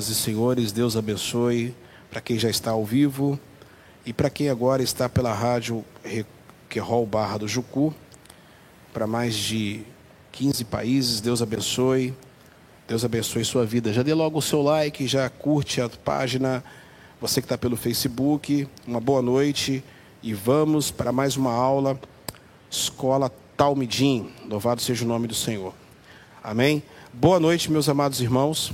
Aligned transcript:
senhoras 0.00 0.08
e 0.08 0.14
senhores, 0.14 0.72
Deus 0.72 0.96
abençoe 0.96 1.74
para 2.10 2.20
quem 2.20 2.38
já 2.38 2.48
está 2.48 2.70
ao 2.70 2.84
vivo 2.84 3.38
e 4.06 4.12
para 4.12 4.30
quem 4.30 4.48
agora 4.48 4.82
está 4.82 5.08
pela 5.08 5.32
rádio 5.32 5.84
Requerol 6.02 7.04
Barra 7.06 7.38
do 7.38 7.48
Jucu, 7.48 7.94
para 8.92 9.06
mais 9.06 9.34
de 9.34 9.82
15 10.32 10.64
países, 10.64 11.20
Deus 11.20 11.42
abençoe, 11.42 12.14
Deus 12.88 13.04
abençoe 13.04 13.44
sua 13.44 13.66
vida. 13.66 13.92
Já 13.92 14.02
dê 14.02 14.14
logo 14.14 14.38
o 14.38 14.42
seu 14.42 14.62
like, 14.62 15.06
já 15.06 15.28
curte 15.28 15.80
a 15.80 15.88
página, 15.88 16.64
você 17.20 17.40
que 17.40 17.44
está 17.44 17.58
pelo 17.58 17.76
Facebook, 17.76 18.66
uma 18.86 19.00
boa 19.00 19.20
noite 19.20 19.84
e 20.22 20.32
vamos 20.32 20.90
para 20.90 21.12
mais 21.12 21.36
uma 21.36 21.52
aula, 21.52 22.00
Escola 22.70 23.30
Talmidim, 23.56 24.30
louvado 24.48 24.80
seja 24.80 25.04
o 25.04 25.08
nome 25.08 25.26
do 25.26 25.34
Senhor. 25.34 25.74
Amém? 26.42 26.82
Boa 27.12 27.38
noite, 27.38 27.70
meus 27.70 27.88
amados 27.88 28.20
irmãos. 28.20 28.72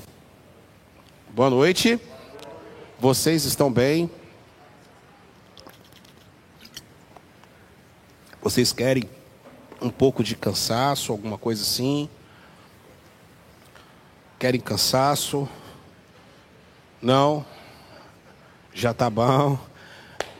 Boa 1.36 1.50
noite. 1.50 2.00
Vocês 2.98 3.44
estão 3.44 3.70
bem? 3.70 4.10
Vocês 8.40 8.72
querem 8.72 9.04
um 9.82 9.90
pouco 9.90 10.24
de 10.24 10.34
cansaço, 10.34 11.12
alguma 11.12 11.36
coisa 11.36 11.60
assim? 11.60 12.08
Querem 14.38 14.58
cansaço? 14.58 15.46
Não? 17.02 17.44
Já 18.72 18.94
tá 18.94 19.10
bom. 19.10 19.58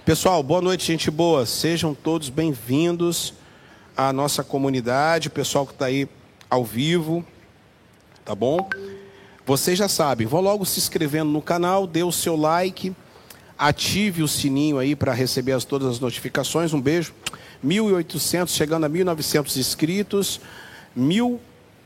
Pessoal, 0.03 0.43
boa 0.43 0.63
noite, 0.63 0.87
gente 0.87 1.11
boa. 1.11 1.45
Sejam 1.45 1.95
todos 1.95 2.31
bem-vindos 2.31 3.35
à 3.95 4.15
nossa 4.15 4.43
comunidade, 4.43 5.29
pessoal 5.29 5.67
que 5.67 5.75
está 5.75 5.85
aí 5.85 6.09
ao 6.49 6.65
vivo, 6.65 7.23
tá 8.25 8.35
bom? 8.35 8.67
Vocês 9.47 9.79
já 9.79 9.89
sabem, 9.89 10.27
vão 10.27 10.41
logo 10.41 10.67
se 10.67 10.81
inscrevendo 10.81 11.31
no 11.31 11.41
canal, 11.41 11.87
dê 11.87 12.03
o 12.03 12.11
seu 12.11 12.35
like, 12.35 12.93
ative 13.57 14.25
o 14.25 14.27
sininho 14.27 14.77
aí 14.77 14.97
para 14.97 15.13
receber 15.13 15.53
as, 15.53 15.65
todas 15.65 15.87
as 15.87 16.01
notificações. 16.01 16.75
Um 16.75 16.81
beijo. 16.81 17.15
1.800, 17.65 18.49
chegando 18.49 18.87
a 18.87 18.91
1.900 18.91 19.57
inscritos, 19.57 20.41
mil 20.97 21.41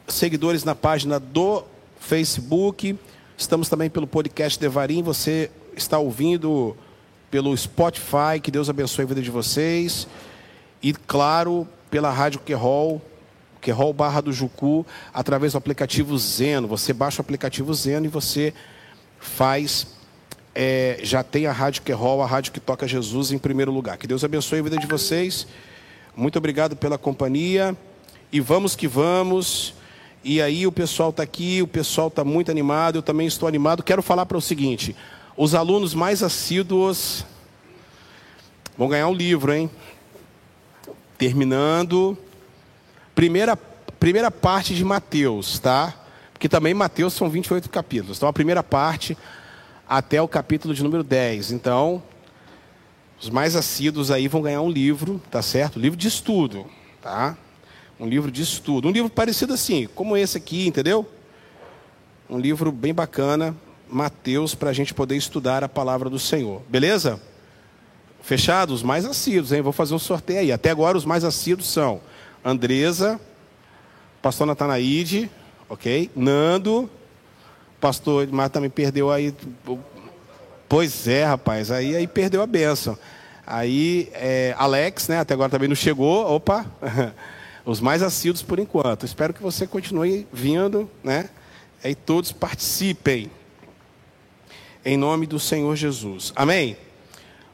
seguidores 0.09 0.65
na 0.65 0.75
página 0.75 1.21
do 1.21 1.63
Facebook. 2.01 2.99
Estamos 3.37 3.69
também 3.69 3.91
pelo 3.91 4.07
podcast 4.07 4.59
Devarim. 4.59 5.03
Você 5.03 5.51
está 5.77 5.99
ouvindo 5.99 6.75
pelo 7.31 7.55
Spotify. 7.55 8.41
Que 8.43 8.51
Deus 8.51 8.71
abençoe 8.71 9.05
a 9.05 9.09
vida 9.09 9.21
de 9.21 9.31
vocês. 9.31 10.09
E, 10.83 10.95
claro, 10.95 11.69
pela 11.91 12.11
Rádio 12.11 12.41
Querol, 12.41 13.03
Querol 13.61 13.93
Barra 13.93 14.21
do 14.21 14.33
Jucu, 14.33 14.87
através 15.13 15.53
do 15.53 15.59
aplicativo 15.59 16.17
Zeno. 16.19 16.67
Você 16.69 16.93
baixa 16.93 17.21
o 17.21 17.23
aplicativo 17.23 17.73
Zeno 17.75 18.07
e 18.07 18.09
você 18.09 18.55
faz. 19.19 19.87
É, 20.55 20.99
já 21.03 21.23
tem 21.23 21.47
a 21.47 21.53
Rádio 21.53 21.83
Querol, 21.83 22.23
a 22.23 22.27
rádio 22.27 22.53
que 22.53 22.61
toca 22.61 22.89
Jesus 22.89 23.31
em 23.31 23.39
primeiro 23.39 23.71
lugar. 23.71 23.97
Que 23.97 24.07
Deus 24.07 24.25
abençoe 24.25 24.59
a 24.59 24.63
vida 24.63 24.79
de 24.79 24.87
vocês. 24.87 25.47
Muito 26.17 26.37
obrigado 26.39 26.75
pela 26.75 26.99
companhia. 26.99 27.77
E 28.33 28.41
vamos 28.41 28.75
que 28.75 28.89
vamos. 28.89 29.75
E 30.23 30.41
aí 30.43 30.67
o 30.67 30.73
pessoal 30.73 31.11
está 31.11 31.23
aqui, 31.23 31.63
o 31.63 31.67
pessoal 31.67 32.09
está 32.09 32.23
muito 32.23 32.51
animado, 32.51 32.97
eu 32.97 33.03
também 33.03 33.27
estou 33.27 33.49
animado. 33.49 33.83
Quero 33.83 34.03
falar 34.03 34.27
para 34.27 34.37
o 34.37 34.41
seguinte: 34.41 34.95
os 35.37 35.55
alunos 35.55 35.95
mais 35.95 36.23
assíduos 36.23 37.25
vão 38.77 38.89
ganhar 38.89 39.09
um 39.09 39.15
livro, 39.15 39.53
hein? 39.53 39.71
Terminando. 41.17 42.19
Primeira, 43.21 43.55
primeira 43.55 44.31
parte 44.31 44.75
de 44.75 44.83
Mateus, 44.83 45.59
tá? 45.59 45.95
Porque 46.33 46.49
também 46.49 46.73
Mateus 46.73 47.13
são 47.13 47.29
28 47.29 47.69
capítulos. 47.69 48.17
Então 48.17 48.27
a 48.27 48.33
primeira 48.33 48.63
parte 48.63 49.15
até 49.87 50.23
o 50.23 50.27
capítulo 50.27 50.73
de 50.73 50.83
número 50.83 51.05
10. 51.05 51.53
Então, 51.53 52.03
os 53.21 53.29
mais 53.29 53.55
assíduos 53.55 54.11
aí 54.11 54.27
vão 54.27 54.41
ganhar 54.41 54.63
um 54.63 54.71
livro, 54.71 55.21
tá 55.31 55.43
certo? 55.43 55.79
livro 55.79 55.99
de 55.99 56.09
estudo, 56.09 56.65
tá? 57.03 57.37
Um 57.99 58.09
livro 58.09 58.31
de 58.31 58.41
estudo. 58.41 58.89
Um 58.89 58.91
livro 58.91 59.11
parecido 59.11 59.53
assim, 59.53 59.87
como 59.95 60.17
esse 60.17 60.39
aqui, 60.39 60.67
entendeu? 60.67 61.07
Um 62.27 62.39
livro 62.39 62.73
bem 62.73 62.95
bacana, 62.95 63.55
Mateus, 63.87 64.55
para 64.55 64.71
a 64.71 64.73
gente 64.73 64.95
poder 64.95 65.17
estudar 65.17 65.63
a 65.63 65.69
palavra 65.69 66.09
do 66.09 66.19
Senhor. 66.19 66.63
Beleza? 66.71 67.21
Fechado? 68.23 68.73
Os 68.73 68.83
mais 68.83 69.05
assíduos, 69.05 69.53
hein? 69.53 69.61
Vou 69.61 69.75
fazer 69.75 69.93
um 69.93 69.99
sorteio 69.99 70.41
aí. 70.41 70.51
Até 70.51 70.71
agora 70.71 70.97
os 70.97 71.05
mais 71.05 71.23
assíduos 71.23 71.69
são 71.69 72.01
Andresa, 72.45 73.21
pastor 74.23 74.47
Natanaide, 74.47 75.31
ok? 75.69 76.11
Nando, 76.17 76.91
pastor 77.81 78.23
Edmar 78.23 78.51
também 78.51 78.71
perdeu 78.71 79.11
aí. 79.11 79.35
Pois 80.69 81.07
é, 81.09 81.25
rapaz, 81.25 81.71
aí, 81.71 81.97
aí 81.97 82.07
perdeu 82.07 82.43
a 82.43 82.47
benção. 82.47 82.97
Aí, 83.47 84.09
é, 84.13 84.55
Alex, 84.57 85.09
né? 85.09 85.19
Até 85.19 85.35
agora 85.35 85.51
também 85.51 85.69
não 85.69 85.75
chegou. 85.75 86.25
Opa! 86.35 86.65
Os 87.67 87.81
mais 87.81 88.03
assíduos 88.03 88.43
por 88.43 88.61
enquanto. 88.61 89.05
Espero 89.05 89.35
que 89.35 89.43
você 89.43 89.67
continue 89.67 90.27
vindo, 90.33 90.89
né? 91.03 91.29
E 91.83 91.95
todos 91.95 92.31
participem. 92.31 93.31
Em 94.85 94.97
nome 94.97 95.27
do 95.27 95.39
Senhor 95.39 95.75
Jesus. 95.75 96.33
Amém? 96.37 96.77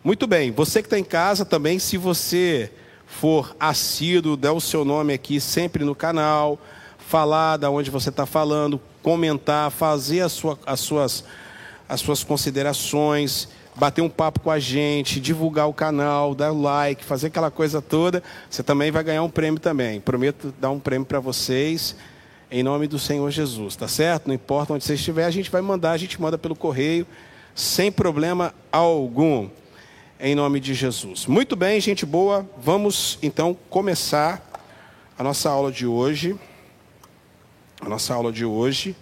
Muito 0.04 0.26
bem. 0.26 0.52
Você 0.52 0.82
que 0.82 0.86
está 0.86 0.98
em 0.98 1.04
casa 1.04 1.44
também, 1.44 1.78
se 1.78 1.96
você 1.96 2.70
for 3.06 3.56
assíduo, 3.58 4.36
dá 4.36 4.52
o 4.52 4.60
seu 4.60 4.84
nome 4.84 5.12
aqui 5.14 5.40
sempre 5.40 5.84
no 5.84 5.94
canal, 5.94 6.58
falar 6.98 7.56
da 7.56 7.70
onde 7.70 7.90
você 7.90 8.08
está 8.08 8.26
falando, 8.26 8.80
comentar, 9.02 9.70
fazer 9.70 10.20
as, 10.20 10.32
sua, 10.32 10.58
as, 10.66 10.80
suas, 10.80 11.24
as 11.88 12.00
suas 12.00 12.24
considerações, 12.24 13.48
bater 13.76 14.02
um 14.02 14.08
papo 14.08 14.40
com 14.40 14.50
a 14.50 14.58
gente, 14.58 15.20
divulgar 15.20 15.68
o 15.68 15.72
canal, 15.72 16.34
dar 16.34 16.50
like, 16.50 17.04
fazer 17.04 17.28
aquela 17.28 17.50
coisa 17.50 17.80
toda, 17.80 18.22
você 18.50 18.62
também 18.62 18.90
vai 18.90 19.04
ganhar 19.04 19.22
um 19.22 19.30
prêmio 19.30 19.60
também. 19.60 20.00
Prometo 20.00 20.52
dar 20.60 20.70
um 20.70 20.80
prêmio 20.80 21.06
para 21.06 21.20
vocês 21.20 21.94
em 22.50 22.62
nome 22.62 22.86
do 22.86 22.98
Senhor 22.98 23.30
Jesus, 23.30 23.76
tá 23.76 23.88
certo? 23.88 24.28
Não 24.28 24.34
importa 24.34 24.72
onde 24.72 24.84
você 24.84 24.94
estiver, 24.94 25.24
a 25.24 25.30
gente 25.30 25.50
vai 25.50 25.60
mandar, 25.60 25.92
a 25.92 25.96
gente 25.96 26.20
manda 26.20 26.38
pelo 26.38 26.54
correio, 26.54 27.06
sem 27.54 27.90
problema 27.90 28.54
algum 28.70 29.48
em 30.18 30.34
nome 30.34 30.60
de 30.60 30.74
Jesus. 30.74 31.26
Muito 31.26 31.54
bem, 31.54 31.80
gente 31.80 32.06
boa, 32.06 32.48
vamos 32.58 33.18
então 33.22 33.56
começar 33.68 34.42
a 35.18 35.22
nossa 35.22 35.50
aula 35.50 35.70
de 35.70 35.86
hoje. 35.86 36.36
A 37.80 37.88
nossa 37.88 38.14
aula 38.14 38.32
de 38.32 38.44
hoje. 38.44 38.96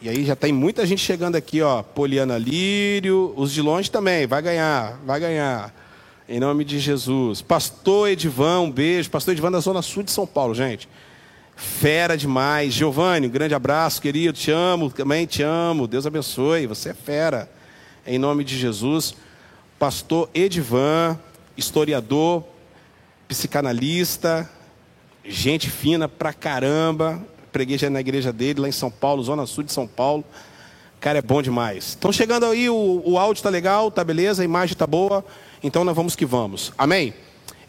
E 0.00 0.08
aí 0.08 0.24
já 0.24 0.36
tem 0.36 0.52
muita 0.52 0.86
gente 0.86 1.00
chegando 1.00 1.34
aqui, 1.34 1.60
ó. 1.60 1.82
Poliana 1.82 2.38
Lírio, 2.38 3.34
os 3.36 3.52
de 3.52 3.60
longe 3.60 3.90
também, 3.90 4.26
vai 4.26 4.40
ganhar, 4.40 4.98
vai 5.04 5.18
ganhar. 5.18 5.74
Em 6.28 6.38
nome 6.38 6.64
de 6.64 6.78
Jesus. 6.78 7.42
Pastor 7.42 8.10
Edivan, 8.10 8.60
um 8.60 8.70
beijo. 8.70 9.10
Pastor 9.10 9.32
Edivan 9.32 9.50
da 9.50 9.60
Zona 9.60 9.82
Sul 9.82 10.04
de 10.04 10.12
São 10.12 10.26
Paulo, 10.26 10.54
gente. 10.54 10.88
Fera 11.56 12.16
demais. 12.16 12.72
Giovanni, 12.72 13.26
um 13.26 13.30
grande 13.30 13.54
abraço, 13.54 14.00
querido. 14.00 14.38
Te 14.38 14.52
amo, 14.52 14.90
também 14.90 15.26
te 15.26 15.42
amo. 15.42 15.88
Deus 15.88 16.06
abençoe. 16.06 16.66
Você 16.66 16.90
é 16.90 16.94
fera. 16.94 17.50
Em 18.06 18.18
nome 18.18 18.44
de 18.44 18.56
Jesus 18.56 19.14
pastor 19.78 20.28
Edivan, 20.34 21.18
historiador, 21.56 22.44
psicanalista, 23.28 24.50
gente 25.24 25.70
fina 25.70 26.08
pra 26.08 26.32
caramba. 26.32 27.22
Preguei 27.52 27.78
já 27.78 27.88
na 27.88 28.00
igreja 28.00 28.32
dele, 28.32 28.60
lá 28.60 28.68
em 28.68 28.72
São 28.72 28.90
Paulo, 28.90 29.22
Zona 29.22 29.46
Sul 29.46 29.64
de 29.64 29.72
São 29.72 29.86
Paulo. 29.86 30.24
Cara, 31.00 31.18
é 31.18 31.22
bom 31.22 31.40
demais. 31.40 31.90
Estão 31.90 32.12
chegando 32.12 32.46
aí, 32.46 32.68
o, 32.68 33.02
o 33.04 33.18
áudio 33.18 33.42
tá 33.42 33.48
legal, 33.48 33.90
tá 33.90 34.02
beleza, 34.02 34.42
a 34.42 34.44
imagem 34.44 34.76
tá 34.76 34.86
boa. 34.86 35.24
Então 35.62 35.84
nós 35.84 35.94
vamos 35.94 36.16
que 36.16 36.26
vamos. 36.26 36.72
Amém? 36.76 37.14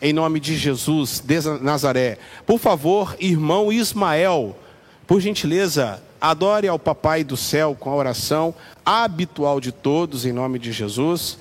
Em 0.01 0.11
nome 0.11 0.39
de 0.39 0.57
Jesus 0.57 1.19
de 1.23 1.39
Nazaré. 1.61 2.17
Por 2.45 2.57
favor, 2.57 3.15
irmão 3.19 3.71
Ismael, 3.71 4.57
por 5.05 5.19
gentileza, 5.19 6.01
adore 6.19 6.67
ao 6.67 6.79
Papai 6.79 7.23
do 7.23 7.37
céu 7.37 7.75
com 7.79 7.89
a 7.91 7.95
oração 7.95 8.55
habitual 8.83 9.59
de 9.59 9.71
todos, 9.71 10.25
em 10.25 10.31
nome 10.31 10.57
de 10.57 10.71
Jesus. 10.71 11.37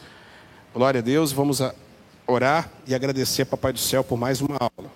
Glória 0.75 1.01
a 1.01 1.03
Deus, 1.03 1.33
vamos 1.33 1.61
orar 2.27 2.71
e 2.87 2.95
agradecer, 2.95 3.47
Papai 3.47 3.73
do 3.73 3.79
Céu, 3.79 4.05
por 4.05 4.19
mais 4.19 4.41
uma 4.41 4.57
aula. 4.61 4.91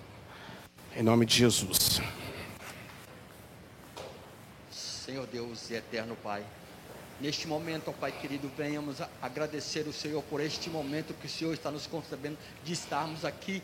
Em 0.95 1.01
nome 1.01 1.25
de 1.25 1.35
Jesus. 1.35 1.99
Senhor 4.71 5.25
Deus 5.27 5.69
e 5.71 5.73
eterno 5.73 6.15
Pai, 6.23 6.43
neste 7.19 7.47
momento, 7.47 7.89
ó 7.89 7.91
Pai 7.91 8.11
querido, 8.11 8.49
venhamos 8.55 8.97
agradecer 9.21 9.87
o 9.87 9.93
Senhor 9.93 10.21
por 10.23 10.39
este 10.39 10.69
momento 10.69 11.13
que 11.15 11.25
o 11.25 11.29
Senhor 11.29 11.53
está 11.53 11.71
nos 11.71 11.87
concebendo 11.87 12.37
de 12.63 12.73
estarmos 12.73 13.25
aqui 13.25 13.61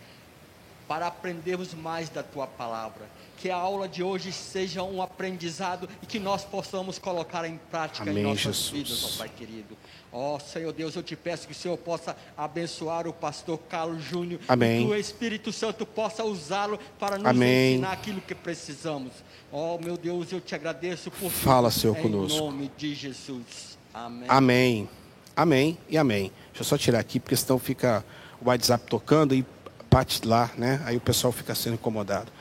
para 0.88 1.06
aprendermos 1.06 1.76
mais 1.76 2.10
da 2.10 2.24
tua 2.24 2.48
palavra. 2.48 3.08
Que 3.38 3.52
a 3.52 3.56
aula 3.56 3.88
de 3.88 4.02
hoje 4.02 4.34
seja 4.34 4.82
um 4.82 5.04
aprendizado 5.04 5.88
e 6.02 6.08
que 6.08 6.20
nós 6.20 6.44
possamos 6.44 6.98
colocar 6.98 7.46
em 7.46 7.60
prática 7.70 8.10
Amém, 8.10 8.24
em 8.24 8.28
nossas 8.28 8.56
Jesus. 8.56 8.70
vidas, 8.72 9.04
ó 9.04 9.18
Pai 9.20 9.30
querido. 9.30 9.78
Ó 10.12 10.36
oh, 10.36 10.40
Senhor 10.40 10.74
Deus, 10.74 10.96
eu 10.96 11.04
te 11.04 11.16
peço 11.16 11.46
que 11.46 11.54
o 11.54 11.56
Senhor 11.56 11.78
possa 11.78 12.18
abençoar 12.36 13.08
o 13.08 13.14
pastor 13.14 13.60
Carlos 13.70 14.04
Júnior. 14.04 14.42
Amém. 14.48 14.86
Que 14.86 14.92
o 14.92 14.96
Espírito 14.96 15.52
Santo 15.54 15.86
possa 15.86 16.24
usá-lo 16.24 16.80
para 17.00 17.18
nos 17.18 17.28
Amém. 17.28 17.74
ensinar 17.74 17.92
aquilo 17.92 18.20
que 18.20 18.34
precisamos. 18.34 19.12
Ó 19.52 19.76
oh, 19.76 19.84
meu 19.84 19.98
Deus, 19.98 20.32
eu 20.32 20.42
te 20.42 20.56
agradeço 20.56 21.12
por 21.12 21.30
Fala, 21.30 21.70
Senhor, 21.70 21.96
em 21.98 22.02
conosco. 22.02 22.40
nome 22.40 22.72
de 22.76 22.96
Jesus. 22.96 23.78
Amém. 23.94 24.26
Amém. 24.28 24.90
Amém 25.36 25.78
e 25.88 25.98
amém. 25.98 26.32
Deixa 26.48 26.62
eu 26.62 26.66
só 26.66 26.78
tirar 26.78 27.00
aqui, 27.00 27.20
porque 27.20 27.36
senão 27.36 27.60
fica 27.60 28.04
o 28.42 28.50
WhatsApp 28.50 28.86
tocando 28.90 29.36
e 29.36 29.46
parte 29.92 30.28
lá, 30.28 30.50
né? 30.58 30.82
Aí 30.86 30.98
o 30.98 31.02
pessoal 31.02 31.32
fica 31.32 31.54
sendo 31.54 31.76
incomodado. 31.76 32.32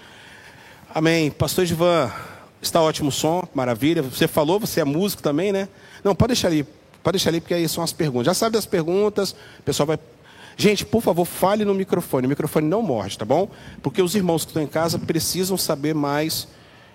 Amém. 0.95 1.31
Pastor 1.31 1.67
Ivan, 1.67 2.11
está 2.63 2.81
ótimo 2.81 3.11
o 3.11 3.13
som, 3.13 3.47
maravilha. 3.55 4.03
Você 4.03 4.27
falou, 4.27 4.59
você 4.59 4.81
é 4.81 4.85
músico 4.85 5.23
também, 5.23 5.53
né? 5.53 5.69
Não, 6.03 6.15
pode 6.15 6.29
deixar 6.29 6.49
ali. 6.49 6.67
Pode 7.09 7.17
deixar 7.17 7.31
ali, 7.31 7.41
porque 7.41 7.55
aí 7.55 7.67
são 7.67 7.83
as 7.83 7.91
perguntas. 7.91 8.27
Já 8.27 8.35
sabe 8.35 8.53
das 8.53 8.67
perguntas, 8.67 9.35
o 9.61 9.63
pessoal 9.65 9.87
vai. 9.87 9.99
Gente, 10.59 10.85
por 10.85 11.01
favor, 11.01 11.25
fale 11.25 11.65
no 11.65 11.73
microfone. 11.73 12.27
O 12.27 12.29
microfone 12.29 12.69
não 12.69 12.83
morde, 12.83 13.17
tá 13.17 13.25
bom? 13.25 13.49
Porque 13.83 14.03
os 14.03 14.15
irmãos 14.15 14.45
que 14.45 14.51
estão 14.51 14.63
em 14.63 14.67
casa 14.67 14.99
precisam 14.99 15.57
saber 15.57 15.95
mais 15.95 16.49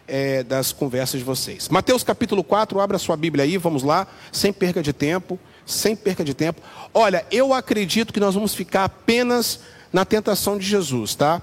é, 0.08 0.44
das 0.44 0.72
conversas 0.72 1.20
de 1.20 1.26
vocês. 1.26 1.68
Mateus 1.68 2.04
capítulo 2.04 2.44
4, 2.44 2.80
abra 2.80 3.00
sua 3.00 3.18
Bíblia 3.18 3.44
aí, 3.44 3.58
vamos 3.58 3.82
lá, 3.82 4.06
sem 4.32 4.54
perca 4.54 4.84
de 4.84 4.94
tempo, 4.94 5.40
sem 5.66 5.96
perca 5.96 6.24
de 6.24 6.36
tempo. 6.36 6.62
Olha, 6.94 7.26
eu 7.32 7.52
acredito 7.52 8.14
que 8.14 8.20
nós 8.20 8.36
vamos 8.36 8.54
ficar 8.54 8.84
apenas 8.84 9.62
na 9.92 10.06
tentação 10.06 10.60
de 10.60 10.68
Jesus, 10.68 11.16
tá? 11.16 11.42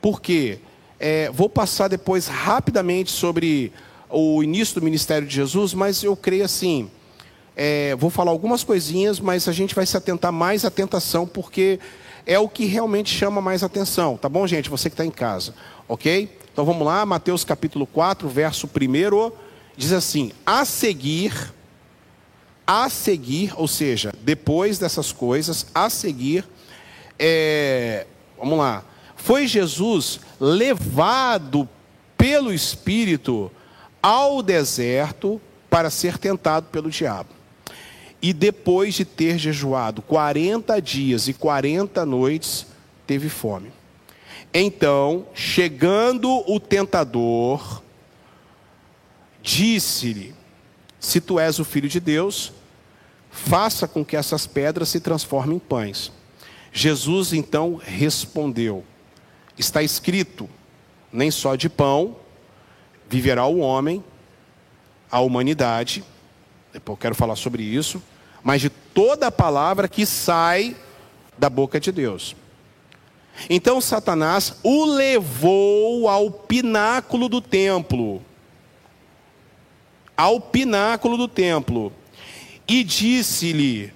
Porque 0.00 0.60
é, 0.98 1.30
vou 1.30 1.50
passar 1.50 1.88
depois 1.88 2.28
rapidamente 2.28 3.10
sobre 3.10 3.74
o 4.08 4.42
início 4.42 4.76
do 4.76 4.82
ministério 4.82 5.28
de 5.28 5.34
Jesus, 5.34 5.74
mas 5.74 6.02
eu 6.02 6.16
creio 6.16 6.46
assim. 6.46 6.90
É, 7.56 7.96
vou 7.96 8.10
falar 8.10 8.30
algumas 8.30 8.62
coisinhas, 8.62 9.18
mas 9.18 9.48
a 9.48 9.52
gente 9.52 9.74
vai 9.74 9.86
se 9.86 9.96
atentar 9.96 10.30
mais 10.30 10.64
à 10.66 10.70
tentação, 10.70 11.26
porque 11.26 11.80
é 12.26 12.38
o 12.38 12.48
que 12.48 12.66
realmente 12.66 13.08
chama 13.08 13.40
mais 13.40 13.62
atenção, 13.62 14.16
tá 14.18 14.28
bom, 14.28 14.46
gente? 14.46 14.68
Você 14.68 14.90
que 14.90 14.94
está 14.94 15.06
em 15.06 15.10
casa, 15.10 15.54
ok? 15.88 16.38
Então 16.52 16.64
vamos 16.64 16.86
lá, 16.86 17.06
Mateus 17.06 17.44
capítulo 17.44 17.86
4, 17.86 18.28
verso 18.28 18.66
1 18.66 19.32
diz 19.76 19.92
assim: 19.92 20.32
a 20.44 20.64
seguir, 20.64 21.52
a 22.66 22.90
seguir, 22.90 23.52
ou 23.56 23.68
seja, 23.68 24.12
depois 24.22 24.78
dessas 24.78 25.12
coisas, 25.12 25.66
a 25.74 25.88
seguir, 25.88 26.44
é, 27.18 28.06
vamos 28.38 28.58
lá, 28.58 28.84
foi 29.14 29.46
Jesus 29.46 30.20
levado 30.40 31.68
pelo 32.18 32.52
Espírito 32.52 33.50
ao 34.02 34.42
deserto 34.42 35.40
para 35.70 35.90
ser 35.90 36.18
tentado 36.18 36.66
pelo 36.66 36.90
diabo. 36.90 37.35
E 38.26 38.32
depois 38.32 38.92
de 38.94 39.04
ter 39.04 39.38
jejuado 39.38 40.02
40 40.02 40.82
dias 40.82 41.28
e 41.28 41.32
40 41.32 42.04
noites, 42.04 42.66
teve 43.06 43.28
fome. 43.28 43.70
Então, 44.52 45.28
chegando 45.32 46.42
o 46.52 46.58
tentador, 46.58 47.84
disse-lhe: 49.40 50.34
Se 50.98 51.20
tu 51.20 51.38
és 51.38 51.60
o 51.60 51.64
filho 51.64 51.88
de 51.88 52.00
Deus, 52.00 52.52
faça 53.30 53.86
com 53.86 54.04
que 54.04 54.16
essas 54.16 54.44
pedras 54.44 54.88
se 54.88 54.98
transformem 54.98 55.58
em 55.58 55.60
pães. 55.60 56.10
Jesus 56.72 57.32
então 57.32 57.80
respondeu: 57.80 58.82
Está 59.56 59.84
escrito, 59.84 60.50
nem 61.12 61.30
só 61.30 61.54
de 61.54 61.68
pão 61.68 62.16
viverá 63.08 63.46
o 63.46 63.58
homem, 63.58 64.02
a 65.08 65.20
humanidade, 65.20 66.02
depois 66.72 66.96
eu 66.96 67.00
quero 67.00 67.14
falar 67.14 67.36
sobre 67.36 67.62
isso, 67.62 68.02
mas 68.46 68.60
de 68.60 68.70
toda 68.70 69.26
a 69.26 69.32
palavra 69.32 69.88
que 69.88 70.06
sai 70.06 70.76
da 71.36 71.50
boca 71.50 71.80
de 71.80 71.90
Deus. 71.90 72.36
Então 73.50 73.80
Satanás 73.80 74.54
o 74.62 74.84
levou 74.84 76.08
ao 76.08 76.30
pináculo 76.30 77.28
do 77.28 77.40
templo. 77.40 78.22
Ao 80.16 80.40
pináculo 80.40 81.16
do 81.16 81.26
templo. 81.26 81.92
E 82.68 82.84
disse-lhe: 82.84 83.92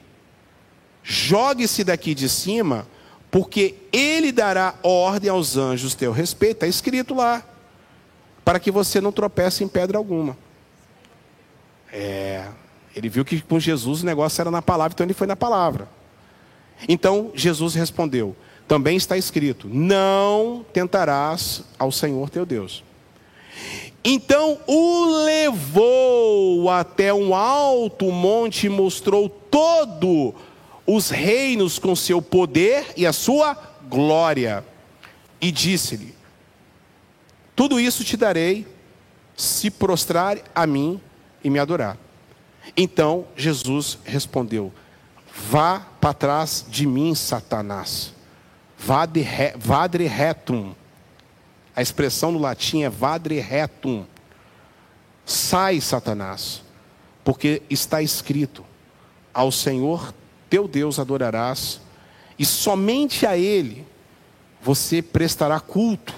Jogue-se 1.01 1.85
daqui 1.85 2.13
de 2.13 2.29
cima, 2.29 2.89
porque 3.31 3.77
ele 3.93 4.33
dará 4.33 4.75
ordem 4.83 5.31
aos 5.31 5.57
anjos 5.57 5.95
teu 5.95 6.11
respeito. 6.11 6.55
Está 6.57 6.67
escrito 6.67 7.15
lá. 7.15 7.45
Para 8.45 8.59
que 8.59 8.73
você 8.73 9.01
não 9.01 9.13
tropece 9.13 9.63
em 9.63 9.69
pedra 9.69 9.97
alguma. 9.97 10.37
É. 11.93 12.49
Ele 12.95 13.09
viu 13.09 13.25
que 13.25 13.41
com 13.41 13.59
Jesus 13.61 14.03
o 14.03 14.07
negócio 14.07 14.41
era 14.41 14.51
na 14.51 14.63
palavra, 14.63 14.95
então 14.95 15.07
ele 15.07 15.15
foi 15.15 15.27
na 15.27 15.37
palavra. 15.37 15.89
Então 16.89 17.31
Jesus 17.35 17.75
respondeu: 17.75 18.37
também 18.71 18.97
está 18.97 19.19
escrito: 19.19 19.69
Não 19.69 20.65
tentarás 20.73 21.65
ao 21.77 21.91
Senhor 21.91 22.31
teu 22.31 22.47
Deus. 22.47 22.85
Então 24.05 24.61
o 24.65 25.25
levou 25.25 26.71
até 26.71 27.13
um 27.13 27.35
alto 27.35 28.13
monte 28.13 28.67
e 28.67 28.69
mostrou 28.69 29.29
todo 29.29 30.33
os 30.87 31.11
reinos 31.11 31.81
com 31.81 31.97
seu 31.97 32.23
poder 32.23 32.87
e 32.97 33.05
a 33.05 33.13
sua 33.13 33.59
glória. 33.89 34.65
E 35.41 35.51
disse-lhe: 35.51 36.15
Tudo 37.57 37.81
isso 37.81 38.05
te 38.05 38.17
darei 38.17 38.69
se 39.37 39.69
prostrar 39.69 40.39
a 40.55 40.65
mim 40.65 41.01
e 41.43 41.51
me 41.51 41.59
adorar. 41.59 41.99
Então 42.77 43.27
Jesus 43.37 43.99
respondeu: 44.05 44.73
Vá 45.49 45.81
para 46.01 46.15
trás 46.15 46.65
de 46.69 46.87
mim, 46.87 47.15
Satanás 47.15 48.13
Vadre 48.83 50.07
retum. 50.07 50.75
A 51.77 51.83
expressão 51.83 52.33
no 52.33 52.39
latim 52.39 52.83
é 52.83 52.89
vadre 52.89 53.39
retum. 53.39 54.07
Sai, 55.25 55.81
Satanás, 55.81 56.63
porque 57.23 57.63
está 57.69 58.03
escrito: 58.03 58.65
Ao 59.35 59.53
Senhor 59.53 60.15
teu 60.49 60.67
Deus 60.67 60.99
adorarás, 60.99 61.81
e 62.39 62.45
somente 62.45 63.27
a 63.27 63.37
Ele 63.37 63.87
você 64.63 65.03
prestará 65.03 65.61
culto 65.61 66.15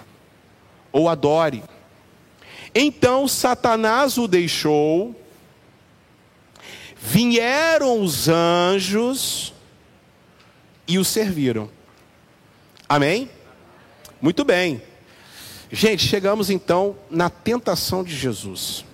ou 0.92 1.08
adore. 1.08 1.62
Então 2.74 3.28
Satanás 3.28 4.16
o 4.16 4.26
deixou, 4.26 5.14
vieram 7.02 8.00
os 8.00 8.28
anjos 8.28 9.52
e 10.86 10.98
o 10.98 11.04
serviram. 11.04 11.68
Amém? 12.88 13.28
Muito 14.20 14.44
bem. 14.44 14.80
Gente, 15.70 16.06
chegamos 16.06 16.48
então 16.48 16.96
na 17.10 17.28
tentação 17.28 18.04
de 18.04 18.14
Jesus. 18.14 18.84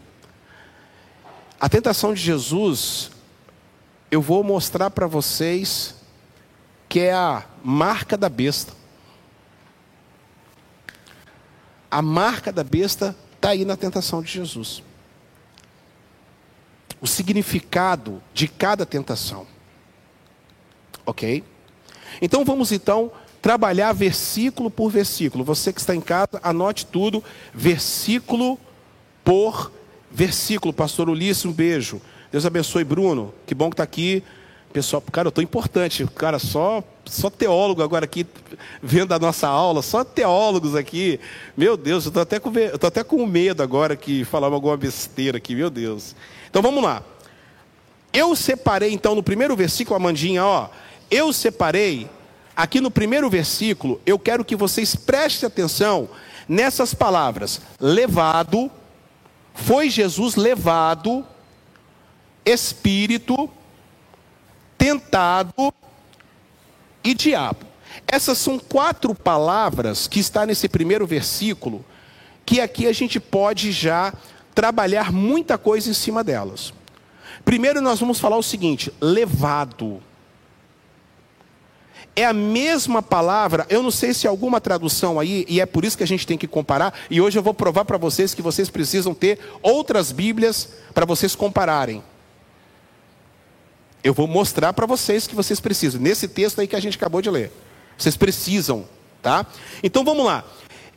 A 1.60 1.68
tentação 1.68 2.14
de 2.14 2.20
Jesus, 2.20 3.10
eu 4.10 4.22
vou 4.22 4.42
mostrar 4.42 4.88
para 4.90 5.06
vocês 5.06 5.96
que 6.88 7.00
é 7.00 7.12
a 7.12 7.44
marca 7.62 8.16
da 8.16 8.30
besta. 8.30 8.72
A 11.90 12.00
marca 12.00 12.50
da 12.52 12.64
besta 12.64 13.14
está 13.34 13.50
aí 13.50 13.66
na 13.66 13.76
tentação 13.76 14.22
de 14.22 14.32
Jesus. 14.32 14.82
O 17.00 17.06
significado 17.06 18.22
de 18.34 18.48
cada 18.48 18.84
tentação. 18.84 19.46
Ok? 21.06 21.44
Então 22.20 22.44
vamos 22.44 22.72
então 22.72 23.10
trabalhar 23.40 23.92
versículo 23.92 24.70
por 24.70 24.90
versículo. 24.90 25.44
Você 25.44 25.72
que 25.72 25.80
está 25.80 25.94
em 25.94 26.00
casa, 26.00 26.40
anote 26.42 26.86
tudo, 26.86 27.22
versículo 27.54 28.58
por 29.24 29.72
versículo. 30.10 30.72
Pastor 30.72 31.08
Ulisses, 31.08 31.44
um 31.44 31.52
beijo. 31.52 32.00
Deus 32.30 32.44
abençoe, 32.44 32.84
Bruno. 32.84 33.32
Que 33.46 33.54
bom 33.54 33.70
que 33.70 33.74
está 33.74 33.84
aqui. 33.84 34.22
Pessoal, 34.72 35.02
cara, 35.10 35.28
eu 35.28 35.30
estou 35.30 35.42
importante. 35.42 36.06
Cara, 36.14 36.38
só, 36.38 36.84
só 37.06 37.30
teólogo 37.30 37.82
agora 37.82 38.04
aqui, 38.04 38.26
vendo 38.82 39.12
a 39.14 39.18
nossa 39.18 39.48
aula, 39.48 39.80
só 39.80 40.04
teólogos 40.04 40.74
aqui. 40.74 41.18
Meu 41.56 41.76
Deus, 41.76 42.04
eu 42.04 42.08
estou 42.08 42.22
até, 42.22 42.38
com, 42.38 42.52
eu 42.54 42.78
até 42.86 43.02
com 43.02 43.24
medo 43.26 43.62
agora 43.62 43.96
que 43.96 44.24
falava 44.24 44.54
alguma 44.54 44.76
besteira 44.76 45.38
aqui, 45.38 45.54
meu 45.54 45.70
Deus. 45.70 46.14
Então 46.48 46.62
vamos 46.62 46.82
lá. 46.82 47.02
Eu 48.12 48.34
separei, 48.34 48.92
então, 48.92 49.14
no 49.14 49.22
primeiro 49.22 49.54
versículo, 49.54 49.96
Amandinha, 49.96 50.44
ó. 50.44 50.68
Eu 51.10 51.32
separei 51.32 52.08
aqui 52.56 52.80
no 52.80 52.90
primeiro 52.90 53.30
versículo, 53.30 54.00
eu 54.04 54.18
quero 54.18 54.44
que 54.44 54.56
vocês 54.56 54.96
prestem 54.96 55.46
atenção 55.46 56.08
nessas 56.48 56.94
palavras: 56.94 57.60
levado, 57.78 58.70
foi 59.54 59.90
Jesus 59.90 60.34
levado, 60.34 61.24
espírito, 62.44 63.48
tentado 64.76 65.72
e 67.04 67.14
diabo. 67.14 67.66
Essas 68.06 68.38
são 68.38 68.58
quatro 68.58 69.14
palavras 69.14 70.06
que 70.06 70.20
está 70.20 70.46
nesse 70.46 70.68
primeiro 70.68 71.06
versículo, 71.06 71.84
que 72.44 72.60
aqui 72.60 72.86
a 72.86 72.92
gente 72.92 73.20
pode 73.20 73.70
já 73.70 74.12
trabalhar 74.58 75.12
muita 75.12 75.56
coisa 75.56 75.88
em 75.88 75.94
cima 75.94 76.24
delas. 76.24 76.74
Primeiro 77.44 77.80
nós 77.80 78.00
vamos 78.00 78.18
falar 78.18 78.36
o 78.36 78.42
seguinte: 78.42 78.92
levado 79.00 80.02
é 82.16 82.24
a 82.24 82.32
mesma 82.32 83.00
palavra. 83.00 83.64
Eu 83.70 83.84
não 83.84 83.92
sei 83.92 84.12
se 84.12 84.26
alguma 84.26 84.60
tradução 84.60 85.20
aí, 85.20 85.46
e 85.48 85.60
é 85.60 85.66
por 85.66 85.84
isso 85.84 85.96
que 85.96 86.02
a 86.02 86.06
gente 86.08 86.26
tem 86.26 86.36
que 86.36 86.48
comparar. 86.48 86.92
E 87.08 87.20
hoje 87.20 87.38
eu 87.38 87.42
vou 87.42 87.54
provar 87.54 87.84
para 87.84 87.96
vocês 87.96 88.34
que 88.34 88.42
vocês 88.42 88.68
precisam 88.68 89.14
ter 89.14 89.38
outras 89.62 90.10
Bíblias 90.10 90.70
para 90.92 91.06
vocês 91.06 91.36
compararem. 91.36 92.02
Eu 94.02 94.12
vou 94.12 94.26
mostrar 94.26 94.72
para 94.72 94.86
vocês 94.86 95.28
que 95.28 95.36
vocês 95.36 95.60
precisam. 95.60 96.00
Nesse 96.00 96.26
texto 96.26 96.60
aí 96.60 96.66
que 96.66 96.74
a 96.74 96.80
gente 96.80 96.96
acabou 96.96 97.22
de 97.22 97.30
ler. 97.30 97.52
Vocês 97.96 98.16
precisam, 98.16 98.84
tá? 99.22 99.46
Então 99.84 100.04
vamos 100.04 100.26
lá. 100.26 100.44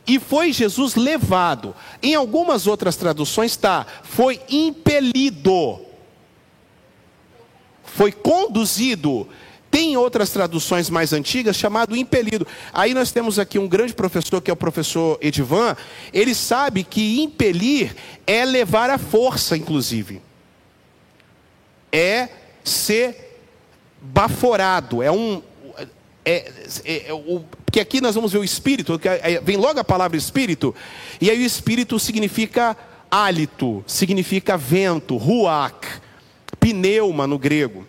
E 0.06 0.18
foi 0.18 0.52
Jesus 0.52 0.94
levado. 0.94 1.74
Em 2.02 2.14
algumas 2.14 2.66
outras 2.66 2.96
traduções 2.96 3.52
está, 3.52 3.86
foi 4.02 4.40
impelido. 4.48 5.80
Foi 7.84 8.10
conduzido. 8.10 9.28
Tem 9.72 9.96
outras 9.96 10.28
traduções 10.28 10.90
mais 10.90 11.14
antigas 11.14 11.56
chamado 11.56 11.96
impelido. 11.96 12.46
Aí 12.74 12.92
nós 12.92 13.10
temos 13.10 13.38
aqui 13.38 13.58
um 13.58 13.66
grande 13.66 13.94
professor 13.94 14.40
que 14.42 14.50
é 14.50 14.52
o 14.52 14.56
professor 14.56 15.18
Edivan. 15.20 15.74
Ele 16.12 16.34
sabe 16.34 16.84
que 16.84 17.22
impelir 17.22 17.96
é 18.26 18.44
levar 18.44 18.90
a 18.90 18.98
força, 18.98 19.56
inclusive. 19.56 20.20
É 21.90 22.28
ser 22.62 23.40
baforado. 24.02 25.02
É 25.02 25.10
um. 25.10 25.42
É, 26.24 26.52
é, 26.84 27.08
é, 27.08 27.12
o, 27.12 27.44
porque 27.64 27.80
aqui 27.80 28.00
nós 28.00 28.14
vamos 28.14 28.32
ver 28.32 28.38
o 28.38 28.44
espírito, 28.44 29.00
vem 29.42 29.56
logo 29.56 29.80
a 29.80 29.84
palavra 29.84 30.16
espírito, 30.16 30.74
e 31.20 31.30
aí 31.30 31.42
o 31.42 31.46
espírito 31.46 31.98
significa 31.98 32.76
hálito, 33.10 33.84
significa 33.86 34.56
vento, 34.56 35.16
ruach, 35.16 36.00
pneuma 36.60 37.26
no 37.26 37.38
grego. 37.38 37.86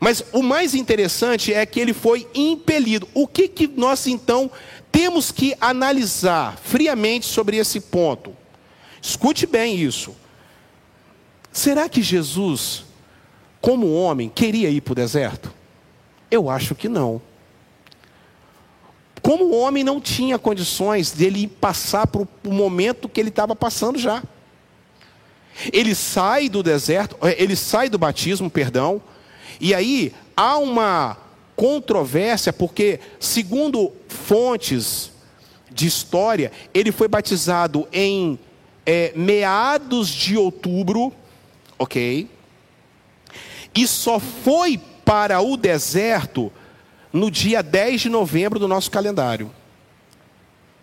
Mas 0.00 0.24
o 0.32 0.42
mais 0.42 0.74
interessante 0.74 1.52
é 1.52 1.64
que 1.66 1.78
ele 1.78 1.92
foi 1.92 2.26
impelido. 2.34 3.06
O 3.14 3.26
que, 3.26 3.46
que 3.46 3.68
nós 3.68 4.06
então 4.06 4.50
temos 4.90 5.30
que 5.30 5.54
analisar 5.60 6.56
friamente 6.56 7.26
sobre 7.26 7.56
esse 7.58 7.80
ponto? 7.80 8.34
Escute 9.00 9.46
bem 9.46 9.76
isso. 9.76 10.16
Será 11.52 11.88
que 11.88 12.02
Jesus, 12.02 12.84
como 13.60 13.92
homem, 13.92 14.28
queria 14.28 14.70
ir 14.70 14.80
para 14.80 14.92
o 14.92 14.96
deserto? 14.96 15.52
Eu 16.30 16.48
acho 16.48 16.74
que 16.74 16.88
não. 16.88 17.20
Como 19.22 19.44
o 19.44 19.56
homem 19.56 19.84
não 19.84 20.00
tinha 20.00 20.38
condições 20.38 21.12
dele 21.12 21.46
passar 21.46 22.06
para 22.08 22.22
o 22.22 22.52
momento 22.52 23.08
que 23.08 23.20
ele 23.20 23.28
estava 23.28 23.54
passando 23.54 23.98
já. 23.98 24.22
Ele 25.72 25.94
sai 25.94 26.48
do 26.48 26.62
deserto, 26.62 27.16
eh, 27.22 27.36
ele 27.38 27.54
sai 27.54 27.88
do 27.88 27.98
batismo, 27.98 28.50
perdão, 28.50 29.00
e 29.60 29.74
aí 29.74 30.12
há 30.36 30.58
uma 30.58 31.16
controvérsia, 31.54 32.52
porque, 32.52 32.98
segundo 33.20 33.92
fontes 34.08 35.12
de 35.70 35.86
história, 35.86 36.50
ele 36.74 36.90
foi 36.90 37.06
batizado 37.06 37.86
em 37.92 38.38
é, 38.84 39.12
meados 39.14 40.08
de 40.08 40.36
outubro, 40.36 41.12
ok? 41.78 42.28
E 43.74 43.86
só 43.86 44.18
foi 44.18 44.80
para 45.04 45.40
o 45.40 45.56
deserto 45.56 46.52
no 47.12 47.30
dia 47.30 47.62
10 47.62 48.02
de 48.02 48.08
novembro 48.08 48.58
do 48.58 48.66
nosso 48.66 48.90
calendário. 48.90 49.50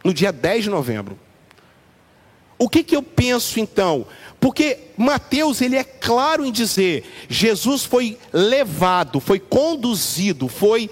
No 0.04 0.14
dia 0.14 0.32
10 0.32 0.66
de 0.66 0.70
novembro. 0.70 1.18
O 2.58 2.68
que, 2.68 2.84
que 2.84 2.96
eu 2.96 3.02
penso 3.02 3.60
então? 3.60 4.06
Porque 4.40 4.78
Mateus 4.98 5.62
ele 5.62 5.78
é 5.78 5.84
claro 5.84 6.46
em 6.46 6.52
dizer, 6.52 7.06
Jesus 7.30 7.86
foi 7.86 8.18
levado, 8.34 9.20
foi 9.20 9.40
conduzido, 9.40 10.48
foi 10.48 10.90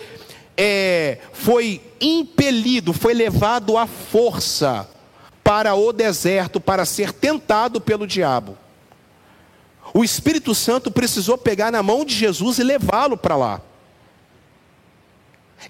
é, 0.57 1.19
foi 1.33 1.81
impelido, 2.01 2.91
foi 2.91 3.13
levado 3.13 3.77
à 3.77 3.85
força 3.85 4.89
para 5.43 5.75
o 5.75 5.93
deserto 5.93 6.59
para 6.59 6.83
ser 6.83 7.13
tentado 7.13 7.79
pelo 7.79 8.07
diabo. 8.07 8.57
O 9.93 10.03
Espírito 10.03 10.55
Santo 10.55 10.89
precisou 10.91 11.37
pegar 11.37 11.71
na 11.71 11.83
mão 11.83 12.03
de 12.03 12.13
Jesus 12.15 12.59
e 12.59 12.63
levá-lo 12.63 13.15
para 13.15 13.35
lá. 13.35 13.61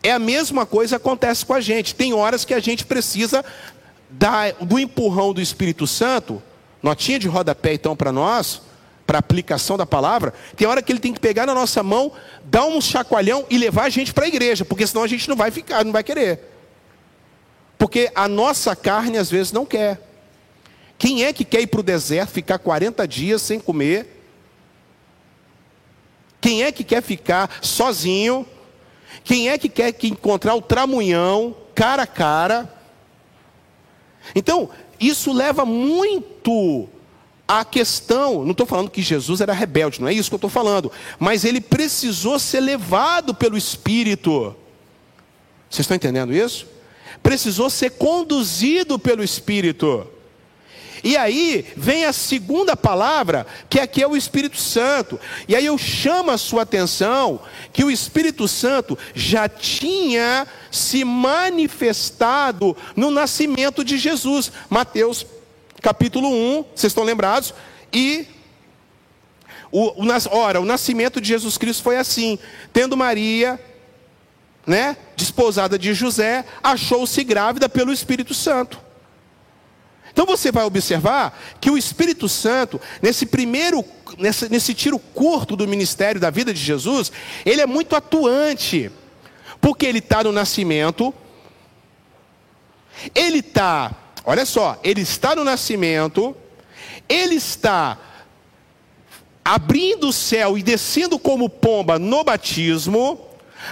É 0.03 0.11
a 0.11 0.19
mesma 0.19 0.65
coisa 0.65 0.97
que 0.97 1.07
acontece 1.07 1.45
com 1.45 1.53
a 1.53 1.61
gente. 1.61 1.95
Tem 1.95 2.13
horas 2.13 2.45
que 2.45 2.53
a 2.53 2.59
gente 2.59 2.85
precisa 2.85 3.43
da, 4.09 4.51
do 4.51 4.79
empurrão 4.79 5.33
do 5.33 5.41
Espírito 5.41 5.87
Santo, 5.87 6.41
notinha 6.81 7.19
de 7.19 7.27
rodapé 7.27 7.73
então 7.73 7.95
para 7.95 8.11
nós, 8.11 8.61
para 9.05 9.19
aplicação 9.19 9.77
da 9.77 9.85
palavra. 9.85 10.33
Tem 10.55 10.67
hora 10.67 10.81
que 10.81 10.91
ele 10.91 10.99
tem 10.99 11.13
que 11.13 11.19
pegar 11.19 11.45
na 11.45 11.53
nossa 11.53 11.81
mão, 11.81 12.11
dar 12.43 12.65
um 12.65 12.81
chacoalhão 12.81 13.45
e 13.49 13.57
levar 13.57 13.85
a 13.85 13.89
gente 13.89 14.13
para 14.13 14.25
a 14.25 14.27
igreja, 14.27 14.65
porque 14.65 14.85
senão 14.85 15.03
a 15.03 15.07
gente 15.07 15.27
não 15.29 15.35
vai 15.35 15.49
ficar, 15.51 15.83
não 15.85 15.91
vai 15.91 16.03
querer. 16.03 16.39
Porque 17.77 18.11
a 18.13 18.27
nossa 18.27 18.75
carne 18.75 19.17
às 19.17 19.29
vezes 19.29 19.51
não 19.51 19.65
quer. 19.65 20.01
Quem 20.97 21.23
é 21.23 21.31
que 21.31 21.45
quer 21.45 21.61
ir 21.61 21.67
para 21.67 21.79
o 21.79 21.83
deserto, 21.83 22.31
ficar 22.31 22.57
40 22.57 23.07
dias 23.07 23.41
sem 23.41 23.59
comer? 23.59 24.15
Quem 26.41 26.63
é 26.63 26.71
que 26.71 26.83
quer 26.83 27.01
ficar 27.03 27.59
sozinho, 27.61 28.45
quem 29.23 29.49
é 29.49 29.57
que 29.57 29.69
quer 29.69 29.91
que 29.91 30.07
encontrar 30.07 30.55
o 30.55 30.61
tramunhão 30.61 31.55
cara 31.75 32.03
a 32.03 32.07
cara? 32.07 32.73
Então, 34.35 34.69
isso 34.99 35.31
leva 35.31 35.65
muito 35.65 36.89
à 37.47 37.63
questão. 37.63 38.43
Não 38.43 38.51
estou 38.51 38.65
falando 38.65 38.89
que 38.89 39.01
Jesus 39.01 39.41
era 39.41 39.53
rebelde, 39.53 40.01
não 40.01 40.07
é 40.07 40.13
isso 40.13 40.29
que 40.29 40.35
eu 40.35 40.37
estou 40.37 40.49
falando. 40.49 40.91
Mas 41.17 41.45
ele 41.45 41.61
precisou 41.61 42.37
ser 42.39 42.59
levado 42.59 43.33
pelo 43.33 43.57
Espírito. 43.57 44.55
Vocês 45.69 45.83
estão 45.83 45.95
entendendo 45.95 46.33
isso? 46.33 46.67
Precisou 47.21 47.69
ser 47.69 47.91
conduzido 47.91 48.99
pelo 48.99 49.23
Espírito. 49.23 50.07
E 51.03 51.15
aí 51.15 51.65
vem 51.75 52.05
a 52.05 52.13
segunda 52.13 52.75
palavra, 52.75 53.45
que 53.69 53.79
aqui 53.79 54.01
é 54.01 54.07
o 54.07 54.15
Espírito 54.17 54.57
Santo. 54.57 55.19
E 55.47 55.55
aí 55.55 55.65
eu 55.65 55.77
chamo 55.77 56.31
a 56.31 56.37
sua 56.37 56.63
atenção 56.63 57.41
que 57.71 57.83
o 57.83 57.91
Espírito 57.91 58.47
Santo 58.47 58.97
já 59.13 59.47
tinha 59.47 60.47
se 60.71 61.03
manifestado 61.03 62.75
no 62.95 63.11
nascimento 63.11 63.83
de 63.83 63.97
Jesus. 63.97 64.51
Mateus 64.69 65.25
capítulo 65.81 66.29
1, 66.29 66.65
vocês 66.75 66.91
estão 66.91 67.03
lembrados? 67.03 67.53
E 67.93 68.27
o, 69.71 70.03
o, 70.03 70.07
ora, 70.31 70.61
o 70.61 70.65
nascimento 70.65 71.21
de 71.21 71.27
Jesus 71.27 71.57
Cristo 71.57 71.83
foi 71.83 71.97
assim: 71.97 72.39
tendo 72.73 72.97
Maria, 72.97 73.59
né, 74.65 74.97
desposada 75.15 75.77
de 75.77 75.93
José, 75.93 76.45
achou-se 76.61 77.23
grávida 77.23 77.69
pelo 77.69 77.93
Espírito 77.93 78.33
Santo. 78.33 78.86
Então 80.17 80.25
você 80.25 80.51
vai 80.51 80.63
observar 80.63 81.39
que 81.61 81.69
o 81.69 81.77
Espírito 81.77 82.27
Santo, 82.27 82.81
nesse 83.03 83.23
primeiro, 83.23 83.85
nesse, 84.17 84.49
nesse 84.49 84.73
tiro 84.73 84.97
curto 84.97 85.55
do 85.55 85.67
ministério 85.67 86.19
da 86.19 86.31
vida 86.31 86.51
de 86.51 86.59
Jesus, 86.59 87.11
ele 87.45 87.61
é 87.61 87.67
muito 87.67 87.95
atuante, 87.95 88.89
porque 89.61 89.85
ele 89.85 89.99
está 89.99 90.23
no 90.23 90.31
nascimento, 90.31 91.13
ele 93.13 93.41
está, 93.41 93.91
olha 94.25 94.43
só, 94.43 94.79
ele 94.83 95.01
está 95.01 95.35
no 95.35 95.43
nascimento, 95.43 96.35
ele 97.07 97.35
está 97.35 97.99
abrindo 99.45 100.07
o 100.07 100.13
céu 100.13 100.57
e 100.57 100.63
descendo 100.63 101.19
como 101.19 101.47
pomba 101.47 101.99
no 101.99 102.23
batismo, 102.23 103.26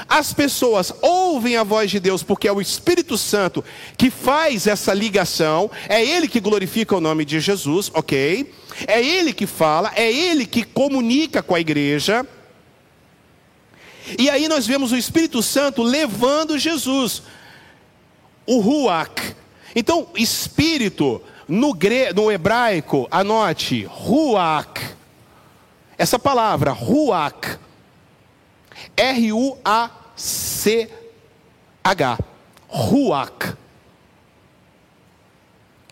as 0.07 0.33
pessoas 0.33 0.93
ouvem 1.01 1.55
a 1.55 1.63
voz 1.63 1.89
de 1.89 1.99
Deus 1.99 2.23
porque 2.23 2.47
é 2.47 2.51
o 2.51 2.61
Espírito 2.61 3.17
Santo 3.17 3.63
que 3.97 4.09
faz 4.09 4.67
essa 4.67 4.93
ligação, 4.93 5.69
é 5.87 6.03
ele 6.03 6.27
que 6.27 6.39
glorifica 6.39 6.95
o 6.95 7.01
nome 7.01 7.25
de 7.25 7.39
Jesus, 7.39 7.91
ok? 7.93 8.51
É 8.87 9.03
ele 9.03 9.33
que 9.33 9.47
fala, 9.47 9.91
é 9.95 10.11
ele 10.11 10.45
que 10.45 10.63
comunica 10.63 11.41
com 11.41 11.55
a 11.55 11.59
igreja. 11.59 12.25
E 14.19 14.29
aí 14.29 14.47
nós 14.47 14.67
vemos 14.67 14.91
o 14.91 14.97
Espírito 14.97 15.41
Santo 15.41 15.81
levando 15.81 16.59
Jesus, 16.59 17.23
o 18.45 18.59
Ruach. 18.59 19.35
Então, 19.75 20.07
espírito, 20.15 21.21
no, 21.47 21.73
gre... 21.73 22.13
no 22.13 22.31
hebraico, 22.31 23.07
anote, 23.09 23.85
Ruach. 23.85 24.95
Essa 25.97 26.19
palavra, 26.19 26.71
Ruach 26.71 27.57
R-U-A-C-H. 28.95 30.17
Ruach. 32.67 33.55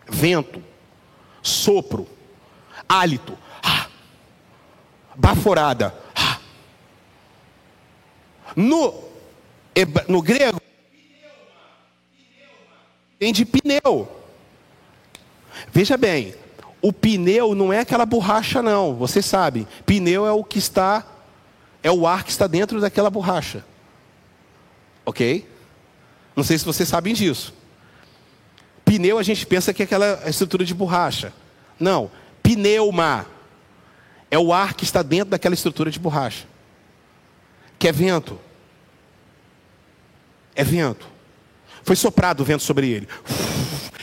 Vento. 0.08 0.63
Sopro. 1.41 2.08
Hálito. 2.88 3.38
Ah. 3.63 3.88
Baforada. 5.15 5.93
Ah. 6.15 6.39
No, 8.56 8.93
no 10.08 10.22
grego, 10.22 10.62
tem 13.17 13.34
de 13.34 13.46
pneu. 13.46 14.08
Veja 15.72 15.98
bem, 15.98 16.36
o 16.82 16.91
pneu 16.91 17.56
não 17.56 17.72
é 17.72 17.80
aquela 17.80 18.06
borracha, 18.06 18.62
não. 18.62 18.93
Você 18.96 19.22
sabe, 19.22 19.67
pneu 19.86 20.26
é 20.26 20.32
o 20.32 20.43
que 20.43 20.60
está 20.60 21.06
é 21.84 21.91
o 21.91 22.08
ar 22.08 22.24
que 22.24 22.32
está 22.32 22.48
dentro 22.48 22.80
daquela 22.80 23.10
borracha. 23.10 23.63
Ok? 25.06 25.48
Não 26.34 26.43
sei 26.43 26.58
se 26.58 26.63
vocês 26.63 26.88
sabem 26.88 27.13
disso. 27.13 27.54
Pneu 28.86 29.19
a 29.19 29.24
gente 29.24 29.46
pensa 29.46 29.74
que 29.74 29.84
é 29.84 29.86
aquela 29.86 30.24
estrutura 30.28 30.63
de 30.63 30.74
borracha. 30.74 31.34
Não. 31.78 32.10
Pneuma 32.41 33.28
é 34.32 34.39
o 34.39 34.54
ar 34.54 34.74
que 34.74 34.86
está 34.86 35.04
dentro 35.04 35.32
daquela 35.32 35.54
estrutura 35.54 35.91
de 35.91 36.00
borracha. 36.00 36.48
Que 37.78 37.89
é 37.89 37.91
vento. 37.91 38.39
É 40.56 40.63
vento. 40.63 41.06
Foi 41.84 41.98
soprado 41.98 42.39
o 42.41 42.46
vento 42.46 42.63
sobre 42.63 42.89
ele. 42.89 43.10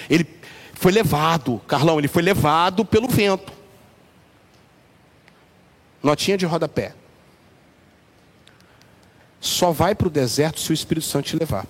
Ele 0.09 0.29
foi 0.75 0.93
levado, 0.93 1.61
Carlão, 1.67 1.99
ele 1.99 2.09
foi 2.09 2.23
levado 2.23 2.85
pelo 2.85 3.09
vento. 3.09 3.53
Notinha 6.03 6.37
de 6.37 6.45
rodapé 6.45 6.95
só 9.41 9.73
vai 9.73 9.95
para 9.95 10.07
o 10.07 10.11
deserto 10.11 10.61
se 10.61 10.71
o 10.71 10.75
Espírito 10.75 11.07
Santo 11.07 11.27
te 11.27 11.37
levar. 11.37 11.67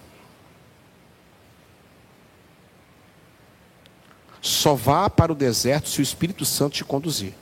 Só 4.42 4.74
vá 4.74 5.08
para 5.08 5.30
o 5.30 5.34
deserto 5.34 5.88
se 5.88 6.00
o 6.00 6.02
Espírito 6.02 6.44
Santo 6.44 6.74
te 6.74 6.84
conduzir. 6.84 7.34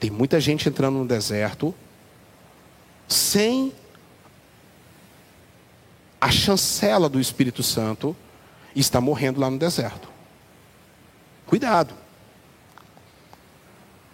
Tem 0.00 0.10
muita 0.10 0.40
gente 0.40 0.68
entrando 0.68 0.98
no 0.98 1.06
deserto 1.06 1.74
sem 3.06 3.72
a 6.20 6.30
chancela 6.30 7.08
do 7.08 7.20
Espírito 7.20 7.62
Santo 7.62 8.16
e 8.74 8.80
está 8.80 9.00
morrendo 9.00 9.40
lá 9.40 9.50
no 9.50 9.58
deserto. 9.58 10.08
Cuidado. 11.46 11.94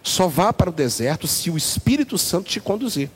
Só 0.03 0.27
vá 0.27 0.51
para 0.51 0.69
o 0.69 0.73
deserto 0.73 1.27
se 1.27 1.49
o 1.49 1.57
Espírito 1.57 2.17
Santo 2.17 2.49
te 2.49 2.59
conduzir. 2.59 3.09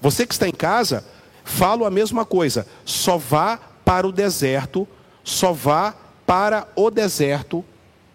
Você 0.00 0.26
que 0.26 0.32
está 0.32 0.48
em 0.48 0.52
casa, 0.52 1.04
falo 1.50 1.84
a 1.84 1.90
mesma 1.90 2.24
coisa. 2.24 2.66
Só 2.84 3.18
vá 3.18 3.58
para 3.84 4.06
o 4.06 4.12
deserto, 4.12 4.88
só 5.22 5.52
vá 5.52 5.94
para 6.24 6.68
o 6.76 6.90
deserto 6.90 7.64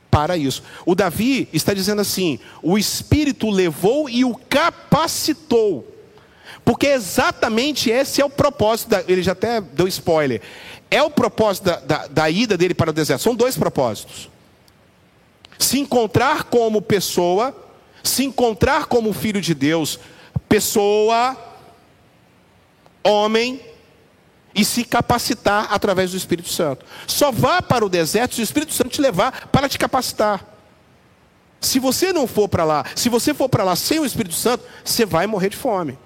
para 0.10 0.38
isso. 0.38 0.63
O 0.86 0.95
Davi 0.95 1.50
está 1.52 1.74
dizendo 1.74 2.02
assim: 2.02 2.39
o 2.63 2.78
Espírito 2.78 3.50
levou 3.50 4.10
e 4.10 4.24
o 4.24 4.36
capacitou. 4.50 5.91
Porque 6.63 6.88
exatamente 6.88 7.91
esse 7.91 8.21
é 8.21 8.26
o 8.26 8.30
propósito, 8.30 8.89
da, 8.89 9.04
ele 9.08 9.21
já 9.21 9.34
até 9.34 9.62
deu 9.62 9.88
spoiler. 9.88 10.41
É 10.89 11.04
o 11.04 11.12
propósito 11.12 11.65
da, 11.65 11.76
da, 11.80 12.08
da 12.08 12.30
ida 12.30 12.58
dele 12.58 12.74
para 12.74 12.89
o 12.89 12.93
deserto. 12.93 13.21
São 13.21 13.36
dois 13.36 13.58
propósitos: 13.58 14.30
se 15.60 15.80
encontrar 15.80 16.45
como 16.45 16.82
pessoa, 16.82 17.56
se 18.02 18.24
encontrar 18.24 18.86
como 18.86 19.13
filho 19.13 19.41
de 19.41 19.54
Deus, 19.54 20.00
pessoa, 20.48 21.38
homem, 23.06 23.62
e 24.56 24.63
se 24.63 24.86
capacitar 24.86 25.68
através 25.70 26.12
do 26.12 26.18
Espírito 26.18 26.48
Santo. 26.48 26.86
Só 27.06 27.30
vá 27.30 27.62
para 27.62 27.86
o 27.86 27.89
deserto 27.89 28.36
se 28.36 28.41
o 28.41 28.44
Espírito 28.44 28.74
Santo 28.74 28.89
te 28.89 29.02
levar 29.02 29.50
para 29.50 29.68
te 29.68 29.78
capacitar. 29.78 30.46
Se 31.60 31.78
você 31.78 32.13
não 32.13 32.26
for 32.26 32.48
para 32.48 32.63
lá, 32.63 32.86
se 32.96 33.10
você 33.10 33.34
for 33.34 33.50
para 33.50 33.65
lá 33.65 33.76
sem 33.76 34.00
o 34.00 34.06
Espírito 34.06 34.36
Santo, 34.36 34.63
você 34.84 35.06
vai 35.06 35.28
morrer 35.28 35.50
de 35.50 35.58
fome. 35.58 36.00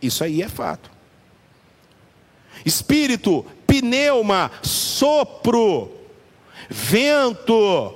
Isso 0.00 0.24
aí 0.24 0.42
é 0.42 0.48
fato. 0.48 0.90
Espírito, 2.64 3.44
pneuma, 3.66 4.50
sopro, 4.62 5.92
vento. 6.68 7.94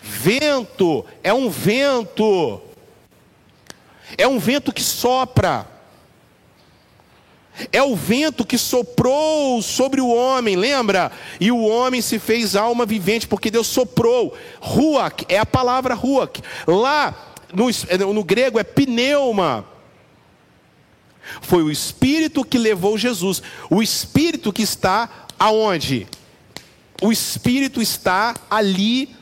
Vento 0.00 1.04
é 1.22 1.32
um 1.32 1.48
vento. 1.48 2.60
É 4.18 4.26
um 4.26 4.38
vento 4.38 4.72
que 4.72 4.82
sopra. 4.82 5.75
É 7.72 7.82
o 7.82 7.96
vento 7.96 8.44
que 8.44 8.58
soprou 8.58 9.62
sobre 9.62 10.00
o 10.00 10.08
homem, 10.08 10.56
lembra? 10.56 11.10
E 11.40 11.50
o 11.50 11.62
homem 11.62 12.02
se 12.02 12.18
fez 12.18 12.54
alma 12.54 12.84
vivente, 12.84 13.26
porque 13.26 13.50
Deus 13.50 13.66
soprou. 13.66 14.36
Ruach 14.60 15.24
é 15.28 15.38
a 15.38 15.46
palavra 15.46 15.94
ruach. 15.94 16.42
Lá 16.66 17.34
no, 17.52 18.12
no 18.12 18.22
grego 18.22 18.58
é 18.58 18.64
pneuma. 18.64 19.64
Foi 21.40 21.62
o 21.62 21.70
Espírito 21.70 22.44
que 22.44 22.58
levou 22.58 22.98
Jesus. 22.98 23.42
O 23.70 23.82
Espírito 23.82 24.52
que 24.52 24.62
está 24.62 25.26
aonde? 25.38 26.06
O 27.00 27.10
Espírito 27.10 27.80
está 27.80 28.34
ali 28.50 29.15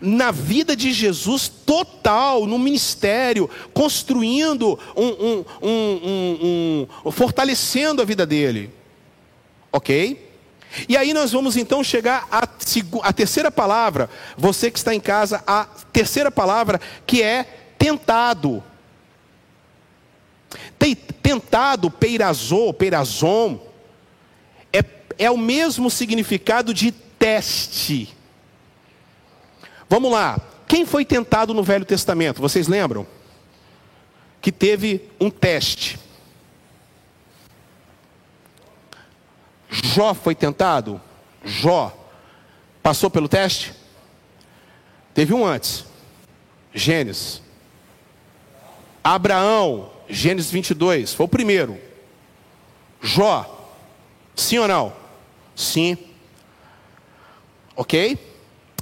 na 0.00 0.30
vida 0.30 0.76
de 0.76 0.92
Jesus 0.92 1.48
total, 1.48 2.46
no 2.46 2.58
ministério, 2.58 3.50
construindo, 3.72 4.78
um, 4.96 5.44
um, 5.62 6.86
um, 7.04 7.10
fortalecendo 7.10 8.00
a 8.00 8.04
vida 8.04 8.24
dele. 8.24 8.70
Ok? 9.72 10.28
E 10.88 10.96
aí 10.96 11.14
nós 11.14 11.32
vamos 11.32 11.56
então 11.56 11.82
chegar 11.82 12.26
à, 12.30 12.48
à 13.02 13.12
terceira 13.12 13.50
palavra, 13.50 14.08
você 14.36 14.70
que 14.70 14.78
está 14.78 14.94
em 14.94 15.00
casa, 15.00 15.42
a 15.46 15.64
terceira 15.92 16.30
palavra 16.30 16.80
que 17.06 17.22
é 17.22 17.44
tentado. 17.78 18.62
Tentado, 21.22 21.90
peirazô, 21.90 22.72
peirazom, 22.72 23.60
é, 24.72 24.82
é 25.18 25.30
o 25.30 25.36
mesmo 25.36 25.90
significado 25.90 26.72
de 26.72 26.92
teste. 26.92 28.16
Vamos 29.88 30.12
lá. 30.12 30.38
Quem 30.66 30.84
foi 30.84 31.04
tentado 31.04 31.54
no 31.54 31.62
Velho 31.62 31.84
Testamento? 31.84 32.40
Vocês 32.40 32.68
lembram? 32.68 33.06
Que 34.40 34.52
teve 34.52 35.08
um 35.18 35.30
teste. 35.30 35.98
Jó 39.70 40.14
foi 40.14 40.34
tentado? 40.34 41.00
Jó 41.44 41.94
passou 42.82 43.10
pelo 43.10 43.28
teste? 43.28 43.74
Teve 45.14 45.34
um 45.34 45.44
antes. 45.44 45.84
Gênesis. 46.74 47.42
Abraão, 49.02 49.90
Gênesis 50.08 50.50
22, 50.50 51.14
foi 51.14 51.26
o 51.26 51.28
primeiro. 51.28 51.78
Jó, 53.00 53.70
sim 54.34 54.58
ou 54.58 54.68
não? 54.68 54.92
Sim. 55.56 55.96
Ok? 57.74 58.18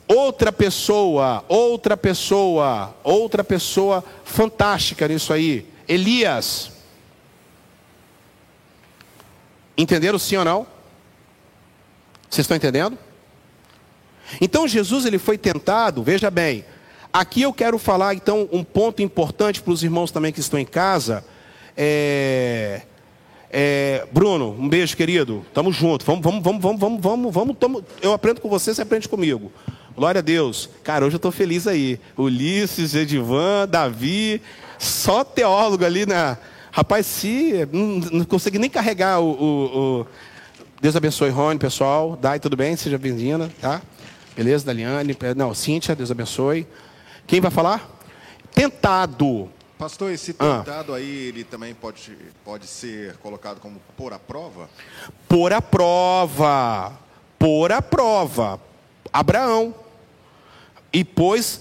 Outra 0.09 0.53
pessoa, 0.53 1.45
outra 1.49 1.97
pessoa, 1.97 2.95
outra 3.03 3.43
pessoa 3.43 4.05
fantástica 4.25 5.09
nisso 5.09 5.33
aí. 5.33 5.67
Elias. 5.89 6.71
Entenderam 9.77 10.19
sim 10.19 10.37
ou 10.37 10.45
não? 10.45 10.67
Vocês 12.31 12.45
estão 12.45 12.57
entendendo? 12.57 12.97
Então 14.41 14.67
Jesus 14.67 15.05
ele 15.07 15.19
foi 15.19 15.37
tentado, 15.37 16.03
veja 16.03 16.31
bem. 16.31 16.65
Aqui 17.13 17.43
eu 17.43 17.53
quero 17.53 17.79
falar 17.79 18.15
então 18.15 18.49
um 18.53 18.63
ponto 18.63 19.03
importante 19.03 19.63
para 19.63 19.73
os 19.73 19.83
irmãos 19.83 20.11
também 20.11 20.33
que 20.33 20.41
estão 20.41 20.59
em 20.59 20.65
casa. 20.65 21.25
É, 21.77 22.83
é, 23.51 24.07
Bruno, 24.13 24.51
um 24.59 24.69
beijo 24.69 24.97
querido. 24.97 25.45
Tamo 25.55 25.73
junto. 25.73 26.05
Vamos, 26.05 26.23
vamos, 26.23 26.43
vamos, 26.43 26.63
vamos, 26.63 26.81
vamos, 26.81 27.33
vamos, 27.33 27.57
vamos. 27.59 27.85
Eu 28.03 28.13
aprendo 28.13 28.41
com 28.41 28.49
você, 28.49 28.75
você 28.75 28.83
aprende 28.83 29.09
comigo. 29.09 29.51
Glória 29.97 30.19
a 30.19 30.23
Deus. 30.23 30.69
Cara, 30.85 31.07
hoje 31.07 31.15
eu 31.15 31.19
estou 31.19 31.33
feliz 31.33 31.67
aí. 31.67 31.99
Ulisses, 32.19 32.95
Edivan, 32.95 33.67
Davi, 33.67 34.43
só 34.79 35.25
teólogo 35.25 35.87
ali 35.87 36.05
na. 36.05 36.37
Rapaz, 36.71 37.07
se 37.07 37.67
não, 37.73 37.87
não 38.13 38.25
consegui 38.27 38.59
nem 38.59 38.69
carregar 38.69 39.21
o, 39.21 39.31
o, 39.31 40.01
o... 40.03 40.07
Deus 40.83 40.95
abençoe, 40.95 41.31
Rony, 41.31 41.59
pessoal. 41.59 42.15
Dai, 42.21 42.39
tudo 42.39 42.55
bem? 42.55 42.77
Seja 42.77 42.99
bem-vinda, 42.99 43.51
tá? 43.59 43.81
Beleza, 44.37 44.67
Daliane? 44.67 45.17
Não, 45.35 45.55
Cíntia, 45.55 45.97
Deus 45.97 46.11
abençoe. 46.11 46.67
Quem 47.27 47.41
vai 47.41 47.51
falar? 47.51 47.91
Tentado. 48.55 49.51
Pastor, 49.79 50.13
esse 50.13 50.37
ah. 50.39 50.59
tentado 50.59 50.93
ah. 50.93 50.99
aí, 50.99 51.29
ele 51.29 51.43
também 51.43 51.73
pode, 51.73 52.13
pode 52.45 52.67
ser 52.67 53.17
colocado 53.17 53.61
como 53.61 53.81
por 53.97 54.13
a 54.13 54.19
prova? 54.19 54.69
Por 55.27 55.55
a 55.55 55.63
prova. 55.63 56.93
Por 57.39 57.73
a 57.73 57.81
prova. 57.81 58.61
Abraão 59.11 59.86
e 60.97 61.05
pôs 61.05 61.61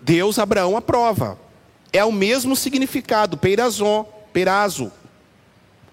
Deus 0.00 0.40
Abraão 0.40 0.76
à 0.76 0.82
prova. 0.82 1.38
É 1.92 2.04
o 2.04 2.10
mesmo 2.10 2.56
significado, 2.56 3.36
peirazon, 3.36 4.02
peirazo. 4.32 4.90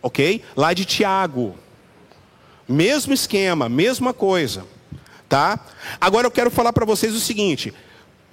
Ok? 0.01 0.43
Lá 0.55 0.73
de 0.73 0.85
Tiago. 0.85 1.53
Mesmo 2.67 3.13
esquema, 3.13 3.69
mesma 3.69 4.11
coisa. 4.11 4.65
Tá? 5.27 5.59
Agora 6.01 6.25
eu 6.25 6.31
quero 6.31 6.49
falar 6.49 6.73
para 6.73 6.83
vocês 6.83 7.13
o 7.13 7.19
seguinte: 7.19 7.71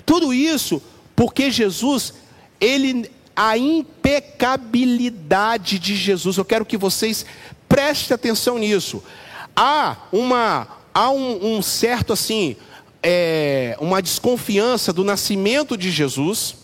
tudo 0.07 0.33
isso 0.33 0.83
porque 1.14 1.51
Jesus, 1.51 2.14
ele 2.59 3.11
a 3.37 3.59
impecabilidade 3.59 5.79
de 5.79 5.95
Jesus. 5.95 6.38
Eu 6.38 6.47
quero 6.47 6.64
que 6.64 6.79
vocês 6.79 7.27
prestem 7.69 8.14
atenção 8.14 8.57
nisso. 8.57 9.05
Há 9.55 9.99
uma 10.11 10.66
há 10.95 11.11
um, 11.11 11.59
um 11.59 11.62
certo 11.62 12.14
assim, 12.14 12.57
é, 13.09 13.77
uma 13.79 14.03
desconfiança 14.03 14.92
do 14.92 15.05
nascimento 15.05 15.77
de 15.77 15.92
Jesus 15.92 16.57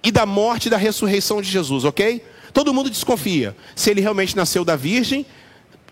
e 0.00 0.12
da 0.12 0.24
morte 0.24 0.66
e 0.66 0.70
da 0.70 0.76
ressurreição 0.76 1.42
de 1.42 1.50
Jesus, 1.50 1.84
ok? 1.84 2.24
Todo 2.52 2.72
mundo 2.72 2.88
desconfia 2.88 3.56
se 3.74 3.90
ele 3.90 4.00
realmente 4.00 4.36
nasceu 4.36 4.64
da 4.64 4.76
Virgem, 4.76 5.26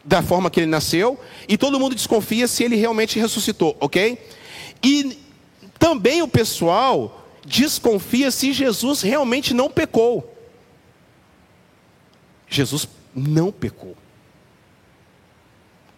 da 0.04 0.22
forma 0.22 0.48
que 0.48 0.60
ele 0.60 0.70
nasceu, 0.70 1.18
e 1.48 1.58
todo 1.58 1.80
mundo 1.80 1.96
desconfia 1.96 2.46
se 2.46 2.62
ele 2.62 2.76
realmente 2.76 3.18
ressuscitou, 3.18 3.76
ok? 3.80 4.16
E 4.80 5.18
também 5.76 6.22
o 6.22 6.28
pessoal 6.28 7.26
desconfia 7.44 8.30
se 8.30 8.52
Jesus 8.52 9.02
realmente 9.02 9.52
não 9.52 9.68
pecou. 9.68 10.36
Jesus 12.48 12.88
não 13.12 13.50
pecou. 13.50 13.96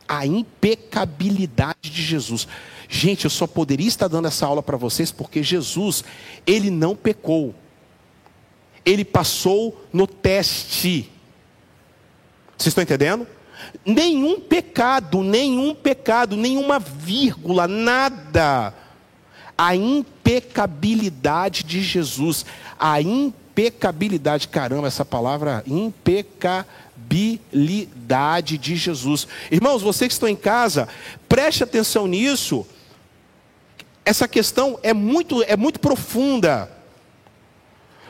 A 0.09 0.26
impecabilidade 0.26 1.90
de 1.90 2.02
Jesus. 2.02 2.48
Gente, 2.88 3.24
eu 3.24 3.30
só 3.30 3.46
poderia 3.46 3.88
estar 3.88 4.08
dando 4.08 4.28
essa 4.28 4.46
aula 4.46 4.62
para 4.62 4.76
vocês 4.76 5.10
porque 5.10 5.42
Jesus, 5.42 6.04
ele 6.46 6.70
não 6.70 6.94
pecou. 6.94 7.54
Ele 8.84 9.04
passou 9.04 9.84
no 9.92 10.06
teste. 10.06 11.10
Vocês 12.56 12.68
estão 12.68 12.82
entendendo? 12.82 13.26
Nenhum 13.84 14.40
pecado, 14.40 15.22
nenhum 15.22 15.74
pecado, 15.74 16.36
nenhuma 16.36 16.78
vírgula, 16.78 17.66
nada. 17.66 18.74
A 19.56 19.74
impecabilidade 19.74 21.62
de 21.62 21.82
Jesus, 21.82 22.44
a 22.78 23.00
impecabilidade, 23.00 24.48
caramba, 24.48 24.88
essa 24.88 25.04
palavra 25.04 25.62
impecabilidade 25.66 28.58
de 28.58 28.76
Jesus. 28.76 29.26
Irmãos, 29.50 29.80
vocês 29.80 30.08
que 30.08 30.14
estão 30.14 30.28
em 30.28 30.36
casa, 30.36 30.88
preste 31.28 31.62
atenção 31.62 32.06
nisso, 32.06 32.66
essa 34.04 34.28
questão 34.28 34.78
é 34.82 34.92
muito, 34.92 35.42
é 35.44 35.56
muito 35.56 35.80
profunda. 35.80 36.70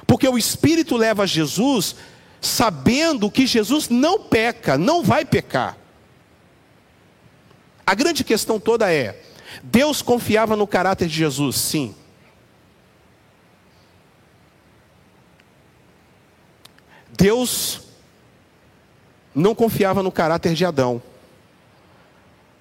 Porque 0.07 0.29
o 0.29 0.37
Espírito 0.37 0.97
leva 0.97 1.27
Jesus 1.27 1.97
sabendo 2.41 3.31
que 3.31 3.47
Jesus 3.47 3.89
não 3.89 4.21
peca, 4.21 4.77
não 4.77 5.03
vai 5.03 5.25
pecar. 5.25 5.79
A 7.87 7.95
grande 7.95 8.25
questão 8.25 8.59
toda 8.59 8.93
é: 8.93 9.23
Deus 9.63 10.03
confiava 10.03 10.57
no 10.57 10.67
caráter 10.67 11.09
de 11.09 11.15
Jesus? 11.15 11.57
Sim. 11.57 11.95
Deus 17.17 17.83
não 19.35 19.55
confiava 19.55 20.03
no 20.03 20.11
caráter 20.11 20.55
de 20.55 20.65
Adão. 20.65 21.01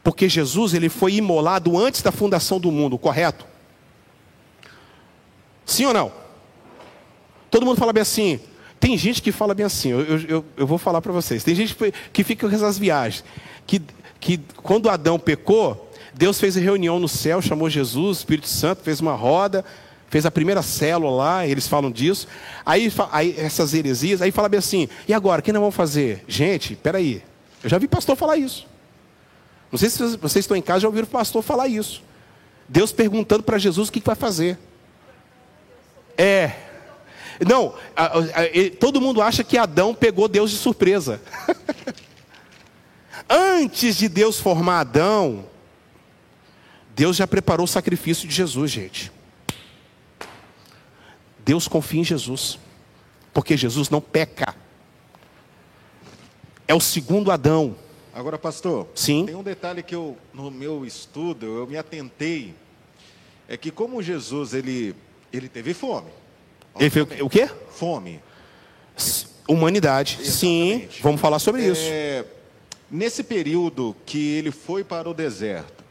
Porque 0.03 0.27
Jesus 0.27 0.73
ele 0.73 0.89
foi 0.89 1.13
imolado 1.13 1.77
antes 1.77 2.01
da 2.01 2.11
fundação 2.11 2.59
do 2.59 2.71
mundo, 2.71 2.97
correto? 2.97 3.45
Sim 5.65 5.85
ou 5.85 5.93
não? 5.93 6.11
Todo 7.49 7.65
mundo 7.65 7.77
fala 7.77 7.93
bem 7.93 8.01
assim. 8.01 8.39
Tem 8.79 8.97
gente 8.97 9.21
que 9.21 9.31
fala 9.31 9.53
bem 9.53 9.65
assim, 9.65 9.91
eu, 9.91 10.01
eu, 10.01 10.45
eu 10.57 10.67
vou 10.67 10.77
falar 10.77 11.01
para 11.01 11.13
vocês. 11.13 11.41
Tem 11.41 11.55
gente 11.55 11.73
que 12.11 12.23
fica 12.23 12.49
com 12.49 12.53
essas 12.53 12.77
viagens. 12.77 13.23
Que, 13.65 13.81
que 14.19 14.41
quando 14.57 14.89
Adão 14.89 15.17
pecou, 15.17 15.89
Deus 16.13 16.37
fez 16.37 16.55
reunião 16.55 16.99
no 16.99 17.07
céu, 17.07 17.41
chamou 17.41 17.69
Jesus, 17.69 18.17
Espírito 18.17 18.47
Santo, 18.47 18.83
fez 18.83 18.99
uma 18.99 19.13
roda, 19.13 19.63
fez 20.09 20.25
a 20.25 20.31
primeira 20.31 20.61
célula 20.61 21.15
lá, 21.15 21.47
eles 21.47 21.65
falam 21.65 21.89
disso. 21.89 22.27
Aí, 22.65 22.91
aí 23.11 23.33
essas 23.37 23.73
heresias, 23.73 24.21
aí 24.21 24.31
fala 24.33 24.49
bem 24.49 24.57
assim, 24.57 24.89
e 25.07 25.13
agora, 25.13 25.39
o 25.39 25.43
que 25.43 25.53
nós 25.53 25.61
vamos 25.61 25.75
fazer? 25.75 26.25
Gente, 26.27 26.75
peraí, 26.75 27.23
eu 27.63 27.69
já 27.69 27.77
vi 27.77 27.87
pastor 27.87 28.17
falar 28.17 28.35
isso. 28.35 28.67
Não 29.73 29.79
sei 29.79 29.89
se 29.89 30.17
vocês 30.17 30.43
estão 30.43 30.55
em 30.55 30.61
casa 30.61 30.81
já 30.81 30.87
ouviram 30.87 31.07
o 31.07 31.09
pastor 31.09 31.41
falar 31.41 31.67
isso. 31.67 32.03
Deus 32.69 32.91
perguntando 32.91 33.41
para 33.41 33.57
Jesus 33.57 33.89
o 33.89 33.91
que 33.91 33.99
vai 33.99 34.13
fazer. 34.13 34.59
É. 36.15 36.51
Não, 37.43 37.73
a, 37.95 38.03
a, 38.03 38.19
a, 38.19 38.77
todo 38.79 39.01
mundo 39.01 39.19
acha 39.19 39.43
que 39.43 39.57
Adão 39.57 39.95
pegou 39.95 40.27
Deus 40.27 40.51
de 40.51 40.57
surpresa. 40.57 41.19
Antes 43.27 43.95
de 43.95 44.07
Deus 44.07 44.39
formar 44.39 44.81
Adão, 44.81 45.43
Deus 46.95 47.15
já 47.15 47.25
preparou 47.25 47.63
o 47.63 47.67
sacrifício 47.67 48.27
de 48.27 48.35
Jesus, 48.35 48.69
gente. 48.69 49.11
Deus 51.39 51.67
confia 51.67 52.01
em 52.01 52.03
Jesus, 52.03 52.59
porque 53.33 53.57
Jesus 53.57 53.89
não 53.89 53.99
peca. 53.99 54.53
É 56.67 56.75
o 56.75 56.79
segundo 56.79 57.31
Adão. 57.31 57.75
Agora, 58.13 58.37
pastor, 58.37 58.87
Sim. 58.93 59.25
tem 59.25 59.35
um 59.35 59.41
detalhe 59.41 59.81
que 59.81 59.95
eu, 59.95 60.15
no 60.31 60.51
meu 60.51 60.85
estudo, 60.85 61.45
eu 61.45 61.65
me 61.65 61.75
atentei, 61.75 62.53
é 63.47 63.57
que 63.57 63.71
como 63.71 64.03
Jesus, 64.03 64.53
ele, 64.53 64.95
ele 65.31 65.49
teve 65.49 65.73
fome. 65.73 66.11
Ele 66.79 66.89
fez 66.89 67.21
o 67.21 67.29
quê? 67.29 67.49
Fome. 67.71 68.19
Humanidade. 69.47 70.19
Exatamente. 70.21 70.95
Sim, 70.95 71.01
vamos 71.01 71.19
falar 71.19 71.39
sobre 71.39 71.65
isso. 71.65 71.81
É, 71.85 72.23
nesse 72.89 73.23
período 73.23 73.95
que 74.05 74.35
ele 74.35 74.51
foi 74.51 74.83
para 74.83 75.09
o 75.09 75.13
deserto, 75.13 75.83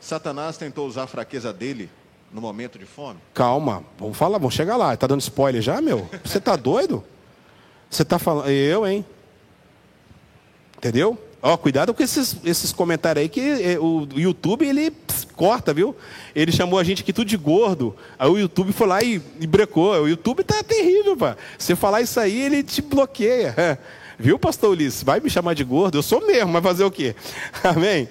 Satanás 0.00 0.56
tentou 0.56 0.86
usar 0.86 1.04
a 1.04 1.06
fraqueza 1.06 1.52
dele 1.52 1.90
no 2.32 2.40
momento 2.40 2.78
de 2.78 2.84
fome? 2.84 3.18
calma, 3.32 3.82
vamos 3.98 4.16
falar, 4.16 4.38
vamos 4.38 4.54
chegar 4.54 4.76
lá. 4.76 4.96
Tá 4.96 5.06
dando 5.06 5.22
spoiler 5.22 5.62
já, 5.62 5.80
meu? 5.80 6.08
Você 6.24 6.40
tá 6.40 6.54
doido? 6.54 7.02
Você 7.90 8.04
tá 8.04 8.18
falando. 8.18 8.48
Eu, 8.50 8.86
hein? 8.86 9.04
Entendeu? 10.76 11.18
Ó, 11.40 11.56
cuidado 11.56 11.94
com 11.94 12.02
esses, 12.02 12.36
esses 12.44 12.72
comentários 12.72 13.22
aí 13.22 13.28
que 13.28 13.40
eh, 13.40 13.78
o 13.78 14.08
YouTube 14.16 14.66
ele 14.66 14.90
ps, 14.90 15.24
corta, 15.36 15.72
viu? 15.72 15.94
Ele 16.34 16.50
chamou 16.50 16.80
a 16.80 16.84
gente 16.84 17.02
aqui 17.02 17.12
tudo 17.12 17.28
de 17.28 17.36
gordo. 17.36 17.94
Aí 18.18 18.28
o 18.28 18.36
YouTube 18.36 18.72
foi 18.72 18.86
lá 18.88 19.02
e, 19.02 19.22
e 19.40 19.46
brecou. 19.46 19.92
O 19.92 20.08
YouTube 20.08 20.42
tá 20.42 20.62
terrível, 20.64 21.16
pá. 21.16 21.36
Você 21.56 21.76
falar 21.76 22.00
isso 22.00 22.18
aí, 22.18 22.40
ele 22.40 22.62
te 22.64 22.82
bloqueia. 22.82 23.78
Viu, 24.18 24.36
pastor 24.36 24.70
Ulisses? 24.70 25.04
Vai 25.04 25.20
me 25.20 25.30
chamar 25.30 25.54
de 25.54 25.62
gordo? 25.62 25.96
Eu 25.96 26.02
sou 26.02 26.26
mesmo, 26.26 26.50
mas 26.50 26.62
fazer 26.62 26.82
o 26.82 26.90
quê? 26.90 27.14
Amém? 27.62 28.08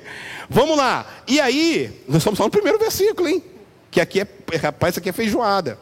Vamos 0.50 0.78
lá. 0.78 1.06
E 1.28 1.42
aí, 1.42 2.02
nós 2.08 2.18
estamos 2.20 2.38
só 2.38 2.46
no 2.46 2.50
primeiro 2.50 2.80
versículo, 2.80 3.28
hein? 3.28 3.44
Que 3.92 4.00
aqui 4.00 4.22
é, 4.22 4.28
rapaz, 4.56 4.94
isso 4.94 5.00
aqui 5.00 5.10
é 5.10 5.14
feijoada. 5.14 5.78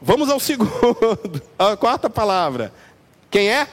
Vamos 0.00 0.30
ao 0.30 0.40
segundo, 0.40 1.42
a 1.58 1.76
quarta 1.76 2.08
palavra. 2.08 2.72
Quem 3.30 3.50
é? 3.50 3.68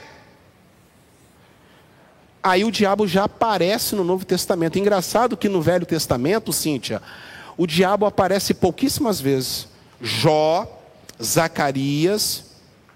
Aí 2.48 2.64
o 2.64 2.70
diabo 2.70 3.06
já 3.06 3.24
aparece 3.24 3.94
no 3.94 4.02
Novo 4.02 4.24
Testamento. 4.24 4.78
Engraçado 4.78 5.36
que 5.36 5.50
no 5.50 5.60
Velho 5.60 5.84
Testamento, 5.84 6.50
Cíntia, 6.50 7.02
o 7.58 7.66
diabo 7.66 8.06
aparece 8.06 8.54
pouquíssimas 8.54 9.20
vezes. 9.20 9.68
Jó, 10.00 10.66
Zacarias, 11.22 12.44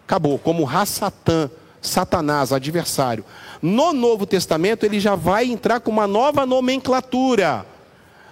acabou, 0.06 0.38
como 0.38 0.64
Rassatã, 0.64 1.50
Satanás, 1.82 2.50
adversário. 2.50 3.26
No 3.60 3.92
Novo 3.92 4.24
Testamento, 4.24 4.86
ele 4.86 4.98
já 4.98 5.14
vai 5.14 5.44
entrar 5.44 5.80
com 5.80 5.90
uma 5.90 6.06
nova 6.06 6.46
nomenclatura. 6.46 7.66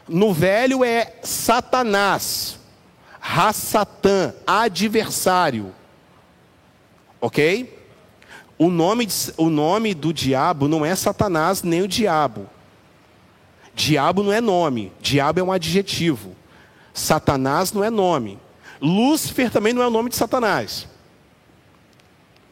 No 0.08 0.32
Velho 0.32 0.82
é 0.82 1.16
Satanás, 1.22 2.58
Rassatã, 3.20 4.32
adversário. 4.46 5.74
Ok? 7.20 7.79
O 8.60 8.68
nome, 8.68 9.08
o 9.38 9.48
nome 9.48 9.94
do 9.94 10.12
diabo 10.12 10.68
não 10.68 10.84
é 10.84 10.94
Satanás 10.94 11.62
nem 11.62 11.80
o 11.80 11.88
diabo. 11.88 12.46
Diabo 13.74 14.22
não 14.22 14.34
é 14.34 14.40
nome, 14.42 14.92
diabo 15.00 15.40
é 15.40 15.42
um 15.42 15.50
adjetivo. 15.50 16.36
Satanás 16.92 17.72
não 17.72 17.82
é 17.82 17.88
nome. 17.88 18.38
Lúcifer 18.78 19.50
também 19.50 19.72
não 19.72 19.80
é 19.80 19.86
o 19.86 19.90
nome 19.90 20.10
de 20.10 20.16
Satanás. 20.16 20.86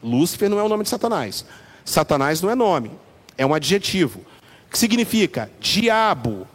Lúcifer 0.01 0.49
não 0.49 0.57
é 0.57 0.63
o 0.63 0.67
nome 0.67 0.81
de 0.81 0.89
Satanás. 0.89 1.45
Satanás 1.85 2.41
não 2.41 2.49
é 2.49 2.55
nome, 2.55 2.89
é 3.37 3.45
um 3.45 3.53
adjetivo. 3.53 4.25
Que 4.67 4.79
significa 4.79 5.51
diabo 5.59 6.47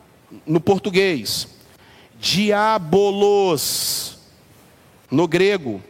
no 0.45 0.61
português. 0.61 1.47
Diabolos 2.19 4.19
no 5.09 5.29
grego. 5.29 5.81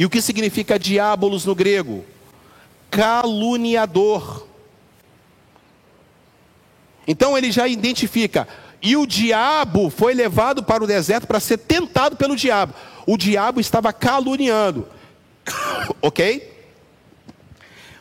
E 0.00 0.04
o 0.06 0.08
que 0.08 0.22
significa 0.22 0.78
diabolos 0.78 1.44
no 1.44 1.54
grego? 1.54 2.06
Caluniador. 2.90 4.46
Então 7.06 7.36
ele 7.36 7.52
já 7.52 7.68
identifica. 7.68 8.48
E 8.80 8.96
o 8.96 9.04
diabo 9.04 9.90
foi 9.90 10.14
levado 10.14 10.62
para 10.62 10.82
o 10.82 10.86
deserto 10.86 11.26
para 11.26 11.38
ser 11.38 11.58
tentado 11.58 12.16
pelo 12.16 12.34
diabo. 12.34 12.72
O 13.06 13.18
diabo 13.18 13.60
estava 13.60 13.92
caluniando. 13.92 14.88
ok? 16.00 16.50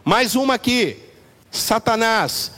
Mais 0.05 0.35
uma 0.35 0.53
aqui. 0.53 1.03
Satanás. 1.51 2.53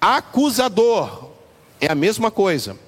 Acusador. 0.00 1.32
É 1.78 1.92
a 1.92 1.94
mesma 1.94 2.30
coisa. 2.30 2.78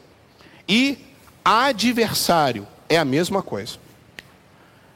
E 0.66 0.96
adversário. 1.44 2.66
É 2.88 2.96
a 2.96 3.04
mesma 3.04 3.42
coisa. 3.42 3.82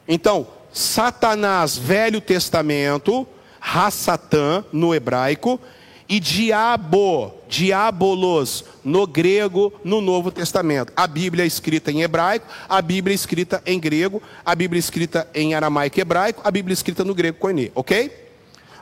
Então, 0.08 0.46
Satanás, 0.72 1.76
Velho 1.76 2.20
Testamento, 2.20 3.26
Hassatã, 3.60 4.64
no 4.72 4.94
hebraico, 4.94 5.60
e 6.08 6.20
diabo, 6.20 7.34
diabolos, 7.48 8.64
no 8.84 9.06
grego, 9.06 9.72
no 9.82 10.00
Novo 10.00 10.30
Testamento. 10.30 10.92
A 10.96 11.06
Bíblia 11.06 11.44
é 11.44 11.46
escrita 11.46 11.90
em 11.90 12.02
hebraico, 12.02 12.46
a 12.68 12.80
Bíblia 12.80 13.12
é 13.12 13.16
escrita 13.16 13.62
em 13.66 13.78
grego, 13.80 14.22
a 14.44 14.54
Bíblia 14.54 14.78
é 14.78 14.80
escrita 14.80 15.28
em 15.34 15.54
aramaico 15.54 15.98
e 15.98 16.02
hebraico, 16.02 16.42
a 16.44 16.50
Bíblia 16.50 16.72
é 16.72 16.74
escrita 16.74 17.04
no 17.04 17.14
grego 17.14 17.38
koine, 17.38 17.72
ok? 17.74 18.24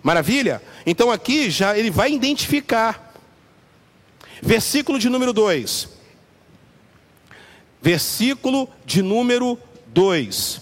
Maravilha? 0.02 0.60
Então 0.84 1.10
aqui 1.10 1.50
já 1.50 1.76
ele 1.78 1.90
vai 1.90 2.12
identificar. 2.12 3.14
Versículo 4.42 4.98
de 4.98 5.08
número 5.08 5.32
2. 5.32 5.88
Versículo 7.80 8.68
de 8.84 9.00
número 9.00 9.58
2. 9.86 10.60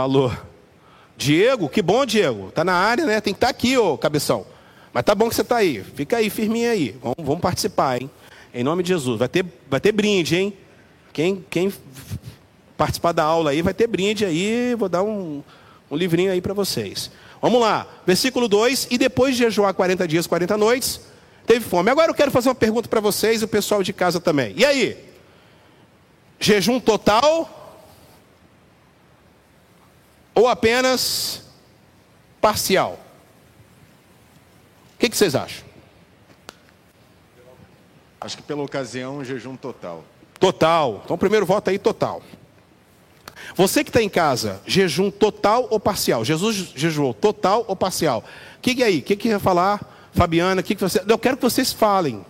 Falou. 0.00 0.32
Diego, 1.14 1.68
que 1.68 1.82
bom, 1.82 2.06
Diego. 2.06 2.50
Tá 2.52 2.64
na 2.64 2.72
área, 2.72 3.04
né? 3.04 3.20
Tem 3.20 3.34
que 3.34 3.36
estar 3.36 3.48
tá 3.48 3.50
aqui, 3.50 3.76
ô 3.76 3.98
cabeção. 3.98 4.46
Mas 4.94 5.04
tá 5.04 5.14
bom 5.14 5.28
que 5.28 5.34
você 5.34 5.42
está 5.42 5.58
aí. 5.58 5.84
Fica 5.94 6.16
aí, 6.16 6.30
firminho 6.30 6.70
aí. 6.70 6.96
Vamos, 7.02 7.16
vamos, 7.18 7.40
participar, 7.42 8.00
hein? 8.00 8.10
Em 8.54 8.64
nome 8.64 8.82
de 8.82 8.88
Jesus. 8.88 9.18
Vai 9.18 9.28
ter, 9.28 9.44
vai 9.68 9.78
ter 9.78 9.92
brinde, 9.92 10.36
hein? 10.36 10.54
Quem, 11.12 11.44
quem 11.50 11.70
participar 12.78 13.12
da 13.12 13.24
aula 13.24 13.50
aí 13.50 13.60
vai 13.60 13.74
ter 13.74 13.86
brinde 13.86 14.24
aí. 14.24 14.74
Vou 14.74 14.88
dar 14.88 15.02
um, 15.02 15.42
um 15.90 15.96
livrinho 15.96 16.32
aí 16.32 16.40
para 16.40 16.54
vocês. 16.54 17.10
Vamos 17.42 17.60
lá. 17.60 17.86
Versículo 18.06 18.48
2. 18.48 18.88
E 18.90 18.96
depois 18.96 19.36
de 19.36 19.42
jejuar 19.42 19.74
40 19.74 20.08
dias, 20.08 20.26
40 20.26 20.56
noites, 20.56 20.98
teve 21.46 21.62
fome. 21.62 21.90
Agora 21.90 22.10
eu 22.10 22.14
quero 22.14 22.30
fazer 22.30 22.48
uma 22.48 22.54
pergunta 22.54 22.88
para 22.88 23.00
vocês 23.00 23.42
e 23.42 23.44
o 23.44 23.48
pessoal 23.48 23.82
de 23.82 23.92
casa 23.92 24.18
também. 24.18 24.54
E 24.56 24.64
aí? 24.64 24.96
Jejum 26.40 26.80
total? 26.80 27.59
Ou 30.40 30.48
apenas 30.48 31.42
parcial? 32.40 32.98
O 34.94 34.98
que, 34.98 35.10
que, 35.10 35.16
vocês 35.16 35.34
acham? 35.34 35.62
Acho 38.18 38.38
que 38.38 38.42
pela 38.42 38.62
ocasião, 38.62 39.18
um 39.18 39.24
jejum 39.24 39.54
total. 39.54 40.02
Total. 40.38 41.02
Então, 41.04 41.18
primeiro 41.18 41.44
voto 41.44 41.68
aí, 41.68 41.78
total. 41.78 42.22
Você 43.54 43.84
que 43.84 43.90
está 43.90 44.00
em 44.00 44.08
casa, 44.08 44.62
jejum 44.64 45.10
total 45.10 45.66
ou 45.68 45.78
parcial? 45.78 46.24
Jesus 46.24 46.72
jejuou 46.74 47.12
total 47.12 47.66
ou 47.68 47.76
parcial? 47.76 48.24
O 48.56 48.60
que, 48.62 48.74
que 48.74 48.82
é 48.82 48.86
aí? 48.86 49.00
O 49.00 49.02
que, 49.02 49.16
que 49.16 49.28
ia 49.28 49.38
falar, 49.38 50.08
Fabiana? 50.14 50.62
Que 50.62 50.74
que 50.74 50.80
você... 50.80 51.04
Eu 51.06 51.18
quero 51.18 51.36
que 51.36 51.42
vocês 51.42 51.70
falem. 51.70 52.24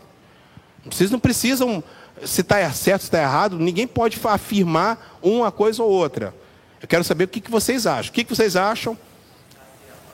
Vocês 0.84 1.12
não 1.12 1.20
precisam, 1.20 1.80
se 2.24 2.40
está 2.40 2.56
certo, 2.72 3.02
se 3.02 3.06
está 3.06 3.22
errado, 3.22 3.56
ninguém 3.56 3.86
pode 3.86 4.18
afirmar 4.24 5.16
uma 5.22 5.52
coisa 5.52 5.80
ou 5.84 5.90
outra. 5.90 6.34
Eu 6.80 6.88
quero 6.88 7.04
saber 7.04 7.24
o 7.24 7.28
que, 7.28 7.40
que 7.40 7.50
vocês 7.50 7.86
acham. 7.86 8.10
O 8.10 8.14
que, 8.14 8.24
que 8.24 8.34
vocês 8.34 8.56
acham? 8.56 8.96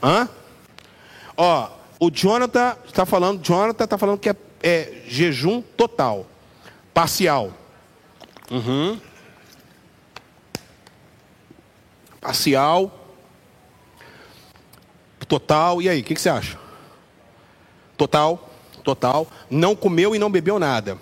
Hã? 0.02 0.28
Ó, 1.36 1.70
o 2.00 2.10
Jonathan 2.10 2.76
está 2.86 3.06
falando, 3.06 3.42
Jonathan 3.42 3.84
está 3.84 3.96
falando 3.96 4.18
que 4.18 4.30
é, 4.30 4.36
é, 4.62 5.02
jejum 5.06 5.62
total, 5.62 6.26
parcial. 6.92 7.52
Uhum. 8.50 9.00
Parcial, 12.20 12.92
total. 15.28 15.80
E 15.80 15.88
aí, 15.88 16.00
o 16.00 16.04
que, 16.04 16.14
que 16.14 16.20
você 16.20 16.28
acha? 16.28 16.58
Total, 17.96 18.50
total. 18.82 19.26
Não 19.48 19.76
comeu 19.76 20.14
e 20.14 20.18
não 20.18 20.30
bebeu 20.30 20.58
nada. 20.58 20.98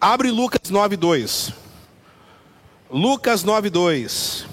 Abre 0.00 0.30
Lucas 0.30 0.70
9:2. 0.70 1.61
Lucas 2.92 3.42
9:2. 3.42 4.44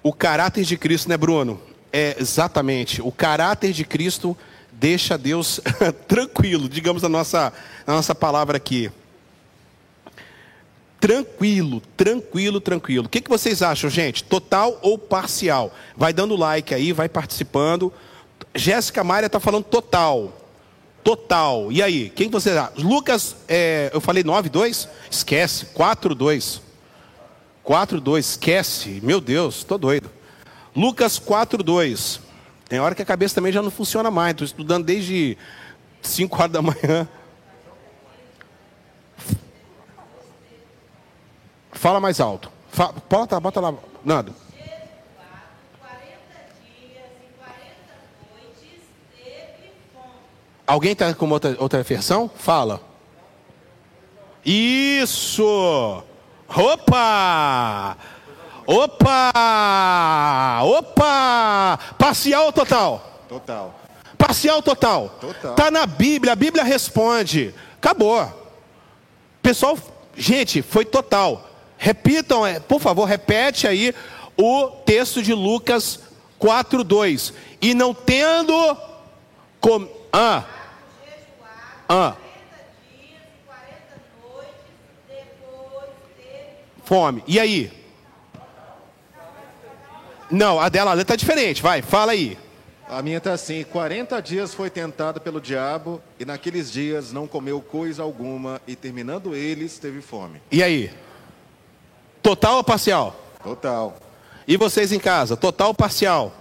O 0.00 0.12
caráter 0.12 0.62
de 0.62 0.76
Cristo, 0.76 1.08
né, 1.08 1.16
Bruno? 1.16 1.60
É 1.92 2.14
exatamente. 2.20 3.02
O 3.02 3.10
caráter 3.10 3.72
de 3.72 3.84
Cristo 3.84 4.36
deixa 4.70 5.18
Deus 5.18 5.60
tranquilo, 6.06 6.68
digamos 6.68 7.02
a 7.02 7.08
nossa, 7.08 7.52
a 7.84 7.92
nossa 7.92 8.14
palavra 8.14 8.56
aqui. 8.56 8.92
Tranquilo, 11.00 11.82
tranquilo, 11.96 12.60
tranquilo. 12.60 13.06
O 13.06 13.08
que, 13.08 13.20
que 13.20 13.28
vocês 13.28 13.60
acham, 13.60 13.90
gente? 13.90 14.22
Total 14.22 14.78
ou 14.80 14.96
parcial? 14.96 15.74
Vai 15.96 16.12
dando 16.12 16.36
like 16.36 16.72
aí, 16.72 16.92
vai 16.92 17.08
participando. 17.08 17.92
Jéssica 18.54 19.02
Maria 19.02 19.26
está 19.26 19.40
falando 19.40 19.64
total. 19.64 20.32
Total. 21.02 21.72
E 21.72 21.82
aí, 21.82 22.08
quem 22.08 22.30
vocês 22.30 22.56
acham? 22.56 22.84
Lucas, 22.84 23.34
é, 23.48 23.90
eu 23.92 24.00
falei 24.00 24.22
9,2? 24.22 24.88
Esquece, 25.10 25.66
4,2. 25.74 26.65
4,2, 27.66 28.18
esquece. 28.18 29.00
Meu 29.02 29.20
Deus, 29.20 29.56
estou 29.56 29.76
doido. 29.76 30.08
Lucas 30.74 31.18
4,2. 31.18 32.20
Tem 32.68 32.78
hora 32.78 32.94
que 32.94 33.02
a 33.02 33.06
cabeça 33.06 33.34
também 33.34 33.52
já 33.52 33.60
não 33.60 33.70
funciona 33.70 34.10
mais. 34.10 34.32
Estou 34.32 34.44
estudando 34.44 34.84
desde 34.84 35.36
5 36.00 36.36
horas 36.36 36.52
da 36.52 36.62
manhã. 36.62 37.08
Fala 41.72 41.98
mais 41.98 42.20
alto. 42.20 42.50
Fala, 42.70 42.94
bota, 43.08 43.40
bota 43.40 43.60
lá, 43.60 43.74
Nando. 44.04 44.34
Alguém 50.66 50.92
está 50.92 51.14
com 51.14 51.28
outra, 51.28 51.56
outra 51.58 51.82
versão? 51.82 52.28
Fala. 52.28 52.80
Isso! 54.44 56.02
Opa! 56.48 57.96
Opa! 58.66 59.32
Opa! 60.64 61.78
Parcial 61.98 62.46
ou 62.46 62.52
total? 62.52 63.24
Total. 63.28 63.80
Parcial 64.16 64.56
ou 64.56 64.62
total? 64.62 65.08
Total. 65.20 65.54
Tá 65.54 65.70
na 65.70 65.86
Bíblia, 65.86 66.32
a 66.32 66.36
Bíblia 66.36 66.64
responde. 66.64 67.54
Acabou. 67.78 68.28
Pessoal, 69.42 69.78
gente, 70.16 70.62
foi 70.62 70.84
total. 70.84 71.48
Repitam, 71.78 72.46
é, 72.46 72.58
por 72.58 72.80
favor, 72.80 73.04
repete 73.04 73.66
aí 73.66 73.94
o 74.36 74.68
texto 74.84 75.22
de 75.22 75.34
Lucas 75.34 76.00
4:2. 76.40 77.32
E 77.60 77.74
não 77.74 77.94
tendo 77.94 78.76
com 79.60 79.88
ah, 80.12 80.44
ah, 81.88 82.14
fome. 86.86 87.22
E 87.26 87.38
aí? 87.38 87.70
Não, 90.30 90.58
a 90.58 90.68
dela 90.68 90.98
está 91.00 91.14
diferente. 91.14 91.60
Vai, 91.60 91.82
fala 91.82 92.12
aí. 92.12 92.38
A 92.88 93.02
minha 93.02 93.18
está 93.18 93.32
assim: 93.32 93.64
40 93.64 94.20
dias 94.22 94.54
foi 94.54 94.70
tentado 94.70 95.20
pelo 95.20 95.40
diabo, 95.40 96.00
e 96.18 96.24
naqueles 96.24 96.70
dias 96.70 97.12
não 97.12 97.26
comeu 97.26 97.60
coisa 97.60 98.02
alguma, 98.02 98.60
e 98.66 98.74
terminando 98.74 99.34
eles, 99.34 99.78
teve 99.78 100.00
fome. 100.00 100.40
E 100.50 100.62
aí? 100.62 100.90
Total 102.22 102.56
ou 102.56 102.64
parcial? 102.64 103.14
Total. 103.42 103.96
E 104.46 104.56
vocês 104.56 104.92
em 104.92 105.00
casa? 105.00 105.36
Total 105.36 105.68
ou 105.68 105.74
parcial? 105.74 106.32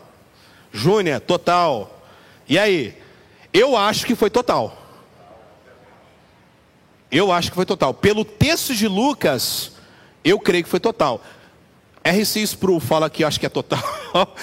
Júnior, 0.71 1.19
total. 1.19 1.99
E 2.47 2.60
aí? 2.60 2.95
Eu 3.51 3.75
acho 3.75 4.05
que 4.05 4.15
foi 4.15 4.29
total. 4.29 4.77
Eu 7.10 7.31
acho 7.31 7.49
que 7.49 7.55
foi 7.55 7.65
total. 7.65 7.93
Pelo 7.93 8.25
texto 8.25 8.75
de 8.75 8.88
Lucas, 8.88 9.71
eu 10.25 10.39
creio 10.39 10.63
que 10.63 10.69
foi 10.69 10.79
total. 10.79 11.21
R.C. 12.03 12.41
Sproul 12.41 12.79
fala 12.79 13.09
que 13.09 13.23
acho 13.23 13.39
que 13.39 13.45
é 13.45 13.49
total. 13.49 13.83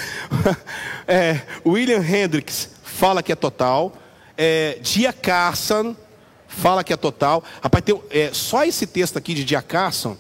é, 1.07 1.43
William 1.67 2.03
Hendricks 2.03 2.71
fala 2.83 3.23
que 3.23 3.33
é 3.33 3.37
total. 3.37 3.93
É, 4.37 4.79
Dia 4.81 5.13
Carson 5.13 5.95
fala 6.49 6.83
que 6.83 6.93
é 6.93 6.97
total. 6.97 7.45
Rapaz, 7.63 7.85
tem, 7.85 8.01
é, 8.11 8.31
só 8.33 8.65
esse 8.65 8.87
texto 8.87 9.17
aqui 9.17 9.35
de 9.35 9.45
Dia 9.45 9.63
Carson 9.63 10.17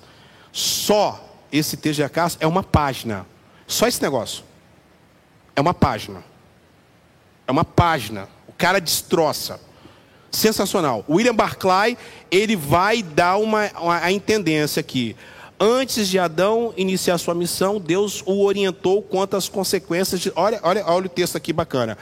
só 0.52 1.32
esse 1.50 1.76
texto 1.76 1.96
de 1.96 2.04
acaso 2.04 2.36
é 2.40 2.46
uma 2.46 2.62
página. 2.62 3.26
Só 3.66 3.88
esse 3.88 4.00
negócio. 4.02 4.44
É 5.56 5.60
uma 5.60 5.74
página. 5.74 6.22
É 7.46 7.52
uma 7.52 7.64
página. 7.64 8.28
O 8.46 8.52
cara 8.52 8.80
destroça. 8.80 9.58
Sensacional. 10.30 11.04
William 11.08 11.34
Barclay, 11.34 11.96
ele 12.30 12.56
vai 12.56 13.02
dar 13.02 13.36
uma, 13.36 13.70
uma 13.78 13.98
a 13.98 14.12
intendência 14.12 14.80
aqui. 14.80 15.16
Antes 15.64 16.08
de 16.08 16.18
Adão 16.18 16.74
iniciar 16.76 17.16
sua 17.18 17.36
missão, 17.36 17.78
Deus 17.78 18.20
o 18.26 18.42
orientou 18.42 19.00
quanto 19.00 19.36
às 19.36 19.48
consequências 19.48 20.20
de. 20.20 20.32
Olha, 20.34 20.58
olha, 20.60 20.84
olha 20.84 21.06
o 21.06 21.08
texto 21.08 21.36
aqui 21.36 21.52
bacana. 21.52 21.96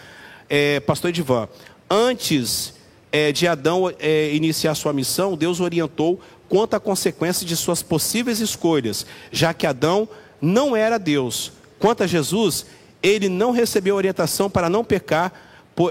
É, 0.48 0.80
Pastor 0.80 1.10
Edivan. 1.10 1.46
Antes 1.90 2.72
é, 3.12 3.30
de 3.32 3.46
Adão 3.46 3.92
é, 3.98 4.32
iniciar 4.32 4.74
sua 4.74 4.94
missão, 4.94 5.36
Deus 5.36 5.60
orientou 5.60 6.18
quanto 6.48 6.72
à 6.72 6.80
consequência 6.80 7.46
de 7.46 7.54
suas 7.54 7.82
possíveis 7.82 8.40
escolhas, 8.40 9.04
já 9.30 9.52
que 9.52 9.66
Adão 9.66 10.08
não 10.40 10.74
era 10.74 10.96
Deus. 10.96 11.52
Quanto 11.78 12.02
a 12.02 12.06
Jesus, 12.06 12.64
ele 13.02 13.28
não 13.28 13.50
recebeu 13.50 13.94
orientação 13.94 14.48
para 14.48 14.70
não 14.70 14.82
pecar, 14.82 15.34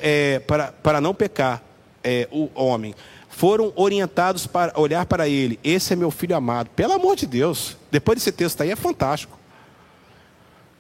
é, 0.02 0.40
para, 0.40 0.72
para 0.72 1.00
não 1.00 1.14
pecar 1.14 1.64
é, 2.04 2.28
o 2.32 2.50
homem. 2.56 2.96
Foram 3.40 3.72
orientados 3.78 4.46
para 4.46 4.78
olhar 4.78 5.06
para 5.06 5.30
ele. 5.30 5.58
Esse 5.64 5.94
é 5.94 5.96
meu 5.96 6.12
filho 6.12 6.36
amado. 6.36 6.72
Pelo 6.72 6.92
amor 6.92 7.16
de 7.16 7.26
Deus. 7.26 7.78
Depois 7.90 8.18
desse 8.18 8.34
texto 8.34 8.60
aí 8.60 8.70
é 8.70 8.76
fantástico. 8.76 9.40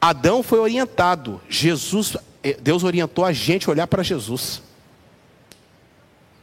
Adão 0.01 0.43
foi 0.43 0.59
orientado. 0.59 1.39
Jesus, 1.47 2.17
é, 2.43 2.55
Deus 2.55 2.83
orientou 2.83 3.23
a 3.23 3.31
gente 3.31 3.69
a 3.69 3.71
olhar 3.71 3.87
para 3.87 4.03
Jesus. 4.03 4.61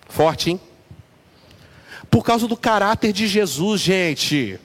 Forte, 0.09 0.53
hein? 0.53 0.61
Por 2.11 2.25
causa 2.25 2.49
do 2.49 2.57
caráter 2.57 3.13
de 3.13 3.27
Jesus, 3.27 3.83
gente. 3.83 4.59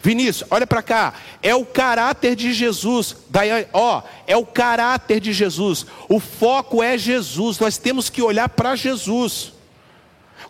Vinícius, 0.00 0.48
olha 0.50 0.66
para 0.66 0.80
cá. 0.80 1.12
É 1.42 1.54
o 1.54 1.66
caráter 1.66 2.34
de 2.34 2.54
Jesus. 2.54 3.16
Daí, 3.28 3.66
ó, 3.74 4.02
é 4.26 4.34
o 4.34 4.46
caráter 4.46 5.20
de 5.20 5.34
Jesus. 5.34 5.84
O 6.08 6.18
foco 6.18 6.82
é 6.82 6.96
Jesus. 6.96 7.58
Nós 7.58 7.76
temos 7.76 8.08
que 8.08 8.22
olhar 8.22 8.48
para 8.48 8.74
Jesus. 8.74 9.59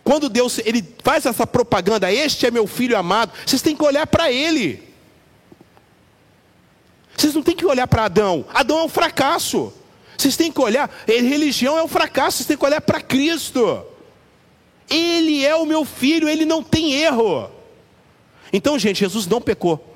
Quando 0.03 0.29
Deus 0.29 0.59
ele 0.59 0.83
faz 1.03 1.25
essa 1.25 1.45
propaganda, 1.45 2.11
este 2.11 2.45
é 2.45 2.51
meu 2.51 2.65
filho 2.65 2.97
amado, 2.97 3.31
vocês 3.45 3.61
têm 3.61 3.75
que 3.75 3.83
olhar 3.83 4.07
para 4.07 4.31
ele. 4.31 4.91
Vocês 7.15 7.35
não 7.35 7.43
têm 7.43 7.55
que 7.55 7.65
olhar 7.65 7.87
para 7.87 8.05
Adão. 8.05 8.45
Adão 8.53 8.79
é 8.79 8.83
um 8.83 8.89
fracasso. 8.89 9.71
Vocês 10.17 10.37
têm 10.37 10.51
que 10.51 10.61
olhar, 10.61 10.89
religião 11.07 11.77
é 11.77 11.83
um 11.83 11.87
fracasso, 11.87 12.37
vocês 12.37 12.47
têm 12.47 12.57
que 12.57 12.65
olhar 12.65 12.81
para 12.81 13.01
Cristo. 13.01 13.83
Ele 14.89 15.43
é 15.43 15.55
o 15.55 15.65
meu 15.65 15.83
filho, 15.83 16.29
ele 16.29 16.45
não 16.45 16.61
tem 16.61 16.93
erro. 16.93 17.49
Então, 18.53 18.77
gente, 18.77 18.99
Jesus 18.99 19.25
não 19.25 19.41
pecou. 19.41 19.95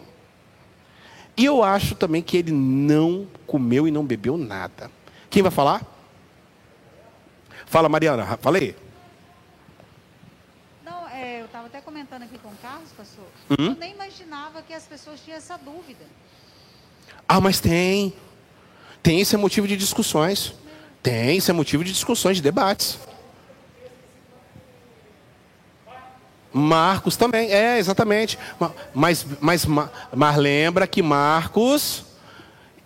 E 1.37 1.45
eu 1.45 1.63
acho 1.63 1.95
também 1.95 2.21
que 2.21 2.37
ele 2.37 2.51
não 2.51 3.27
comeu 3.45 3.87
e 3.87 3.91
não 3.91 4.05
bebeu 4.05 4.37
nada. 4.37 4.89
Quem 5.29 5.43
vai 5.43 5.51
falar? 5.51 5.85
Fala, 7.65 7.89
Mariana, 7.89 8.37
falei. 8.41 8.75
É, 11.65 11.67
estava 11.67 11.67
até 11.67 11.81
comentando 11.81 12.23
aqui 12.23 12.37
com 12.37 12.49
o 12.49 12.55
Carlos, 12.61 12.89
pastor. 12.95 13.25
Uhum. 13.49 13.71
Eu 13.71 13.75
nem 13.75 13.91
imaginava 13.91 14.61
que 14.61 14.73
as 14.73 14.83
pessoas 14.83 15.19
tinham 15.19 15.37
essa 15.37 15.57
dúvida. 15.57 16.05
Ah, 17.27 17.41
mas 17.41 17.59
tem. 17.59 18.13
Tem, 19.01 19.19
isso 19.19 19.35
é 19.35 19.37
motivo 19.37 19.67
de 19.67 19.75
discussões. 19.75 20.53
Tem, 21.01 21.37
isso 21.37 21.49
é 21.49 21.53
motivo 21.53 21.83
de 21.83 21.91
discussões, 21.91 22.37
de 22.37 22.43
debates. 22.43 22.99
Marcos 26.53 27.17
também, 27.17 27.51
é, 27.51 27.77
exatamente. 27.77 28.39
Mas, 28.93 29.25
mas, 29.41 29.65
mas 30.15 30.37
lembra 30.37 30.87
que 30.87 31.01
Marcos 31.01 32.05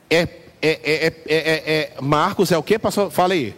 é, 0.09 0.21
é, 0.21 0.31
é, 0.61 1.13
é, 1.27 1.93
é 1.97 2.01
Marcos 2.01 2.51
é 2.51 2.57
o 2.57 2.63
que, 2.63 2.79
pastor? 2.79 3.11
Fala 3.11 3.33
aí. 3.33 3.55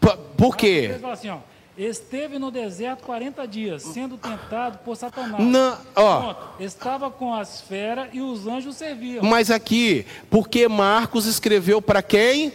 Por, 0.00 0.16
por 0.16 0.56
quê? 0.56 0.96
Assim, 1.12 1.28
ó, 1.28 1.38
Esteve 1.78 2.40
no 2.40 2.50
deserto 2.50 3.04
40 3.04 3.46
dias, 3.46 3.84
sendo 3.84 4.18
tentado 4.18 4.78
por 4.78 4.96
Satanás. 4.96 5.44
Não, 5.44 5.78
ó. 5.94 6.20
Pronto. 6.20 6.62
Estava 6.62 7.08
com 7.08 7.32
as 7.32 7.60
feras 7.60 8.08
e 8.12 8.20
os 8.20 8.48
anjos 8.48 8.74
serviam. 8.74 9.24
Mas 9.24 9.48
aqui, 9.48 10.04
porque 10.28 10.66
Marcos 10.66 11.24
escreveu 11.24 11.80
para 11.80 12.02
quem? 12.02 12.52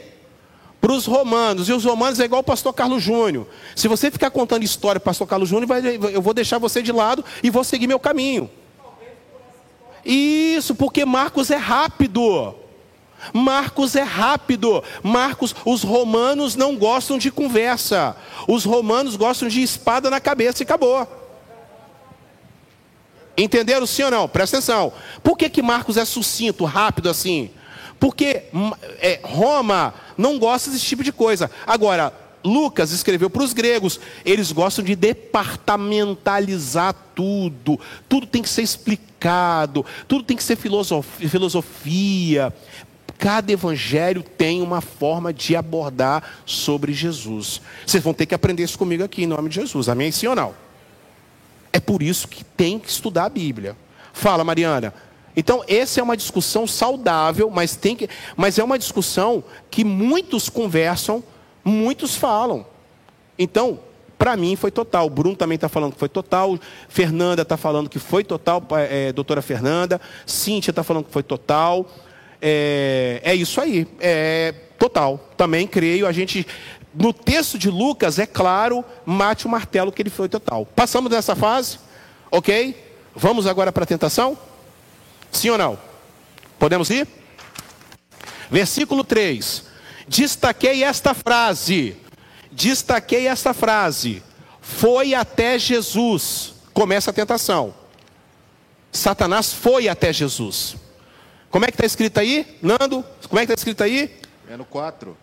Para 0.82 0.92
os 0.92 1.06
romanos. 1.06 1.70
E 1.70 1.72
os 1.72 1.86
romanos 1.86 2.20
é 2.20 2.26
igual 2.26 2.42
o 2.42 2.44
pastor 2.44 2.74
Carlos 2.74 3.02
Júnior. 3.02 3.48
Se 3.74 3.88
você 3.88 4.12
ficar 4.12 4.30
contando 4.30 4.64
história 4.64 5.00
para 5.00 5.08
o 5.08 5.12
pastor 5.12 5.26
Carlos 5.26 5.48
Júnior, 5.48 5.70
eu 6.12 6.22
vou 6.22 6.34
deixar 6.34 6.58
você 6.58 6.82
de 6.82 6.92
lado 6.92 7.24
e 7.42 7.50
vou 7.50 7.64
seguir 7.64 7.88
meu 7.88 8.00
caminho. 8.00 8.50
Isso, 10.04 10.76
porque 10.76 11.06
Marcos 11.06 11.50
é 11.50 11.56
rápido. 11.56 12.56
Marcos 13.32 13.96
é 13.96 14.02
rápido. 14.02 14.84
Marcos, 15.02 15.56
os 15.66 15.84
romanos 15.84 16.56
não 16.56 16.76
gostam 16.76 17.18
de 17.18 17.32
conversa. 17.32 18.16
Os 18.48 18.66
romanos 18.66 19.16
gostam 19.16 19.48
de 19.48 19.62
espada 19.62 20.10
na 20.10 20.20
cabeça 20.20 20.64
e 20.64 20.66
acabou. 20.66 21.08
Entenderam 23.38 23.86
sim 23.88 24.04
ou 24.04 24.12
não? 24.12 24.28
Presta 24.28 24.58
atenção. 24.58 24.94
Por 25.24 25.38
que, 25.38 25.50
que 25.50 25.62
Marcos 25.62 25.98
é 25.98 26.06
sucinto, 26.06 26.66
rápido 26.66 27.10
assim? 27.10 27.50
Porque 28.00 28.44
hum, 28.54 28.72
é, 29.00 29.20
Roma 29.24 29.94
não 30.18 30.38
gosta 30.38 30.70
desse 30.70 30.86
tipo 30.86 31.04
de 31.04 31.12
coisa. 31.12 31.50
Agora, 31.66 32.14
Lucas 32.44 32.92
escreveu 32.92 33.30
para 33.30 33.42
os 33.44 33.54
gregos, 33.54 34.00
eles 34.26 34.52
gostam 34.52 34.84
de 34.84 34.96
departamentalizar 34.96 36.94
tudo, 37.16 37.80
tudo 38.10 38.28
tem 38.28 38.42
que 38.42 38.50
ser 38.50 38.62
explicado, 38.64 39.86
tudo 40.08 40.26
tem 40.26 40.36
que 40.36 40.44
ser 40.44 40.58
filosofi- 40.58 41.30
filosofia. 41.30 42.54
Cada 43.24 43.54
evangelho 43.54 44.22
tem 44.22 44.62
uma 44.62 44.82
forma 44.82 45.32
de 45.32 45.56
abordar 45.56 46.42
sobre 46.46 46.92
Jesus. 46.92 47.62
Vocês 47.88 48.04
vão 48.04 48.14
ter 48.14 48.26
que 48.26 48.36
aprender 48.36 48.64
isso 48.64 48.78
comigo 48.78 49.02
aqui, 49.02 49.24
em 49.24 49.28
nome 49.28 49.48
de 49.48 49.56
Jesus. 49.56 49.88
Amém? 49.88 50.12
Sim 50.12 50.28
ou 50.28 50.36
não? 50.36 50.54
É 51.72 51.80
por 51.80 52.04
isso 52.04 52.28
que 52.28 52.44
tem 52.44 52.78
que 52.78 52.90
estudar 52.90 53.24
a 53.24 53.30
Bíblia. 53.30 53.78
Fala, 54.12 54.44
Mariana. 54.44 54.94
Então, 55.38 55.64
essa 55.70 56.02
é 56.02 56.04
uma 56.04 56.18
discussão 56.18 56.68
saudável, 56.68 57.50
mas, 57.50 57.78
tem 57.78 57.96
que, 57.96 58.10
mas 58.36 58.60
é 58.60 58.64
uma 58.64 58.78
discussão 58.78 59.42
que 59.72 59.86
muitos 59.86 60.50
conversam, 60.50 61.24
muitos 61.64 62.18
falam. 62.18 62.66
Então, 63.40 63.80
para 64.18 64.36
mim 64.36 64.58
foi 64.58 64.70
total. 64.70 65.08
O 65.08 65.10
Bruno 65.10 65.38
também 65.38 65.56
está 65.56 65.70
falando 65.70 65.94
que 65.94 66.00
foi 66.00 66.10
total. 66.10 66.60
Fernanda 66.90 67.44
está 67.44 67.56
falando 67.56 67.90
que 67.90 68.00
foi 68.00 68.26
total, 68.26 68.62
é, 68.72 69.14
doutora 69.14 69.42
Fernanda. 69.42 70.02
Cíntia 70.26 70.72
está 70.72 70.84
falando 70.84 71.06
que 71.06 71.12
foi 71.12 71.24
total. 71.24 71.88
É, 72.46 73.22
é 73.24 73.34
isso 73.34 73.62
aí. 73.62 73.88
É 74.02 74.54
total. 74.78 75.32
Também 75.38 75.66
creio. 75.66 76.06
A 76.06 76.12
gente. 76.12 76.46
No 76.94 77.12
texto 77.14 77.58
de 77.58 77.72
Lucas, 77.72 78.20
é 78.20 78.26
claro, 78.26 78.86
mate 79.04 79.48
o 79.48 79.50
martelo 79.50 79.92
que 79.92 80.02
ele 80.02 80.12
foi 80.12 80.30
total. 80.30 80.64
Passamos 80.64 81.10
dessa 81.10 81.36
fase? 81.36 81.80
Ok? 82.30 82.76
Vamos 83.16 83.48
agora 83.48 83.72
para 83.72 83.84
a 83.84 83.88
tentação? 83.88 84.38
Sim 85.32 85.52
ou 85.52 85.58
não? 85.58 85.80
Podemos 86.60 86.92
ir? 86.92 87.08
Versículo 88.52 89.04
3. 89.04 89.64
Destaquei 90.08 90.84
esta 90.84 91.16
frase. 91.16 91.96
Destaquei 92.52 93.28
esta 93.28 93.54
frase. 93.54 94.22
Foi 94.62 95.16
até 95.16 95.58
Jesus. 95.58 96.54
Começa 96.74 97.10
a 97.10 97.14
tentação. 97.14 97.74
Satanás 98.92 99.52
foi 99.52 99.88
até 99.88 100.14
Jesus. 100.14 100.76
Como 101.54 101.66
é 101.66 101.68
que 101.68 101.76
está 101.76 101.86
escrito 101.86 102.20
aí, 102.20 102.48
Nando? 102.64 103.06
Como 103.30 103.40
é 103.40 103.46
que 103.46 103.52
está 103.52 103.60
escrito 103.60 103.84
aí? 103.84 104.10
É 104.50 104.58
no 104.58 104.66
4. 104.66 105.16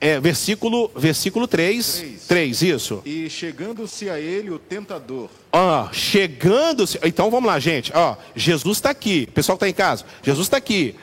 É, 0.00 0.18
versículo, 0.18 0.90
versículo 0.96 1.46
3. 1.46 1.98
Três. 1.98 2.26
3, 2.26 2.62
isso. 2.62 3.02
E 3.04 3.30
chegando-se 3.30 4.10
a 4.10 4.18
ele 4.18 4.50
o 4.50 4.58
tentador. 4.58 5.30
Ó, 5.52 5.88
chegando. 5.92 6.84
Então 7.04 7.30
vamos 7.30 7.46
lá, 7.46 7.60
gente. 7.60 7.92
Ó, 7.94 8.16
Jesus 8.34 8.78
está 8.78 8.90
aqui. 8.90 9.28
Pessoal 9.28 9.56
que 9.56 9.64
está 9.64 9.70
em 9.70 9.72
casa. 9.72 10.04
Jesus 10.20 10.48
está 10.48 10.56
aqui. 10.56 10.96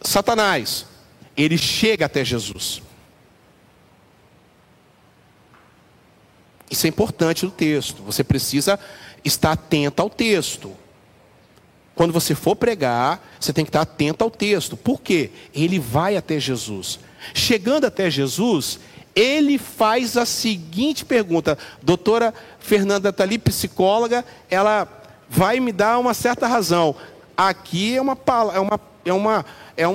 Satanás. 0.00 0.86
Ele 1.36 1.58
chega 1.58 2.06
até 2.06 2.24
Jesus. 2.24 2.80
Isso 6.70 6.86
é 6.86 6.88
importante 6.88 7.44
no 7.44 7.50
texto. 7.50 8.00
Você 8.04 8.22
precisa 8.22 8.78
estar 9.24 9.50
atento 9.50 10.00
ao 10.00 10.08
texto. 10.08 10.83
Quando 11.94 12.12
você 12.12 12.34
for 12.34 12.56
pregar, 12.56 13.24
você 13.38 13.52
tem 13.52 13.64
que 13.64 13.68
estar 13.68 13.82
atento 13.82 14.24
ao 14.24 14.30
texto. 14.30 14.76
Por 14.76 15.00
quê? 15.00 15.30
Ele 15.54 15.78
vai 15.78 16.16
até 16.16 16.40
Jesus. 16.40 16.98
Chegando 17.32 17.84
até 17.86 18.10
Jesus, 18.10 18.80
ele 19.14 19.58
faz 19.58 20.16
a 20.16 20.26
seguinte 20.26 21.04
pergunta. 21.04 21.56
Doutora 21.82 22.34
Fernanda 22.58 23.10
está 23.10 23.22
ali, 23.22 23.38
psicóloga, 23.38 24.24
ela 24.50 24.88
vai 25.28 25.60
me 25.60 25.72
dar 25.72 25.98
uma 25.98 26.14
certa 26.14 26.46
razão. 26.46 26.96
Aqui 27.36 27.96
é 27.96 28.00
uma 28.02 28.16
é 28.54 28.60
uma 28.60 28.80
é 29.04 29.12
uma 29.12 29.44
é 29.76 29.88
um, 29.88 29.94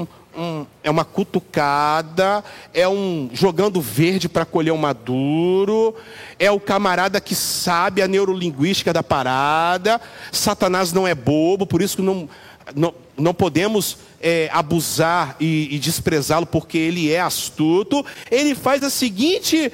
um- 0.00 0.06
um- 0.38 0.66
é 0.82 0.90
uma 0.90 1.04
cutucada, 1.04 2.44
é 2.72 2.88
um 2.88 3.28
jogando 3.32 3.80
verde 3.80 4.28
para 4.28 4.44
colher 4.44 4.70
o 4.72 4.78
maduro, 4.78 5.94
é 6.38 6.50
o 6.50 6.60
camarada 6.60 7.20
que 7.20 7.34
sabe 7.34 8.00
a 8.00 8.08
neurolinguística 8.08 8.92
da 8.92 9.02
parada. 9.02 10.00
Satanás 10.30 10.92
não 10.92 11.06
é 11.06 11.14
bobo, 11.14 11.66
por 11.66 11.82
isso 11.82 11.96
que 11.96 12.02
não 12.02 12.28
não, 12.74 12.94
não 13.16 13.32
podemos 13.32 13.96
é, 14.20 14.50
abusar 14.52 15.36
e, 15.40 15.74
e 15.74 15.78
desprezá-lo 15.78 16.44
porque 16.46 16.76
ele 16.76 17.10
é 17.10 17.18
astuto. 17.18 18.04
Ele 18.30 18.54
faz 18.54 18.82
a 18.82 18.90
seguinte 18.90 19.72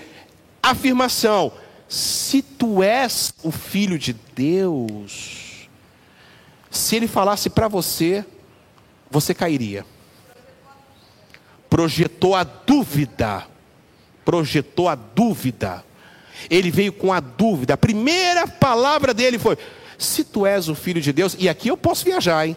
afirmação: 0.62 1.50
se 1.88 2.40
tu 2.40 2.82
és 2.82 3.34
o 3.42 3.50
filho 3.50 3.98
de 3.98 4.14
Deus, 4.34 5.68
se 6.70 6.96
ele 6.96 7.08
falasse 7.08 7.50
para 7.50 7.68
você, 7.68 8.24
você 9.10 9.34
cairia. 9.34 9.84
Projetou 11.74 12.36
a 12.36 12.44
dúvida. 12.44 13.48
Projetou 14.24 14.88
a 14.88 14.94
dúvida. 14.94 15.84
Ele 16.48 16.70
veio 16.70 16.92
com 16.92 17.12
a 17.12 17.18
dúvida. 17.18 17.74
A 17.74 17.76
primeira 17.76 18.46
palavra 18.46 19.12
dele 19.12 19.40
foi: 19.40 19.58
Se 19.98 20.22
tu 20.22 20.46
és 20.46 20.68
o 20.68 20.76
filho 20.76 21.00
de 21.00 21.12
Deus, 21.12 21.34
e 21.36 21.48
aqui 21.48 21.66
eu 21.66 21.76
posso 21.76 22.04
viajar, 22.04 22.46
hein? 22.46 22.56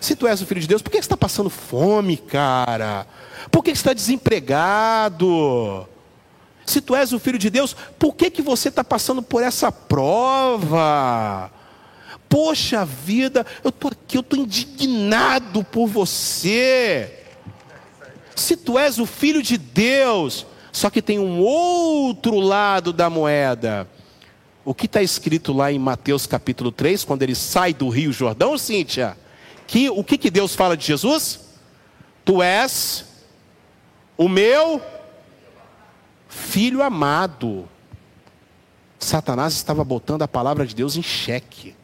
Se 0.00 0.16
tu 0.16 0.26
és 0.26 0.42
o 0.42 0.46
filho 0.46 0.60
de 0.60 0.66
Deus, 0.66 0.82
por 0.82 0.90
que 0.90 0.96
você 0.96 1.02
está 1.02 1.16
passando 1.16 1.48
fome, 1.48 2.16
cara? 2.16 3.06
Por 3.52 3.62
que 3.62 3.70
você 3.70 3.82
está 3.82 3.92
desempregado? 3.92 5.86
Se 6.66 6.80
tu 6.80 6.96
és 6.96 7.12
o 7.12 7.20
filho 7.20 7.38
de 7.38 7.50
Deus, 7.50 7.76
por 8.00 8.16
que, 8.16 8.32
que 8.32 8.42
você 8.42 8.68
está 8.68 8.82
passando 8.82 9.22
por 9.22 9.44
essa 9.44 9.70
prova? 9.70 11.52
Poxa 12.28 12.84
vida, 12.84 13.46
eu 13.62 13.68
estou 13.68 13.92
aqui, 13.92 14.16
eu 14.16 14.22
estou 14.22 14.40
indignado 14.40 15.62
por 15.62 15.86
você. 15.86 17.19
Se 18.40 18.56
tu 18.56 18.78
és 18.78 18.98
o 18.98 19.04
filho 19.04 19.42
de 19.42 19.58
Deus, 19.58 20.46
só 20.72 20.88
que 20.88 21.02
tem 21.02 21.18
um 21.18 21.40
outro 21.40 22.40
lado 22.40 22.90
da 22.90 23.10
moeda. 23.10 23.86
O 24.64 24.74
que 24.74 24.86
está 24.86 25.02
escrito 25.02 25.52
lá 25.52 25.70
em 25.70 25.78
Mateus 25.78 26.26
capítulo 26.26 26.72
3, 26.72 27.04
quando 27.04 27.22
ele 27.22 27.34
sai 27.34 27.74
do 27.74 27.90
Rio 27.90 28.10
Jordão, 28.12 28.56
Cíntia? 28.56 29.14
Que, 29.66 29.90
o 29.90 30.02
que, 30.02 30.16
que 30.16 30.30
Deus 30.30 30.54
fala 30.54 30.74
de 30.74 30.86
Jesus? 30.86 31.40
Tu 32.24 32.42
és 32.42 33.04
o 34.16 34.26
meu 34.26 34.80
filho 36.26 36.82
amado. 36.82 37.68
Satanás 38.98 39.52
estava 39.52 39.84
botando 39.84 40.22
a 40.22 40.28
palavra 40.28 40.66
de 40.66 40.74
Deus 40.74 40.96
em 40.96 41.02
xeque. 41.02 41.76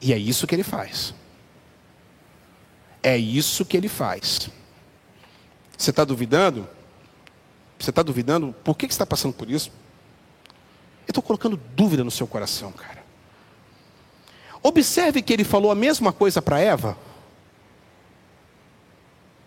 E 0.00 0.12
é 0.12 0.18
isso 0.18 0.44
que 0.44 0.56
ele 0.56 0.64
faz. 0.64 1.14
É 3.04 3.18
isso 3.18 3.66
que 3.66 3.76
ele 3.76 3.86
faz. 3.86 4.48
Você 5.76 5.90
está 5.90 6.04
duvidando? 6.04 6.66
Você 7.78 7.90
está 7.90 8.02
duvidando? 8.02 8.54
Por 8.64 8.74
que, 8.74 8.88
que 8.88 8.94
você 8.94 8.96
está 8.96 9.04
passando 9.04 9.34
por 9.34 9.50
isso? 9.50 9.70
Eu 11.06 11.10
estou 11.10 11.22
colocando 11.22 11.60
dúvida 11.76 12.02
no 12.02 12.10
seu 12.10 12.26
coração, 12.26 12.72
cara. 12.72 13.04
Observe 14.62 15.20
que 15.20 15.34
ele 15.34 15.44
falou 15.44 15.70
a 15.70 15.74
mesma 15.74 16.14
coisa 16.14 16.40
para 16.40 16.58
Eva. 16.58 16.96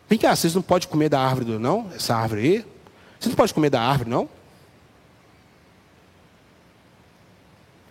Vem 0.07 0.19
cá, 0.19 0.35
vocês 0.35 0.53
não 0.53 0.61
podem 0.61 0.87
comer 0.87 1.09
da 1.09 1.19
árvore, 1.19 1.57
não? 1.57 1.91
Essa 1.95 2.15
árvore 2.15 2.41
aí? 2.41 2.65
Vocês 3.19 3.29
não 3.29 3.35
podem 3.35 3.55
comer 3.55 3.71
da 3.71 3.81
árvore, 3.81 4.11
não? 4.11 4.29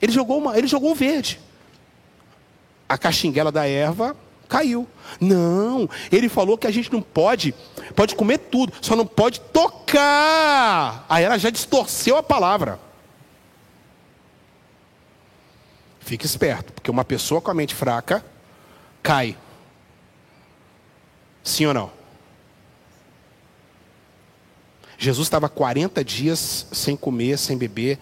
Ele 0.00 0.12
jogou, 0.12 0.38
uma, 0.38 0.56
ele 0.56 0.68
jogou 0.68 0.92
um 0.92 0.94
verde. 0.94 1.40
A 2.88 2.96
caxinguela 2.96 3.50
da 3.50 3.66
erva 3.66 4.16
caiu. 4.46 4.86
Não, 5.20 5.88
ele 6.10 6.28
falou 6.28 6.56
que 6.58 6.66
a 6.66 6.70
gente 6.70 6.92
não 6.92 7.02
pode, 7.02 7.54
pode 7.94 8.14
comer 8.14 8.38
tudo, 8.38 8.72
só 8.80 8.96
não 8.96 9.06
pode 9.06 9.40
tocar. 9.40 11.04
Aí 11.08 11.24
ela 11.24 11.38
já 11.38 11.50
distorceu 11.50 12.16
a 12.16 12.22
palavra. 12.22 12.78
Fique 16.00 16.24
esperto, 16.24 16.72
porque 16.72 16.90
uma 16.90 17.04
pessoa 17.04 17.40
com 17.40 17.50
a 17.50 17.54
mente 17.54 17.74
fraca 17.74 18.24
cai. 19.02 19.36
Sim 21.42 21.66
ou 21.66 21.74
não? 21.74 21.96
Jesus 24.98 25.26
estava 25.26 25.48
40 25.48 26.02
dias 26.04 26.66
sem 26.72 26.96
comer, 26.96 27.38
sem 27.38 27.58
beber, 27.58 27.98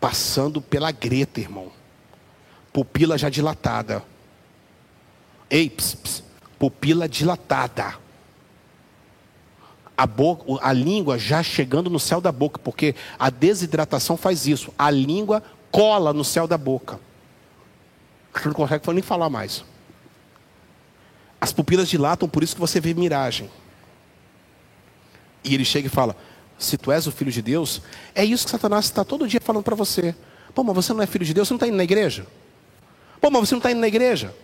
passando 0.00 0.60
pela 0.60 0.90
greta, 0.92 1.40
irmão. 1.40 1.72
Pupila 2.72 3.18
já 3.18 3.28
dilatada. 3.28 4.02
Ei, 5.52 5.68
ps, 5.68 5.94
ps, 5.94 6.24
pupila 6.58 7.06
dilatada. 7.06 7.94
A, 9.94 10.06
boca, 10.06 10.44
a 10.62 10.72
língua 10.72 11.18
já 11.18 11.42
chegando 11.42 11.90
no 11.90 12.00
céu 12.00 12.22
da 12.22 12.32
boca, 12.32 12.58
porque 12.58 12.94
a 13.18 13.28
desidratação 13.28 14.16
faz 14.16 14.46
isso. 14.46 14.72
A 14.78 14.90
língua 14.90 15.42
cola 15.70 16.14
no 16.14 16.24
céu 16.24 16.46
da 16.46 16.56
boca. 16.56 16.98
Você 18.32 18.48
não 18.48 18.54
consegue 18.54 18.92
nem 18.94 19.02
falar 19.02 19.28
mais. 19.28 19.62
As 21.38 21.52
pupilas 21.52 21.86
dilatam, 21.86 22.26
por 22.26 22.42
isso 22.42 22.54
que 22.54 22.60
você 22.60 22.80
vê 22.80 22.94
miragem. 22.94 23.50
E 25.44 25.54
ele 25.54 25.66
chega 25.66 25.86
e 25.86 25.90
fala: 25.90 26.16
Se 26.58 26.78
tu 26.78 26.90
és 26.90 27.06
o 27.06 27.12
filho 27.12 27.30
de 27.30 27.42
Deus, 27.42 27.82
é 28.14 28.24
isso 28.24 28.46
que 28.46 28.50
Satanás 28.50 28.86
está 28.86 29.04
todo 29.04 29.28
dia 29.28 29.40
falando 29.40 29.64
para 29.64 29.76
você. 29.76 30.14
Pô, 30.54 30.64
mas 30.64 30.74
você 30.74 30.94
não 30.94 31.02
é 31.02 31.06
filho 31.06 31.26
de 31.26 31.34
Deus, 31.34 31.46
você 31.46 31.52
não 31.52 31.56
está 31.56 31.66
indo 31.66 31.76
na 31.76 31.84
igreja? 31.84 32.26
Pô, 33.20 33.30
mas 33.30 33.46
você 33.46 33.54
não 33.54 33.58
está 33.58 33.70
indo 33.70 33.80
na 33.80 33.88
igreja? 33.88 34.34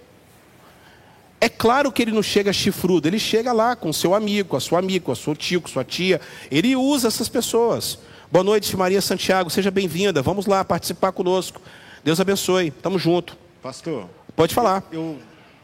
É 1.41 1.49
claro 1.49 1.93
que 1.93 2.03
ele 2.03 2.11
não 2.11 2.23
chega 2.23 2.53
chifrudo, 2.53 3.07
ele 3.07 3.19
chega 3.19 3.53
lá 3.53 3.77
com 3.77 3.93
seu 3.93 4.13
amigo, 4.13 4.49
com 4.49 4.57
a 4.57 4.61
sua 4.61 4.81
amiga, 4.81 5.05
com 5.05 5.13
a 5.13 5.17
sua 5.17 5.37
tio, 5.37 5.61
com 5.61 5.69
a 5.69 5.71
sua 5.71 5.85
tia. 5.85 6.21
Ele 6.51 6.75
usa 6.75 7.07
essas 7.07 7.29
pessoas. 7.29 7.99
Boa 8.31 8.43
noite, 8.43 8.77
Maria 8.77 9.01
Santiago, 9.01 9.49
seja 9.49 9.71
bem-vinda. 9.71 10.21
Vamos 10.21 10.47
lá 10.47 10.65
participar 10.65 11.13
conosco. 11.13 11.61
Deus 12.03 12.19
abençoe. 12.19 12.73
Tamo 12.73 12.99
junto. 12.99 13.39
Pastor. 13.63 14.09
Pode 14.35 14.53
falar. 14.53 14.83
Eu 14.91 15.19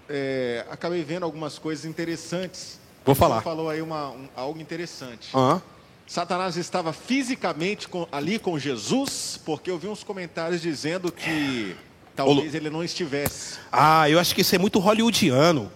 é, 0.08 0.64
acabei 0.70 1.02
vendo 1.02 1.24
algumas 1.24 1.58
coisas 1.58 1.84
interessantes. 1.84 2.78
Vou 3.04 3.14
falar. 3.14 3.38
Você 3.38 3.44
falou 3.44 3.68
aí 3.68 3.82
uma, 3.82 4.10
um, 4.10 4.28
algo 4.36 4.60
interessante. 4.60 5.36
Uhum. 5.36 5.60
Satanás 6.06 6.56
estava 6.56 6.92
fisicamente 6.92 7.88
com, 7.88 8.06
ali 8.12 8.38
com 8.38 8.58
Jesus, 8.58 9.40
porque 9.44 9.70
eu 9.70 9.78
vi 9.78 9.88
uns 9.88 10.04
comentários 10.04 10.60
dizendo 10.60 11.10
que 11.10 11.74
talvez 12.14 12.54
ele 12.54 12.70
não 12.70 12.82
estivesse. 12.82 13.58
Ah, 13.70 14.08
eu 14.08 14.18
acho 14.18 14.34
que 14.34 14.40
isso 14.40 14.54
é 14.54 14.58
muito 14.58 14.78
hollywoodiano. 14.78 15.70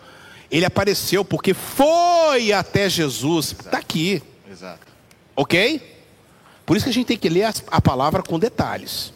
Ele 0.51 0.65
apareceu 0.65 1.25
porque 1.25 1.53
foi 1.53 2.53
até 2.53 2.89
Jesus. 2.89 3.53
Está 3.53 3.79
aqui. 3.79 4.23
Exato. 4.51 4.87
Ok? 5.37 5.81
Por 6.65 6.77
isso 6.77 6.85
que 6.85 6.91
a 6.91 6.93
gente 6.93 7.07
tem 7.07 7.19
que 7.19 7.29
ler 7.29 7.53
a 7.69 7.81
palavra 7.81 8.23
com 8.23 8.39
detalhes. 8.39 9.13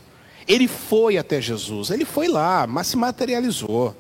Ele 0.47 0.66
foi 0.66 1.18
até 1.18 1.41
Jesus, 1.41 1.91
ele 1.91 2.05
foi 2.05 2.29
lá, 2.29 2.66
mas 2.66 2.89
se 2.89 2.97
materializou. 2.97 3.97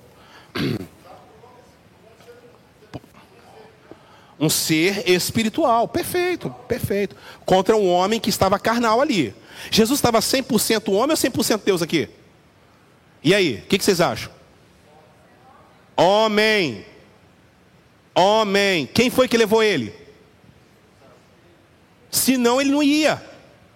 Um 4.40 4.48
ser 4.48 5.08
espiritual, 5.08 5.86
perfeito, 5.86 6.50
perfeito. 6.66 7.14
Contra 7.44 7.76
um 7.76 7.88
homem 7.88 8.18
que 8.18 8.28
estava 8.28 8.58
carnal 8.58 9.00
ali. 9.00 9.34
Jesus 9.70 9.98
estava 9.98 10.18
100% 10.18 10.92
homem 10.92 11.10
ou 11.10 11.16
100% 11.16 11.60
Deus 11.64 11.80
aqui? 11.80 12.08
E 13.22 13.34
aí, 13.34 13.56
o 13.56 13.62
que, 13.66 13.78
que 13.78 13.84
vocês 13.84 14.00
acham? 14.00 14.32
Homem. 15.96 16.84
Homem. 18.14 18.86
Quem 18.86 19.10
foi 19.10 19.28
que 19.28 19.36
levou 19.36 19.62
ele? 19.62 19.94
Senão 22.10 22.60
ele 22.60 22.70
não 22.70 22.82
ia. 22.82 23.22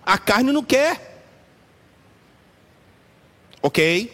A 0.05 0.19
carne 0.19 0.53
não 0.53 0.63
quer. 0.63 1.23
Ok? 3.63 4.13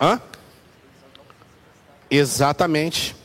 Hã? 0.00 0.20
Exatamente. 2.10 3.16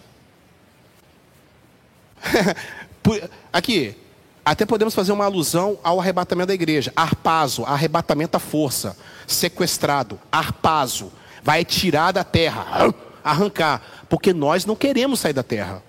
Aqui, 3.51 3.95
até 4.43 4.65
podemos 4.65 4.95
fazer 4.95 5.11
uma 5.11 5.25
alusão 5.25 5.77
ao 5.83 5.99
arrebatamento 5.99 6.47
da 6.47 6.53
igreja. 6.53 6.91
Arpazo, 6.95 7.63
arrebatamento 7.63 8.37
à 8.37 8.39
força. 8.39 8.97
Sequestrado, 9.27 10.19
arpazo. 10.31 11.11
Vai 11.43 11.63
tirar 11.63 12.11
da 12.11 12.23
terra, 12.23 12.93
arrancar. 13.23 13.81
Porque 14.09 14.33
nós 14.33 14.65
não 14.65 14.75
queremos 14.75 15.19
sair 15.19 15.33
da 15.33 15.43
terra. 15.43 15.83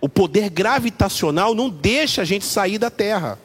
O 0.00 0.08
poder 0.08 0.48
gravitacional 0.48 1.54
não 1.54 1.68
deixa 1.68 2.22
a 2.22 2.24
gente 2.24 2.44
sair 2.44 2.78
da 2.78 2.90
terra. 2.90 3.38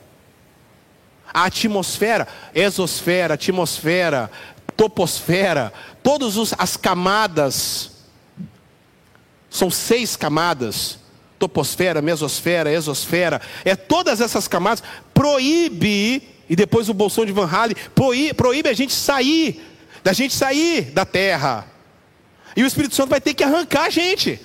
A 1.33 1.45
atmosfera, 1.45 2.27
exosfera, 2.53 3.33
atmosfera, 3.33 4.31
toposfera, 4.77 5.73
todas 6.01 6.53
as 6.57 6.77
camadas 6.77 7.91
são 9.49 9.69
seis 9.69 10.15
camadas: 10.15 10.99
toposfera, 11.37 12.01
mesosfera, 12.01 12.71
exosfera. 12.71 13.41
É 13.63 13.75
todas 13.75 14.21
essas 14.21 14.47
camadas. 14.47 14.83
Proíbe, 15.13 16.23
e 16.49 16.55
depois 16.55 16.89
o 16.89 16.93
Bolsão 16.93 17.25
de 17.25 17.31
Van 17.31 17.49
Halen, 17.49 17.75
proíbe, 17.93 18.33
proíbe 18.33 18.69
a 18.69 18.73
gente 18.73 18.93
sair, 18.93 19.61
da 20.03 20.13
gente 20.13 20.33
sair 20.33 20.91
da 20.91 21.05
terra. 21.05 21.67
E 22.55 22.63
o 22.63 22.67
Espírito 22.67 22.95
Santo 22.95 23.09
vai 23.09 23.21
ter 23.21 23.33
que 23.33 23.43
arrancar 23.43 23.85
a 23.85 23.89
gente. 23.89 24.39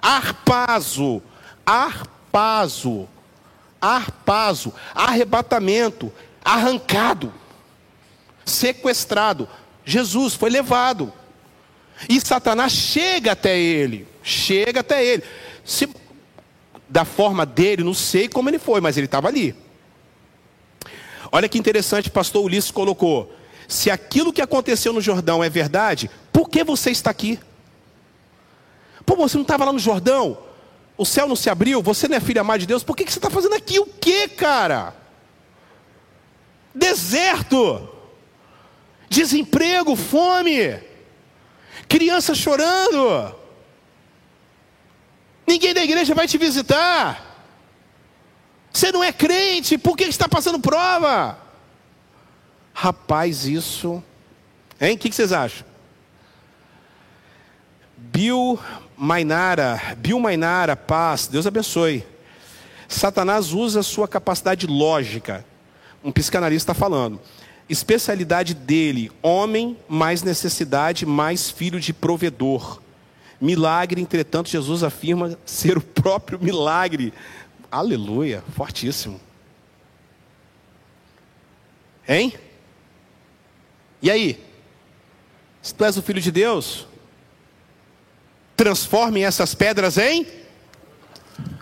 Arpazo, 0.00 1.22
arpazo, 1.64 3.08
arpazo, 3.80 4.74
arrebatamento, 4.94 6.12
arrancado, 6.44 7.32
sequestrado. 8.44 9.48
Jesus 9.84 10.34
foi 10.34 10.50
levado. 10.50 11.12
E 12.08 12.20
Satanás 12.20 12.72
chega 12.72 13.32
até 13.32 13.58
ele 13.58 14.14
chega 14.24 14.80
até 14.80 15.04
ele. 15.04 15.22
Se, 15.64 15.88
da 16.88 17.04
forma 17.04 17.46
dele, 17.46 17.82
não 17.82 17.94
sei 17.94 18.28
como 18.28 18.50
ele 18.50 18.58
foi, 18.58 18.80
mas 18.80 18.96
ele 18.96 19.06
estava 19.06 19.28
ali. 19.28 19.54
Olha 21.32 21.48
que 21.48 21.58
interessante, 21.58 22.10
pastor 22.10 22.44
Ulisses 22.44 22.70
colocou: 22.70 23.34
se 23.66 23.90
aquilo 23.90 24.32
que 24.32 24.42
aconteceu 24.42 24.92
no 24.92 25.00
Jordão 25.00 25.42
é 25.42 25.48
verdade, 25.48 26.10
por 26.32 26.48
que 26.48 26.62
você 26.62 26.90
está 26.90 27.10
aqui? 27.10 27.38
Pô, 29.04 29.16
você 29.16 29.36
não 29.36 29.42
estava 29.42 29.64
lá 29.64 29.72
no 29.72 29.78
Jordão? 29.78 30.38
O 30.96 31.04
céu 31.04 31.26
não 31.26 31.36
se 31.36 31.50
abriu? 31.50 31.82
Você 31.82 32.06
não 32.06 32.16
é 32.16 32.20
filho 32.20 32.40
amado 32.40 32.60
de 32.60 32.66
Deus? 32.66 32.84
Por 32.84 32.96
que, 32.96 33.04
que 33.04 33.12
você 33.12 33.18
está 33.18 33.28
fazendo 33.30 33.54
aqui? 33.54 33.78
O 33.80 33.86
que, 33.86 34.28
cara? 34.28 34.94
Deserto, 36.74 37.88
desemprego, 39.08 39.96
fome, 39.96 40.78
criança 41.88 42.34
chorando. 42.34 43.34
Ninguém 45.46 45.74
da 45.74 45.84
igreja 45.84 46.14
vai 46.14 46.26
te 46.26 46.38
visitar. 46.38 47.34
Você 48.72 48.90
não 48.90 49.04
é 49.04 49.12
crente, 49.12 49.78
por 49.78 49.96
que 49.96 50.04
está 50.04 50.28
passando 50.28 50.58
prova? 50.58 51.38
Rapaz, 52.72 53.46
isso. 53.46 54.02
Hein? 54.80 54.96
O 54.96 54.98
que 54.98 55.12
vocês 55.12 55.32
acham? 55.32 55.64
Bill 57.96 58.58
Mainara, 58.96 59.96
Bill 59.98 60.18
Mainara, 60.18 60.76
paz, 60.76 61.26
Deus 61.26 61.46
abençoe. 61.46 62.04
Satanás 62.88 63.52
usa 63.52 63.82
sua 63.82 64.08
capacidade 64.08 64.66
lógica. 64.66 65.44
Um 66.02 66.12
psicanalista 66.12 66.72
está 66.72 66.74
falando. 66.74 67.20
Especialidade 67.68 68.54
dele, 68.54 69.10
homem, 69.22 69.76
mais 69.88 70.22
necessidade, 70.22 71.06
mais 71.06 71.50
filho 71.50 71.80
de 71.80 71.92
provedor. 71.92 72.80
Milagre, 73.44 74.00
entretanto, 74.00 74.48
Jesus 74.48 74.82
afirma 74.82 75.38
ser 75.44 75.76
o 75.76 75.82
próprio 75.82 76.42
milagre. 76.42 77.12
Aleluia, 77.70 78.42
fortíssimo. 78.56 79.20
Hein? 82.08 82.32
E 84.00 84.10
aí? 84.10 84.42
Se 85.60 85.74
tu 85.74 85.84
és 85.84 85.94
o 85.98 86.02
filho 86.02 86.22
de 86.22 86.32
Deus, 86.32 86.86
transforme 88.56 89.20
essas 89.20 89.54
pedras 89.54 89.98
em. 89.98 90.26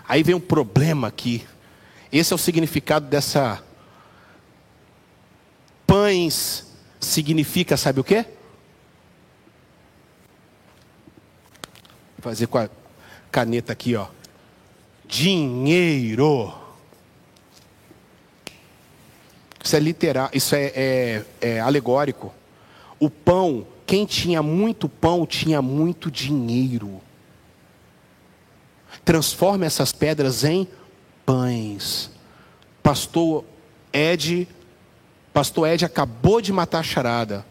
Aí 0.07 0.23
vem 0.23 0.35
um 0.35 0.39
problema 0.39 1.09
aqui. 1.09 1.45
Esse 2.11 2.31
é 2.31 2.35
o 2.35 2.39
significado 2.39 3.07
dessa. 3.07 3.61
Pães 5.85 6.65
significa, 6.97 7.75
sabe 7.75 7.99
o 7.99 8.05
quê? 8.05 8.25
Fazer 12.23 12.47
com 12.47 12.57
a 12.57 12.69
caneta 13.29 13.73
aqui, 13.73 13.95
ó. 13.95 14.07
Dinheiro. 15.05 16.53
Isso 19.61 19.75
é 19.75 19.79
literal, 19.79 20.29
isso 20.33 20.55
é, 20.55 20.71
é, 20.75 21.25
é 21.41 21.59
alegórico. 21.59 22.33
O 22.99 23.09
pão, 23.09 23.67
quem 23.85 24.05
tinha 24.05 24.41
muito 24.41 24.87
pão 24.87 25.25
tinha 25.25 25.61
muito 25.61 26.09
dinheiro. 26.09 27.01
Transforma 29.03 29.65
essas 29.65 29.91
pedras 29.91 30.43
em 30.43 30.67
pães. 31.25 32.09
Pastor 32.81 33.43
Ed, 33.91 34.47
Pastor 35.33 35.67
Ed 35.67 35.83
acabou 35.83 36.41
de 36.41 36.53
matar 36.53 36.79
a 36.79 36.83
charada. 36.83 37.45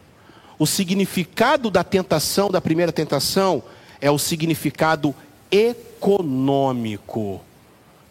O 0.57 0.65
significado 0.65 1.69
da 1.69 1.83
tentação, 1.83 2.49
da 2.49 2.61
primeira 2.61 2.91
tentação, 2.91 3.63
é 4.03 4.11
o 4.11 4.19
significado 4.19 5.15
econômico. 5.49 7.41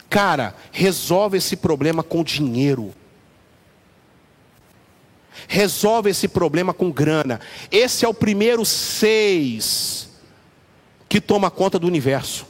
Cara, 0.09 0.57
resolve 0.73 1.37
esse 1.37 1.55
problema 1.55 2.03
com 2.03 2.25
dinheiro. 2.25 2.95
Resolve 5.47 6.09
esse 6.09 6.29
problema 6.29 6.73
com 6.73 6.91
grana. 6.91 7.41
Esse 7.71 8.07
é 8.07 8.09
o 8.09 8.15
primeiro 8.15 8.65
seis 8.65 10.09
que 11.11 11.21
toma 11.21 11.51
conta 11.51 11.79
do 11.79 11.87
universo, 11.87 12.47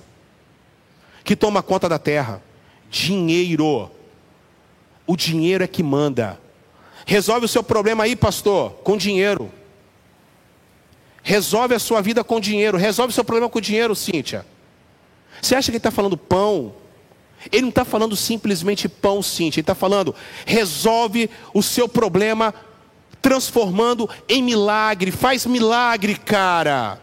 que 1.25 1.35
toma 1.35 1.65
conta 1.65 1.89
da 1.89 1.99
terra. 1.99 2.41
Dinheiro. 2.89 3.91
O 5.05 5.17
dinheiro 5.17 5.65
é 5.65 5.67
que 5.67 5.83
manda. 5.83 6.41
Resolve 7.05 7.47
o 7.47 7.49
seu 7.49 7.65
problema 7.65 8.05
aí, 8.05 8.15
pastor, 8.15 8.71
com 8.85 8.97
dinheiro. 8.97 9.51
Resolve 11.23 11.75
a 11.75 11.79
sua 11.79 12.01
vida 12.01 12.25
com 12.25 12.41
dinheiro. 12.41 12.77
Resolve 12.77 13.13
o 13.13 13.15
seu 13.15 13.25
problema 13.25 13.49
com 13.49 13.61
dinheiro, 13.61 13.95
Cíntia. 13.95 14.45
Você 15.41 15.55
acha 15.55 15.67
que 15.67 15.73
ele 15.73 15.79
está 15.79 15.91
falando 15.91 16.17
pão? 16.17 16.75
Ele 17.51 17.63
não 17.63 17.69
está 17.71 17.85
falando 17.85 18.17
simplesmente 18.17 18.89
pão, 18.89 19.23
Cíntia. 19.23 19.61
Ele 19.61 19.63
está 19.63 19.75
falando, 19.75 20.15
resolve 20.45 21.31
o 21.55 21.63
seu 21.63 21.89
problema 21.89 22.55
transformando 23.21 24.11
em 24.29 24.43
milagre. 24.43 25.11
Faz 25.11 25.47
milagre, 25.47 26.17
cara. 26.17 27.01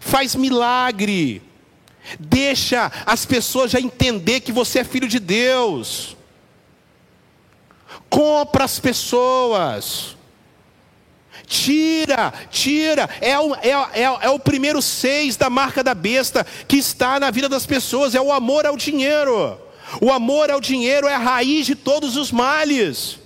Faz 0.00 0.34
milagre. 0.34 1.42
Deixa 2.18 2.90
as 3.06 3.24
pessoas 3.24 3.70
já 3.70 3.80
entender 3.80 4.40
que 4.40 4.52
você 4.52 4.80
é 4.80 4.84
filho 4.84 5.08
de 5.08 5.18
Deus. 5.18 6.16
Compra 8.10 8.64
as 8.64 8.78
pessoas. 8.78 10.13
Tira, 11.46 12.32
tira. 12.50 13.08
É 13.20 13.38
o, 13.38 13.54
é, 13.54 13.70
é, 13.70 14.02
é 14.02 14.30
o 14.30 14.38
primeiro 14.38 14.80
seis 14.80 15.36
da 15.36 15.50
marca 15.50 15.82
da 15.82 15.94
besta 15.94 16.46
que 16.66 16.76
está 16.76 17.20
na 17.20 17.30
vida 17.30 17.48
das 17.48 17.66
pessoas. 17.66 18.14
É 18.14 18.20
o 18.20 18.32
amor 18.32 18.66
ao 18.66 18.76
dinheiro. 18.76 19.58
O 20.00 20.10
amor 20.10 20.50
ao 20.50 20.60
dinheiro 20.60 21.06
é 21.06 21.14
a 21.14 21.18
raiz 21.18 21.66
de 21.66 21.74
todos 21.74 22.16
os 22.16 22.32
males. 22.32 23.18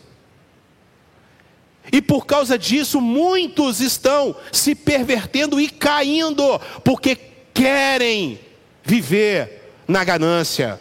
E 1.91 2.03
por 2.03 2.27
causa 2.27 2.59
disso, 2.59 3.01
muitos 3.01 3.81
estão 3.81 4.37
se 4.53 4.75
pervertendo 4.75 5.59
e 5.61 5.69
caindo, 5.71 6.59
porque 6.85 7.17
querem 7.55 8.39
viver 8.85 9.73
na 9.87 10.05
ganância. 10.05 10.81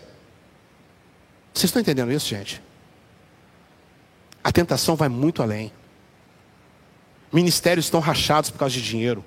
Vocês 1.54 1.70
estão 1.70 1.82
entendendo 1.82 2.12
isso, 2.12 2.28
gente? 2.28 2.62
A 4.44 4.52
tentação 4.52 4.96
vai 4.96 5.08
muito 5.08 5.42
além. 5.42 5.72
Ministérios 7.32 7.86
estão 7.86 8.00
rachados 8.00 8.50
por 8.50 8.60
causa 8.60 8.74
de 8.74 8.82
dinheiro. 8.82 9.24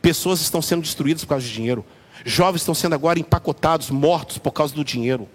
Pessoas 0.00 0.40
estão 0.40 0.62
sendo 0.62 0.82
destruídas 0.82 1.24
por 1.24 1.30
causa 1.30 1.46
de 1.46 1.52
dinheiro. 1.52 1.84
Jovens 2.24 2.62
estão 2.62 2.74
sendo 2.74 2.94
agora 2.94 3.18
empacotados, 3.18 3.90
mortos 3.90 4.38
por 4.38 4.52
causa 4.52 4.74
do 4.74 4.84
dinheiro. 4.84 5.28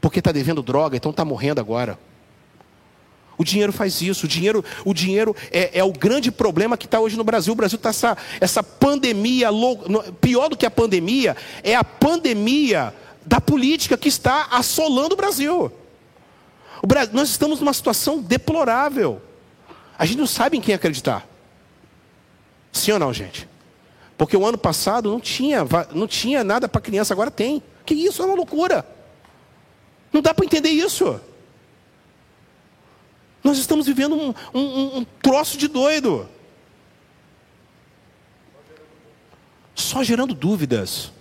Porque 0.00 0.18
está 0.18 0.32
devendo 0.32 0.62
droga, 0.62 0.96
então 0.96 1.10
está 1.10 1.24
morrendo 1.24 1.60
agora. 1.60 1.98
O 3.36 3.44
dinheiro 3.44 3.72
faz 3.72 4.00
isso. 4.00 4.26
O 4.26 4.28
dinheiro, 4.28 4.64
o 4.84 4.94
dinheiro 4.94 5.34
é, 5.50 5.78
é 5.78 5.84
o 5.84 5.92
grande 5.92 6.30
problema 6.30 6.76
que 6.76 6.86
está 6.86 7.00
hoje 7.00 7.16
no 7.16 7.24
Brasil. 7.24 7.52
O 7.52 7.56
Brasil 7.56 7.76
está 7.76 7.90
essa, 7.90 8.16
essa 8.40 8.62
pandemia, 8.62 9.48
pior 10.20 10.48
do 10.48 10.56
que 10.56 10.66
a 10.66 10.70
pandemia, 10.70 11.36
é 11.62 11.74
a 11.74 11.84
pandemia 11.84 12.94
da 13.24 13.40
política 13.40 13.96
que 13.96 14.08
está 14.08 14.48
assolando 14.50 15.14
o 15.14 15.16
Brasil. 15.16 15.72
O 16.82 16.86
Brasil 16.86 17.14
nós 17.14 17.30
estamos 17.30 17.60
numa 17.60 17.72
situação 17.72 18.20
deplorável. 18.20 19.20
A 20.02 20.04
gente 20.04 20.18
não 20.18 20.26
sabe 20.26 20.58
em 20.58 20.60
quem 20.60 20.74
acreditar. 20.74 21.24
Sim 22.72 22.90
ou 22.90 22.98
não, 22.98 23.14
gente? 23.14 23.48
Porque 24.18 24.36
o 24.36 24.44
ano 24.44 24.58
passado 24.58 25.08
não 25.08 25.20
tinha, 25.20 25.60
não 25.94 26.08
tinha 26.08 26.42
nada 26.42 26.68
para 26.68 26.80
criança, 26.80 27.14
agora 27.14 27.30
tem. 27.30 27.62
Que 27.86 27.94
isso 27.94 28.20
é 28.20 28.24
uma 28.24 28.34
loucura. 28.34 28.84
Não 30.12 30.20
dá 30.20 30.34
para 30.34 30.44
entender 30.44 30.70
isso. 30.70 31.20
Nós 33.44 33.58
estamos 33.58 33.86
vivendo 33.86 34.16
um, 34.16 34.34
um, 34.52 34.98
um 34.98 35.04
troço 35.22 35.56
de 35.56 35.68
doido. 35.68 36.28
Só 39.72 40.02
gerando 40.02 40.34
dúvidas. 40.34 41.12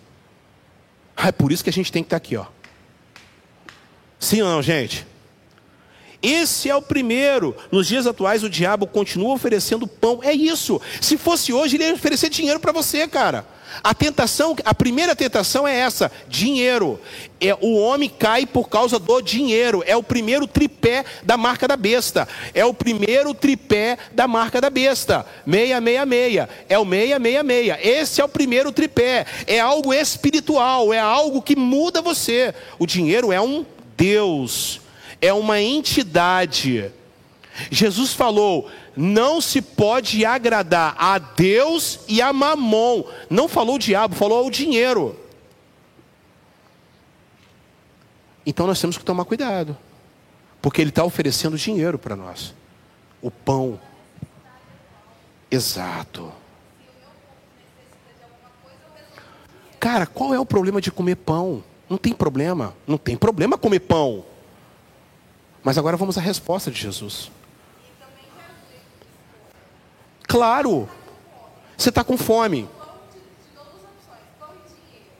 Ah, 1.15 1.27
é 1.27 1.31
por 1.31 1.51
isso 1.51 1.63
que 1.63 1.69
a 1.69 1.73
gente 1.73 1.91
tem 1.91 2.01
que 2.01 2.07
estar 2.07 2.17
aqui, 2.17 2.35
ó. 2.35 2.47
Sim 4.19 4.41
ou 4.41 4.49
não, 4.49 4.59
gente? 4.59 5.05
Esse 6.21 6.69
é 6.69 6.75
o 6.75 6.81
primeiro. 6.81 7.55
Nos 7.71 7.87
dias 7.87 8.05
atuais, 8.05 8.43
o 8.43 8.49
diabo 8.49 8.85
continua 8.85 9.33
oferecendo 9.33 9.87
pão. 9.87 10.19
É 10.21 10.33
isso. 10.33 10.79
Se 10.99 11.17
fosse 11.17 11.51
hoje, 11.51 11.77
ele 11.77 11.85
ia 11.85 11.93
oferecer 11.93 12.29
dinheiro 12.29 12.59
para 12.59 12.71
você, 12.71 13.07
cara. 13.07 13.45
A 13.83 13.93
tentação, 13.93 14.55
a 14.65 14.73
primeira 14.75 15.15
tentação 15.15 15.67
é 15.67 15.75
essa: 15.79 16.11
dinheiro. 16.27 16.99
É, 17.39 17.55
o 17.59 17.75
homem 17.75 18.09
cai 18.09 18.45
por 18.45 18.69
causa 18.69 18.99
do 18.99 19.21
dinheiro. 19.21 19.83
É 19.87 19.95
o 19.95 20.03
primeiro 20.03 20.45
tripé 20.45 21.05
da 21.23 21.37
marca 21.37 21.67
da 21.67 21.75
besta. 21.75 22.27
É 22.53 22.63
o 22.65 22.73
primeiro 22.73 23.33
tripé 23.33 23.97
da 24.11 24.27
marca 24.27 24.61
da 24.61 24.69
besta. 24.69 25.25
666. 25.49 26.47
É 26.69 26.77
o 26.77 26.85
666. 26.85 27.77
Esse 27.81 28.21
é 28.21 28.25
o 28.25 28.29
primeiro 28.29 28.71
tripé. 28.71 29.25
É 29.47 29.59
algo 29.59 29.93
espiritual. 29.93 30.93
É 30.93 30.99
algo 30.99 31.41
que 31.41 31.55
muda 31.55 32.01
você. 32.01 32.53
O 32.77 32.85
dinheiro 32.85 33.31
é 33.31 33.41
um 33.41 33.65
Deus. 33.97 34.81
É 35.21 35.31
uma 35.31 35.61
entidade. 35.61 36.91
Jesus 37.69 38.11
falou: 38.13 38.69
não 38.95 39.39
se 39.39 39.61
pode 39.61 40.25
agradar 40.25 40.95
a 40.97 41.17
Deus 41.17 41.99
e 42.07 42.21
a 42.21 42.33
Mamon. 42.33 43.03
Não 43.29 43.47
falou 43.47 43.75
o 43.75 43.79
diabo, 43.79 44.15
falou 44.15 44.47
o 44.47 44.51
dinheiro. 44.51 45.17
Então 48.45 48.65
nós 48.65 48.81
temos 48.81 48.97
que 48.97 49.05
tomar 49.05 49.25
cuidado, 49.25 49.77
porque 50.61 50.81
ele 50.81 50.89
está 50.89 51.03
oferecendo 51.03 51.57
dinheiro 51.57 51.99
para 51.99 52.15
nós, 52.15 52.53
o 53.21 53.29
pão. 53.29 53.79
Exato. 55.49 56.31
Cara, 59.79 60.05
qual 60.05 60.33
é 60.33 60.39
o 60.39 60.45
problema 60.45 60.81
de 60.81 60.91
comer 60.91 61.15
pão? 61.15 61.63
Não 61.89 61.97
tem 61.97 62.13
problema, 62.13 62.75
não 62.87 62.97
tem 62.97 63.15
problema 63.15 63.57
comer 63.57 63.81
pão. 63.81 64.25
Mas 65.63 65.77
agora 65.77 65.97
vamos 65.97 66.17
à 66.17 66.21
resposta 66.21 66.71
de 66.71 66.79
Jesus. 66.79 67.31
Claro. 70.23 70.89
Você 71.77 71.89
está 71.89 72.03
com 72.03 72.17
fome. 72.17 72.67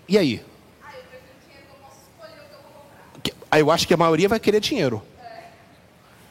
E 0.08 0.18
aí? 0.18 0.46
Aí 3.50 3.62
eu 3.62 3.70
acho 3.70 3.88
que 3.88 3.94
a 3.94 3.98
maioria 3.98 4.30
vai 4.30 4.40
querer 4.40 4.60
dinheiro. 4.62 5.04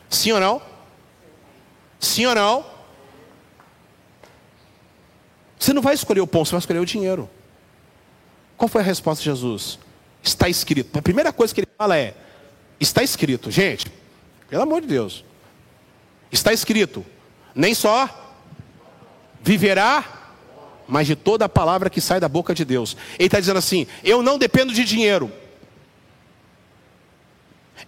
Sim 0.08 0.32
ou 0.32 0.40
não? 0.40 0.62
Sim 1.98 2.26
ou 2.26 2.34
não? 2.34 2.64
Você 5.58 5.74
não 5.74 5.82
vai 5.82 5.94
escolher 5.94 6.22
o 6.22 6.26
pão, 6.26 6.44
você 6.44 6.52
vai 6.52 6.60
escolher 6.60 6.78
o 6.78 6.86
dinheiro. 6.86 7.28
Qual 8.56 8.68
foi 8.68 8.80
a 8.80 8.84
resposta 8.84 9.22
de 9.22 9.30
Jesus? 9.30 9.78
Está 10.22 10.48
escrito. 10.48 10.98
A 10.98 11.02
primeira 11.02 11.32
coisa 11.32 11.54
que 11.54 11.60
ele 11.60 11.68
fala 11.76 11.98
é: 11.98 12.14
está 12.78 13.02
escrito. 13.02 13.50
Gente, 13.50 13.92
pelo 14.50 14.64
amor 14.64 14.82
de 14.82 14.88
Deus. 14.88 15.24
Está 16.30 16.52
escrito. 16.52 17.06
Nem 17.54 17.74
só 17.74 18.08
viverá, 19.40 20.34
mas 20.86 21.06
de 21.06 21.16
toda 21.16 21.44
a 21.44 21.48
palavra 21.48 21.88
que 21.88 22.00
sai 22.00 22.20
da 22.20 22.28
boca 22.28 22.54
de 22.54 22.64
Deus. 22.64 22.96
Ele 23.18 23.26
está 23.26 23.38
dizendo 23.38 23.58
assim: 23.58 23.86
eu 24.04 24.22
não 24.22 24.38
dependo 24.38 24.72
de 24.72 24.84
dinheiro. 24.84 25.30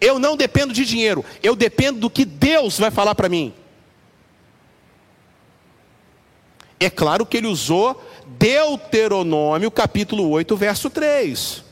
Eu 0.00 0.18
não 0.18 0.36
dependo 0.36 0.72
de 0.72 0.84
dinheiro, 0.84 1.24
eu 1.42 1.54
dependo 1.54 2.00
do 2.00 2.10
que 2.10 2.24
Deus 2.24 2.78
vai 2.78 2.90
falar 2.90 3.14
para 3.14 3.28
mim. 3.28 3.54
É 6.80 6.90
claro 6.90 7.24
que 7.24 7.36
ele 7.36 7.46
usou 7.46 8.02
Deuteronômio 8.26 9.70
capítulo 9.70 10.28
8, 10.30 10.56
verso 10.56 10.90
3. 10.90 11.62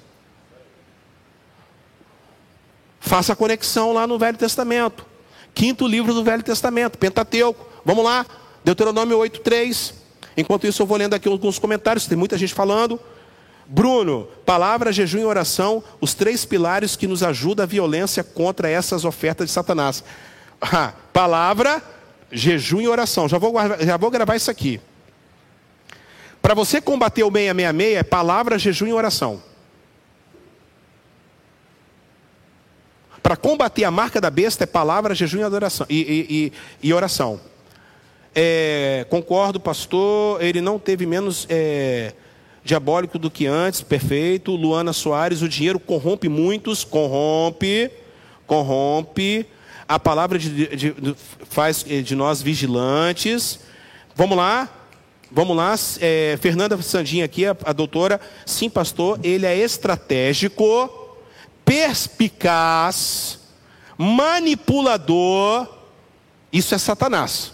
Faça 3.01 3.33
a 3.33 3.37
conexão 3.37 3.93
lá 3.93 4.07
no 4.07 4.19
Velho 4.19 4.37
Testamento. 4.37 5.07
Quinto 5.55 5.89
livro 5.89 6.15
do 6.15 6.23
Velho 6.23 6.43
Testamento, 6.43 6.99
Pentateuco. 6.99 7.67
Vamos 7.85 8.05
lá, 8.05 8.27
Deuteronômio 8.63 9.19
8,3. 9.19 9.95
Enquanto 10.37 10.67
isso, 10.67 10.83
eu 10.83 10.87
vou 10.87 10.97
lendo 10.97 11.15
aqui 11.15 11.29
alguns 11.29 11.59
comentários, 11.59 12.07
tem 12.07 12.17
muita 12.17 12.39
gente 12.39 12.55
falando. 12.55 13.01
Bruno, 13.67 14.29
palavra, 14.45 14.93
jejum 14.93 15.21
e 15.21 15.25
oração, 15.25 15.83
os 16.01 16.13
três 16.13 16.45
pilares 16.45 16.97
que 16.97 17.07
nos 17.07 17.23
ajudam 17.23 17.65
a 17.65 17.67
violência 17.67 18.23
contra 18.23 18.69
essas 18.69 19.05
ofertas 19.05 19.47
de 19.49 19.53
Satanás. 19.53 20.05
Ah, 20.63 20.93
palavra, 21.11 21.83
jejum 22.31 22.83
e 22.83 22.87
oração. 22.87 23.27
Já 23.27 23.39
vou, 23.39 23.55
já 23.81 23.97
vou 23.97 24.11
gravar 24.11 24.37
isso 24.37 24.51
aqui. 24.51 24.79
Para 26.43 26.53
você 26.53 26.83
combater 26.83 27.23
o 27.23 27.33
666 27.33 27.97
é 27.97 28.03
palavra, 28.03 28.59
jejum 28.59 28.87
e 28.87 28.93
oração. 28.93 29.43
Para 33.31 33.37
combater 33.37 33.85
a 33.85 33.93
marca 33.93 34.21
da 34.21 34.29
besta 34.29 34.65
é 34.65 34.67
palavra, 34.67 35.15
jejum 35.15 35.39
e, 35.39 35.43
adoração, 35.45 35.87
e, 35.89 36.01
e, 36.29 36.53
e, 36.83 36.93
oração. 36.93 37.41
É, 38.35 39.07
concordo, 39.09 39.61
pastor, 39.61 40.43
ele 40.43 40.61
não 40.61 40.81
teve 40.81 41.07
menos. 41.07 41.47
É, 41.49 42.13
diabólico 42.65 43.21
do 43.21 43.31
que 43.31 43.47
antes, 43.47 43.83
perfeito. 43.83 44.57
Luana 44.57 44.93
Soares, 44.93 45.43
o 45.43 45.49
dinheiro 45.49 45.79
corrompe 45.79 46.29
muitos, 46.29 46.83
corrompe, 46.83 47.89
corrompe. 48.49 49.47
A 49.87 49.97
palavra 49.97 50.37
de, 50.37 50.67
de, 50.75 50.91
de, 50.91 51.15
faz 51.49 51.87
eh, 51.89 52.01
de 52.01 52.17
nós 52.17 52.43
vigilantes. 52.43 53.61
Vamos 54.13 54.37
lá, 54.37 54.69
vamos 55.31 55.57
lá. 55.57 55.77
É, 56.01 56.37
Fernanda 56.41 56.77
Sandinha 56.83 57.27
aqui, 57.27 57.47
a, 57.47 57.57
a 57.65 57.73
doutora. 57.73 58.21
Sim, 58.45 58.69
pastor, 58.69 59.21
ele 59.23 59.47
é 59.47 59.57
estratégico, 59.57 61.00
perspicaz, 61.71 63.39
manipulador. 63.97 65.69
Isso 66.53 66.75
é 66.75 66.79
Satanás. 66.79 67.53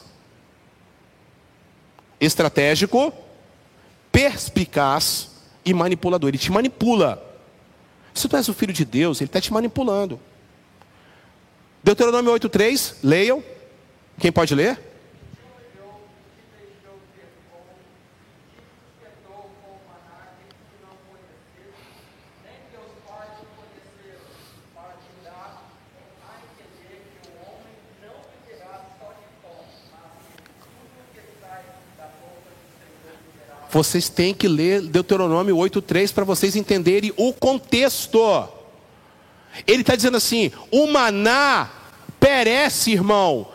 Estratégico, 2.18 3.12
perspicaz 4.10 5.28
e 5.66 5.74
manipulador. 5.74 6.30
Ele 6.30 6.38
te 6.38 6.50
manipula. 6.50 7.22
Se 8.14 8.26
tu 8.26 8.38
és 8.38 8.48
o 8.48 8.54
filho 8.54 8.72
de 8.72 8.86
Deus, 8.86 9.20
ele 9.20 9.28
está 9.28 9.38
te 9.38 9.52
manipulando. 9.52 10.18
Deuteronômio 11.84 12.32
8,3, 12.32 12.94
leiam. 13.02 13.44
Quem 14.18 14.32
pode 14.32 14.54
ler? 14.54 14.80
Vocês 33.76 34.08
têm 34.08 34.32
que 34.32 34.48
ler 34.48 34.80
Deuteronômio 34.80 35.54
8,3 35.54 36.10
para 36.10 36.24
vocês 36.24 36.56
entenderem 36.56 37.12
o 37.14 37.30
contexto. 37.30 38.48
Ele 39.66 39.82
está 39.82 39.94
dizendo 39.94 40.16
assim: 40.16 40.50
o 40.70 40.86
maná 40.86 41.68
perece, 42.18 42.92
irmão. 42.92 43.48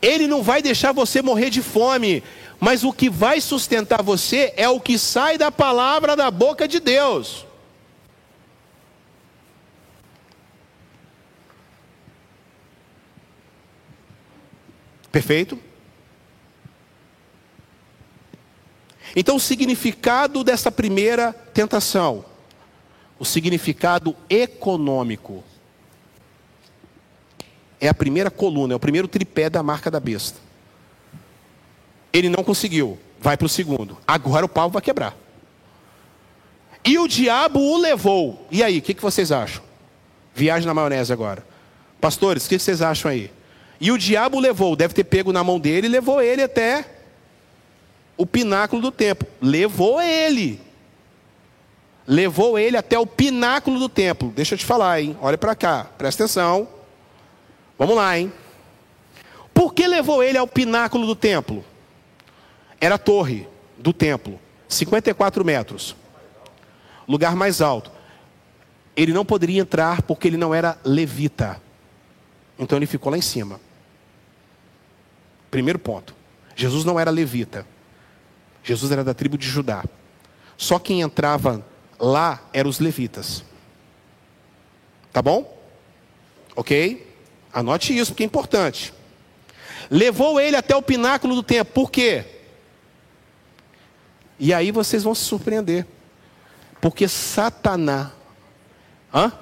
Ele 0.00 0.28
não 0.28 0.40
vai 0.40 0.62
deixar 0.62 0.92
você 0.92 1.20
morrer 1.20 1.50
de 1.50 1.62
fome, 1.62 2.22
mas 2.60 2.84
o 2.84 2.92
que 2.92 3.10
vai 3.10 3.40
sustentar 3.40 4.04
você 4.04 4.54
é 4.56 4.68
o 4.68 4.78
que 4.78 4.96
sai 4.96 5.36
da 5.36 5.50
palavra 5.50 6.14
da 6.14 6.30
boca 6.30 6.68
de 6.68 6.78
Deus. 6.78 7.44
Perfeito? 15.10 15.58
Então, 19.14 19.36
o 19.36 19.40
significado 19.40 20.44
dessa 20.44 20.70
primeira 20.70 21.32
tentação, 21.32 22.24
o 23.18 23.24
significado 23.24 24.16
econômico, 24.28 25.42
é 27.80 27.88
a 27.88 27.94
primeira 27.94 28.30
coluna, 28.30 28.74
é 28.74 28.76
o 28.76 28.80
primeiro 28.80 29.08
tripé 29.08 29.48
da 29.48 29.62
marca 29.62 29.90
da 29.90 29.98
besta. 29.98 30.38
Ele 32.12 32.28
não 32.28 32.44
conseguiu, 32.44 32.98
vai 33.18 33.36
para 33.36 33.46
o 33.46 33.48
segundo. 33.48 33.96
Agora 34.06 34.44
o 34.44 34.48
pau 34.48 34.68
vai 34.68 34.82
quebrar. 34.82 35.16
E 36.84 36.98
o 36.98 37.08
diabo 37.08 37.60
o 37.60 37.78
levou. 37.78 38.46
E 38.50 38.62
aí, 38.62 38.78
o 38.78 38.82
que, 38.82 38.94
que 38.94 39.02
vocês 39.02 39.32
acham? 39.32 39.62
Viagem 40.34 40.66
na 40.66 40.74
maionese 40.74 41.12
agora. 41.12 41.44
Pastores, 42.00 42.46
o 42.46 42.48
que, 42.48 42.56
que 42.56 42.62
vocês 42.62 42.80
acham 42.82 43.10
aí? 43.10 43.30
E 43.80 43.90
o 43.90 43.98
diabo 43.98 44.36
o 44.36 44.40
levou, 44.40 44.76
deve 44.76 44.94
ter 44.94 45.04
pego 45.04 45.32
na 45.32 45.42
mão 45.42 45.58
dele 45.58 45.86
e 45.86 45.90
levou 45.90 46.20
ele 46.20 46.42
até 46.42 46.99
o 48.20 48.26
pináculo 48.26 48.82
do 48.82 48.92
templo. 48.92 49.26
Levou 49.40 49.98
ele. 49.98 50.60
Levou 52.06 52.58
ele 52.58 52.76
até 52.76 52.98
o 52.98 53.06
pináculo 53.06 53.78
do 53.78 53.88
templo. 53.88 54.30
Deixa 54.36 54.52
eu 54.54 54.58
te 54.58 54.66
falar, 54.66 55.00
hein? 55.00 55.16
Olha 55.22 55.38
para 55.38 55.54
cá, 55.54 55.84
presta 55.96 56.24
atenção. 56.24 56.68
Vamos 57.78 57.96
lá, 57.96 58.18
hein? 58.18 58.30
Por 59.54 59.72
que 59.72 59.88
levou 59.88 60.22
ele 60.22 60.36
ao 60.36 60.46
pináculo 60.46 61.06
do 61.06 61.16
templo? 61.16 61.64
Era 62.78 62.96
a 62.96 62.98
torre 62.98 63.48
do 63.78 63.90
templo, 63.90 64.38
54 64.68 65.42
metros. 65.42 65.96
Lugar 67.08 67.34
mais 67.34 67.62
alto. 67.62 67.90
Ele 68.94 69.14
não 69.14 69.24
poderia 69.24 69.62
entrar 69.62 70.02
porque 70.02 70.28
ele 70.28 70.36
não 70.36 70.54
era 70.54 70.76
levita. 70.84 71.58
Então 72.58 72.76
ele 72.76 72.86
ficou 72.86 73.10
lá 73.10 73.16
em 73.16 73.22
cima. 73.22 73.58
Primeiro 75.50 75.78
ponto. 75.78 76.14
Jesus 76.54 76.84
não 76.84 77.00
era 77.00 77.10
levita. 77.10 77.64
Jesus 78.62 78.90
era 78.92 79.02
da 79.02 79.14
tribo 79.14 79.38
de 79.38 79.46
Judá. 79.46 79.84
Só 80.56 80.78
quem 80.78 81.00
entrava 81.00 81.64
lá 81.98 82.40
eram 82.52 82.68
os 82.68 82.78
levitas. 82.78 83.44
Tá 85.12 85.22
bom? 85.22 85.58
Ok? 86.54 87.06
Anote 87.52 87.96
isso, 87.96 88.12
porque 88.12 88.22
é 88.22 88.26
importante. 88.26 88.92
Levou 89.90 90.40
ele 90.40 90.56
até 90.56 90.76
o 90.76 90.82
pináculo 90.82 91.34
do 91.34 91.42
templo. 91.42 91.72
Por 91.72 91.90
quê? 91.90 92.24
E 94.38 94.54
aí 94.54 94.70
vocês 94.70 95.02
vão 95.02 95.14
se 95.14 95.24
surpreender. 95.24 95.86
Porque 96.80 97.08
Satanás. 97.08 98.08
Hã? 99.12 99.32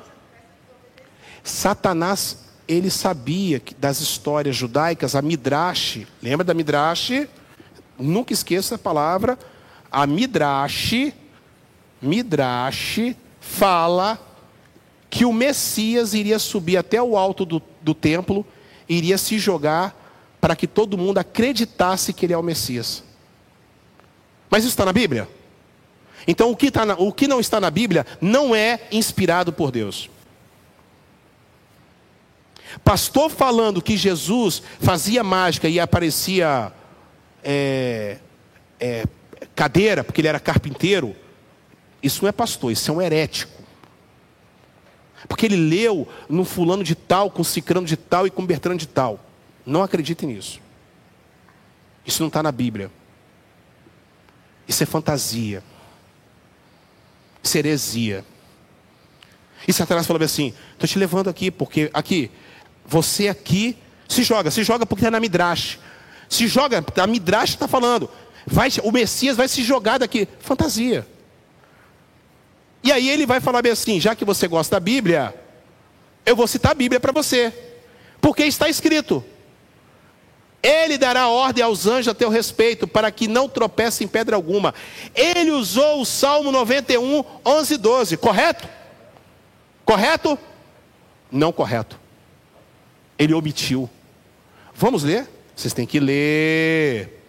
Satanás, 1.45 2.45
ele 2.67 2.91
sabia 2.91 3.63
das 3.79 4.01
histórias 4.01 4.57
judaicas, 4.57 5.15
a 5.15 5.23
Midrash. 5.23 6.07
Lembra 6.23 6.45
da 6.45 6.55
Midrash? 6.55 7.29
Nunca 7.99 8.33
esqueça 8.33 8.77
a 8.77 8.79
palavra, 8.79 9.39
a 9.91 10.07
Midrash, 10.07 11.13
Midrash 12.01 13.17
fala 13.41 14.19
que 15.11 15.25
o 15.25 15.33
Messias 15.33 16.15
iria 16.15 16.39
subir 16.39 16.77
até 16.77 17.03
o 17.03 17.17
alto 17.17 17.45
do, 17.45 17.63
do 17.81 17.95
templo, 17.95 18.47
iria 18.89 19.17
se 19.19 19.39
jogar 19.39 19.97
para 20.41 20.55
que 20.55 20.67
todo 20.67 20.99
mundo 20.99 21.19
acreditasse 21.19 22.13
que 22.13 22.27
ele 22.27 22.33
é 22.33 22.39
o 22.39 22.43
Messias. 22.43 23.03
Mas 24.51 24.65
isso 24.65 24.73
está 24.73 24.85
na 24.85 24.93
Bíblia? 24.93 25.29
Então 26.27 26.51
o 26.51 26.57
que, 26.57 26.71
tá 26.71 26.85
na, 26.85 26.95
o 26.95 27.13
que 27.13 27.27
não 27.27 27.41
está 27.41 27.61
na 27.61 27.71
Bíblia 27.71 28.07
não 28.21 28.55
é 28.55 28.81
inspirado 28.93 29.53
por 29.53 29.71
Deus. 29.71 30.11
Pastor 32.85 33.31
falando 33.31 33.81
que 33.81 33.97
Jesus 33.97 34.63
fazia 34.79 35.25
mágica 35.25 35.69
e 35.69 35.81
aparecia 35.81 36.73
é, 37.43 38.19
é, 38.81 39.05
cadeira, 39.55 40.05
porque 40.05 40.21
ele 40.21 40.29
era 40.29 40.41
carpinteiro, 40.41 41.15
isso 42.03 42.23
não 42.23 42.29
é 42.29 42.33
pastor, 42.33 42.73
isso 42.73 42.91
é 42.91 42.95
um 42.95 43.03
herético. 43.03 43.59
Porque 45.27 45.47
ele 45.47 45.57
leu 45.57 46.09
no 46.29 46.45
fulano 46.45 46.85
de 46.85 46.95
tal, 46.95 47.31
com 47.31 47.43
cicrano 47.43 47.87
de 47.87 47.97
tal 47.97 48.27
e 48.27 48.31
com 48.31 48.47
Bertrand 48.47 48.77
de 48.77 48.87
tal. 48.87 49.19
Não 49.67 49.83
acredite 49.83 50.25
nisso. 50.25 50.61
Isso 52.07 52.23
não 52.23 52.29
está 52.29 52.43
na 52.43 52.53
Bíblia. 52.53 52.91
Isso 54.67 54.83
é 54.83 54.87
fantasia. 54.87 55.63
Isso 57.43 57.57
é 57.57 57.61
heresia. 57.61 58.25
E 59.67 59.73
Satanás 59.73 60.07
falou 60.07 60.23
assim: 60.23 60.55
estou 60.73 60.89
te 60.89 60.99
levando 60.99 61.29
aqui, 61.29 61.51
porque 61.51 61.91
aqui, 61.93 62.31
você 62.87 63.29
aqui 63.29 63.77
se 64.09 64.23
joga, 64.23 64.51
se 64.51 64.63
joga 64.63 64.87
porque 64.87 65.03
está 65.03 65.11
na 65.11 65.21
Midrash. 65.21 65.79
Se 66.29 66.47
joga, 66.47 66.85
a 66.97 67.07
Midrash 67.07 67.51
está 67.51 67.67
falando. 67.67 68.11
Vai, 68.47 68.71
o 68.83 68.93
Messias 68.93 69.37
vai 69.37 69.49
se 69.49 69.63
jogar 69.63 69.99
daqui. 69.99 70.29
Fantasia. 70.41 71.07
E 72.83 72.93
aí 72.93 73.09
ele 73.09 73.27
vai 73.27 73.41
falar 73.41 73.63
bem 73.63 73.73
assim: 73.73 74.01
já 74.01 74.15
que 74.15 74.25
você 74.25 74.47
gosta 74.47 74.77
da 74.77 74.81
Bíblia, 74.81 75.35
eu 76.25 76.37
vou 76.37 76.47
citar 76.47 76.73
a 76.73 76.75
Bíblia 76.75 77.01
para 77.01 77.13
você. 77.13 77.53
Porque 78.21 78.45
está 78.45 78.69
escrito: 78.69 79.25
Ele 80.63 80.97
dará 80.99 81.29
ordem 81.29 81.65
aos 81.65 81.87
anjos 81.87 82.09
a 82.09 82.15
teu 82.15 82.29
respeito, 82.29 82.87
para 82.87 83.11
que 83.11 83.29
não 83.29 83.49
tropece 83.49 84.05
em 84.05 84.09
pedra 84.09 84.37
alguma. 84.37 84.75
Ele 85.15 85.51
usou 85.51 86.01
o 86.01 86.07
Salmo 86.07 86.53
91, 86.53 87.25
11 87.45 87.75
e 87.75 87.77
12. 87.77 88.17
Correto? 88.17 88.69
Correto? 89.85 90.39
Não 91.31 91.53
correto. 91.53 91.99
Ele 93.19 93.35
omitiu. 93.35 93.89
Vamos 94.75 95.03
ler? 95.03 95.29
Vocês 95.59 95.75
têm 95.75 95.85
que 95.85 95.99
ler. 95.99 97.21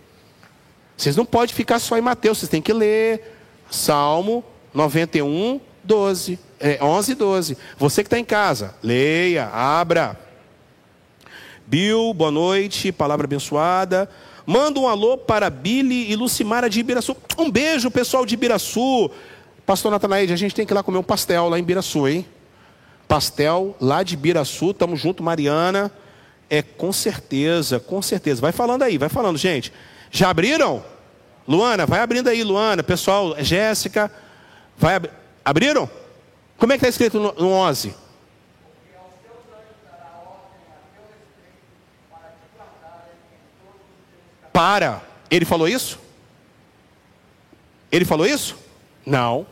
Vocês 0.96 1.16
não 1.16 1.26
podem 1.26 1.56
ficar 1.56 1.80
só 1.80 1.98
em 1.98 2.02
Mateus, 2.02 2.38
vocês 2.38 2.50
têm 2.50 2.62
que 2.62 2.72
ler. 2.72 3.36
Salmo 3.72 4.46
91, 4.72 5.60
12. 5.84 6.38
É, 6.60 6.78
11 6.80 7.12
e 7.12 7.16
12. 7.16 7.58
Você 7.80 8.04
que 8.04 8.08
está 8.08 8.20
em 8.20 8.24
casa, 8.24 8.76
leia, 8.84 9.48
abra. 9.48 10.16
Bill, 11.66 12.14
boa 12.14 12.30
noite, 12.30 12.92
palavra 12.92 13.26
abençoada. 13.26 14.08
Manda 14.46 14.80
um 14.80 14.88
alô 14.88 15.18
para 15.18 15.50
Billy 15.50 16.12
e 16.12 16.16
Lucimara 16.16 16.70
de 16.70 16.82
Ibiraçu. 16.82 17.18
Um 17.36 17.50
beijo, 17.50 17.90
pessoal 17.90 18.28
de 18.28 18.36
Ibiraçu. 18.36 19.10
Pastor 19.66 19.90
Natanaide, 19.90 20.34
a 20.34 20.36
gente 20.36 20.54
tem 20.54 20.68
que 20.68 20.72
ir 20.72 20.76
lá 20.76 20.84
comer 20.84 21.00
um 21.00 21.04
pastel 21.04 21.50
lá 21.50 21.58
em 21.58 21.64
Ibiraçu, 21.64 22.08
hein? 22.08 22.28
Pastel 23.08 23.76
lá 23.82 24.04
de 24.04 24.14
Ibiraçu, 24.14 24.72
tamo 24.72 24.96
junto, 24.96 25.24
Mariana. 25.24 25.92
É 26.50 26.62
com 26.62 26.92
certeza, 26.92 27.80
com 27.80 28.02
certeza. 28.02 28.42
Vai 28.42 28.52
falando 28.52 28.84
aí, 28.84 28.98
vai 28.98 29.10
falando, 29.10 29.38
gente. 29.38 29.72
Já 30.10 30.30
abriram? 30.30 30.84
Luana, 31.48 31.86
vai 31.86 32.00
abrindo 32.00 32.28
aí, 32.28 32.44
Luana. 32.44 32.84
Pessoal, 32.84 33.36
Jéssica, 33.40 34.12
vai 34.78 34.96
ab... 34.96 35.10
abriram? 35.44 35.90
Como 36.58 36.74
é 36.74 36.78
que 36.78 36.86
está 36.86 36.90
escrito 36.90 37.20
no, 37.20 37.34
no 37.34 37.52
11? 37.52 37.94
Para. 44.52 45.02
Ele 45.32 45.46
falou 45.46 45.68
isso? 45.68 46.00
Ele 47.92 48.06
falou 48.06 48.26
isso? 48.26 48.58
Não. 49.06 49.46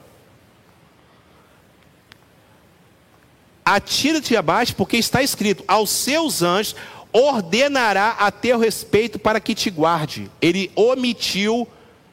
Atira-te 3.70 4.34
abaixo, 4.34 4.74
porque 4.78 4.96
está 4.96 5.22
escrito: 5.22 5.62
aos 5.68 5.90
seus 5.90 6.42
anjos 6.42 6.74
ordenará 7.12 8.12
a 8.12 8.32
teu 8.32 8.58
respeito 8.58 9.20
para 9.20 9.42
que 9.42 9.54
te 9.54 9.70
guarde. 9.70 10.32
Ele 10.42 10.72
omitiu 10.74 11.68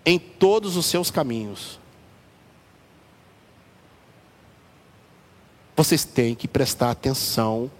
em 0.05 0.19
todos 0.19 0.77
os 0.77 0.85
seus 0.85 1.13
caminhos. 1.13 1.79
Vocês 5.77 6.05
têm 6.05 6.35
que 6.35 6.49
prestar 6.49 6.91
atenção 6.91 7.71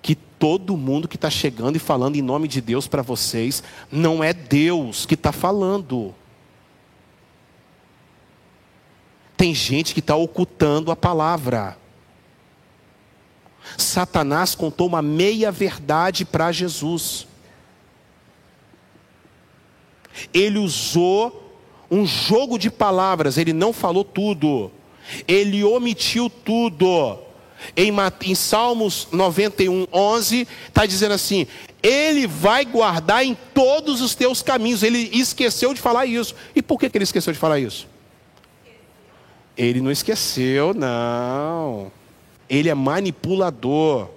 que 0.00 0.16
todo 0.16 0.76
mundo 0.76 1.06
que 1.06 1.14
está 1.14 1.30
chegando 1.30 1.76
e 1.76 1.78
falando 1.78 2.16
em 2.16 2.22
nome 2.22 2.48
de 2.48 2.60
Deus 2.60 2.88
para 2.88 3.02
vocês, 3.02 3.62
não 3.88 4.22
é 4.22 4.32
Deus 4.32 5.06
que 5.06 5.14
está 5.14 5.30
falando. 5.30 6.12
Tem 9.36 9.54
gente 9.54 9.94
que 9.94 10.00
está 10.00 10.16
ocultando 10.16 10.90
a 10.90 10.96
palavra. 10.96 11.80
Satanás 13.76 14.54
contou 14.54 14.86
uma 14.86 15.02
meia-verdade 15.02 16.24
para 16.24 16.52
Jesus. 16.52 17.26
Ele 20.32 20.58
usou 20.58 21.60
um 21.90 22.06
jogo 22.06 22.58
de 22.58 22.70
palavras, 22.70 23.36
ele 23.36 23.52
não 23.52 23.72
falou 23.72 24.04
tudo, 24.04 24.70
ele 25.26 25.62
omitiu 25.62 26.30
tudo. 26.30 27.18
Em, 27.76 27.92
em 28.22 28.34
Salmos 28.34 29.06
91, 29.12 29.86
11, 29.92 30.48
está 30.66 30.84
dizendo 30.84 31.14
assim: 31.14 31.46
Ele 31.80 32.26
vai 32.26 32.64
guardar 32.64 33.24
em 33.24 33.36
todos 33.54 34.00
os 34.00 34.16
teus 34.16 34.42
caminhos. 34.42 34.82
Ele 34.82 35.08
esqueceu 35.12 35.72
de 35.72 35.80
falar 35.80 36.06
isso. 36.06 36.34
E 36.56 36.60
por 36.62 36.76
que, 36.76 36.90
que 36.90 36.98
ele 36.98 37.04
esqueceu 37.04 37.32
de 37.32 37.38
falar 37.38 37.60
isso? 37.60 37.86
Ele 39.56 39.80
não 39.80 39.92
esqueceu, 39.92 40.74
não. 40.74 41.92
Ele 42.52 42.68
é 42.68 42.74
manipulador. 42.74 44.10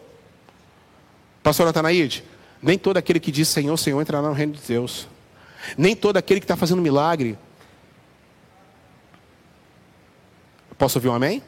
Pastor 1.41 1.65
Natanaide, 1.65 2.21
nem 2.61 2.77
todo 2.77 2.97
aquele 2.97 3.17
que 3.17 3.31
diz 3.31 3.47
Senhor, 3.47 3.77
Senhor 3.77 4.01
entrará 4.01 4.27
no 4.27 4.33
reino 4.33 4.51
de 4.51 4.59
Deus. 4.67 5.07
Nem 5.77 5.95
todo 5.95 6.17
aquele 6.17 6.41
que 6.41 6.43
está 6.43 6.57
fazendo 6.57 6.81
milagre. 6.81 7.37
Posso 10.77 10.97
ouvir 10.97 11.07
um 11.07 11.13
amém? 11.13 11.41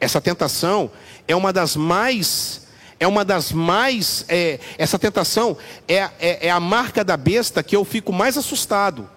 Essa 0.00 0.18
tentação 0.18 0.90
é 1.28 1.36
uma 1.36 1.52
das 1.52 1.76
mais, 1.76 2.66
é 2.98 3.06
uma 3.06 3.22
das 3.22 3.52
mais, 3.52 4.24
é, 4.30 4.58
essa 4.78 4.98
tentação 4.98 5.58
é, 5.86 6.08
é, 6.18 6.46
é 6.46 6.50
a 6.50 6.58
marca 6.58 7.04
da 7.04 7.18
besta 7.18 7.62
que 7.62 7.76
eu 7.76 7.84
fico 7.84 8.14
mais 8.14 8.38
assustado, 8.38 9.10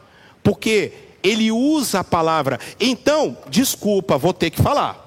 porque 0.43 0.91
ele 1.23 1.53
usa 1.53 2.01
a 2.01 2.03
palavra. 2.03 2.59
Então, 2.82 3.38
desculpa, 3.47 4.17
vou 4.17 4.34
ter 4.34 4.49
que 4.49 4.61
falar. 4.61 5.06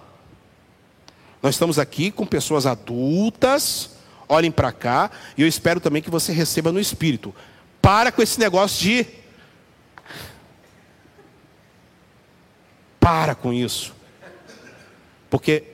Nós 1.43 1.55
estamos 1.55 1.79
aqui 1.79 2.11
com 2.11 2.27
pessoas 2.27 2.67
adultas, 2.67 3.91
olhem 4.29 4.51
para 4.51 4.73
cá, 4.73 5.11
e 5.37 5.43
eu 5.43 5.49
espero 5.49 5.81
também 5.81 6.03
que 6.03 6.11
você 6.11 6.33
receba 6.33 6.71
no 6.71 6.81
espírito. 6.81 7.35
Para 7.81 8.13
com 8.13 8.21
esse 8.21 8.39
negócio 8.39 8.79
de. 8.81 9.07
Para 12.99 13.35
com 13.35 13.53
isso. 13.53 13.95
Porque 15.31 15.65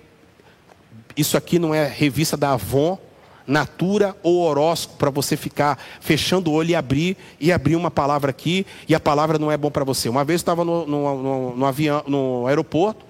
isso 1.17 1.37
aqui 1.37 1.59
não 1.59 1.75
é 1.75 1.87
revista 1.87 2.37
da 2.37 2.53
Avon, 2.53 2.99
Natura 3.47 4.17
ou 4.25 4.41
horóscopo 4.43 4.99
para 4.99 5.09
você 5.09 5.37
ficar 5.37 5.79
fechando 6.01 6.51
o 6.51 6.55
olho 6.55 6.71
e 6.71 6.75
abrir 6.75 7.17
e 7.39 7.53
abrir 7.53 7.77
uma 7.77 7.93
palavra 7.93 8.31
aqui 8.31 8.67
e 8.89 8.95
a 8.95 8.99
palavra 8.99 9.39
não 9.39 9.53
é 9.53 9.57
bom 9.57 9.71
para 9.71 9.85
você. 9.85 10.09
Uma 10.09 10.25
vez 10.25 10.41
eu 10.41 10.43
estava 10.43 10.65
no, 10.65 10.85
no, 10.85 11.23
no, 11.23 11.57
no, 11.57 11.67
avião, 11.67 12.03
no 12.09 12.47
aeroporto, 12.49 13.07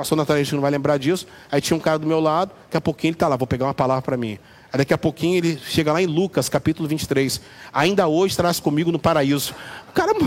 pastor 0.00 0.38
gente 0.38 0.54
não 0.54 0.62
vai 0.62 0.70
lembrar 0.70 0.96
disso. 0.98 1.26
Aí 1.52 1.60
tinha 1.60 1.76
um 1.76 1.80
cara 1.80 1.98
do 1.98 2.06
meu 2.06 2.20
lado, 2.20 2.52
daqui 2.64 2.76
a 2.76 2.80
pouquinho 2.80 3.10
ele 3.10 3.16
está 3.16 3.28
lá, 3.28 3.36
vou 3.36 3.46
pegar 3.46 3.66
uma 3.66 3.74
palavra 3.74 4.00
para 4.00 4.16
mim. 4.16 4.38
Aí 4.72 4.78
daqui 4.78 4.94
a 4.94 4.98
pouquinho 4.98 5.36
ele 5.36 5.60
chega 5.66 5.92
lá 5.92 6.00
em 6.00 6.06
Lucas, 6.06 6.48
capítulo 6.48 6.88
23. 6.88 7.38
Ainda 7.72 8.08
hoje 8.08 8.32
estarás 8.32 8.58
comigo 8.58 8.90
no 8.90 8.98
paraíso. 8.98 9.54
O 9.88 9.92
cara. 9.92 10.12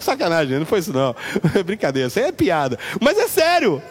Sacanagem, 0.00 0.58
não 0.58 0.66
foi 0.66 0.80
isso 0.80 0.92
não. 0.92 1.14
É 1.54 1.62
brincadeira, 1.62 2.08
isso 2.08 2.18
aí 2.18 2.24
é 2.26 2.32
piada. 2.32 2.76
Mas 3.00 3.16
é 3.18 3.28
sério. 3.28 3.80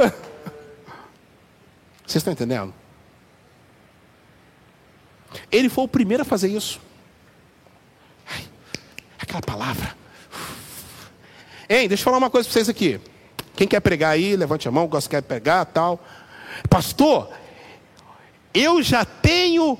Vocês 2.06 2.18
estão 2.18 2.34
entendendo? 2.34 2.74
Ele 5.50 5.70
foi 5.70 5.86
o 5.86 5.88
primeiro 5.88 6.24
a 6.24 6.26
fazer 6.26 6.50
isso. 6.50 6.82
Ai, 8.30 8.44
aquela 9.18 9.42
palavra. 9.42 10.01
Ei, 11.72 11.88
deixa 11.88 12.02
eu 12.02 12.04
falar 12.04 12.18
uma 12.18 12.30
coisa 12.30 12.46
para 12.46 12.54
vocês 12.54 12.68
aqui. 12.68 13.00
Quem 13.56 13.66
quer 13.66 13.80
pregar 13.80 14.12
aí, 14.12 14.36
levante 14.36 14.68
a 14.68 14.72
mão, 14.72 14.88
gosta 14.88 15.10
quer 15.10 15.22
pregar, 15.22 15.66
tal. 15.68 16.06
Pastor, 16.70 17.32
eu 18.54 18.84
já 18.84 19.06
tenho 19.06 19.80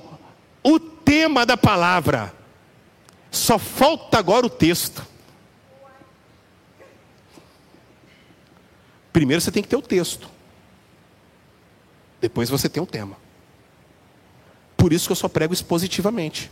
o 0.64 0.80
tema 0.80 1.46
da 1.46 1.58
palavra. 1.58 2.34
Só 3.30 3.60
falta 3.60 4.18
agora 4.18 4.46
o 4.46 4.50
texto. 4.50 5.06
Primeiro 9.12 9.42
você 9.42 9.52
tem 9.52 9.62
que 9.62 9.68
ter 9.68 9.76
o 9.76 9.82
texto. 9.82 10.30
Depois 12.22 12.50
você 12.50 12.70
tem 12.70 12.82
o 12.82 12.88
tema. 12.88 13.18
Por 14.78 14.94
isso 14.94 15.08
que 15.08 15.12
eu 15.12 15.18
só 15.18 15.28
prego 15.28 15.54
expositivamente. 15.54 16.50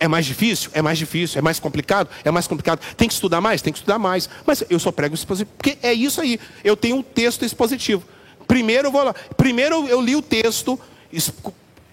É 0.00 0.06
mais 0.06 0.26
difícil? 0.26 0.70
É 0.72 0.80
mais 0.80 0.98
difícil. 0.98 1.38
É 1.38 1.42
mais 1.42 1.58
complicado? 1.58 2.08
É 2.24 2.30
mais 2.30 2.46
complicado. 2.46 2.80
Tem 2.96 3.08
que 3.08 3.14
estudar 3.14 3.40
mais? 3.40 3.60
Tem 3.60 3.72
que 3.72 3.78
estudar 3.78 3.98
mais. 3.98 4.28
Mas 4.46 4.62
eu 4.70 4.78
só 4.78 4.92
prego 4.92 5.14
expositivo. 5.14 5.50
Porque 5.56 5.78
é 5.82 5.92
isso 5.92 6.20
aí. 6.20 6.38
Eu 6.62 6.76
tenho 6.76 6.96
um 6.96 7.02
texto 7.02 7.44
expositivo. 7.44 8.04
Primeiro 8.46 8.88
eu 8.88 8.92
vou 8.92 9.02
lá. 9.02 9.14
Primeiro 9.36 9.86
eu 9.88 10.00
li 10.00 10.14
o 10.16 10.22
texto, 10.22 10.78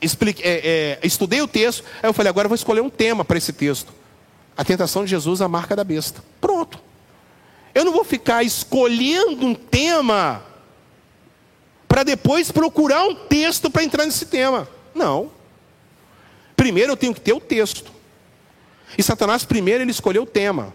explique, 0.01 0.41
é, 0.43 0.99
é, 1.01 1.07
estudei 1.07 1.41
o 1.41 1.47
texto. 1.47 1.83
Aí 2.01 2.09
eu 2.09 2.13
falei, 2.13 2.29
agora 2.29 2.45
eu 2.45 2.49
vou 2.49 2.55
escolher 2.55 2.81
um 2.81 2.89
tema 2.89 3.25
para 3.25 3.37
esse 3.37 3.51
texto. 3.51 3.91
A 4.55 4.63
tentação 4.63 5.03
de 5.03 5.09
Jesus, 5.09 5.41
a 5.41 5.49
marca 5.49 5.75
da 5.75 5.83
besta. 5.83 6.23
Pronto. 6.39 6.79
Eu 7.73 7.83
não 7.83 7.91
vou 7.91 8.05
ficar 8.05 8.43
escolhendo 8.43 9.45
um 9.45 9.53
tema 9.53 10.41
para 11.87 12.03
depois 12.03 12.51
procurar 12.51 13.03
um 13.03 13.15
texto 13.15 13.69
para 13.69 13.83
entrar 13.83 14.05
nesse 14.05 14.25
tema. 14.27 14.67
Não. 14.93 15.31
Primeiro 16.55 16.93
eu 16.93 16.97
tenho 16.97 17.13
que 17.13 17.19
ter 17.19 17.33
o 17.33 17.39
texto. 17.39 17.94
E 18.97 19.03
Satanás 19.03 19.43
primeiro 19.43 19.83
ele 19.83 19.91
escolheu 19.91 20.23
o 20.23 20.25
tema. 20.25 20.73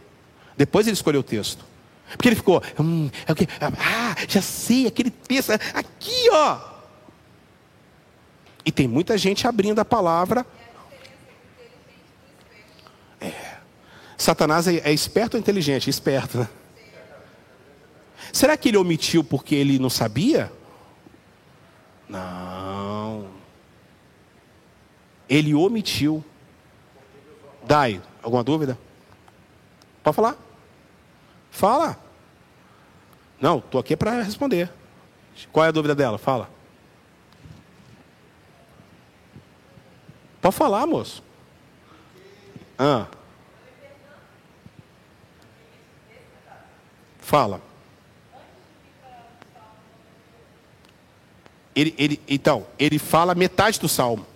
Depois 0.56 0.86
ele 0.86 0.94
escolheu 0.94 1.20
o 1.20 1.24
texo. 1.24 1.58
Porque 2.10 2.28
ele 2.28 2.36
ficou, 2.36 2.62
hum, 2.78 3.08
é 3.26 3.32
ah, 3.78 4.16
já 4.28 4.42
sei, 4.42 4.86
aquele 4.86 5.10
texto, 5.10 5.52
aqui 5.74 6.28
ó. 6.32 6.60
E 8.64 8.72
tem 8.72 8.88
muita 8.88 9.16
gente 9.16 9.46
abrindo 9.46 9.78
a 9.78 9.84
palavra. 9.84 10.44
É. 13.20 13.56
Satanás 14.16 14.66
é, 14.66 14.76
é 14.78 14.92
esperto 14.92 15.34
ou 15.34 15.40
inteligente? 15.40 15.88
Esperto, 15.88 16.38
né? 16.38 16.48
Será 18.32 18.56
que 18.56 18.68
ele 18.68 18.76
omitiu 18.76 19.24
porque 19.24 19.54
ele 19.54 19.78
não 19.78 19.90
sabia? 19.90 20.52
Não. 22.08 23.28
Ele 25.28 25.54
omitiu. 25.54 26.24
Dai, 27.66 28.00
alguma 28.22 28.44
dúvida? 28.44 28.78
Pode 30.02 30.16
falar? 30.16 30.36
Fala. 31.50 31.98
Não, 33.40 33.58
estou 33.58 33.80
aqui 33.80 33.96
para 33.96 34.22
responder. 34.22 34.70
Qual 35.52 35.64
é 35.64 35.68
a 35.68 35.72
dúvida 35.72 35.94
dela? 35.94 36.18
Fala. 36.18 36.50
Pode 40.40 40.54
falar, 40.54 40.86
moço. 40.86 41.22
Ah. 42.78 43.06
Fala. 47.18 47.60
Ele, 51.74 51.94
ele, 51.96 52.20
então, 52.28 52.66
ele 52.78 52.98
fala 52.98 53.34
metade 53.34 53.78
do 53.78 53.88
salmo. 53.88 54.26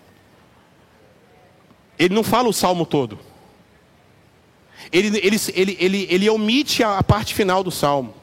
Ele 1.98 2.14
não 2.14 2.22
fala 2.22 2.48
o 2.48 2.52
salmo 2.52 2.86
todo. 2.86 3.18
Ele, 4.92 5.18
ele, 5.18 5.40
ele, 5.54 5.76
ele, 5.80 6.06
ele 6.10 6.30
omite 6.30 6.82
a 6.82 7.02
parte 7.02 7.34
final 7.34 7.62
do 7.62 7.70
salmo. 7.70 8.14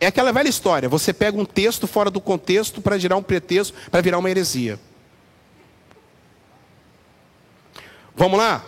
É 0.00 0.06
aquela 0.06 0.32
velha 0.32 0.48
história: 0.48 0.88
você 0.88 1.12
pega 1.12 1.38
um 1.38 1.44
texto 1.44 1.86
fora 1.86 2.10
do 2.10 2.20
contexto 2.20 2.80
para 2.80 2.96
virar 2.96 3.16
um 3.16 3.22
pretexto, 3.22 3.74
para 3.90 4.00
virar 4.00 4.18
uma 4.18 4.30
heresia. 4.30 4.78
Vamos 8.16 8.38
lá? 8.38 8.64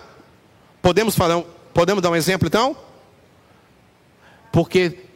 Podemos 0.83 1.15
falar, 1.15 1.43
podemos 1.73 2.03
dar 2.03 2.11
um 2.11 2.17
exemplo 2.17 2.49
então? 2.49 2.77
Porque 4.51 5.07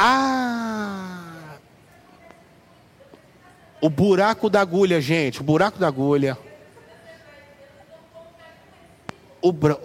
Ah! 0.00 1.07
O 3.80 3.88
buraco 3.88 4.50
da 4.50 4.60
agulha, 4.60 5.00
gente, 5.00 5.40
o 5.40 5.44
buraco 5.44 5.78
da 5.78 5.86
agulha. 5.86 6.36
O 9.40 9.52
bra... 9.52 9.78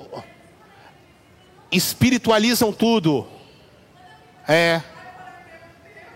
Espiritualizam 1.71 2.73
tudo. 2.73 3.27
É. 4.47 4.81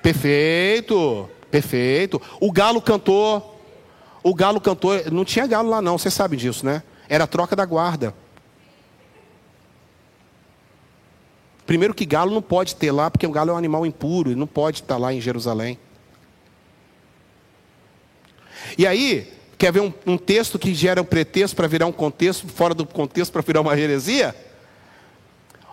Perfeito, 0.02 1.30
perfeito. 1.52 2.22
O 2.40 2.52
galo 2.52 2.82
cantou. 2.82 3.60
O 4.24 4.34
galo 4.34 4.60
cantou. 4.60 4.92
Não 5.12 5.24
tinha 5.24 5.46
galo 5.46 5.70
lá, 5.70 5.82
não, 5.82 5.98
você 5.98 6.10
sabe 6.10 6.36
disso, 6.36 6.66
né? 6.66 6.82
Era 7.08 7.28
troca 7.28 7.56
da 7.56 7.66
guarda. 7.66 8.14
Primeiro 11.66 11.94
que 11.94 12.06
galo 12.06 12.34
não 12.34 12.42
pode 12.42 12.76
ter 12.76 12.92
lá, 12.92 13.12
porque 13.12 13.28
o 13.28 13.32
galo 13.32 13.52
é 13.52 13.54
um 13.54 13.58
animal 13.58 13.86
impuro, 13.86 14.32
e 14.32 14.36
não 14.36 14.48
pode 14.48 14.82
estar 14.82 14.98
lá 14.98 15.14
em 15.14 15.20
Jerusalém. 15.20 15.78
E 18.78 18.86
aí, 18.86 19.34
quer 19.58 19.72
ver 19.72 19.82
um, 19.82 19.94
um 20.06 20.18
texto 20.18 20.60
que 20.60 20.74
gera 20.74 21.02
um 21.02 21.06
pretexto 21.06 21.56
para 21.56 21.68
virar 21.68 21.86
um 21.88 21.92
contexto, 21.92 22.48
fora 22.48 22.74
do 22.74 22.86
contexto 22.86 23.32
para 23.32 23.42
virar 23.42 23.62
uma 23.62 23.78
heresia? 23.78 24.36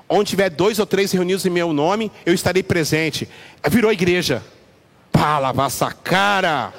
Onde 0.09 0.30
tiver 0.30 0.50
dois 0.50 0.78
ou 0.78 0.86
três 0.86 1.12
reunidos 1.12 1.44
em 1.44 1.50
meu 1.50 1.72
nome, 1.72 2.11
eu 2.24 2.34
estarei 2.34 2.62
presente. 2.62 3.28
Virou 3.68 3.92
igreja. 3.92 4.42
Pá, 5.11 5.38
lavar 5.38 5.66
essa 5.66 5.90
cara. 5.90 6.72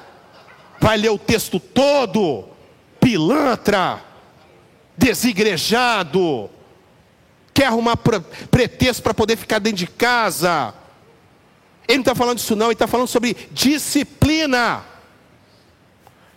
Vai 0.79 0.97
ler 0.97 1.09
o 1.09 1.17
texto 1.17 1.59
todo. 1.59 2.45
Pilantra. 2.99 4.01
Desigrejado 4.97 6.49
quer 7.55 7.67
arrumar 7.67 7.97
pretexto 8.51 9.01
para 9.01 9.13
poder 9.13 9.37
ficar 9.37 9.59
dentro 9.59 9.77
de 9.77 9.87
casa. 9.87 10.73
Ele 11.87 11.99
não 11.99 12.01
está 12.01 12.13
falando 12.13 12.37
disso, 12.37 12.53
não, 12.53 12.65
ele 12.65 12.73
está 12.73 12.85
falando 12.85 13.07
sobre 13.07 13.35
disciplina. 13.51 14.83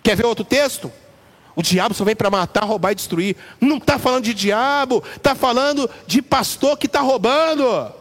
Quer 0.02 0.16
ver 0.16 0.26
outro 0.26 0.44
texto? 0.44 0.92
O 1.58 1.62
diabo 1.62 1.92
só 1.92 2.04
vem 2.04 2.14
para 2.14 2.30
matar, 2.30 2.64
roubar 2.64 2.92
e 2.92 2.94
destruir. 2.94 3.36
Não 3.60 3.78
está 3.78 3.98
falando 3.98 4.24
de 4.24 4.32
diabo, 4.32 5.02
está 5.16 5.34
falando 5.34 5.90
de 6.06 6.22
pastor 6.22 6.78
que 6.78 6.86
está 6.86 7.00
roubando. 7.00 7.92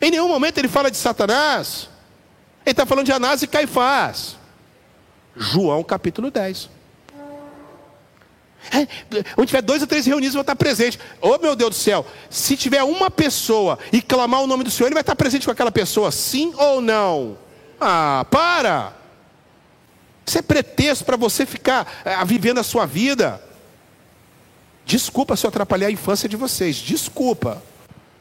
Em 0.00 0.10
nenhum 0.10 0.28
momento 0.28 0.56
ele 0.56 0.68
fala 0.68 0.90
de 0.90 0.96
Satanás. 0.96 1.90
Ele 2.64 2.72
está 2.72 2.86
falando 2.86 3.04
de 3.04 3.12
Anás 3.12 3.42
e 3.42 3.46
Caifás. 3.46 4.36
João 5.36 5.84
capítulo 5.84 6.30
10. 6.30 6.70
É, 8.70 8.86
onde 9.36 9.48
tiver 9.48 9.62
dois 9.62 9.82
ou 9.82 9.88
três 9.88 10.06
reunidos, 10.06 10.34
vou 10.34 10.40
estar 10.40 10.56
presente. 10.56 10.98
Oh 11.20 11.36
meu 11.38 11.54
Deus 11.54 11.70
do 11.70 11.76
céu, 11.76 12.06
se 12.30 12.56
tiver 12.56 12.82
uma 12.82 13.10
pessoa 13.10 13.78
e 13.92 14.00
clamar 14.00 14.40
o 14.40 14.46
nome 14.46 14.64
do 14.64 14.70
Senhor, 14.70 14.86
ele 14.88 14.94
vai 14.94 15.02
estar 15.02 15.16
presente 15.16 15.44
com 15.44 15.50
aquela 15.50 15.72
pessoa, 15.72 16.10
sim 16.10 16.54
ou 16.56 16.80
não? 16.80 17.36
Ah, 17.80 18.24
para! 18.30 19.01
Isso 20.26 20.38
é 20.38 20.42
pretexto 20.42 21.04
para 21.04 21.16
você 21.16 21.44
ficar 21.44 22.02
é, 22.04 22.24
vivendo 22.24 22.58
a 22.58 22.62
sua 22.62 22.86
vida. 22.86 23.42
Desculpa 24.84 25.36
se 25.36 25.46
eu 25.46 25.48
atrapalhar 25.48 25.88
a 25.88 25.90
infância 25.90 26.28
de 26.28 26.36
vocês, 26.36 26.76
desculpa. 26.76 27.62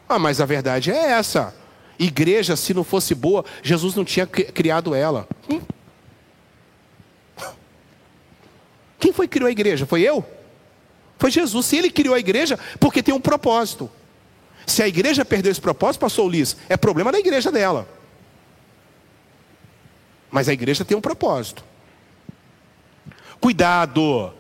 Ah, 0.08 0.20
mas 0.20 0.42
a 0.42 0.46
verdade 0.46 0.92
é 0.92 1.12
essa. 1.12 1.56
Igreja, 1.98 2.56
se 2.56 2.74
não 2.74 2.84
fosse 2.84 3.14
boa, 3.14 3.46
Jesus 3.62 3.96
não 3.96 4.04
tinha 4.04 4.26
criado 4.26 4.96
ela. 4.96 5.28
Hum? 5.50 5.62
Quem 9.00 9.12
foi 9.12 9.28
que 9.28 9.34
criou 9.34 9.48
a 9.48 9.52
igreja? 9.52 9.86
Foi 9.86 10.02
eu? 10.02 10.24
Foi 11.18 11.32
Jesus. 11.32 11.66
Se 11.66 11.78
ele 11.78 11.90
criou 11.90 12.16
a 12.16 12.20
igreja, 12.20 12.58
porque 12.80 13.02
tem 13.02 13.14
um 13.14 13.22
propósito. 13.22 13.90
Se 14.66 14.82
a 14.84 14.88
igreja 14.88 15.26
perdeu 15.26 15.52
esse 15.52 15.62
propósito, 15.62 16.02
passou 16.02 16.30
o 16.30 16.34
é 16.70 16.78
problema 16.78 17.12
da 17.12 17.20
igreja 17.20 17.52
dela. 17.52 17.88
Mas 20.30 20.48
a 20.48 20.54
igreja 20.54 20.86
tem 20.86 20.96
um 20.96 21.02
propósito. 21.02 21.64
Cuidado! 23.42 24.32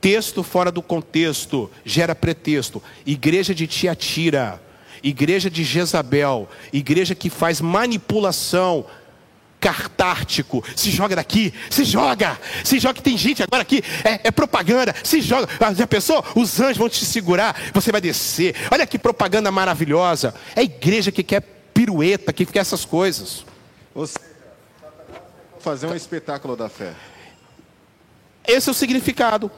Texto 0.00 0.42
fora 0.42 0.70
do 0.70 0.82
contexto 0.82 1.70
gera 1.84 2.14
pretexto. 2.14 2.82
Igreja 3.06 3.54
de 3.54 3.66
Tiatira, 3.66 4.62
igreja 5.02 5.48
de 5.48 5.64
Jezabel, 5.64 6.48
igreja 6.72 7.14
que 7.14 7.30
faz 7.30 7.60
manipulação, 7.60 8.84
cartártico. 9.60 10.64
Se 10.76 10.90
joga 10.90 11.16
daqui, 11.16 11.52
se 11.70 11.84
joga, 11.84 12.38
se 12.64 12.78
joga. 12.78 13.00
Tem 13.00 13.16
gente 13.16 13.42
agora 13.42 13.62
aqui, 13.62 13.82
é, 14.04 14.28
é, 14.28 14.30
propaganda, 14.30 14.94
se 15.02 15.20
joga. 15.20 15.48
Ah, 15.60 15.74
já 15.74 15.86
pensou? 15.86 16.24
Os 16.34 16.60
anjos 16.60 16.78
vão 16.78 16.88
te 16.88 17.04
segurar, 17.04 17.56
você 17.72 17.90
vai 17.90 18.00
descer. 18.00 18.54
Olha 18.70 18.86
que 18.86 18.98
propaganda 18.98 19.50
maravilhosa. 19.50 20.34
É 20.54 20.62
igreja 20.62 21.10
que 21.10 21.22
quer 21.22 21.42
pirueta, 21.74 22.32
que 22.32 22.46
quer 22.46 22.60
essas 22.60 22.84
coisas. 22.84 23.44
Ou 23.94 24.06
seja, 24.06 24.20
fazer 25.60 25.86
um 25.86 25.94
espetáculo 25.94 26.56
da 26.56 26.68
fé. 26.68 26.94
Esse 28.48 28.70
é 28.70 28.72
o 28.72 28.74
significado. 28.74 29.50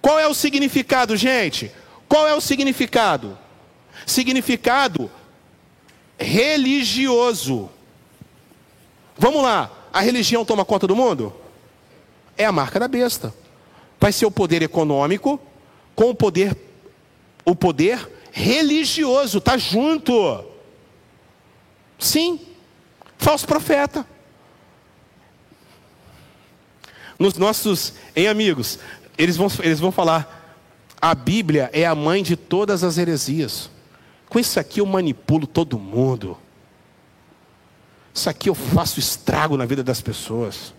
Qual 0.00 0.18
é 0.18 0.26
o 0.26 0.34
significado, 0.34 1.14
gente? 1.16 1.70
Qual 2.08 2.26
é 2.26 2.34
o 2.34 2.40
significado? 2.40 3.38
Significado 4.06 5.10
religioso. 6.18 7.68
Vamos 9.16 9.42
lá, 9.42 9.70
a 9.92 10.00
religião 10.00 10.44
toma 10.44 10.64
conta 10.64 10.86
do 10.86 10.96
mundo? 10.96 11.34
É 12.36 12.46
a 12.46 12.52
marca 12.52 12.80
da 12.80 12.88
besta. 12.88 13.34
Vai 14.00 14.10
ser 14.10 14.24
o 14.24 14.30
poder 14.30 14.62
econômico 14.62 15.38
com 15.94 16.10
o 16.10 16.14
poder 16.14 16.56
o 17.44 17.54
poder 17.54 18.08
religioso, 18.30 19.40
tá 19.40 19.58
junto. 19.58 20.44
Sim. 21.98 22.40
Falso 23.18 23.46
profeta. 23.46 24.06
Nos 27.22 27.34
nossos, 27.34 27.92
em 28.16 28.26
amigos, 28.26 28.80
eles 29.16 29.36
vão, 29.36 29.46
eles 29.60 29.78
vão 29.78 29.92
falar: 29.92 30.58
a 31.00 31.14
Bíblia 31.14 31.70
é 31.72 31.86
a 31.86 31.94
mãe 31.94 32.20
de 32.20 32.34
todas 32.34 32.82
as 32.82 32.98
heresias. 32.98 33.70
Com 34.28 34.40
isso 34.40 34.58
aqui 34.58 34.80
eu 34.80 34.86
manipulo 34.86 35.46
todo 35.46 35.78
mundo. 35.78 36.36
Isso 38.12 38.28
aqui 38.28 38.48
eu 38.48 38.56
faço 38.56 38.98
estrago 38.98 39.56
na 39.56 39.64
vida 39.64 39.84
das 39.84 40.00
pessoas. 40.00 40.74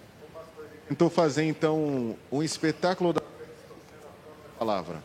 Tentou 0.90 1.10
fazer 1.10 1.46
então 1.46 2.14
um 2.30 2.44
espetáculo 2.44 3.14
da 3.14 3.22
palavra. 4.60 5.02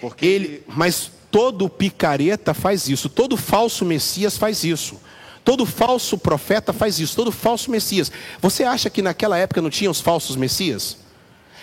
Porque 0.00 0.24
ele, 0.24 0.64
mas 0.66 1.12
todo 1.30 1.68
picareta 1.68 2.54
faz 2.54 2.88
isso, 2.88 3.10
todo 3.10 3.36
falso 3.36 3.84
messias 3.84 4.38
faz 4.38 4.64
isso. 4.64 4.98
Todo 5.46 5.64
falso 5.64 6.18
profeta 6.18 6.72
faz 6.72 6.98
isso, 6.98 7.14
todo 7.14 7.30
falso 7.30 7.70
messias. 7.70 8.10
Você 8.42 8.64
acha 8.64 8.90
que 8.90 9.00
naquela 9.00 9.38
época 9.38 9.62
não 9.62 9.70
tinha 9.70 9.88
os 9.88 10.00
falsos 10.00 10.34
messias? 10.34 10.96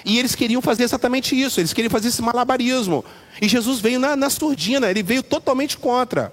E 0.06 0.18
eles 0.18 0.36
queriam 0.36 0.62
fazer 0.62 0.84
exatamente 0.86 1.38
isso, 1.38 1.60
eles 1.60 1.74
queriam 1.74 1.92
fazer 1.92 2.08
esse 2.08 2.22
malabarismo. 2.22 3.04
E 3.42 3.48
Jesus 3.50 3.82
veio 3.82 4.00
na, 4.00 4.16
na 4.16 4.30
surdina, 4.30 4.90
ele 4.90 5.04
veio 5.04 5.22
totalmente 5.22 5.76
contra. 5.78 6.32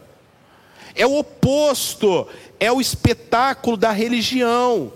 É 0.95 1.05
o 1.05 1.19
oposto, 1.19 2.29
é 2.61 2.71
o 2.71 2.81
espetáculo 2.81 3.77
da 3.77 3.91
religião. 3.91 4.93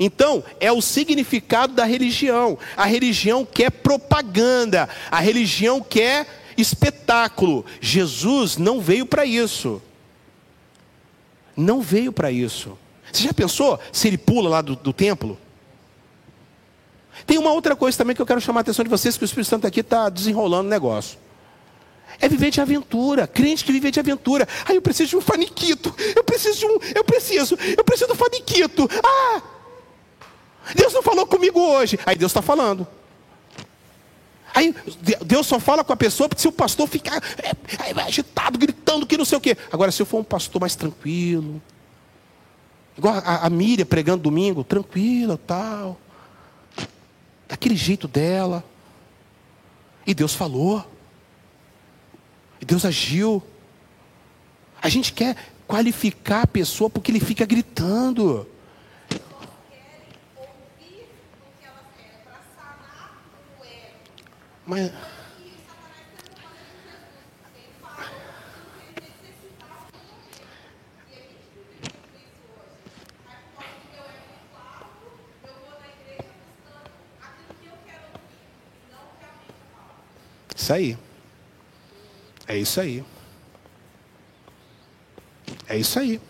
Então, 0.00 0.42
é 0.60 0.72
o 0.72 0.80
significado 0.80 1.74
da 1.74 1.84
religião. 1.84 2.56
A 2.74 2.86
religião 2.86 3.44
quer 3.44 3.70
propaganda, 3.70 4.88
a 5.10 5.20
religião 5.20 5.82
quer 5.82 6.26
espetáculo. 6.56 7.66
Jesus 7.82 8.56
não 8.56 8.80
veio 8.80 9.04
para 9.04 9.26
isso. 9.26 9.82
Não 11.58 11.82
veio 11.82 12.12
para 12.12 12.30
isso. 12.30 12.78
Você 13.12 13.24
já 13.24 13.34
pensou 13.34 13.80
se 13.92 14.06
ele 14.06 14.16
pula 14.16 14.48
lá 14.48 14.62
do, 14.62 14.76
do, 14.76 14.92
templo? 14.92 15.36
Tem 17.26 17.36
uma 17.36 17.50
outra 17.50 17.74
coisa 17.74 17.98
também 17.98 18.14
que 18.14 18.22
eu 18.22 18.26
quero 18.26 18.40
chamar 18.40 18.60
a 18.60 18.62
atenção 18.62 18.84
de 18.84 18.88
vocês, 18.88 19.16
que 19.16 19.24
o 19.24 19.26
Espírito 19.26 19.48
Santo 19.48 19.66
aqui 19.66 19.80
está 19.80 20.08
desenrolando 20.08 20.68
o 20.68 20.70
negócio. 20.70 21.18
É 22.20 22.28
viver 22.28 22.52
de 22.52 22.60
aventura, 22.60 23.26
crente 23.26 23.64
que 23.64 23.72
vive 23.72 23.90
de 23.90 23.98
aventura. 23.98 24.46
Aí 24.66 24.76
eu 24.76 24.82
preciso 24.82 25.10
de 25.10 25.16
um 25.16 25.20
faniquito. 25.20 25.92
Eu 26.14 26.22
preciso 26.22 26.60
de 26.60 26.66
um, 26.66 26.78
eu 26.94 27.02
preciso, 27.02 27.58
eu 27.76 27.82
preciso 27.82 28.08
do 28.08 28.14
faniquito. 28.14 28.88
Ah! 29.04 29.42
Deus 30.76 30.92
não 30.92 31.02
falou 31.02 31.26
comigo 31.26 31.58
hoje. 31.58 31.98
Aí 32.06 32.14
Deus 32.14 32.30
está 32.30 32.40
falando. 32.40 32.86
Aí 34.54 34.74
Deus 35.24 35.46
só 35.46 35.60
fala 35.60 35.84
com 35.84 35.92
a 35.92 35.96
pessoa 35.96 36.28
se 36.36 36.48
o 36.48 36.52
pastor 36.52 36.88
ficar 36.88 37.22
é, 37.42 37.50
é, 37.90 38.02
agitado, 38.02 38.58
gritando 38.58 39.06
que 39.06 39.16
não 39.16 39.24
sei 39.24 39.38
o 39.38 39.40
quê. 39.40 39.56
Agora, 39.70 39.92
se 39.92 40.02
eu 40.02 40.06
for 40.06 40.20
um 40.20 40.24
pastor 40.24 40.60
mais 40.60 40.74
tranquilo, 40.74 41.60
igual 42.96 43.14
a, 43.24 43.46
a 43.46 43.50
Miriam 43.50 43.86
pregando 43.86 44.22
domingo, 44.22 44.64
tranquila, 44.64 45.38
tal, 45.46 45.98
daquele 47.46 47.76
jeito 47.76 48.08
dela, 48.08 48.64
e 50.08 50.14
Deus 50.14 50.34
falou. 50.34 50.82
E 52.58 52.64
Deus 52.64 52.86
agiu. 52.86 53.42
A 54.80 54.88
gente 54.88 55.12
quer 55.12 55.36
qualificar 55.66 56.44
a 56.44 56.46
pessoa 56.46 56.88
porque 56.88 57.12
ele 57.12 57.20
fica 57.20 57.44
gritando. 57.44 58.48
Mas. 64.68 64.92
Isso 80.54 80.72
aí. 80.74 80.98
É 82.46 82.56
isso 82.58 82.78
aí. 82.78 83.04
É 85.66 85.78
isso 85.78 85.98
aí. 85.98 86.20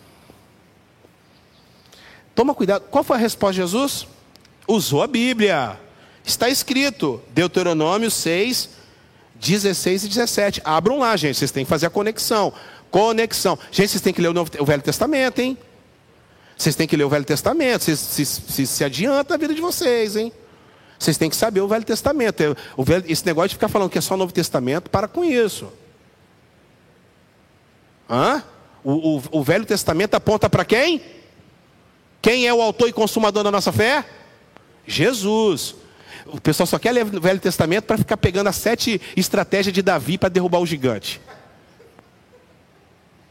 Toma 2.37 2.55
cuidado. 2.55 2.83
Qual 2.89 3.03
foi 3.03 3.17
a 3.17 3.21
resposta 3.21 3.55
de 3.55 3.63
Jesus? 3.63 4.07
Usou 4.69 5.03
a 5.03 5.09
Bíblia. 5.09 5.88
Está 6.29 6.51
escrito, 6.51 7.23
Deuteronômio 7.31 8.11
6, 8.11 8.69
16 9.35 10.05
e 10.05 10.09
17. 10.09 10.61
Abram 10.63 10.99
lá, 10.99 11.17
gente. 11.17 11.39
Vocês 11.39 11.51
têm 11.51 11.65
que 11.65 11.71
fazer 11.71 11.87
a 11.87 11.91
conexão. 11.91 12.53
Conexão. 12.91 13.59
Gente, 13.73 13.93
vocês 13.93 14.03
têm 14.03 14.13
que 14.13 14.21
ler 14.21 14.29
o, 14.29 14.35
Novo, 14.35 14.51
o 14.59 14.65
Velho 14.67 14.83
Testamento, 14.83 15.39
hein? 15.39 15.57
Vocês 16.55 16.77
têm 16.77 16.87
que 16.87 16.99
ler 16.99 17.05
o 17.05 17.09
Velho 17.09 17.25
Testamento. 17.25 17.85
Vocês, 17.85 17.99
se, 17.99 18.85
adianta 18.85 19.35
a 19.35 19.37
vida 19.39 19.55
de 19.55 19.63
vocês, 19.63 20.17
hein? 20.17 20.31
Vocês 20.99 21.17
têm 21.17 21.31
que 21.31 21.37
saber 21.37 21.63
o 21.63 21.69
Velho 21.69 21.85
Testamento. 21.85 22.55
O 22.77 22.85
velho, 22.85 23.05
esse 23.09 23.25
negócio 23.25 23.49
de 23.49 23.55
ficar 23.55 23.69
falando 23.69 23.89
que 23.89 23.97
é 23.97 24.03
só 24.03 24.13
o 24.13 24.19
Novo 24.19 24.33
Testamento, 24.33 24.91
para 24.91 25.09
com 25.09 25.25
isso. 25.25 25.73
Hã? 28.11 28.45
O, 28.85 29.17
o, 29.17 29.23
o 29.31 29.43
Velho 29.43 29.65
Testamento 29.65 30.15
aponta 30.15 30.51
para 30.51 30.65
quem? 30.67 31.01
Quem 32.21 32.47
é 32.47 32.53
o 32.53 32.61
autor 32.61 32.87
e 32.87 32.93
consumador 32.93 33.43
da 33.43 33.51
nossa 33.51 33.73
fé? 33.73 34.05
Jesus. 34.87 35.88
O 36.33 36.41
pessoal 36.41 36.67
só 36.67 36.79
quer 36.79 36.93
ler 36.93 37.05
o 37.07 37.21
Velho 37.21 37.41
Testamento 37.41 37.85
para 37.85 37.99
ficar 37.99 38.17
pegando 38.17 38.49
as 38.49 38.57
sete 38.57 39.01
estratégias 39.17 39.73
de 39.75 39.83
Davi 39.83 40.19
para 40.19 40.29
derrubar 40.29 40.59
o 40.61 40.67
gigante. 40.67 41.21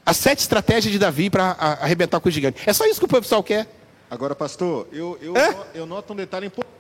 As 0.06 0.18
sete 0.18 0.40
estratégias 0.40 0.92
de 0.92 0.98
Davi 1.00 1.30
para 1.30 1.52
arrebentar 1.82 2.20
com 2.20 2.30
o 2.30 2.32
gigante. 2.32 2.62
É 2.66 2.74
só 2.74 2.86
isso 2.86 3.00
que 3.00 3.06
o 3.06 3.22
pessoal 3.22 3.44
quer. 3.44 3.68
Agora, 4.10 4.34
pastor, 4.34 4.88
eu, 4.92 5.18
eu, 5.22 5.36
É? 5.36 5.56
eu 5.74 5.86
noto 5.86 6.14
um 6.14 6.16
detalhe 6.16 6.48
importante. 6.48 6.76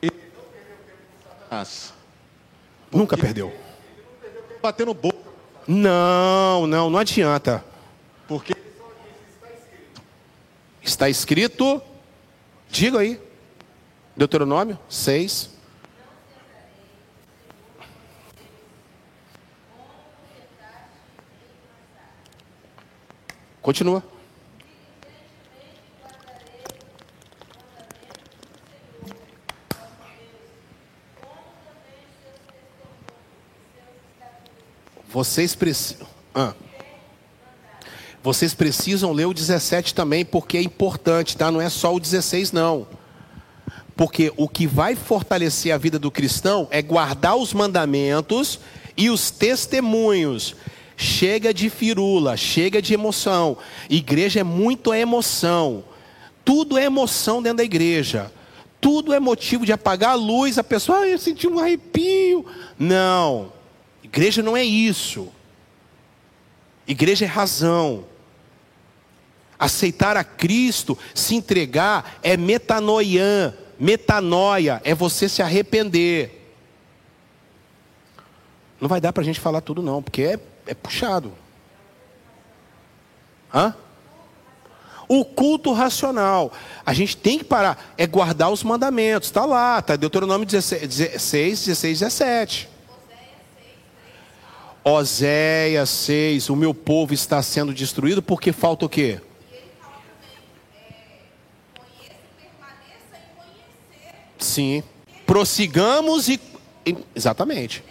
Ele 0.00 0.10
não 0.34 0.42
perdeu 0.50 0.76
tempo 0.86 0.98
com 1.22 1.28
Satanás. 1.28 1.92
Nunca 2.90 3.16
perdeu. 3.16 3.52
Bater 4.62 4.86
no 4.86 4.94
boca, 4.94 5.18
Não, 5.66 6.66
não, 6.66 6.88
não 6.90 6.98
adianta. 6.98 7.62
porque 8.26 8.56
Está 10.82 11.08
escrito, 11.10 11.82
diga 12.70 13.00
aí, 13.00 13.20
Deuteronômio 14.18 14.76
6. 14.88 15.50
Continua. 23.62 24.02
Vocês 35.06 35.54
precisam. 35.54 36.08
Ah. 36.34 36.54
Vocês 38.20 38.52
precisam 38.52 39.12
ler 39.12 39.26
o 39.26 39.32
17 39.32 39.94
também, 39.94 40.24
porque 40.24 40.58
é 40.58 40.62
importante, 40.62 41.36
tá? 41.36 41.52
Não 41.52 41.60
é 41.60 41.70
só 41.70 41.94
o 41.94 42.00
16, 42.00 42.50
não. 42.50 42.97
Porque 43.98 44.32
o 44.36 44.48
que 44.48 44.64
vai 44.64 44.94
fortalecer 44.94 45.74
a 45.74 45.76
vida 45.76 45.98
do 45.98 46.08
cristão 46.08 46.68
é 46.70 46.80
guardar 46.80 47.34
os 47.34 47.52
mandamentos 47.52 48.60
e 48.96 49.10
os 49.10 49.32
testemunhos. 49.32 50.54
Chega 50.96 51.52
de 51.52 51.68
firula, 51.68 52.36
chega 52.36 52.80
de 52.80 52.94
emoção. 52.94 53.58
Igreja 53.90 54.38
é 54.38 54.44
muito 54.44 54.94
emoção. 54.94 55.82
Tudo 56.44 56.78
é 56.78 56.84
emoção 56.84 57.42
dentro 57.42 57.56
da 57.56 57.64
igreja. 57.64 58.32
Tudo 58.80 59.12
é 59.12 59.18
motivo 59.18 59.66
de 59.66 59.72
apagar 59.72 60.10
a 60.10 60.14
luz, 60.14 60.58
a 60.58 60.64
pessoa, 60.64 61.00
ah, 61.00 61.08
eu 61.08 61.18
senti 61.18 61.48
um 61.48 61.58
arrepio. 61.58 62.46
Não. 62.78 63.52
Igreja 64.04 64.44
não 64.44 64.56
é 64.56 64.62
isso. 64.62 65.26
Igreja 66.86 67.24
é 67.24 67.28
razão. 67.28 68.04
Aceitar 69.58 70.16
a 70.16 70.22
Cristo, 70.22 70.96
se 71.12 71.34
entregar, 71.34 72.20
é 72.22 72.36
metanoiã. 72.36 73.52
Metanoia 73.78 74.80
é 74.84 74.94
você 74.94 75.28
se 75.28 75.42
arrepender. 75.42 76.52
Não 78.80 78.88
vai 78.88 79.00
dar 79.00 79.12
para 79.12 79.22
a 79.22 79.24
gente 79.24 79.40
falar 79.40 79.60
tudo, 79.60 79.82
não, 79.82 80.02
porque 80.02 80.22
é, 80.22 80.40
é 80.66 80.74
puxado. 80.74 81.32
Hã? 83.54 83.74
O 85.08 85.24
culto 85.24 85.72
racional. 85.72 86.52
A 86.84 86.92
gente 86.92 87.16
tem 87.16 87.38
que 87.38 87.44
parar. 87.44 87.94
É 87.96 88.06
guardar 88.06 88.50
os 88.50 88.62
mandamentos. 88.62 89.28
Está 89.28 89.44
lá, 89.44 89.78
está 89.78 89.96
Deuteronômio 89.96 90.46
16, 90.46 90.86
16, 90.86 91.64
16 91.66 91.98
17. 92.00 92.68
Oséias 94.84 95.90
6, 95.90 96.48
o 96.50 96.56
meu 96.56 96.72
povo 96.72 97.12
está 97.12 97.42
sendo 97.42 97.74
destruído 97.74 98.22
porque 98.22 98.52
falta 98.52 98.86
o 98.86 98.88
quê? 98.88 99.20
Sim. 104.38 104.82
Prossigamos 105.26 106.28
e. 106.28 106.40
Exatamente. 107.14 107.84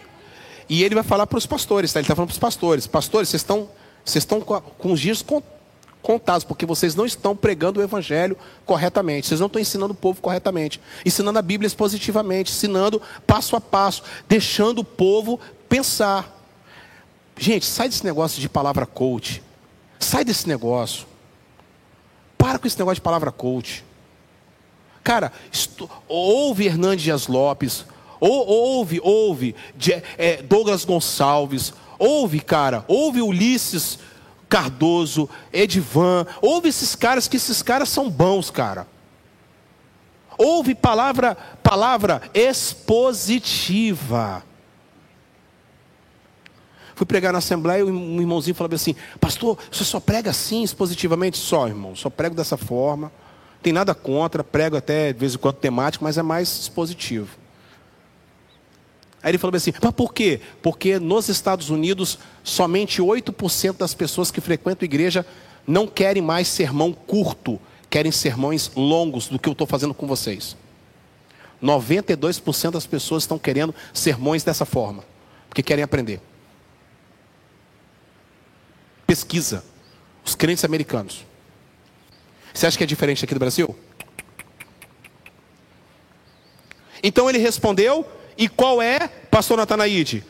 E 0.69 0.83
ele 0.83 0.95
vai 0.95 1.03
falar 1.03 1.27
para 1.27 1.37
os 1.37 1.45
pastores, 1.45 1.93
tá? 1.93 1.99
Ele 1.99 2.05
está 2.05 2.15
falando 2.15 2.29
para 2.29 2.33
os 2.33 2.39
pastores. 2.39 2.87
Pastores, 2.87 3.29
vocês 3.29 3.41
estão, 3.41 3.69
vocês 4.03 4.23
estão 4.23 4.41
com, 4.41 4.91
os 4.91 4.99
dias 4.99 5.21
con- 5.21 5.41
contados, 6.01 6.43
porque 6.43 6.65
vocês 6.65 6.95
não 6.95 7.05
estão 7.05 7.35
pregando 7.35 7.79
o 7.79 7.83
evangelho 7.83 8.37
corretamente. 8.65 9.27
Vocês 9.27 9.39
não 9.39 9.47
estão 9.47 9.61
ensinando 9.61 9.93
o 9.93 9.95
povo 9.95 10.21
corretamente. 10.21 10.81
Ensinando 11.05 11.39
a 11.39 11.41
Bíblia 11.41 11.67
expositivamente, 11.67 12.51
ensinando 12.51 13.01
passo 13.25 13.55
a 13.55 13.61
passo, 13.61 14.03
deixando 14.27 14.79
o 14.79 14.83
povo 14.83 15.39
pensar. 15.69 16.33
Gente, 17.37 17.65
sai 17.65 17.87
desse 17.87 18.03
negócio 18.03 18.41
de 18.41 18.49
palavra 18.49 18.85
coach. 18.85 19.43
Sai 19.99 20.25
desse 20.25 20.47
negócio. 20.47 21.05
Para 22.37 22.59
com 22.59 22.67
esse 22.67 22.77
negócio 22.77 22.95
de 22.95 23.01
palavra 23.01 23.31
coach. 23.31 23.85
Cara, 25.07 25.31
ouve 26.05 26.65
Hernandes 26.65 27.01
Dias 27.05 27.27
Lopes, 27.27 27.85
ou, 28.19 28.45
ouve, 28.45 28.99
ouve 29.01 29.55
Je- 29.79 30.03
é, 30.17 30.41
Douglas 30.41 30.83
Gonçalves, 30.83 31.73
ouve, 31.97 32.41
cara, 32.41 32.83
ouve 32.89 33.21
Ulisses 33.21 33.99
Cardoso, 34.49 35.29
Edivan, 35.53 36.27
ouve 36.41 36.67
esses 36.67 36.93
caras, 36.93 37.25
que 37.25 37.37
esses 37.37 37.61
caras 37.61 37.87
são 37.87 38.09
bons, 38.09 38.49
cara. 38.49 38.85
Ouve 40.37 40.75
palavra, 40.75 41.35
palavra 41.63 42.21
expositiva. 42.33 43.63
Fui 46.95 47.05
pregar 47.05 47.31
na 47.31 47.39
Assembleia 47.39 47.79
e 47.79 47.83
um 47.85 48.19
irmãozinho 48.19 48.55
falou 48.55 48.75
assim: 48.75 48.93
Pastor, 49.21 49.57
você 49.71 49.85
só 49.85 50.01
prega 50.01 50.31
assim, 50.31 50.63
expositivamente? 50.63 51.37
Só, 51.37 51.65
irmão, 51.65 51.95
só 51.95 52.09
prego 52.09 52.35
dessa 52.35 52.57
forma. 52.57 53.09
Tem 53.61 53.73
nada 53.73 53.93
contra, 53.93 54.43
prego 54.43 54.77
até 54.77 55.11
de 55.11 55.19
vez 55.19 55.35
em 55.35 55.37
quando 55.37 55.55
temático, 55.55 56.03
mas 56.03 56.17
é 56.17 56.21
mais 56.21 56.47
expositivo. 56.47 57.29
Aí 59.21 59.31
ele 59.31 59.37
falou 59.37 59.55
assim: 59.55 59.73
Mas 59.81 59.93
por 59.93 60.13
quê? 60.13 60.39
Porque 60.61 60.99
nos 60.99 61.27
Estados 61.27 61.69
Unidos, 61.69 62.19
somente 62.43 63.01
8% 63.01 63.77
das 63.77 63.93
pessoas 63.93 64.31
que 64.31 64.39
frequentam 64.39 64.85
igreja 64.85 65.25
não 65.65 65.87
querem 65.87 66.21
mais 66.21 66.47
sermão 66.47 66.93
curto, 66.93 67.59
querem 67.89 68.11
sermões 68.11 68.71
longos 68.75 69.27
do 69.27 69.37
que 69.37 69.49
eu 69.49 69.53
estou 69.53 69.67
fazendo 69.67 69.93
com 69.93 70.07
vocês. 70.07 70.55
92% 71.61 72.71
das 72.71 72.85
pessoas 72.85 73.23
estão 73.23 73.39
querendo 73.39 73.73
sermões 73.93 74.43
dessa 74.43 74.65
forma, 74.65 75.03
porque 75.49 75.63
querem 75.63 75.83
aprender. 75.83 76.21
Pesquisa. 79.05 79.63
Os 80.23 80.35
crentes 80.35 80.65
americanos. 80.65 81.25
Você 82.57 82.65
acha 82.65 82.75
que 82.75 82.83
é 82.83 82.87
diferente 82.87 83.23
aqui 83.23 83.35
do 83.35 83.39
Brasil? 83.39 83.75
Então 87.03 87.29
ele 87.29 87.37
respondeu, 87.37 88.03
e 88.35 88.49
qual 88.49 88.81
é, 88.81 89.07
pastor 89.29 89.57
Natanaide? 89.57 90.23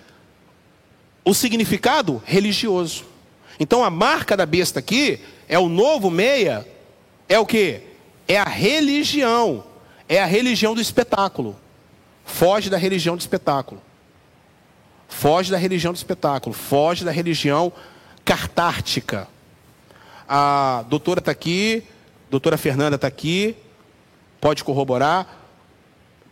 O 1.24 1.34
significado 1.34 2.22
religioso. 2.26 3.06
Então 3.58 3.82
a 3.82 3.90
marca 3.90 4.36
da 4.36 4.46
besta 4.46 4.80
aqui 4.80 5.22
é 5.48 5.58
o 5.58 5.70
novo 5.70 6.12
meia, 6.12 6.68
é 7.30 7.40
o 7.40 7.46
que? 7.46 7.80
É 8.28 8.38
a 8.38 8.44
religião. 8.44 9.64
É 10.10 10.22
a 10.22 10.26
religião 10.26 10.76
do 10.76 10.82
espetáculo. 10.82 11.58
Foge 12.26 12.70
da 12.70 12.78
religião 12.78 13.16
do 13.16 13.22
espetáculo. 13.22 13.82
Foge 15.08 15.50
da 15.50 15.58
religião 15.58 15.94
do 15.94 15.96
espetáculo. 15.96 16.54
Foge 16.54 17.06
da 17.06 17.12
religião 17.12 17.72
cartártica. 18.26 19.30
A 20.28 20.84
doutora 20.90 21.20
está 21.20 21.32
aqui, 21.32 21.86
doutora 22.30 22.58
Fernanda 22.58 22.96
está 22.96 23.08
aqui, 23.08 23.56
pode 24.40 24.64
corroborar. 24.64 25.28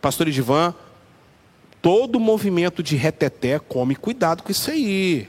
Pastor 0.00 0.28
Edivan, 0.28 0.74
todo 1.80 2.20
movimento 2.20 2.82
de 2.82 2.96
reteté, 2.96 3.58
come 3.58 3.96
cuidado 3.96 4.42
com 4.42 4.50
isso 4.50 4.70
aí. 4.70 5.28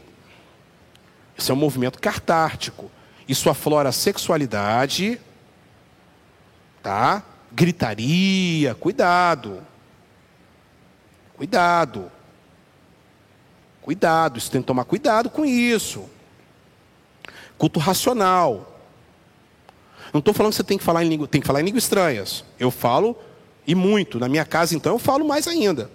Isso 1.37 1.51
é 1.51 1.55
um 1.55 1.57
movimento 1.57 1.99
cartártico. 1.99 2.91
Isso 3.27 3.49
aflora 3.49 3.89
a 3.89 3.91
sexualidade, 3.91 5.19
tá? 6.81 7.23
Gritaria, 7.51 8.75
cuidado. 8.75 9.61
Cuidado. 11.35 12.11
Cuidado, 13.81 14.37
isso 14.37 14.51
tem 14.51 14.61
que 14.61 14.67
tomar 14.67 14.83
cuidado 14.83 15.29
com 15.29 15.45
isso. 15.45 16.09
Culto 17.57 17.79
racional. 17.79 18.76
Não 20.13 20.19
estou 20.19 20.33
falando 20.33 20.51
que 20.51 20.57
você 20.57 20.63
tem 20.63 20.77
que 20.77 20.83
falar 20.83 21.03
em 21.03 21.09
língua, 21.09 21.27
tem 21.27 21.41
que 21.41 21.47
falar 21.47 21.61
em 21.61 21.65
línguas 21.65 21.83
estranhas. 21.83 22.43
Eu 22.59 22.71
falo 22.71 23.17
e 23.65 23.75
muito. 23.75 24.19
Na 24.19 24.29
minha 24.29 24.45
casa, 24.45 24.75
então, 24.75 24.93
eu 24.93 24.99
falo 24.99 25.27
mais 25.27 25.47
ainda. 25.47 25.91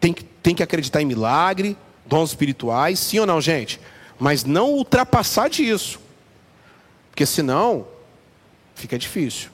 Tem 0.00 0.12
que, 0.12 0.24
tem 0.24 0.54
que 0.54 0.62
acreditar 0.62 1.02
em 1.02 1.04
milagre, 1.04 1.76
dons 2.06 2.30
espirituais, 2.30 2.98
sim 2.98 3.18
ou 3.18 3.26
não, 3.26 3.40
gente? 3.40 3.80
Mas 4.18 4.44
não 4.44 4.72
ultrapassar 4.72 5.48
disso. 5.48 6.00
Porque 7.10 7.26
senão, 7.26 7.86
fica 8.74 8.98
difícil. 8.98 9.50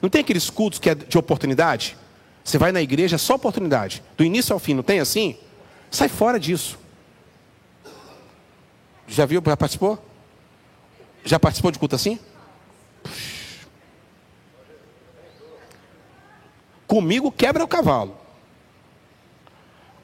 Não 0.00 0.08
tem 0.08 0.20
aqueles 0.20 0.50
cultos 0.50 0.78
que 0.78 0.90
é 0.90 0.94
de 0.94 1.16
oportunidade? 1.18 1.96
Você 2.44 2.58
vai 2.58 2.72
na 2.72 2.82
igreja, 2.82 3.16
é 3.16 3.18
só 3.18 3.34
oportunidade. 3.34 4.02
Do 4.16 4.24
início 4.24 4.52
ao 4.52 4.58
fim, 4.58 4.74
não 4.74 4.82
tem 4.82 5.00
assim? 5.00 5.36
Sai 5.90 6.08
fora 6.08 6.40
disso. 6.40 6.78
Já 9.06 9.26
viu? 9.26 9.42
Já 9.44 9.56
participou? 9.56 10.02
Já 11.24 11.38
participou 11.38 11.70
de 11.70 11.78
culto 11.78 11.94
assim? 11.94 12.18
Comigo 16.86 17.32
quebra 17.32 17.64
o 17.64 17.68
cavalo. 17.68 18.16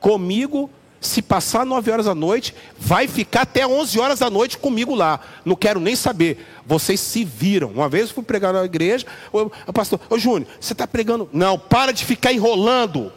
Comigo, 0.00 0.70
se 1.00 1.20
passar 1.20 1.66
9 1.66 1.90
horas 1.90 2.06
da 2.06 2.14
noite, 2.14 2.54
vai 2.78 3.06
ficar 3.06 3.42
até 3.42 3.66
11 3.66 4.00
horas 4.00 4.18
da 4.20 4.30
noite 4.30 4.56
comigo 4.56 4.94
lá. 4.94 5.20
Não 5.44 5.54
quero 5.54 5.80
nem 5.80 5.94
saber. 5.94 6.46
Vocês 6.64 6.98
se 6.98 7.24
viram. 7.24 7.68
Uma 7.68 7.88
vez 7.88 8.08
eu 8.08 8.14
fui 8.14 8.24
pregar 8.24 8.52
na 8.52 8.64
igreja, 8.64 9.06
o 9.32 9.72
pastor, 9.72 10.00
ô 10.08 10.18
Júnior, 10.18 10.48
você 10.58 10.72
está 10.72 10.86
pregando? 10.86 11.28
Não, 11.32 11.58
para 11.58 11.92
de 11.92 12.04
ficar 12.04 12.32
enrolando, 12.32 13.12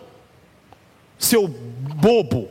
seu 1.17 1.47
bobo. 1.47 2.49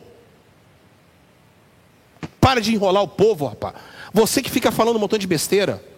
Para 2.41 2.61
de 2.61 2.75
enrolar 2.75 3.03
o 3.03 3.09
povo, 3.09 3.47
rapaz. 3.47 3.75
Você 4.13 4.43
que 4.43 4.51
fica 4.51 4.73
falando 4.73 4.97
um 4.97 5.01
montão 5.01 5.19
de 5.19 5.27
besteira. 5.27 5.90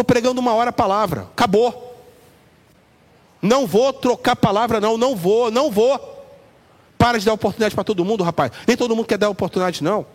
Estou 0.00 0.04
pregando 0.14 0.40
uma 0.40 0.54
hora 0.54 0.70
a 0.70 0.72
palavra. 0.72 1.28
Acabou. 1.32 1.94
Não 3.42 3.66
vou 3.66 3.92
trocar 3.92 4.34
palavra, 4.34 4.80
não. 4.80 4.96
Não 4.96 5.14
vou, 5.14 5.50
não 5.50 5.70
vou. 5.70 6.24
Para 6.96 7.18
de 7.18 7.26
dar 7.26 7.34
oportunidade 7.34 7.74
para 7.74 7.84
todo 7.84 8.02
mundo, 8.02 8.24
rapaz. 8.24 8.50
Nem 8.66 8.78
todo 8.78 8.96
mundo 8.96 9.04
quer 9.04 9.18
dar 9.18 9.28
oportunidade, 9.28 9.84
não. 9.84 10.06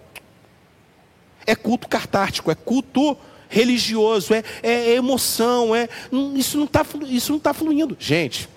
É 1.46 1.56
culto 1.56 1.88
cartártico, 1.88 2.50
é 2.50 2.56
culto 2.56 3.16
religioso, 3.48 4.34
é, 4.34 4.44
é, 4.64 4.96
emoção, 4.96 5.76
é 5.76 5.88
isso 6.34 6.58
não 6.58 6.66
está 6.66 6.84
isso 7.04 7.32
não 7.32 7.40
tá 7.40 7.54
fluindo, 7.54 7.96
gente. 8.00 8.50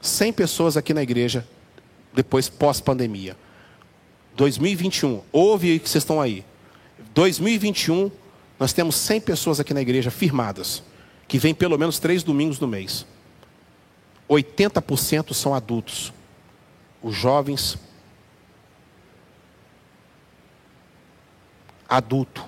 100 0.00 0.32
pessoas 0.32 0.76
aqui 0.78 0.94
na 0.94 1.02
igreja 1.02 1.46
depois 2.14 2.48
pós 2.48 2.80
pandemia. 2.80 3.36
2021, 4.36 5.20
ouve 5.30 5.78
que 5.78 5.88
vocês 5.88 6.02
estão 6.02 6.18
aí. 6.18 6.42
2021, 7.14 8.10
nós 8.62 8.72
temos 8.72 8.94
100 8.94 9.22
pessoas 9.22 9.58
aqui 9.58 9.74
na 9.74 9.80
igreja 9.80 10.08
firmadas, 10.08 10.84
que 11.26 11.36
vêm 11.36 11.52
pelo 11.52 11.76
menos 11.76 11.98
três 11.98 12.22
domingos 12.22 12.60
no 12.60 12.68
mês. 12.68 13.04
80% 14.30 15.34
são 15.34 15.52
adultos. 15.52 16.12
Os 17.02 17.12
jovens, 17.12 17.76
adulto. 21.88 22.44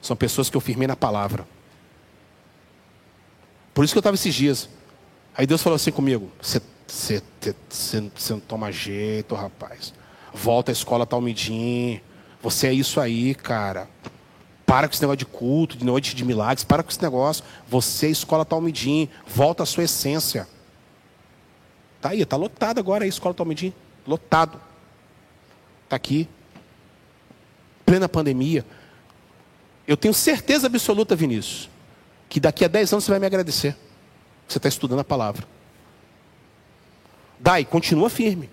São 0.00 0.14
pessoas 0.16 0.48
que 0.48 0.56
eu 0.56 0.60
firmei 0.60 0.86
na 0.86 0.94
palavra. 0.94 1.44
Por 3.74 3.84
isso 3.84 3.92
que 3.92 3.98
eu 3.98 4.02
estava 4.02 4.14
esses 4.14 4.32
dias. 4.32 4.68
Aí 5.36 5.48
Deus 5.48 5.64
falou 5.64 5.74
assim 5.74 5.90
comigo: 5.90 6.30
Você 6.40 6.62
não 8.30 8.38
toma 8.38 8.70
jeito, 8.70 9.34
rapaz. 9.34 9.92
Volta 10.32 10.70
à 10.70 10.72
escola 10.72 11.04
Talmidim. 11.04 12.00
Você 12.40 12.68
é 12.68 12.72
isso 12.72 13.00
aí, 13.00 13.34
cara. 13.34 13.88
Para 14.70 14.86
com 14.86 14.94
esse 14.94 15.02
negócio 15.02 15.18
de 15.18 15.26
culto, 15.26 15.76
de 15.76 15.84
noite 15.84 16.14
de 16.14 16.24
milagres. 16.24 16.62
Para 16.62 16.80
com 16.80 16.90
esse 16.90 17.02
negócio. 17.02 17.42
Você 17.66 18.06
é 18.06 18.10
escola 18.10 18.44
Talmidim. 18.44 19.08
Volta 19.26 19.64
à 19.64 19.66
sua 19.66 19.82
essência. 19.82 20.46
Tá 22.00 22.10
aí, 22.10 22.24
tá 22.24 22.36
lotado 22.36 22.78
agora 22.78 23.02
a 23.02 23.08
escola 23.08 23.34
Talmidim. 23.34 23.74
Lotado. 24.06 24.60
Tá 25.88 25.96
aqui. 25.96 26.28
Plena 27.84 28.08
pandemia. 28.08 28.64
Eu 29.88 29.96
tenho 29.96 30.14
certeza 30.14 30.68
absoluta, 30.68 31.16
Vinícius, 31.16 31.68
que 32.28 32.38
daqui 32.38 32.64
a 32.64 32.68
10 32.68 32.92
anos 32.92 33.04
você 33.04 33.10
vai 33.10 33.18
me 33.18 33.26
agradecer. 33.26 33.76
Você 34.46 34.58
está 34.58 34.68
estudando 34.68 35.00
a 35.00 35.04
palavra. 35.04 35.48
Dai, 37.40 37.64
continua 37.64 38.08
firme. 38.08 38.48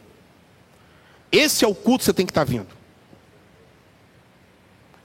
Esse 1.32 1.64
é 1.64 1.68
o 1.68 1.76
culto 1.76 2.00
que 2.00 2.06
você 2.06 2.14
tem 2.14 2.26
que 2.26 2.32
estar 2.32 2.44
tá 2.44 2.52
vindo. 2.52 2.77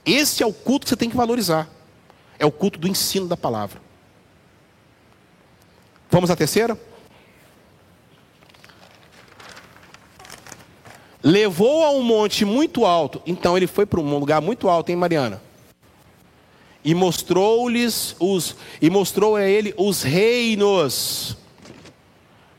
Esse 0.05 0.43
é 0.43 0.45
o 0.45 0.53
culto 0.53 0.85
que 0.85 0.89
você 0.89 0.97
tem 0.97 1.09
que 1.09 1.15
valorizar. 1.15 1.69
É 2.37 2.45
o 2.45 2.51
culto 2.51 2.77
do 2.79 2.87
ensino 2.87 3.27
da 3.27 3.37
palavra. 3.37 3.81
Vamos 6.09 6.29
à 6.29 6.35
terceira? 6.35 6.77
Levou 11.23 11.85
a 11.85 11.91
um 11.91 12.03
monte 12.03 12.43
muito 12.43 12.85
alto. 12.85 13.21
Então 13.25 13.55
ele 13.55 13.65
foi 13.65 13.85
para 13.85 13.99
um 13.99 14.19
lugar 14.19 14.41
muito 14.41 14.67
alto, 14.67 14.89
hein, 14.89 14.95
Mariana? 14.95 15.41
E 16.83 16.93
mostrou-lhes 16.93 18.15
os 18.19 18.57
e 18.81 18.89
mostrou 18.89 19.37
a 19.37 19.43
ele 19.43 19.73
os 19.77 20.03
reinos 20.03 21.37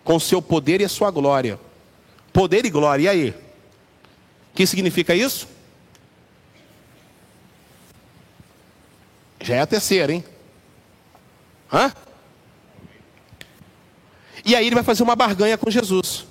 com 0.03 0.19
seu 0.19 0.41
poder 0.41 0.81
e 0.81 0.85
a 0.85 0.89
sua 0.89 1.11
glória. 1.11 1.61
Poder 2.33 2.65
e 2.65 2.71
glória. 2.71 3.05
E 3.05 3.09
aí? 3.09 3.31
O 3.31 3.35
que 4.55 4.67
significa 4.67 5.15
isso? 5.15 5.54
Já 9.45 9.57
é 9.57 9.61
a 9.61 9.67
terceira, 9.67 10.11
hein? 10.11 10.25
Hã? 11.71 11.93
E 14.43 14.57
aí 14.57 14.67
ele 14.67 14.75
vai 14.75 14.83
fazer 14.83 15.03
uma 15.03 15.15
barganha 15.15 15.59
com 15.59 15.71
Jesus. 15.71 16.27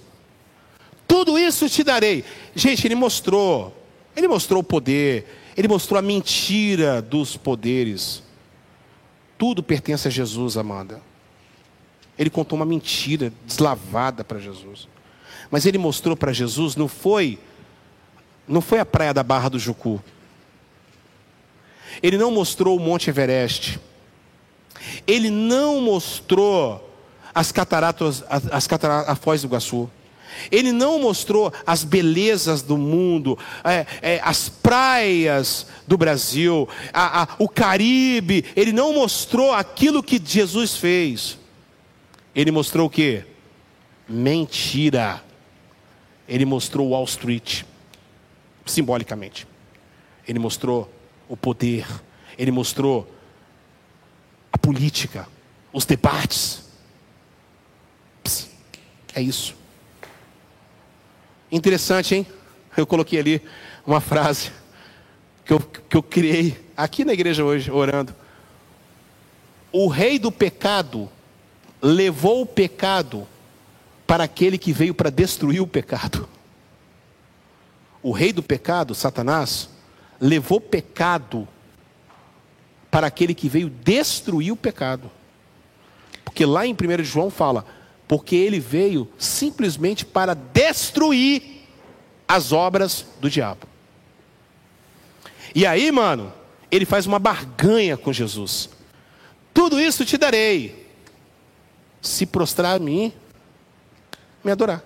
Tudo 1.07 1.37
isso 1.37 1.69
te 1.69 1.83
darei. 1.83 2.25
Gente, 2.55 2.87
ele 2.87 2.95
mostrou. 2.95 3.71
Ele 4.15 4.27
mostrou 4.27 4.61
o 4.61 4.63
poder. 4.63 5.27
Ele 5.55 5.67
mostrou 5.67 5.99
a 5.99 6.01
mentira 6.01 7.03
dos 7.03 7.37
poderes. 7.37 8.23
Tudo 9.37 9.61
pertence 9.61 10.07
a 10.07 10.11
Jesus, 10.11 10.57
Amanda. 10.57 10.99
Ele 12.17 12.31
contou 12.31 12.55
uma 12.55 12.65
mentira 12.65 13.31
deslavada 13.45 14.23
para 14.23 14.39
Jesus. 14.39 14.87
Mas 15.51 15.67
ele 15.67 15.77
mostrou 15.77 16.17
para 16.17 16.33
Jesus, 16.33 16.75
não 16.75 16.87
foi 16.87 17.37
não 18.47 18.59
foi 18.59 18.79
a 18.79 18.85
praia 18.85 19.13
da 19.13 19.21
Barra 19.21 19.49
do 19.49 19.59
Jucu. 19.59 20.03
Ele 22.01 22.17
não 22.17 22.31
mostrou 22.31 22.77
o 22.77 22.79
Monte 22.79 23.09
Everest. 23.09 23.79
Ele 25.05 25.29
não 25.29 25.81
mostrou 25.81 26.89
as 27.33 27.51
cataratas, 27.51 28.23
as, 28.29 28.47
as 28.51 28.67
cataratas, 28.67 29.09
a 29.09 29.15
Foz 29.15 29.41
do 29.41 29.47
Iguaçu. 29.47 29.89
Ele 30.51 30.71
não 30.71 30.99
mostrou 30.99 31.53
as 31.65 31.83
belezas 31.83 32.61
do 32.61 32.77
mundo, 32.77 33.37
é, 33.63 33.85
é, 34.01 34.21
as 34.23 34.49
praias 34.49 35.67
do 35.87 35.97
Brasil, 35.97 36.67
a, 36.91 37.23
a, 37.23 37.27
o 37.37 37.47
Caribe. 37.47 38.45
Ele 38.55 38.71
não 38.71 38.93
mostrou 38.93 39.53
aquilo 39.53 40.03
que 40.03 40.21
Jesus 40.23 40.75
fez. 40.75 41.37
Ele 42.35 42.51
mostrou 42.51 42.87
o 42.87 42.89
que? 42.89 43.23
Mentira. 44.07 45.23
Ele 46.27 46.45
mostrou 46.45 46.89
Wall 46.89 47.05
Street 47.05 47.63
simbolicamente. 48.65 49.47
Ele 50.27 50.39
mostrou 50.39 50.91
o 51.27 51.37
poder, 51.37 51.85
ele 52.37 52.51
mostrou 52.51 53.09
a 54.51 54.57
política, 54.57 55.27
os 55.71 55.85
debates. 55.85 56.63
É 59.15 59.21
isso. 59.21 59.55
Interessante, 61.51 62.15
hein? 62.15 62.27
Eu 62.75 62.87
coloquei 62.87 63.19
ali 63.19 63.41
uma 63.85 64.01
frase 64.01 64.51
que 65.45 65.53
eu, 65.53 65.59
que 65.59 65.95
eu 65.95 66.01
criei 66.01 66.59
aqui 66.75 67.05
na 67.05 67.13
igreja 67.13 67.43
hoje, 67.43 67.69
orando. 67.69 68.15
O 69.71 69.87
rei 69.87 70.17
do 70.17 70.31
pecado 70.31 71.09
levou 71.81 72.41
o 72.41 72.45
pecado 72.45 73.27
para 74.07 74.23
aquele 74.23 74.57
que 74.57 74.73
veio 74.73 74.93
para 74.93 75.09
destruir 75.09 75.61
o 75.61 75.67
pecado. 75.67 76.27
o 78.01 78.11
rei 78.11 78.33
do 78.33 78.43
pecado, 78.43 78.93
Satanás, 78.93 79.69
levou 80.23 80.61
pecado 80.61 81.45
para 82.89 83.07
aquele 83.07 83.35
que 83.35 83.49
veio 83.49 83.69
destruir 83.69 84.53
o 84.53 84.55
pecado. 84.55 85.11
Porque 86.23 86.45
lá 86.45 86.65
em 86.65 86.73
1 86.73 87.03
João 87.03 87.29
fala, 87.29 87.65
porque 88.07 88.33
ele 88.33 88.57
veio 88.57 89.11
simplesmente 89.17 90.05
para 90.05 90.33
destruir 90.33 91.65
as 92.25 92.53
obras 92.53 93.05
do 93.19 93.29
diabo. 93.29 93.67
E 95.53 95.65
aí, 95.65 95.91
mano, 95.91 96.31
ele 96.71 96.85
faz 96.85 97.05
uma 97.05 97.19
barganha 97.19 97.97
com 97.97 98.13
Jesus. 98.13 98.69
Tudo 99.53 99.79
isso 99.79 100.05
te 100.05 100.17
darei, 100.17 100.89
se 102.01 102.25
prostrar 102.25 102.77
a 102.77 102.79
mim, 102.79 103.11
me 104.41 104.51
adorar. 104.53 104.81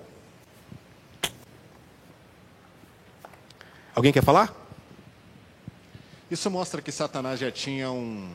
Alguém 3.94 4.12
quer 4.12 4.24
falar? 4.24 4.57
Isso 6.30 6.52
mostra 6.52 6.82
que 6.82 6.92
Satanás 6.92 7.40
já 7.40 7.50
tinha 7.50 7.90
um, 7.90 8.30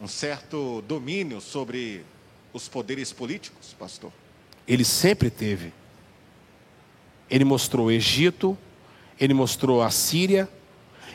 um 0.00 0.06
certo 0.06 0.80
domínio 0.82 1.40
sobre 1.40 2.04
os 2.52 2.68
poderes 2.68 3.12
políticos, 3.12 3.74
pastor? 3.76 4.12
Ele 4.66 4.84
sempre 4.84 5.28
teve. 5.28 5.72
Ele 7.28 7.44
mostrou 7.44 7.86
o 7.86 7.90
Egito, 7.90 8.56
ele 9.18 9.34
mostrou 9.34 9.82
a 9.82 9.90
Síria, 9.90 10.48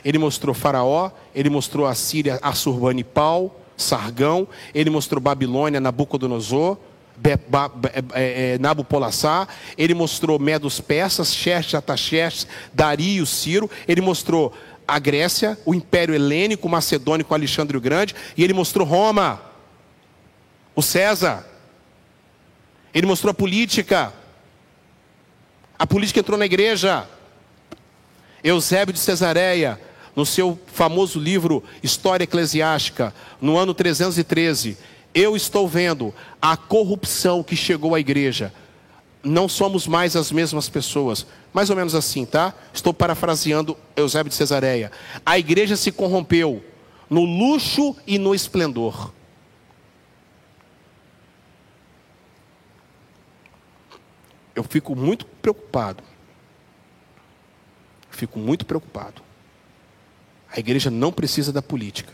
ele 0.04 0.18
mostrou 0.18 0.54
Faraó, 0.54 1.10
ele 1.34 1.48
mostrou 1.48 1.86
a 1.86 1.94
Síria, 1.94 2.38
Assurbanipal, 2.42 3.58
Sargão, 3.76 4.46
ele 4.74 4.90
mostrou 4.90 5.20
Babilônia, 5.20 5.80
Nabucodonosor, 5.80 6.76
Be, 7.16 7.36
ba, 7.48 7.70
é, 8.14 8.54
é, 8.54 8.58
Nabopolassar, 8.58 9.48
ele 9.76 9.94
mostrou 9.94 10.38
Medos 10.38 10.80
Persas, 10.80 11.34
Xerxes, 11.34 11.74
Ataxerxes, 11.74 12.46
Dario, 12.72 13.26
Ciro, 13.26 13.70
ele 13.86 14.00
mostrou 14.00 14.52
a 14.86 14.98
Grécia, 14.98 15.58
o 15.64 15.74
Império 15.74 16.14
Helênico, 16.14 16.68
Macedônico, 16.68 17.34
Alexandre 17.34 17.76
o 17.76 17.80
Grande, 17.80 18.14
e 18.36 18.42
ele 18.42 18.52
mostrou 18.52 18.86
Roma, 18.86 19.40
o 20.74 20.82
César. 20.82 21.46
Ele 22.94 23.06
mostrou 23.06 23.30
a 23.30 23.34
política. 23.34 24.12
A 25.78 25.86
política 25.86 26.20
entrou 26.20 26.38
na 26.38 26.46
igreja. 26.46 27.08
Eusébio 28.42 28.92
de 28.92 28.98
Cesareia, 28.98 29.80
no 30.16 30.26
seu 30.26 30.58
famoso 30.66 31.18
livro 31.18 31.62
História 31.82 32.24
Eclesiástica, 32.24 33.14
no 33.40 33.56
ano 33.56 33.72
313, 33.72 34.76
eu 35.14 35.36
estou 35.36 35.68
vendo 35.68 36.12
a 36.40 36.56
corrupção 36.56 37.42
que 37.42 37.54
chegou 37.54 37.94
à 37.94 38.00
igreja. 38.00 38.52
Não 39.24 39.48
somos 39.48 39.86
mais 39.86 40.16
as 40.16 40.32
mesmas 40.32 40.68
pessoas. 40.68 41.26
Mais 41.52 41.70
ou 41.70 41.76
menos 41.76 41.94
assim, 41.94 42.24
tá? 42.24 42.54
Estou 42.72 42.92
parafraseando 42.92 43.76
Eusébio 43.94 44.30
de 44.30 44.34
Cesareia. 44.34 44.90
A 45.24 45.38
igreja 45.38 45.76
se 45.76 45.92
corrompeu 45.92 46.62
no 47.08 47.24
luxo 47.24 47.94
e 48.06 48.18
no 48.18 48.34
esplendor. 48.34 49.12
Eu 54.54 54.64
fico 54.64 54.96
muito 54.96 55.24
preocupado. 55.24 56.02
Fico 58.10 58.38
muito 58.38 58.66
preocupado. 58.66 59.22
A 60.50 60.58
igreja 60.58 60.90
não 60.90 61.12
precisa 61.12 61.52
da 61.52 61.62
política. 61.62 62.12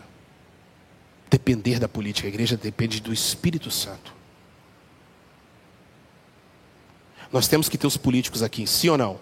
Depender 1.31 1.79
da 1.81 1.89
política. 1.89 2.29
A 2.29 2.31
igreja 2.31 2.57
depende 2.57 3.01
do 3.01 3.13
Espírito 3.13 3.71
Santo. 3.71 4.18
Nós 7.33 7.49
temos 7.49 7.69
que 7.69 7.77
ter 7.77 7.87
os 7.87 7.97
políticos 7.97 8.43
aqui, 8.43 8.67
sim 8.67 8.89
ou 8.89 8.99
não? 8.99 9.21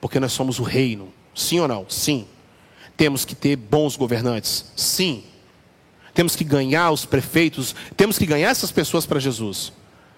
Porque 0.00 0.20
nós 0.20 0.32
somos 0.32 0.58
o 0.58 0.62
reino. 0.62 1.12
Sim 1.34 1.60
ou 1.60 1.68
não? 1.68 1.86
Sim. 1.88 2.26
Temos 2.96 3.24
que 3.24 3.34
ter 3.34 3.56
bons 3.56 3.96
governantes. 3.96 4.72
Sim. 4.76 5.24
Temos 6.12 6.36
que 6.36 6.44
ganhar 6.44 6.90
os 6.90 7.04
prefeitos. 7.04 7.74
Temos 7.96 8.18
que 8.18 8.26
ganhar 8.26 8.50
essas 8.50 8.70
pessoas 8.70 9.06
para 9.06 9.18
Jesus. 9.18 9.72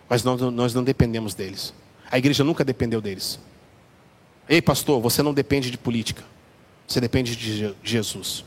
Mas 0.08 0.22
nós, 0.22 0.40
nós 0.40 0.74
não 0.74 0.84
dependemos 0.84 1.34
deles. 1.34 1.72
A 2.10 2.18
igreja 2.18 2.44
nunca 2.44 2.64
dependeu 2.64 3.00
deles. 3.00 3.38
Ei, 4.48 4.62
pastor, 4.62 5.00
você 5.00 5.22
não 5.22 5.34
depende 5.34 5.70
de 5.70 5.78
política. 5.78 6.22
Você 6.86 7.00
depende 7.00 7.34
de 7.34 7.74
Jesus. 7.82 8.44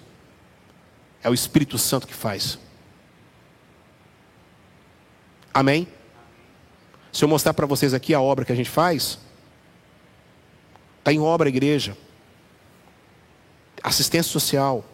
É 1.22 1.30
o 1.30 1.34
Espírito 1.34 1.78
Santo 1.78 2.08
que 2.08 2.14
faz. 2.14 2.58
Amém? 5.54 5.88
Se 7.12 7.24
eu 7.24 7.28
mostrar 7.28 7.54
para 7.54 7.66
vocês 7.66 7.94
aqui 7.94 8.14
a 8.14 8.22
obra 8.22 8.46
que 8.46 8.52
a 8.52 8.56
gente 8.56 8.70
faz, 8.70 9.20
está 11.00 11.12
em 11.12 11.20
obra 11.20 11.48
a 11.48 11.50
igreja. 11.50 11.98
Assistência 13.82 14.32
social. 14.32 14.86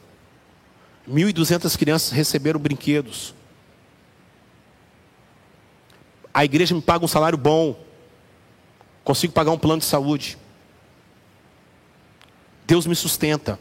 1.200 1.09 1.77
crianças 1.77 2.11
receberam 2.11 2.59
brinquedos. 2.59 3.33
A 6.33 6.43
igreja 6.43 6.73
me 6.73 6.81
paga 6.81 7.03
um 7.03 7.07
salário 7.07 7.37
bom. 7.37 7.79
Consigo 9.03 9.33
pagar 9.33 9.51
um 9.51 9.59
plano 9.59 9.79
de 9.79 9.85
saúde. 9.85 10.37
Deus 12.65 12.87
me 12.87 12.95
sustenta. 12.95 13.59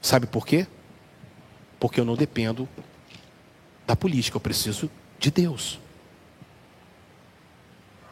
Sabe 0.00 0.26
por 0.26 0.44
quê? 0.44 0.66
Porque 1.78 2.00
eu 2.00 2.04
não 2.04 2.16
dependo 2.16 2.68
da 3.86 3.94
política, 3.94 4.36
eu 4.36 4.40
preciso 4.40 4.90
de 5.22 5.30
Deus. 5.30 5.78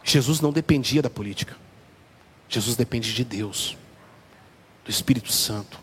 Jesus 0.03 0.41
não 0.41 0.53
dependia 0.53 1.03
da 1.03 1.11
política. 1.11 1.57
Jesus 2.49 2.77
depende 2.77 3.13
de 3.13 3.25
Deus, 3.25 3.77
do 4.85 4.91
Espírito 4.91 5.31
Santo. 5.33 5.79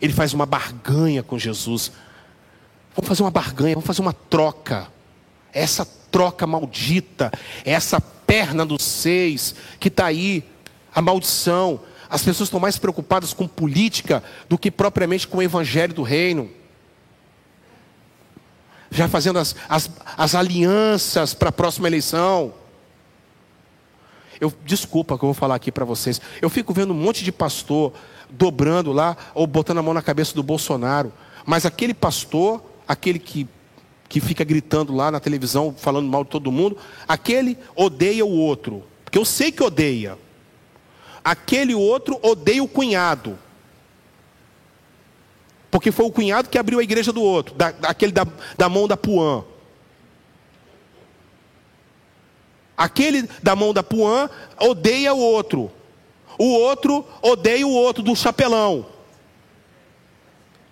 Ele 0.00 0.12
faz 0.12 0.32
uma 0.34 0.44
barganha 0.44 1.22
com 1.22 1.38
Jesus. 1.38 1.92
Vamos 2.94 3.08
fazer 3.08 3.22
uma 3.22 3.30
barganha, 3.30 3.74
vamos 3.74 3.86
fazer 3.86 4.02
uma 4.02 4.12
troca. 4.12 4.88
Essa 5.52 5.86
troca 6.10 6.46
maldita, 6.46 7.32
essa 7.64 8.00
perna 8.00 8.66
dos 8.66 8.82
seis 8.82 9.54
que 9.78 9.88
está 9.88 10.06
aí, 10.06 10.44
a 10.94 11.00
maldição. 11.00 11.80
As 12.10 12.22
pessoas 12.22 12.48
estão 12.48 12.60
mais 12.60 12.78
preocupadas 12.78 13.32
com 13.32 13.46
política 13.48 14.22
do 14.48 14.58
que 14.58 14.70
propriamente 14.70 15.26
com 15.26 15.38
o 15.38 15.42
evangelho 15.42 15.94
do 15.94 16.02
reino. 16.02 16.50
Já 18.94 19.08
fazendo 19.08 19.38
as, 19.38 19.54
as, 19.68 19.90
as 20.16 20.34
alianças 20.34 21.34
para 21.34 21.50
a 21.50 21.52
próxima 21.52 21.88
eleição. 21.88 22.54
Eu, 24.40 24.52
desculpa 24.64 25.18
que 25.18 25.24
eu 25.24 25.28
vou 25.28 25.34
falar 25.34 25.56
aqui 25.56 25.70
para 25.70 25.84
vocês. 25.84 26.20
Eu 26.40 26.48
fico 26.48 26.72
vendo 26.72 26.92
um 26.92 26.96
monte 26.96 27.22
de 27.22 27.32
pastor 27.32 27.92
dobrando 28.30 28.92
lá 28.92 29.16
ou 29.34 29.46
botando 29.46 29.78
a 29.78 29.82
mão 29.82 29.92
na 29.92 30.00
cabeça 30.00 30.34
do 30.34 30.42
Bolsonaro. 30.42 31.12
Mas 31.44 31.66
aquele 31.66 31.92
pastor, 31.92 32.62
aquele 32.88 33.18
que 33.18 33.46
que 34.08 34.20
fica 34.20 34.44
gritando 34.44 34.94
lá 34.94 35.10
na 35.10 35.18
televisão, 35.18 35.74
falando 35.76 36.08
mal 36.08 36.22
de 36.22 36.30
todo 36.30 36.52
mundo, 36.52 36.76
aquele 37.08 37.58
odeia 37.74 38.24
o 38.24 38.30
outro, 38.30 38.84
porque 39.04 39.18
eu 39.18 39.24
sei 39.24 39.50
que 39.50 39.60
odeia. 39.60 40.16
Aquele 41.24 41.74
outro 41.74 42.20
odeia 42.22 42.62
o 42.62 42.68
cunhado, 42.68 43.36
porque 45.74 45.90
foi 45.90 46.06
o 46.06 46.12
cunhado 46.12 46.48
que 46.48 46.56
abriu 46.56 46.78
a 46.78 46.84
igreja 46.84 47.12
do 47.12 47.20
outro, 47.20 47.52
da, 47.56 47.72
daquele 47.72 48.12
da, 48.12 48.24
da 48.56 48.68
mão 48.68 48.86
da 48.86 48.96
Puã. 48.96 49.44
Aquele 52.76 53.28
da 53.42 53.56
mão 53.56 53.74
da 53.74 53.82
Puã 53.82 54.30
odeia 54.60 55.12
o 55.12 55.18
outro. 55.18 55.72
O 56.38 56.44
outro 56.44 57.04
odeia 57.20 57.66
o 57.66 57.72
outro 57.72 58.04
do 58.04 58.14
chapelão. 58.14 58.86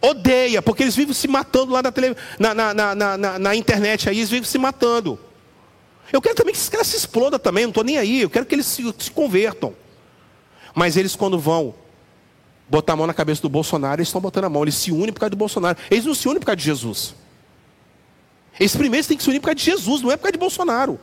Odeia, 0.00 0.62
porque 0.62 0.84
eles 0.84 0.94
vivem 0.94 1.14
se 1.14 1.26
matando 1.26 1.72
lá 1.72 1.82
na, 1.82 1.90
tele, 1.90 2.16
na, 2.38 2.54
na, 2.54 2.72
na, 2.72 2.94
na, 2.94 3.38
na 3.40 3.56
internet 3.56 4.08
aí, 4.08 4.18
eles 4.18 4.30
vivem 4.30 4.48
se 4.48 4.56
matando. 4.56 5.18
Eu 6.12 6.22
quero 6.22 6.36
também 6.36 6.52
que 6.52 6.60
esses 6.60 6.68
caras 6.68 6.86
se 6.86 6.96
explodam 6.96 7.40
também, 7.40 7.64
não 7.64 7.70
estou 7.70 7.82
nem 7.82 7.98
aí, 7.98 8.22
eu 8.22 8.30
quero 8.30 8.46
que 8.46 8.54
eles 8.54 8.66
se, 8.66 8.84
se 9.00 9.10
convertam. 9.10 9.74
Mas 10.72 10.96
eles 10.96 11.16
quando 11.16 11.40
vão 11.40 11.74
botar 12.72 12.94
a 12.94 12.96
mão 12.96 13.06
na 13.06 13.12
cabeça 13.12 13.42
do 13.42 13.50
Bolsonaro, 13.50 14.00
eles 14.00 14.08
estão 14.08 14.18
botando 14.18 14.44
a 14.44 14.48
mão, 14.48 14.62
eles 14.62 14.76
se 14.76 14.90
unem 14.90 15.12
por 15.12 15.20
causa 15.20 15.30
do 15.30 15.36
Bolsonaro. 15.36 15.76
Eles 15.90 16.06
não 16.06 16.14
se 16.14 16.26
unem 16.26 16.40
por 16.40 16.46
causa 16.46 16.56
de 16.56 16.64
Jesus. 16.64 17.14
Eles 18.58 18.74
primeiro 18.74 19.06
têm 19.06 19.14
que 19.14 19.22
se 19.22 19.28
unir 19.28 19.40
por 19.40 19.46
causa 19.46 19.56
de 19.56 19.64
Jesus, 19.64 20.00
não 20.00 20.10
é 20.10 20.16
por 20.16 20.22
causa 20.22 20.32
de 20.32 20.38
Bolsonaro. 20.38 20.98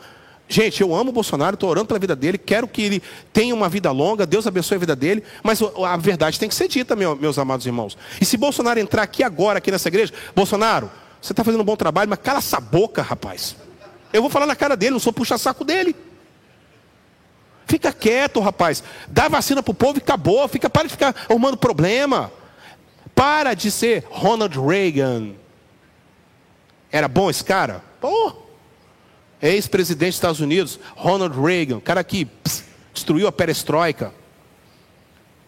Gente, 0.47 0.81
eu 0.81 0.95
amo 0.95 1.11
o 1.11 1.13
Bolsonaro, 1.13 1.53
estou 1.53 1.69
orando 1.69 1.85
pela 1.85 1.99
vida 1.99 2.15
dele, 2.15 2.39
quero 2.39 2.67
que 2.67 2.81
ele 2.81 3.03
tenha 3.31 3.53
uma 3.53 3.69
vida 3.69 3.91
longa, 3.91 4.25
Deus 4.25 4.47
abençoe 4.47 4.77
a 4.77 4.79
vida 4.79 4.95
dele, 4.95 5.23
mas 5.43 5.61
a 5.61 5.95
verdade 5.95 6.39
tem 6.39 6.49
que 6.49 6.55
ser 6.55 6.67
dita, 6.67 6.95
meus 6.95 7.37
amados 7.37 7.67
irmãos. 7.67 7.95
E 8.19 8.25
se 8.25 8.35
Bolsonaro 8.35 8.79
entrar 8.79 9.03
aqui 9.03 9.21
agora, 9.21 9.59
aqui 9.59 9.69
nessa 9.69 9.89
igreja, 9.89 10.11
Bolsonaro, 10.35 10.89
você 11.21 11.33
está 11.33 11.43
fazendo 11.43 11.61
um 11.61 11.65
bom 11.65 11.75
trabalho, 11.75 12.09
mas 12.09 12.17
cala 12.17 12.39
essa 12.39 12.59
boca, 12.59 13.03
rapaz. 13.03 13.55
Eu 14.11 14.23
vou 14.23 14.31
falar 14.31 14.47
na 14.47 14.55
cara 14.55 14.75
dele, 14.75 14.93
não 14.93 14.99
sou 14.99 15.13
puxa-saco 15.13 15.63
dele. 15.63 15.95
Fica 17.69 17.93
quieto, 17.93 18.39
rapaz. 18.39 18.83
Dá 19.07 19.27
vacina 19.27 19.61
para 19.61 19.71
o 19.71 19.75
povo 19.75 19.99
e 19.99 20.01
acabou. 20.01 20.47
Fica, 20.47 20.67
para 20.67 20.87
de 20.87 20.93
ficar 20.93 21.15
arrumando 21.29 21.55
problema. 21.55 22.31
Para 23.13 23.53
de 23.53 23.69
ser 23.69 24.03
Ronald 24.09 24.59
Reagan. 24.59 25.33
Era 26.91 27.07
bom 27.07 27.29
esse 27.29 27.43
cara? 27.43 27.83
Pô. 28.01 28.33
ex-presidente 29.39 30.09
dos 30.09 30.15
Estados 30.15 30.39
Unidos, 30.39 30.79
Ronald 30.95 31.39
Reagan, 31.39 31.79
cara 31.79 32.03
que 32.03 32.25
pss, 32.25 32.63
destruiu 32.91 33.27
a 33.27 33.31
perestroika. 33.31 34.11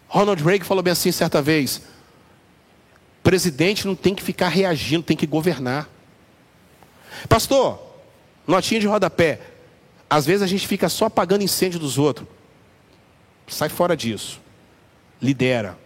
Ronald 0.07 0.43
Reagan 0.43 0.63
falou 0.63 0.83
bem 0.83 0.91
assim 0.91 1.11
certa 1.11 1.41
vez: 1.41 1.81
presidente 3.23 3.87
não 3.87 3.95
tem 3.95 4.13
que 4.13 4.21
ficar 4.21 4.49
reagindo, 4.49 5.01
tem 5.01 5.17
que 5.17 5.25
governar. 5.25 5.89
Pastor, 7.27 7.81
notinha 8.45 8.79
de 8.79 8.85
rodapé. 8.85 9.39
Às 10.11 10.25
vezes 10.25 10.41
a 10.41 10.47
gente 10.47 10.67
fica 10.67 10.89
só 10.89 11.05
apagando 11.05 11.41
incêndio 11.41 11.79
dos 11.79 11.97
outros. 11.97 12.27
Sai 13.47 13.69
fora 13.69 13.95
disso. 13.95 14.41
Lidera. 15.21 15.79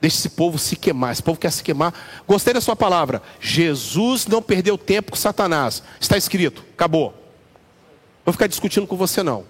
Deixa 0.00 0.16
esse 0.16 0.28
povo 0.28 0.60
se 0.60 0.76
queimar. 0.76 1.10
Esse 1.10 1.22
povo 1.24 1.40
quer 1.40 1.50
se 1.50 1.60
queimar. 1.60 1.92
Gostei 2.24 2.54
da 2.54 2.60
sua 2.60 2.76
palavra. 2.76 3.20
Jesus 3.40 4.28
não 4.28 4.40
perdeu 4.40 4.78
tempo 4.78 5.10
com 5.10 5.16
Satanás. 5.16 5.82
Está 6.00 6.16
escrito. 6.16 6.64
Acabou. 6.72 7.12
Vou 8.24 8.32
ficar 8.32 8.46
discutindo 8.46 8.86
com 8.86 8.96
você 8.96 9.20
não. 9.24 9.44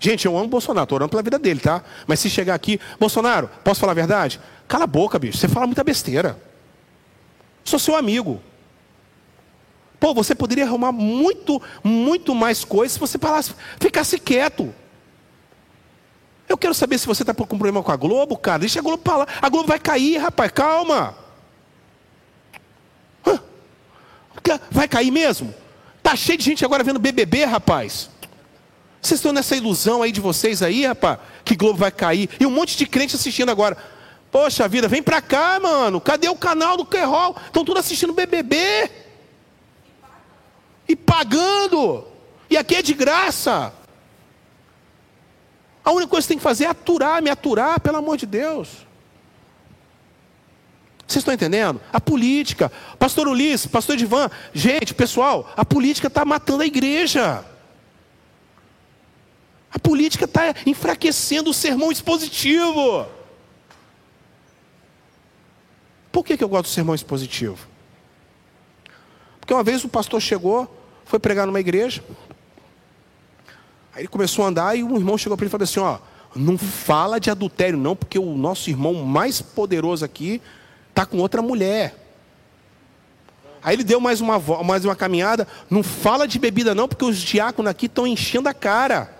Gente, 0.00 0.24
eu 0.24 0.38
amo 0.38 0.48
Bolsonaro, 0.48 0.84
estou 0.84 0.96
orando 0.96 1.10
pela 1.10 1.22
vida 1.22 1.38
dele, 1.38 1.60
tá? 1.60 1.84
Mas 2.06 2.18
se 2.20 2.30
chegar 2.30 2.54
aqui, 2.54 2.80
Bolsonaro, 2.98 3.50
posso 3.62 3.80
falar 3.80 3.92
a 3.92 3.94
verdade? 3.94 4.40
Cala 4.66 4.84
a 4.84 4.86
boca, 4.86 5.18
bicho. 5.18 5.36
Você 5.36 5.48
fala 5.48 5.66
muita 5.66 5.84
besteira. 5.84 6.38
Sou 7.62 7.78
seu 7.78 7.94
amigo. 7.94 8.42
Pô, 10.04 10.12
você 10.12 10.34
poderia 10.34 10.66
arrumar 10.66 10.92
muito, 10.92 11.62
muito 11.82 12.34
mais 12.34 12.62
coisas 12.62 12.92
se 12.92 13.00
você 13.00 13.16
falasse, 13.16 13.54
ficasse 13.80 14.18
quieto. 14.18 14.70
Eu 16.46 16.58
quero 16.58 16.74
saber 16.74 16.98
se 16.98 17.06
você 17.06 17.22
está 17.22 17.32
com 17.32 17.46
problema 17.46 17.82
com 17.82 17.90
a 17.90 17.96
Globo, 17.96 18.36
cara. 18.36 18.58
Deixa 18.58 18.80
a 18.80 18.82
Globo 18.82 19.02
falar. 19.02 19.26
A 19.40 19.48
Globo 19.48 19.66
vai 19.66 19.78
cair, 19.78 20.18
rapaz. 20.18 20.52
Calma. 20.52 21.16
Vai 24.70 24.86
cair 24.86 25.10
mesmo? 25.10 25.54
Tá 26.02 26.14
cheio 26.14 26.36
de 26.36 26.44
gente 26.44 26.66
agora 26.66 26.84
vendo 26.84 26.98
BBB, 26.98 27.46
rapaz. 27.46 28.10
Vocês 29.00 29.20
estão 29.20 29.32
nessa 29.32 29.56
ilusão 29.56 30.02
aí 30.02 30.12
de 30.12 30.20
vocês 30.20 30.60
aí, 30.60 30.84
rapaz, 30.84 31.18
que 31.46 31.56
Globo 31.56 31.78
vai 31.78 31.90
cair. 31.90 32.28
E 32.38 32.44
um 32.44 32.50
monte 32.50 32.76
de 32.76 32.84
crente 32.84 33.16
assistindo 33.16 33.48
agora. 33.48 33.74
Poxa 34.30 34.68
vida, 34.68 34.86
vem 34.86 35.02
pra 35.02 35.22
cá, 35.22 35.58
mano. 35.58 35.98
Cadê 35.98 36.28
o 36.28 36.36
canal 36.36 36.76
do 36.76 36.84
Querol? 36.84 37.34
Estão 37.46 37.64
tudo 37.64 37.80
assistindo 37.80 38.12
BBB. 38.12 39.03
E 40.88 40.94
pagando. 40.94 42.06
E 42.48 42.56
aqui 42.56 42.76
é 42.76 42.82
de 42.82 42.94
graça. 42.94 43.72
A 45.84 45.92
única 45.92 46.08
coisa 46.08 46.24
que 46.24 46.28
tem 46.28 46.38
que 46.38 46.42
fazer 46.42 46.64
é 46.64 46.68
aturar, 46.68 47.22
me 47.22 47.30
aturar, 47.30 47.80
pelo 47.80 47.98
amor 47.98 48.16
de 48.16 48.26
Deus. 48.26 48.84
Vocês 51.06 51.20
estão 51.20 51.34
entendendo? 51.34 51.80
A 51.92 52.00
política. 52.00 52.72
Pastor 52.98 53.28
Ulisses, 53.28 53.66
pastor 53.66 53.94
Edivan, 53.94 54.30
gente, 54.54 54.94
pessoal, 54.94 55.52
a 55.56 55.64
política 55.64 56.08
está 56.08 56.24
matando 56.24 56.62
a 56.62 56.66
igreja. 56.66 57.44
A 59.70 59.78
política 59.78 60.24
está 60.24 60.54
enfraquecendo 60.64 61.50
o 61.50 61.54
sermão 61.54 61.92
expositivo. 61.92 63.06
Por 66.10 66.24
que, 66.24 66.36
que 66.36 66.44
eu 66.44 66.48
gosto 66.48 66.70
do 66.70 66.72
sermão 66.72 66.94
expositivo? 66.94 67.73
Porque 69.44 69.52
uma 69.52 69.62
vez 69.62 69.84
o 69.84 69.88
pastor 69.90 70.22
chegou, 70.22 70.74
foi 71.04 71.18
pregar 71.18 71.46
numa 71.46 71.60
igreja, 71.60 72.02
Aí 73.94 74.00
ele 74.00 74.08
começou 74.08 74.44
a 74.44 74.48
andar 74.48 74.76
e 74.76 74.82
um 74.82 74.96
irmão 74.96 75.16
chegou 75.16 75.36
para 75.36 75.44
ele 75.44 75.50
e 75.50 75.52
falou 75.52 75.64
assim: 75.64 75.80
Ó, 75.80 75.98
não 76.34 76.58
fala 76.58 77.20
de 77.20 77.30
adultério, 77.30 77.78
não, 77.78 77.94
porque 77.94 78.18
o 78.18 78.36
nosso 78.36 78.68
irmão 78.68 78.94
mais 78.94 79.40
poderoso 79.40 80.04
aqui 80.04 80.42
está 80.90 81.06
com 81.06 81.18
outra 81.18 81.40
mulher. 81.40 81.94
Aí 83.62 83.76
ele 83.76 83.84
deu 83.84 84.00
mais 84.00 84.20
uma, 84.20 84.38
mais 84.64 84.84
uma 84.84 84.96
caminhada, 84.96 85.46
não 85.70 85.82
fala 85.82 86.26
de 86.26 86.38
bebida, 86.38 86.74
não, 86.74 86.88
porque 86.88 87.04
os 87.04 87.18
diáconos 87.18 87.70
aqui 87.70 87.86
estão 87.86 88.06
enchendo 88.06 88.48
a 88.48 88.54
cara. 88.54 89.14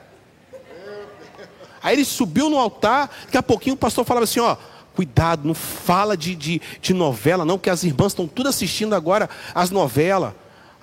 Aí 1.81 1.95
ele 1.95 2.05
subiu 2.05 2.51
no 2.51 2.59
altar, 2.59 3.11
daqui 3.27 3.37
a 3.37 3.43
pouquinho 3.43 3.75
o 3.75 3.79
pastor 3.79 4.05
falava 4.05 4.25
assim: 4.25 4.41
Ó, 4.41 4.57
cuidado, 4.95 5.47
não 5.47 5.55
fala 5.55 6.17
de, 6.17 6.35
de, 6.35 6.61
de 6.81 6.95
novela, 6.95 7.45
não, 7.45 7.59
porque 7.59 7.71
as 7.71 7.83
irmãs 7.83 8.13
estão 8.13 8.27
tudo 8.27 8.49
assistindo 8.49 8.95
agora 8.95 9.29
as 9.55 9.71
novelas. 9.71 10.33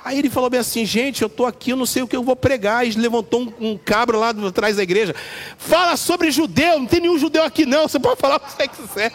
Aí 0.04 0.18
ele 0.18 0.30
falou 0.30 0.50
bem 0.50 0.60
assim, 0.60 0.84
gente, 0.84 1.22
eu 1.22 1.28
estou 1.28 1.46
aqui, 1.46 1.72
eu 1.72 1.78
não 1.78 1.86
sei 1.86 2.02
o 2.02 2.08
que 2.08 2.16
eu 2.16 2.24
vou 2.24 2.36
pregar. 2.36 2.86
E 2.88 2.92
levantou 2.92 3.42
um, 3.42 3.72
um 3.72 3.78
cabra 3.78 4.18
lá 4.18 4.30
atrás 4.30 4.76
da 4.76 4.84
igreja. 4.84 5.16
Fala 5.58 5.96
sobre 5.96 6.32
judeu, 6.32 6.80
não 6.80 6.88
tem 6.88 7.02
nenhum 7.02 7.20
judeu 7.20 7.44
aqui 7.44 7.66
não, 7.66 7.88
você 7.88 8.00
pode 8.00 8.20
falar 8.20 8.38
o 8.38 8.40
que 8.40 8.52
você 8.52 8.68
quiser. 8.68 9.14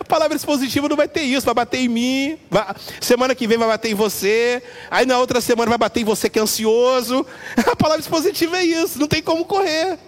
A 0.00 0.04
palavra 0.04 0.36
expositiva 0.36 0.88
não 0.88 0.96
vai 0.96 1.06
ter 1.06 1.22
isso, 1.22 1.44
vai 1.44 1.54
bater 1.54 1.80
em 1.80 1.88
mim. 1.88 2.38
Vai, 2.50 2.66
semana 3.00 3.34
que 3.34 3.46
vem 3.46 3.58
vai 3.58 3.68
bater 3.68 3.90
em 3.90 3.94
você. 3.94 4.62
Aí 4.90 5.06
na 5.06 5.18
outra 5.18 5.40
semana 5.40 5.68
vai 5.68 5.78
bater 5.78 6.00
em 6.00 6.04
você 6.04 6.28
que 6.28 6.38
é 6.38 6.42
ansioso. 6.42 7.24
A 7.70 7.76
palavra 7.76 8.00
expositiva 8.00 8.58
é 8.58 8.64
isso, 8.64 8.98
não 8.98 9.06
tem 9.06 9.22
como 9.22 9.44
correr. 9.44 9.98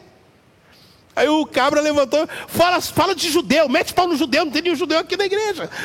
Aí 1.17 1.29
o 1.29 1.47
cabra 1.47 1.81
levantou, 1.81 2.29
fala, 2.49 2.81
fala 2.81 3.15
de 3.15 3.31
judeu, 3.31 3.69
mete 3.69 3.95
pau 3.95 4.09
no 4.09 4.17
judeu, 4.17 4.45
não 4.45 4.53
tem 4.53 4.63
nenhum 4.63 4.75
judeu 4.77 4.99
aqui 4.99 5.17
na 5.17 5.27
igreja. 5.27 5.71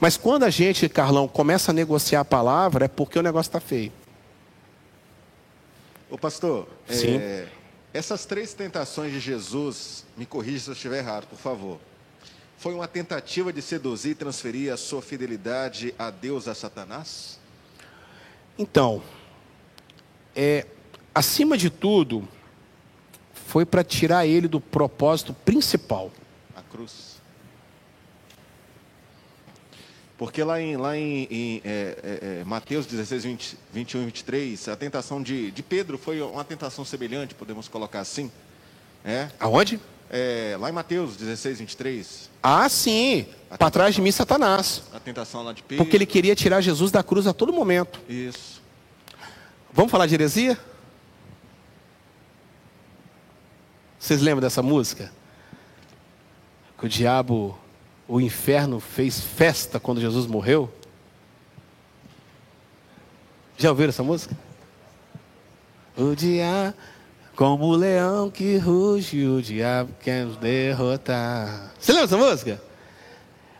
Mas 0.00 0.16
quando 0.16 0.42
a 0.42 0.50
gente, 0.50 0.88
Carlão, 0.88 1.26
começa 1.26 1.70
a 1.70 1.74
negociar 1.74 2.20
a 2.20 2.24
palavra, 2.24 2.84
é 2.86 2.88
porque 2.88 3.18
o 3.18 3.22
negócio 3.22 3.48
está 3.48 3.60
feio. 3.60 3.92
Ô 6.10 6.18
pastor, 6.18 6.68
Sim. 6.88 7.16
é, 7.16 7.48
essas 7.92 8.26
três 8.26 8.52
tentações 8.54 9.12
de 9.12 9.20
Jesus, 9.20 10.04
me 10.16 10.26
corrija 10.26 10.64
se 10.64 10.70
eu 10.70 10.74
estiver 10.74 10.98
errado, 10.98 11.26
por 11.26 11.38
favor. 11.38 11.78
Foi 12.58 12.74
uma 12.74 12.86
tentativa 12.86 13.52
de 13.52 13.62
seduzir 13.62 14.10
e 14.10 14.14
transferir 14.14 14.72
a 14.72 14.76
sua 14.76 15.00
fidelidade 15.02 15.94
a 15.98 16.10
Deus 16.10 16.48
a 16.48 16.54
Satanás? 16.54 17.38
Então, 18.58 19.02
é, 20.34 20.66
acima 21.14 21.56
de 21.56 21.70
tudo, 21.70 22.26
foi 23.32 23.64
para 23.64 23.84
tirar 23.84 24.26
ele 24.26 24.48
do 24.48 24.60
propósito 24.60 25.32
principal. 25.44 26.10
A 26.56 26.62
cruz. 26.62 27.14
Porque 30.16 30.42
lá 30.44 30.60
em, 30.60 30.76
lá 30.76 30.96
em, 30.96 31.26
em 31.30 31.62
é, 31.64 31.98
é, 32.02 32.40
é, 32.40 32.44
Mateus 32.44 32.86
16, 32.86 33.24
20, 33.24 33.58
21 33.72 34.02
e 34.02 34.04
23, 34.06 34.68
a 34.68 34.76
tentação 34.76 35.22
de, 35.22 35.50
de 35.50 35.62
Pedro 35.62 35.98
foi 35.98 36.20
uma 36.22 36.44
tentação 36.44 36.84
semelhante, 36.84 37.34
podemos 37.34 37.68
colocar 37.68 38.00
assim. 38.00 38.30
É, 39.04 39.28
Aonde? 39.40 39.78
é, 40.08 40.56
lá 40.58 40.68
em 40.70 40.72
Mateus 40.72 41.16
16, 41.16 41.58
23, 41.58 42.30
Ah, 42.42 42.68
sim. 42.68 43.26
Para 43.58 43.70
trás 43.70 43.94
de 43.94 44.00
mim, 44.00 44.10
Satanás. 44.12 44.82
a 44.92 45.00
tentação 45.00 45.42
lá 45.42 45.52
de 45.52 45.62
Pedro. 45.62 45.84
Porque 45.84 45.96
ele 45.96 46.06
queria 46.06 46.34
tirar 46.34 46.60
Jesus 46.60 46.90
da 46.90 47.02
cruz 47.02 47.26
a 47.26 47.32
todo 47.32 47.52
momento. 47.52 48.00
Isso. 48.08 48.62
Vamos 49.72 49.90
falar 49.90 50.06
de 50.06 50.14
heresia? 50.14 50.58
Vocês 54.04 54.20
lembram 54.20 54.42
dessa 54.42 54.62
música? 54.62 55.10
Que 56.78 56.84
o 56.84 56.88
diabo, 56.90 57.58
o 58.06 58.20
inferno 58.20 58.78
fez 58.78 59.18
festa 59.18 59.80
quando 59.80 59.98
Jesus 59.98 60.26
morreu? 60.26 60.70
Já 63.56 63.70
ouviram 63.70 63.88
essa 63.88 64.02
música? 64.02 64.36
O 65.96 66.14
diabo, 66.14 66.76
como 67.34 67.64
o 67.64 67.74
leão 67.74 68.30
que 68.30 68.58
ruge, 68.58 69.26
o 69.26 69.40
diabo 69.40 69.94
quer 70.02 70.26
nos 70.26 70.36
derrotar. 70.36 71.72
Você 71.80 71.90
lembra 71.92 72.06
dessa 72.06 72.18
música? 72.18 72.62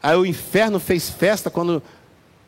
Aí 0.03 0.15
o 0.15 0.27
inferno 0.27 0.79
fez 0.79 1.09
festa 1.09 1.49
quando 1.49 1.83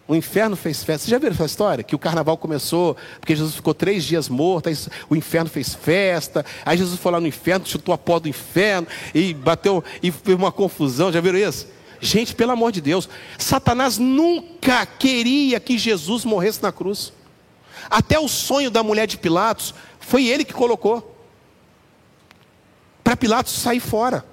o 0.08 0.14
inferno 0.14 0.56
fez 0.56 0.84
festa. 0.84 1.06
Você 1.06 1.10
já 1.10 1.18
viram 1.18 1.34
essa 1.34 1.44
história? 1.44 1.82
Que 1.82 1.94
o 1.94 1.98
carnaval 1.98 2.36
começou 2.36 2.96
porque 3.20 3.34
Jesus 3.34 3.56
ficou 3.56 3.74
três 3.74 4.04
dias 4.04 4.28
morto, 4.28 4.68
aí 4.68 4.76
o 5.10 5.16
inferno 5.16 5.50
fez 5.50 5.74
festa, 5.74 6.44
aí 6.64 6.78
Jesus 6.78 6.98
foi 7.00 7.12
lá 7.12 7.20
no 7.20 7.26
inferno, 7.26 7.66
chutou 7.66 7.92
a 7.94 7.98
porta 7.98 8.24
do 8.24 8.28
inferno 8.28 8.86
e 9.14 9.34
bateu, 9.34 9.82
e 10.02 10.10
fez 10.10 10.36
uma 10.36 10.52
confusão. 10.52 11.12
Já 11.12 11.20
viram 11.20 11.38
isso? 11.38 11.66
Gente, 12.00 12.34
pelo 12.34 12.52
amor 12.52 12.72
de 12.72 12.80
Deus, 12.80 13.08
Satanás 13.38 13.98
nunca 13.98 14.86
queria 14.86 15.58
que 15.58 15.78
Jesus 15.78 16.24
morresse 16.24 16.62
na 16.62 16.70
cruz. 16.70 17.12
Até 17.90 18.18
o 18.18 18.28
sonho 18.28 18.70
da 18.70 18.82
mulher 18.82 19.06
de 19.06 19.16
Pilatos 19.16 19.74
foi 19.98 20.26
ele 20.26 20.44
que 20.44 20.52
colocou. 20.52 21.14
Para 23.02 23.16
Pilatos 23.16 23.52
sair 23.52 23.80
fora. 23.80 24.24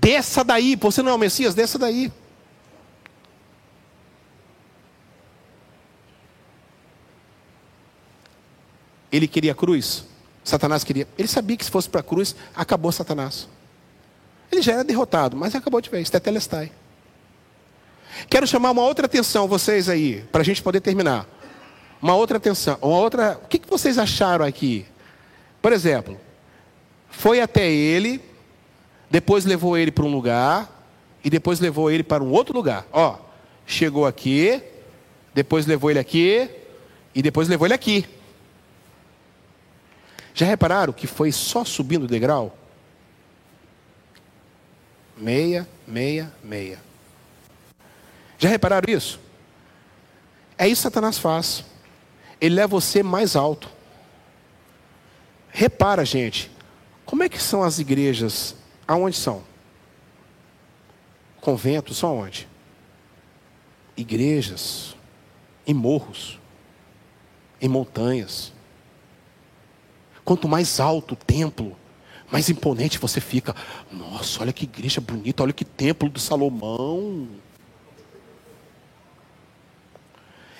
Desça 0.00 0.44
daí, 0.44 0.76
você 0.76 1.02
não 1.02 1.12
é 1.12 1.14
o 1.14 1.18
Messias, 1.18 1.54
desça 1.54 1.78
daí. 1.78 2.12
Ele 9.10 9.26
queria 9.26 9.52
a 9.52 9.54
cruz, 9.54 10.04
Satanás 10.44 10.84
queria. 10.84 11.06
Ele 11.16 11.28
sabia 11.28 11.56
que 11.56 11.64
se 11.64 11.70
fosse 11.70 11.88
para 11.88 12.00
a 12.00 12.04
cruz, 12.04 12.34
acabou 12.54 12.90
Satanás. 12.92 13.48
Ele 14.50 14.62
já 14.62 14.72
era 14.72 14.84
derrotado, 14.84 15.36
mas 15.36 15.54
acabou 15.54 15.80
de 15.80 15.90
vez, 15.90 16.08
tetelestai. 16.08 16.72
Quero 18.28 18.46
chamar 18.46 18.70
uma 18.70 18.82
outra 18.82 19.06
atenção, 19.06 19.46
vocês 19.46 19.88
aí, 19.88 20.24
para 20.32 20.40
a 20.40 20.44
gente 20.44 20.62
poder 20.62 20.80
terminar. 20.80 21.26
Uma 22.00 22.14
outra 22.14 22.38
atenção, 22.38 22.78
uma 22.80 22.98
outra. 22.98 23.40
O 23.44 23.48
que, 23.48 23.58
que 23.58 23.68
vocês 23.68 23.98
acharam 23.98 24.44
aqui? 24.44 24.86
Por 25.60 25.72
exemplo, 25.72 26.18
foi 27.10 27.40
até 27.40 27.70
ele, 27.70 28.22
depois 29.10 29.44
levou 29.44 29.76
ele 29.76 29.90
para 29.90 30.04
um 30.04 30.10
lugar 30.10 30.68
e 31.22 31.30
depois 31.30 31.60
levou 31.60 31.90
ele 31.90 32.02
para 32.02 32.22
um 32.22 32.30
outro 32.30 32.54
lugar. 32.54 32.86
Ó, 32.92 33.18
chegou 33.66 34.06
aqui, 34.06 34.62
depois 35.34 35.66
levou 35.66 35.90
ele 35.90 35.98
aqui 35.98 36.48
e 37.14 37.22
depois 37.22 37.48
levou 37.48 37.66
ele 37.66 37.74
aqui. 37.74 38.06
Já 40.38 40.46
repararam 40.46 40.92
que 40.92 41.08
foi 41.08 41.32
só 41.32 41.64
subindo 41.64 42.04
o 42.04 42.06
degrau? 42.06 42.56
Meia, 45.16 45.68
meia, 45.84 46.32
meia. 46.44 46.78
Já 48.38 48.48
repararam 48.48 48.88
isso? 48.88 49.18
É 50.56 50.68
isso 50.68 50.78
que 50.78 50.82
Satanás 50.84 51.18
faz. 51.18 51.64
Ele 52.40 52.54
leva 52.54 52.68
você 52.68 53.02
mais 53.02 53.34
alto. 53.34 53.68
Repara, 55.50 56.04
gente, 56.04 56.48
como 57.04 57.24
é 57.24 57.28
que 57.28 57.42
são 57.42 57.64
as 57.64 57.80
igrejas? 57.80 58.54
Aonde 58.86 59.16
são? 59.16 59.42
Conventos 61.40 61.96
são 61.98 62.16
onde? 62.16 62.48
Igrejas, 63.96 64.94
em 65.66 65.74
morros, 65.74 66.38
em 67.60 67.68
montanhas. 67.68 68.52
Quanto 70.28 70.46
mais 70.46 70.78
alto 70.78 71.14
o 71.14 71.16
templo, 71.16 71.74
mais 72.30 72.50
imponente 72.50 72.98
você 72.98 73.18
fica. 73.18 73.56
Nossa, 73.90 74.42
olha 74.42 74.52
que 74.52 74.64
igreja 74.64 75.00
bonita, 75.00 75.42
olha 75.42 75.54
que 75.54 75.64
templo 75.64 76.06
do 76.10 76.20
Salomão. 76.20 77.26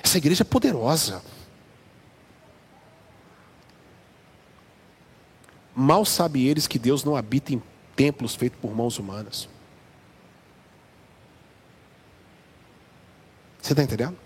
Essa 0.03 0.17
igreja 0.17 0.43
é 0.43 0.45
poderosa. 0.45 1.23
Mal 5.77 6.03
sabe 6.07 6.49
eles 6.49 6.67
que 6.67 6.79
Deus 6.79 7.05
não 7.05 7.15
habita 7.15 7.53
em 7.53 7.63
templos 7.95 8.35
feitos 8.35 8.59
por 8.59 8.75
mãos 8.75 8.99
humanas. 8.99 9.51
Você 13.61 13.75
está 13.75 13.83
entendendo? 13.83 14.17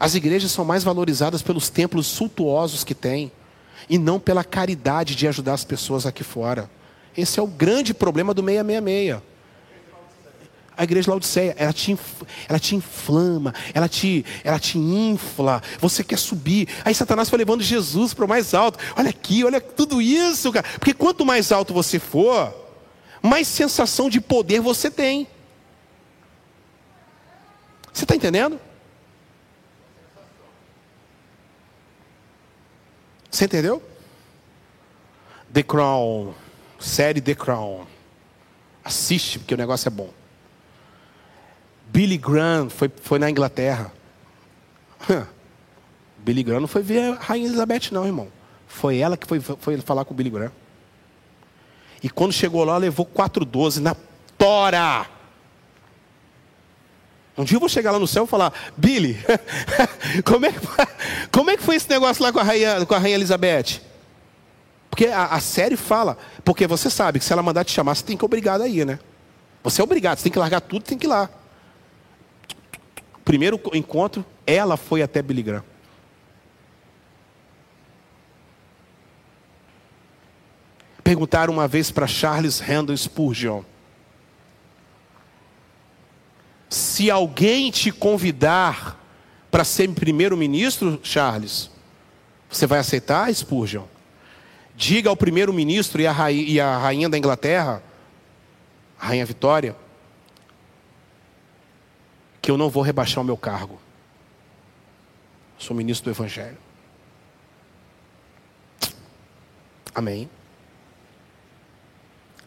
As 0.00 0.14
igrejas 0.14 0.50
são 0.52 0.64
mais 0.64 0.82
valorizadas 0.82 1.42
pelos 1.42 1.68
templos 1.68 2.06
suntuosos 2.06 2.82
que 2.82 2.94
têm 2.94 3.30
e 3.88 3.98
não 3.98 4.18
pela 4.18 4.44
caridade 4.44 5.14
de 5.14 5.26
ajudar 5.28 5.54
as 5.54 5.64
pessoas 5.64 6.06
aqui 6.06 6.24
fora. 6.24 6.70
Esse 7.16 7.38
é 7.38 7.42
o 7.42 7.46
grande 7.46 7.92
problema 7.92 8.32
do 8.32 8.42
666. 8.42 9.32
A 10.74 10.84
igreja 10.84 11.10
Laodiceia, 11.10 11.54
ela 11.58 11.72
te, 11.72 11.96
ela 12.48 12.58
te 12.58 12.74
inflama, 12.74 13.54
ela 13.74 13.88
te, 13.88 14.24
ela 14.42 14.58
te 14.58 14.78
infla, 14.78 15.62
você 15.78 16.02
quer 16.02 16.18
subir. 16.18 16.66
Aí 16.84 16.94
Satanás 16.94 17.28
foi 17.28 17.38
levando 17.38 17.62
Jesus 17.62 18.14
para 18.14 18.24
o 18.24 18.28
mais 18.28 18.54
alto. 18.54 18.78
Olha 18.96 19.10
aqui, 19.10 19.44
olha 19.44 19.60
tudo 19.60 20.00
isso, 20.00 20.50
cara. 20.50 20.66
Porque 20.78 20.94
quanto 20.94 21.26
mais 21.26 21.52
alto 21.52 21.74
você 21.74 21.98
for, 21.98 22.54
mais 23.20 23.46
sensação 23.46 24.08
de 24.08 24.20
poder 24.20 24.60
você 24.60 24.90
tem. 24.90 25.28
Você 27.92 28.04
está 28.04 28.16
entendendo? 28.16 28.58
Você 33.32 33.46
entendeu? 33.46 33.82
The 35.50 35.62
Crown, 35.62 36.34
série 36.78 37.22
The 37.22 37.34
Crown. 37.34 37.86
Assiste, 38.84 39.38
porque 39.38 39.54
o 39.54 39.56
negócio 39.56 39.88
é 39.88 39.90
bom. 39.90 40.10
Billy 41.86 42.18
Graham 42.18 42.68
foi, 42.68 42.90
foi 43.02 43.18
na 43.18 43.30
Inglaterra. 43.30 43.90
Billy 46.18 46.42
Graham 46.42 46.60
não 46.60 46.68
foi 46.68 46.82
ver 46.82 47.12
a 47.12 47.14
Rainha 47.14 47.46
Elizabeth, 47.46 47.90
não, 47.90 48.04
irmão. 48.04 48.28
Foi 48.68 48.98
ela 48.98 49.16
que 49.16 49.26
foi, 49.26 49.40
foi 49.40 49.78
falar 49.78 50.04
com 50.04 50.12
o 50.12 50.16
Billy 50.16 50.30
Graham. 50.30 50.52
E 52.02 52.10
quando 52.10 52.32
chegou 52.32 52.64
lá, 52.64 52.76
levou 52.76 53.06
4,12 53.06 53.80
na 53.80 53.96
tora. 54.36 55.06
Um 57.36 57.44
dia 57.44 57.56
eu 57.56 57.60
vou 57.60 57.68
chegar 57.68 57.92
lá 57.92 57.98
no 57.98 58.06
céu 58.06 58.24
e 58.24 58.26
falar, 58.26 58.52
Billy, 58.76 59.18
como, 60.24 60.44
é 60.44 60.52
que, 60.52 60.60
como 61.30 61.50
é 61.50 61.56
que 61.56 61.62
foi 61.62 61.76
esse 61.76 61.88
negócio 61.88 62.22
lá 62.22 62.30
com 62.30 62.38
a 62.38 62.42
Rainha, 62.42 62.84
com 62.84 62.94
a 62.94 62.98
Rainha 62.98 63.16
Elizabeth? 63.16 63.80
Porque 64.90 65.06
a, 65.06 65.26
a 65.26 65.40
série 65.40 65.76
fala, 65.76 66.18
porque 66.44 66.66
você 66.66 66.90
sabe 66.90 67.18
que 67.18 67.24
se 67.24 67.32
ela 67.32 67.42
mandar 67.42 67.64
te 67.64 67.72
chamar, 67.72 67.94
você 67.94 68.04
tem 68.04 68.16
que 68.16 68.24
obrigar 68.24 68.60
a 68.60 68.68
ir, 68.68 68.84
né? 68.84 68.98
Você 69.64 69.80
é 69.80 69.84
obrigado, 69.84 70.18
você 70.18 70.24
tem 70.24 70.32
que 70.32 70.38
largar 70.38 70.60
tudo, 70.60 70.84
tem 70.84 70.98
que 70.98 71.06
ir 71.06 71.08
lá. 71.08 71.30
Primeiro 73.24 73.58
encontro, 73.72 74.24
ela 74.46 74.76
foi 74.76 75.00
até 75.00 75.22
Billy 75.22 75.42
Graham. 75.42 75.64
Perguntaram 81.02 81.52
uma 81.52 81.66
vez 81.66 81.90
para 81.90 82.06
Charles 82.06 82.58
Randall 82.60 82.96
Spurgeon: 82.96 83.62
Se 86.72 87.10
alguém 87.10 87.70
te 87.70 87.92
convidar 87.92 88.98
para 89.50 89.62
ser 89.62 89.90
primeiro-ministro, 89.90 90.98
Charles, 91.02 91.70
você 92.48 92.66
vai 92.66 92.78
aceitar, 92.78 93.30
Spurgeon? 93.34 93.84
Diga 94.74 95.10
ao 95.10 95.16
primeiro-ministro 95.16 96.00
e, 96.00 96.06
e 96.50 96.58
a 96.58 96.78
rainha 96.78 97.10
da 97.10 97.18
Inglaterra, 97.18 97.82
a 98.98 99.08
rainha 99.08 99.26
Vitória, 99.26 99.76
que 102.40 102.50
eu 102.50 102.56
não 102.56 102.70
vou 102.70 102.82
rebaixar 102.82 103.22
o 103.22 103.26
meu 103.26 103.36
cargo. 103.36 103.78
Sou 105.58 105.76
ministro 105.76 106.10
do 106.10 106.16
Evangelho. 106.16 106.56
Amém. 109.94 110.26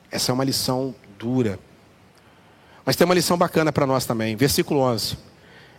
Essa 0.09 0.31
é 0.31 0.33
uma 0.33 0.43
lição 0.43 0.95
dura. 1.19 1.59
Mas 2.85 2.95
tem 2.95 3.03
uma 3.03 3.15
lição 3.15 3.37
bacana 3.37 3.71
para 3.71 3.87
nós 3.87 4.05
também. 4.05 4.35
Versículo 4.35 4.79
11. 4.81 5.17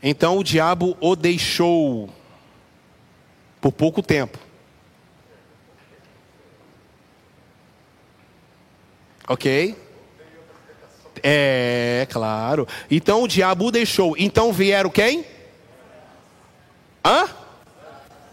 Então 0.02 0.36
o 0.36 0.44
diabo 0.44 0.96
o 1.00 1.14
deixou 1.14 2.10
por 3.60 3.70
pouco 3.70 4.02
tempo. 4.02 4.38
Ok? 9.28 9.76
É, 11.22 12.06
claro. 12.10 12.66
Então 12.90 13.22
o 13.22 13.28
diabo 13.28 13.66
o 13.66 13.70
deixou. 13.70 14.16
Então 14.18 14.52
vieram 14.52 14.90
quem? 14.90 15.24
Hã? 17.04 17.28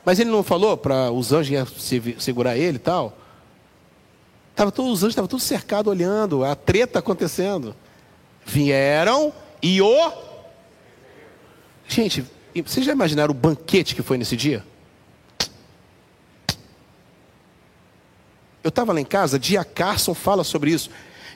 Mas 0.03 0.19
ele 0.19 0.29
não 0.29 0.43
falou 0.43 0.75
para 0.75 1.11
os 1.11 1.31
anjos 1.31 1.81
segurar 2.17 2.57
ele 2.57 2.77
e 2.77 2.79
tal? 2.79 3.17
Tava 4.55 4.71
todos 4.71 4.91
os 4.91 4.99
anjos 4.99 5.11
estavam 5.11 5.27
todos 5.27 5.45
cercados 5.45 5.89
olhando, 5.89 6.43
a 6.43 6.55
treta 6.55 6.99
acontecendo. 6.99 7.75
Vieram 8.45 9.33
e 9.61 9.81
o. 9.81 10.13
Gente, 11.87 12.25
vocês 12.65 12.85
já 12.85 12.91
imaginaram 12.91 13.31
o 13.31 13.35
banquete 13.35 13.95
que 13.95 14.01
foi 14.01 14.17
nesse 14.17 14.35
dia? 14.35 14.63
Eu 18.63 18.69
estava 18.69 18.93
lá 18.93 19.01
em 19.01 19.05
casa, 19.05 19.37
Dia 19.37 19.63
Carson 19.65 20.13
fala 20.13 20.43
sobre 20.43 20.71
isso. 20.71 20.89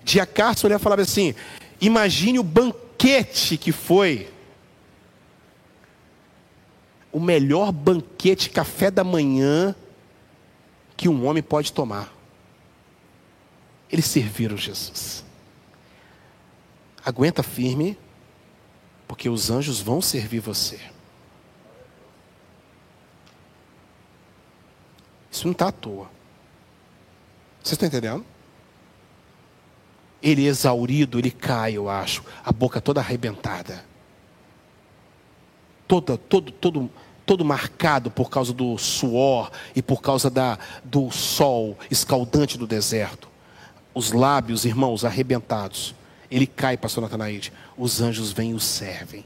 Dia 0.04 0.26
Carson 0.26 0.68
ele 0.68 0.80
falava 0.80 1.02
assim: 1.02 1.36
imagine 1.82 2.40
o 2.40 2.44
banquete 2.44 3.58
que 3.58 3.72
foi. 3.72 4.30
O 7.12 7.20
melhor 7.20 7.72
banquete, 7.72 8.50
café 8.50 8.92
da 8.92 9.04
manhã, 9.04 9.76
que 10.96 11.10
um 11.10 11.26
homem 11.26 11.42
pode 11.42 11.74
tomar. 11.74 12.14
Eles 13.92 14.06
serviram 14.06 14.56
Jesus. 14.56 15.27
Aguenta 17.08 17.42
firme, 17.42 17.98
porque 19.08 19.30
os 19.30 19.50
anjos 19.50 19.80
vão 19.80 20.02
servir 20.02 20.42
você. 20.42 20.78
Isso 25.32 25.46
não 25.46 25.54
está 25.54 25.70
à 25.70 25.72
toa. 25.72 26.10
Vocês 27.64 27.74
estão 27.74 27.88
entendendo? 27.88 28.26
Ele 30.22 30.48
exaurido, 30.48 31.18
ele 31.18 31.32
cai, 31.32 31.78
eu 31.78 31.90
acho, 31.90 32.26
a 32.44 32.52
boca 32.52 32.82
toda 32.82 33.00
arrebentada. 33.00 33.86
Toda, 35.88 36.18
todo, 36.18 36.52
todo, 36.52 36.92
todo 37.26 37.46
marcado 37.46 38.12
por 38.12 38.30
causa 38.30 38.52
do 38.52 38.78
suor 38.78 39.50
e 39.74 39.82
por 39.82 40.02
causa 40.02 40.30
da, 40.30 40.60
do 40.84 41.10
sol 41.12 41.78
escaldante 41.90 42.58
do 42.58 42.68
deserto 42.68 43.30
os 43.98 44.12
lábios, 44.12 44.64
irmãos, 44.64 45.04
arrebentados. 45.04 45.96
Ele 46.30 46.45
cai, 46.45 46.78
pastor 46.78 47.02
Natanaide. 47.02 47.54
Os 47.78 48.02
anjos 48.02 48.32
vêm 48.32 48.52
e 48.52 48.54
o 48.54 48.60
servem. 48.60 49.26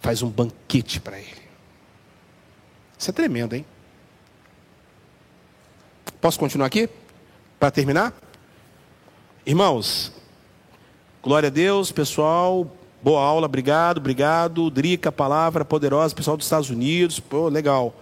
Faz 0.00 0.22
um 0.22 0.28
banquete 0.28 1.00
para 1.00 1.18
ele. 1.18 1.48
Isso 2.98 3.10
é 3.10 3.12
tremendo, 3.12 3.54
hein? 3.54 3.64
Posso 6.20 6.38
continuar 6.38 6.66
aqui? 6.66 6.88
Para 7.58 7.70
terminar? 7.70 8.12
Irmãos, 9.46 10.12
glória 11.22 11.46
a 11.46 11.50
Deus, 11.50 11.90
pessoal. 11.92 12.70
Boa 13.00 13.22
aula, 13.22 13.46
obrigado, 13.46 13.98
obrigado. 13.98 14.70
Drica, 14.70 15.12
palavra 15.12 15.64
poderosa, 15.64 16.14
pessoal 16.14 16.36
dos 16.36 16.46
Estados 16.46 16.70
Unidos. 16.70 17.20
Pô, 17.20 17.48
legal. 17.48 17.94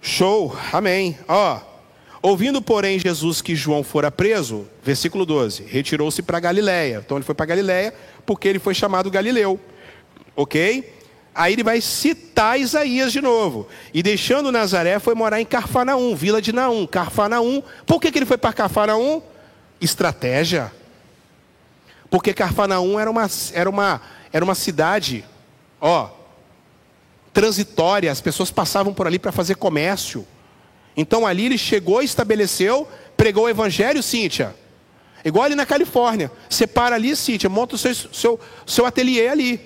Show, 0.00 0.56
amém. 0.72 1.16
Ó, 1.28 1.60
Ouvindo, 2.26 2.60
porém, 2.60 2.98
Jesus 2.98 3.40
que 3.40 3.54
João 3.54 3.84
fora 3.84 4.10
preso, 4.10 4.66
versículo 4.82 5.24
12, 5.24 5.62
retirou-se 5.62 6.20
para 6.22 6.40
Galiléia. 6.40 7.00
Então 7.00 7.16
ele 7.16 7.24
foi 7.24 7.36
para 7.36 7.46
Galiléia 7.46 7.94
porque 8.26 8.48
ele 8.48 8.58
foi 8.58 8.74
chamado 8.74 9.08
Galileu. 9.12 9.60
OK? 10.34 10.92
Aí 11.32 11.52
ele 11.52 11.62
vai 11.62 11.80
citar 11.80 12.58
Isaías 12.58 13.12
de 13.12 13.20
novo. 13.20 13.68
E 13.94 14.02
deixando 14.02 14.50
Nazaré, 14.50 14.98
foi 14.98 15.14
morar 15.14 15.40
em 15.40 15.46
Carfanaum, 15.46 16.16
vila 16.16 16.42
de 16.42 16.52
Naum. 16.52 16.84
Carfanaum. 16.84 17.62
Por 17.86 18.00
que, 18.00 18.10
que 18.10 18.18
ele 18.18 18.26
foi 18.26 18.36
para 18.36 18.52
Carfanaum? 18.52 19.22
Estratégia. 19.80 20.72
Porque 22.10 22.34
Carfanaum 22.34 22.98
era 22.98 23.08
uma, 23.08 23.30
era 23.52 23.70
uma, 23.70 24.00
era 24.32 24.44
uma 24.44 24.56
cidade, 24.56 25.24
ó, 25.80 26.08
transitória. 27.32 28.10
As 28.10 28.20
pessoas 28.20 28.50
passavam 28.50 28.92
por 28.92 29.06
ali 29.06 29.16
para 29.16 29.30
fazer 29.30 29.54
comércio. 29.54 30.26
Então 30.96 31.26
ali 31.26 31.46
ele 31.46 31.58
chegou, 31.58 32.02
estabeleceu, 32.02 32.88
pregou 33.16 33.44
o 33.44 33.48
evangelho, 33.48 34.02
Cíntia. 34.02 34.54
Igual 35.24 35.44
ali 35.44 35.54
na 35.54 35.66
Califórnia. 35.66 36.30
Você 36.48 36.66
para 36.66 36.94
ali, 36.94 37.14
Cíntia, 37.16 37.50
monta 37.50 37.74
o 37.74 37.78
seu, 37.78 37.94
seu, 37.94 38.40
seu 38.64 38.86
ateliê 38.86 39.28
ali. 39.28 39.60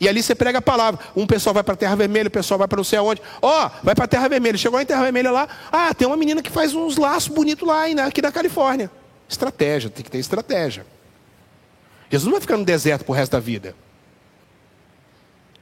E 0.00 0.08
ali 0.08 0.22
você 0.22 0.34
prega 0.34 0.58
a 0.58 0.62
palavra. 0.62 1.00
Um 1.16 1.26
pessoal 1.26 1.54
vai 1.54 1.64
para 1.64 1.74
a 1.74 1.76
Terra 1.76 1.96
Vermelha, 1.96 2.28
o 2.28 2.30
pessoal 2.30 2.58
vai 2.58 2.68
para 2.68 2.76
não 2.76 2.84
sei 2.84 2.98
aonde. 2.98 3.20
Ó, 3.42 3.66
oh, 3.66 3.70
vai 3.82 3.94
para 3.94 4.04
a 4.04 4.08
Terra 4.08 4.28
Vermelha. 4.28 4.56
Chegou 4.56 4.80
em 4.80 4.86
Terra 4.86 5.02
Vermelha 5.02 5.30
lá. 5.30 5.48
Ah, 5.72 5.92
tem 5.92 6.06
uma 6.06 6.16
menina 6.16 6.40
que 6.40 6.50
faz 6.50 6.74
uns 6.74 6.96
laços 6.96 7.28
bonitos 7.28 7.66
lá, 7.66 7.84
aqui 8.06 8.22
na 8.22 8.30
Califórnia. 8.30 8.90
Estratégia, 9.28 9.90
tem 9.90 10.04
que 10.04 10.10
ter 10.10 10.18
estratégia. 10.18 10.86
Jesus 12.10 12.26
não 12.26 12.32
vai 12.32 12.40
ficar 12.40 12.56
no 12.56 12.64
deserto 12.64 13.04
pro 13.04 13.12
resto 13.12 13.32
da 13.32 13.40
vida. 13.40 13.74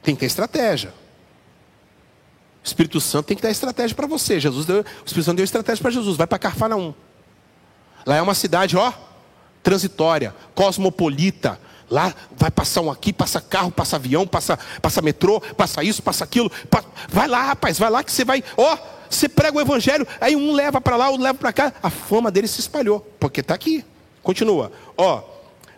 Tem 0.03 0.15
que 0.15 0.21
ter 0.21 0.27
estratégia. 0.27 0.93
Espírito 2.67 3.01
Santo 3.01 3.27
tem 3.27 3.37
que 3.37 3.43
dar 3.43 3.51
estratégia 3.51 3.95
para 3.95 4.07
você. 4.07 4.41
Jesus 4.41 4.67
deu, 4.67 4.79
o 4.79 5.07
Espírito 5.07 5.25
Santo 5.25 5.37
deu 5.37 5.45
estratégia 5.45 5.81
para 5.81 5.91
Jesus. 5.91 6.17
Vai 6.17 6.27
para 6.27 6.39
Carfanaum. 6.39 6.93
Lá 8.05 8.17
é 8.17 8.23
uma 8.23 8.35
cidade, 8.35 8.77
ó, 8.77 8.93
transitória, 9.63 10.35
cosmopolita, 10.55 11.59
Lá 11.89 12.13
vai 12.37 12.51
passar 12.51 12.81
um 12.81 12.91
aqui, 12.91 13.13
passa 13.13 13.41
carro, 13.41 13.71
passa 13.71 13.97
avião, 13.97 14.27
passa, 14.27 14.59
passa 14.83 15.01
metrô, 15.01 15.41
passa 15.41 15.85
isso, 15.85 16.03
passa 16.03 16.25
aquilo. 16.25 16.51
Vai 17.09 17.29
lá, 17.29 17.43
rapaz, 17.43 17.79
vai 17.79 17.89
lá 17.91 18.03
que 18.03 18.11
você 18.11 18.25
vai. 18.25 18.43
Ó, 18.57 18.77
você 19.09 19.29
prega 19.29 19.57
o 19.57 19.61
evangelho, 19.61 20.07
aí 20.21 20.35
um 20.35 20.53
leva 20.53 20.81
para 20.81 20.97
lá, 20.97 21.09
outro 21.09 21.23
leva 21.23 21.39
para 21.39 21.53
cá. 21.53 21.73
A 21.81 21.89
fama 21.89 22.31
dele 22.31 22.49
se 22.49 22.61
espalhou, 22.61 23.01
porque 23.21 23.41
está 23.41 23.55
aqui. 23.55 23.85
Continua. 24.21 24.73
Ó, 24.97 25.23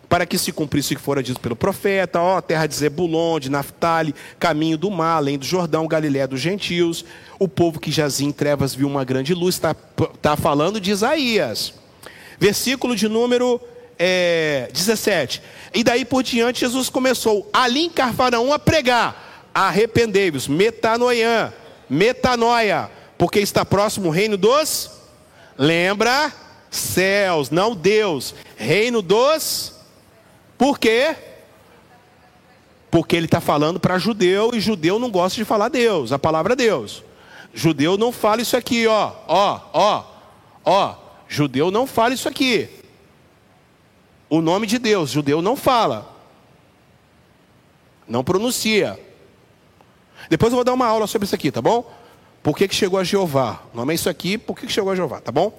para 0.09 0.25
que 0.25 0.39
se 0.39 0.51
cumprisse 0.51 0.93
o 0.93 0.97
que 0.97 1.01
fora 1.01 1.21
dito 1.21 1.39
pelo 1.39 1.55
profeta, 1.55 2.19
ó, 2.19 2.41
terra 2.41 2.65
de 2.65 2.73
Zebulon, 2.73 3.39
de 3.39 3.49
Naphtali, 3.49 4.15
caminho 4.39 4.75
do 4.75 4.89
mar, 4.89 5.17
além 5.17 5.37
do 5.37 5.45
Jordão, 5.45 5.87
Galiléia 5.87 6.27
dos 6.27 6.41
gentios. 6.41 7.05
O 7.37 7.47
povo 7.47 7.79
que 7.79 7.91
jazia 7.91 8.27
em 8.27 8.31
trevas 8.31 8.73
viu 8.73 8.87
uma 8.87 9.05
grande 9.05 9.35
luz. 9.35 9.55
Está 9.55 9.75
tá 10.19 10.35
falando 10.35 10.81
de 10.81 10.89
Isaías. 10.89 11.75
Versículo 12.39 12.95
de 12.95 13.07
número 13.07 13.61
é, 13.99 14.67
17. 14.73 15.43
E 15.75 15.83
daí 15.83 16.03
por 16.03 16.23
diante 16.23 16.61
Jesus 16.61 16.89
começou 16.89 17.47
ali 17.53 17.81
em 17.85 17.89
Carfanaum 17.89 18.51
a 18.51 18.57
pregar: 18.57 19.47
arrependei-vos, 19.53 20.47
metanoia, 20.47 21.53
metanoia, 21.87 22.89
porque 23.15 23.39
está 23.39 23.63
próximo 23.63 24.07
o 24.07 24.11
reino 24.11 24.37
dos. 24.37 24.89
Lembra? 25.55 26.33
Céus, 26.71 27.51
não 27.51 27.75
Deus. 27.75 28.33
Reino 28.57 29.03
dos. 29.03 29.78
Por 30.59 30.77
quê? 30.77 31.15
Porque 32.91 33.15
ele 33.15 33.25
está 33.25 33.41
falando 33.41 33.79
para 33.79 33.97
judeu 33.97 34.51
e 34.53 34.59
judeu 34.59 34.99
não 34.99 35.09
gosta 35.09 35.37
de 35.37 35.45
falar 35.45 35.69
Deus, 35.69 36.11
a 36.11 36.19
palavra 36.19 36.55
Deus. 36.55 37.03
Judeu 37.51 37.97
não 37.97 38.11
fala 38.11 38.43
isso 38.43 38.55
aqui, 38.55 38.85
ó, 38.85 39.11
ó, 39.27 39.61
ó, 39.73 40.05
ó. 40.63 40.95
Judeu 41.27 41.71
não 41.71 41.87
fala 41.87 42.13
isso 42.13 42.29
aqui 42.29 42.79
o 44.29 44.41
nome 44.41 44.67
de 44.67 44.77
Deus. 44.77 45.09
Judeu 45.09 45.41
não 45.41 45.55
fala, 45.55 46.15
não 48.07 48.23
pronuncia. 48.23 48.99
Depois 50.29 50.51
eu 50.51 50.57
vou 50.57 50.63
dar 50.63 50.73
uma 50.73 50.85
aula 50.85 51.07
sobre 51.07 51.25
isso 51.25 51.35
aqui, 51.35 51.51
tá 51.51 51.61
bom? 51.61 51.91
Por 52.43 52.55
que, 52.55 52.67
que 52.67 52.75
chegou 52.75 52.99
a 52.99 53.03
Jeová? 53.03 53.63
O 53.73 53.77
nome 53.77 53.93
é 53.93 53.95
isso 53.95 54.09
aqui, 54.09 54.37
por 54.37 54.55
que, 54.55 54.67
que 54.67 54.71
chegou 54.71 54.91
a 54.91 54.95
Jeová, 54.95 55.19
tá 55.19 55.31
bom? 55.31 55.57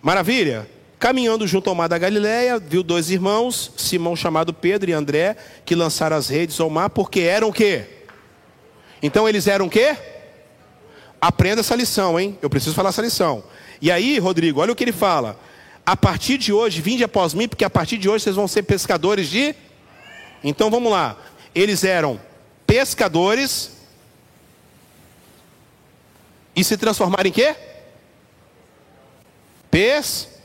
Maravilha? 0.00 0.70
Caminhando 0.98 1.46
junto 1.46 1.68
ao 1.68 1.76
mar 1.76 1.88
da 1.88 1.98
Galileia, 1.98 2.58
viu 2.58 2.82
dois 2.82 3.10
irmãos, 3.10 3.70
Simão 3.76 4.16
chamado 4.16 4.54
Pedro 4.54 4.90
e 4.90 4.94
André, 4.94 5.36
que 5.64 5.74
lançaram 5.74 6.16
as 6.16 6.28
redes 6.28 6.58
ao 6.58 6.70
mar, 6.70 6.90
porque 6.90 7.20
eram 7.20 7.48
o 7.48 7.52
quê? 7.52 7.84
Então 9.02 9.28
eles 9.28 9.46
eram 9.46 9.66
o 9.66 9.70
quê? 9.70 9.96
Aprenda 11.20 11.60
essa 11.60 11.74
lição, 11.74 12.18
hein? 12.18 12.38
Eu 12.40 12.48
preciso 12.48 12.74
falar 12.74 12.88
essa 12.88 13.02
lição. 13.02 13.44
E 13.80 13.90
aí, 13.90 14.18
Rodrigo, 14.18 14.60
olha 14.60 14.72
o 14.72 14.76
que 14.76 14.84
ele 14.84 14.92
fala 14.92 15.38
a 15.86 15.96
partir 15.96 16.36
de 16.36 16.52
hoje, 16.52 16.82
vinde 16.82 17.04
após 17.04 17.32
mim, 17.32 17.46
porque 17.46 17.64
a 17.64 17.70
partir 17.70 17.96
de 17.96 18.08
hoje 18.08 18.24
vocês 18.24 18.34
vão 18.34 18.48
ser 18.48 18.64
pescadores 18.64 19.28
de. 19.28 19.54
Então 20.42 20.68
vamos 20.68 20.90
lá. 20.90 21.16
Eles 21.54 21.84
eram 21.84 22.20
pescadores 22.66 23.70
e 26.56 26.64
se 26.64 26.76
transformaram 26.76 27.28
em 27.28 27.32
quê? 27.32 27.54
Pes. 29.70 30.35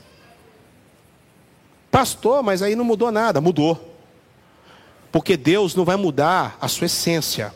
Pastor, 1.92 2.42
mas 2.42 2.60
aí 2.60 2.74
não 2.74 2.84
mudou 2.84 3.12
nada. 3.12 3.40
Mudou. 3.40 3.96
Porque 5.12 5.36
Deus 5.36 5.76
não 5.76 5.84
vai 5.84 5.94
mudar 5.94 6.58
a 6.60 6.66
sua 6.66 6.86
essência. 6.86 7.54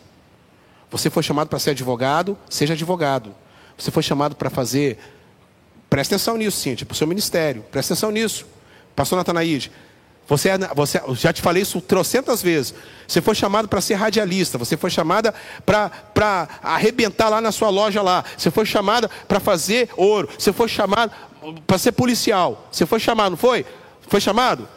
Você 0.88 1.10
foi 1.10 1.24
chamado 1.24 1.48
para 1.48 1.58
ser 1.58 1.70
advogado, 1.70 2.38
seja 2.48 2.74
advogado. 2.74 3.34
Você 3.76 3.90
foi 3.90 4.04
chamado 4.04 4.36
para 4.36 4.48
fazer 4.48 4.98
Presta 5.88 6.16
atenção 6.16 6.36
nisso, 6.36 6.58
Cíntia, 6.58 6.84
para 6.84 6.94
o 6.94 6.96
seu 6.96 7.06
ministério. 7.06 7.64
Presta 7.70 7.94
atenção 7.94 8.10
nisso. 8.10 8.46
Pastor 8.94 9.16
Natanaíde, 9.16 9.70
você, 10.26 10.50
é, 10.50 10.58
você, 10.74 11.00
já 11.14 11.32
te 11.32 11.40
falei 11.40 11.62
isso 11.62 11.80
trocentas 11.80 12.42
vezes. 12.42 12.74
Você 13.06 13.20
foi 13.20 13.34
chamado 13.34 13.68
para 13.68 13.80
ser 13.80 13.94
radialista. 13.94 14.58
Você 14.58 14.76
foi 14.76 14.90
chamada 14.90 15.32
para 15.64 16.48
arrebentar 16.62 17.28
lá 17.28 17.40
na 17.40 17.52
sua 17.52 17.70
loja 17.70 18.02
lá. 18.02 18.24
Você 18.36 18.50
foi 18.50 18.66
chamada 18.66 19.08
para 19.28 19.38
fazer 19.38 19.88
ouro. 19.96 20.28
Você 20.36 20.52
foi 20.52 20.68
chamado 20.68 21.12
para 21.66 21.78
ser 21.78 21.92
policial. 21.92 22.68
Você 22.70 22.84
foi 22.84 22.98
chamado, 22.98 23.30
não 23.30 23.36
foi? 23.36 23.64
Foi 24.08 24.20
chamado? 24.20 24.68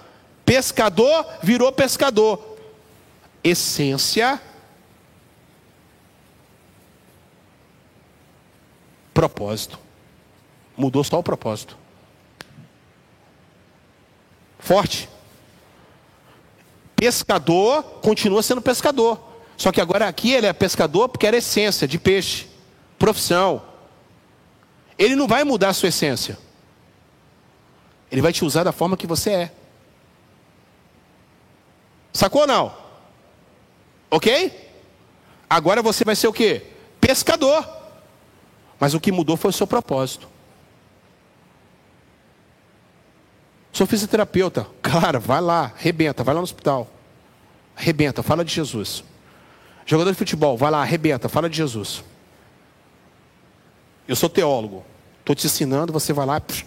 Pescador 0.46 1.26
virou 1.44 1.72
pescador. 1.72 2.58
Essência. 3.44 4.42
Propósito. 9.14 9.80
Mudou 10.76 11.04
só 11.04 11.20
o 11.20 11.24
propósito. 11.24 11.78
Forte. 14.60 15.10
Pescador 16.96 17.84
continua 18.02 18.42
sendo 18.44 18.62
pescador. 18.62 19.20
Só 19.56 19.72
que 19.72 19.82
agora 19.82 20.08
aqui 20.08 20.32
ele 20.32 20.48
é 20.48 20.54
pescador 20.54 21.10
porque 21.10 21.28
era 21.28 21.38
essência 21.38 21.88
de 21.88 22.00
peixe, 22.00 22.48
profissão. 22.98 23.62
Ele 24.98 25.16
não 25.16 25.28
vai 25.28 25.44
mudar 25.44 25.70
a 25.70 25.74
sua 25.74 25.90
essência. 25.90 26.38
Ele 28.12 28.22
vai 28.22 28.34
te 28.34 28.44
usar 28.44 28.64
da 28.64 28.72
forma 28.72 28.98
que 28.98 29.08
você 29.08 29.32
é. 29.32 29.52
Sacou 32.12 32.42
ou 32.42 32.48
não? 32.48 32.76
Ok? 34.10 34.70
Agora 35.50 35.82
você 35.82 36.04
vai 36.04 36.16
ser 36.16 36.28
o 36.28 36.34
que? 36.34 36.64
Pescador. 37.00 37.68
Mas 38.80 38.94
o 38.94 39.00
que 39.00 39.12
mudou 39.12 39.38
foi 39.38 39.50
o 39.50 39.54
seu 39.54 39.68
propósito. 39.68 40.28
Sou 43.72 43.86
fisioterapeuta. 43.86 44.68
Cara, 44.82 45.20
vai 45.20 45.42
lá, 45.42 45.74
arrebenta, 45.76 46.24
vai 46.24 46.34
lá 46.34 46.40
no 46.40 46.44
hospital. 46.44 46.88
Arrebenta, 47.76 48.24
fala 48.24 48.44
de 48.44 48.54
Jesus. 48.54 49.04
Jogador 49.86 50.12
de 50.12 50.18
futebol, 50.18 50.58
vai 50.58 50.70
lá, 50.70 50.82
arrebenta, 50.82 51.30
fala 51.30 51.50
de 51.50 51.58
Jesus. 51.58 52.04
Eu 54.08 54.16
sou 54.16 54.30
teólogo. 54.30 54.84
Estou 55.20 55.36
te 55.36 55.46
ensinando, 55.46 55.94
você 55.94 56.12
vai 56.12 56.26
lá, 56.26 56.42
psh, 56.42 56.66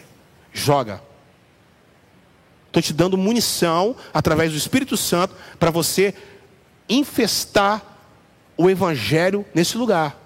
joga. 0.52 1.02
Estou 2.72 2.80
te 2.80 2.94
dando 2.94 3.18
munição 3.18 3.94
através 4.14 4.50
do 4.50 4.56
Espírito 4.56 4.96
Santo 4.96 5.34
para 5.58 5.70
você 5.70 6.14
infestar 6.88 7.84
o 8.56 8.70
Evangelho 8.70 9.44
nesse 9.54 9.76
lugar. 9.76 10.18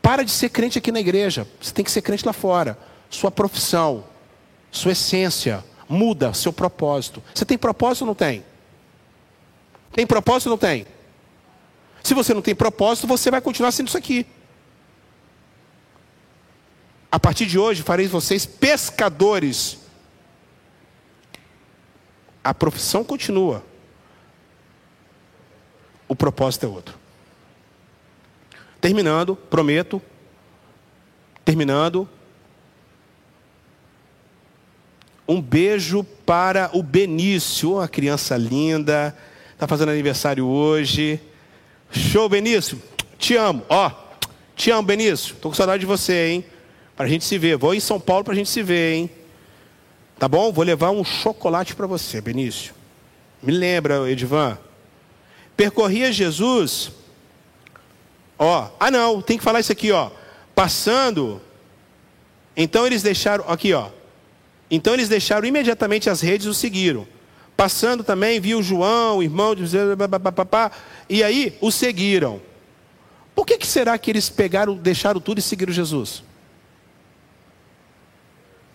Para 0.00 0.24
de 0.24 0.30
ser 0.30 0.50
crente 0.50 0.78
aqui 0.78 0.92
na 0.92 1.00
igreja. 1.00 1.48
Você 1.60 1.72
tem 1.74 1.84
que 1.84 1.90
ser 1.90 2.00
crente 2.00 2.24
lá 2.24 2.32
fora. 2.32 2.78
Sua 3.10 3.28
profissão, 3.28 4.04
sua 4.70 4.92
essência, 4.92 5.64
muda 5.88 6.32
seu 6.32 6.52
propósito. 6.52 7.20
Você 7.34 7.44
tem 7.44 7.58
propósito 7.58 8.02
ou 8.02 8.06
não 8.06 8.14
tem? 8.14 8.44
Tem 9.90 10.06
propósito 10.06 10.46
ou 10.46 10.50
não 10.52 10.58
tem? 10.58 10.86
Se 12.04 12.14
você 12.14 12.32
não 12.32 12.42
tem 12.42 12.54
propósito, 12.54 13.08
você 13.08 13.32
vai 13.32 13.40
continuar 13.40 13.72
sendo 13.72 13.88
isso 13.88 13.98
aqui. 13.98 14.24
A 17.10 17.18
partir 17.18 17.46
de 17.46 17.58
hoje, 17.58 17.82
farei 17.82 18.06
vocês 18.06 18.46
pescadores. 18.46 19.83
A 22.44 22.52
profissão 22.52 23.02
continua. 23.02 23.64
O 26.06 26.14
propósito 26.14 26.66
é 26.66 26.68
outro. 26.68 26.94
Terminando, 28.80 29.34
prometo. 29.34 30.00
Terminando. 31.42 32.06
Um 35.26 35.40
beijo 35.40 36.04
para 36.04 36.70
o 36.74 36.82
Benício, 36.82 37.76
uma 37.76 37.88
criança 37.88 38.36
linda, 38.36 39.16
está 39.52 39.66
fazendo 39.66 39.90
aniversário 39.90 40.46
hoje. 40.46 41.18
Show, 41.90 42.28
Benício. 42.28 42.80
Te 43.18 43.36
amo. 43.36 43.64
Ó, 43.70 43.90
te 44.54 44.70
amo, 44.70 44.82
Benício. 44.82 45.34
Tô 45.36 45.48
com 45.48 45.54
saudade 45.54 45.80
de 45.80 45.86
você, 45.86 46.28
hein? 46.28 46.44
Para 46.94 47.06
a 47.06 47.08
gente 47.08 47.24
se 47.24 47.38
ver. 47.38 47.56
Vou 47.56 47.74
em 47.74 47.80
São 47.80 47.98
Paulo 47.98 48.22
para 48.22 48.34
a 48.34 48.36
gente 48.36 48.50
se 48.50 48.62
ver, 48.62 48.96
hein? 48.96 49.10
Tá 50.18 50.28
bom? 50.28 50.52
Vou 50.52 50.64
levar 50.64 50.90
um 50.90 51.04
chocolate 51.04 51.74
para 51.74 51.86
você, 51.86 52.20
Benício. 52.20 52.74
Me 53.42 53.52
lembra, 53.52 54.10
Edivan. 54.10 54.58
Percorria 55.56 56.12
Jesus. 56.12 56.92
Ó, 58.38 58.70
ah 58.78 58.90
não, 58.90 59.20
tem 59.20 59.38
que 59.38 59.44
falar 59.44 59.60
isso 59.60 59.72
aqui, 59.72 59.92
ó. 59.92 60.10
Passando. 60.54 61.40
Então 62.56 62.86
eles 62.86 63.02
deixaram, 63.02 63.44
aqui, 63.48 63.72
ó. 63.72 63.90
Então 64.70 64.94
eles 64.94 65.08
deixaram 65.08 65.46
imediatamente 65.46 66.08
as 66.08 66.20
redes 66.20 66.46
e 66.46 66.50
o 66.50 66.54
seguiram. 66.54 67.06
Passando 67.56 68.02
também, 68.02 68.40
viu 68.40 68.62
João, 68.62 69.22
irmão 69.22 69.54
de 69.54 69.64
e 71.08 71.22
aí 71.22 71.56
o 71.60 71.70
seguiram. 71.70 72.40
Por 73.34 73.46
que, 73.46 73.58
que 73.58 73.66
será 73.66 73.96
que 73.98 74.10
eles 74.10 74.28
pegaram, 74.28 74.76
deixaram 74.76 75.20
tudo 75.20 75.38
e 75.38 75.42
seguiram 75.42 75.72
Jesus? 75.72 76.22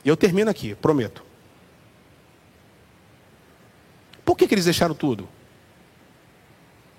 Eu 0.03 0.15
termino 0.15 0.49
aqui, 0.49 0.75
prometo. 0.75 1.28
Por 4.29 4.37
que, 4.37 4.47
que 4.47 4.53
eles 4.53 4.65
deixaram 4.65 4.93
tudo? 4.93 5.27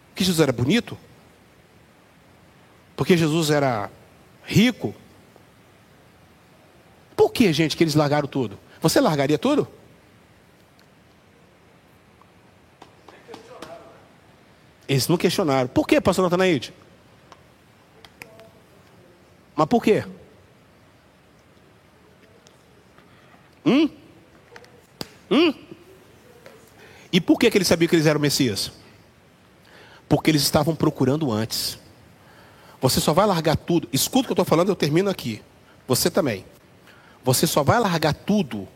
Porque 0.09 0.25
Jesus 0.25 0.41
era 0.41 0.53
bonito? 0.53 0.99
Porque 2.97 3.17
Jesus 3.17 3.51
era 3.51 3.89
rico? 4.43 4.93
Por 7.15 7.31
que, 7.31 7.53
gente, 7.53 7.77
que 7.77 7.85
eles 7.85 7.95
largaram 7.95 8.27
tudo? 8.27 8.59
Você 8.83 9.01
largaria 9.01 9.39
tudo? 9.39 9.69
Eles 14.89 15.07
não 15.07 15.17
questionaram. 15.17 15.69
Por 15.69 15.87
que, 15.87 16.01
pastor 16.01 16.25
Natanaide? 16.25 16.75
Mas 19.55 19.69
por 19.69 19.81
quê? 19.81 20.05
Hum? 23.65 23.89
Hum? 25.31 25.70
E 27.13 27.21
por 27.21 27.39
que, 27.39 27.51
que 27.51 27.59
eles 27.59 27.69
sabiam 27.69 27.89
que 27.89 27.97
eles 27.97 28.07
eram 28.07 28.21
Messias? 28.21 28.71
Porque 30.09 30.31
eles 30.31 30.43
estavam 30.43 30.75
procurando 30.75 31.33
antes. 31.33 31.79
Você 32.81 33.01
só 33.01 33.13
vai 33.13 33.27
largar 33.27 33.57
tudo. 33.57 33.89
Escuta 33.93 34.21
o 34.21 34.25
que 34.27 34.31
eu 34.31 34.35
estou 34.35 34.45
falando, 34.45 34.69
eu 34.69 34.77
termino 34.77 35.11
aqui. 35.11 35.43
Você 35.87 36.11
também. 36.11 36.45
Você 37.25 37.47
só 37.47 37.63
vai 37.63 37.79
largar 37.79 38.15
tudo 38.15 38.67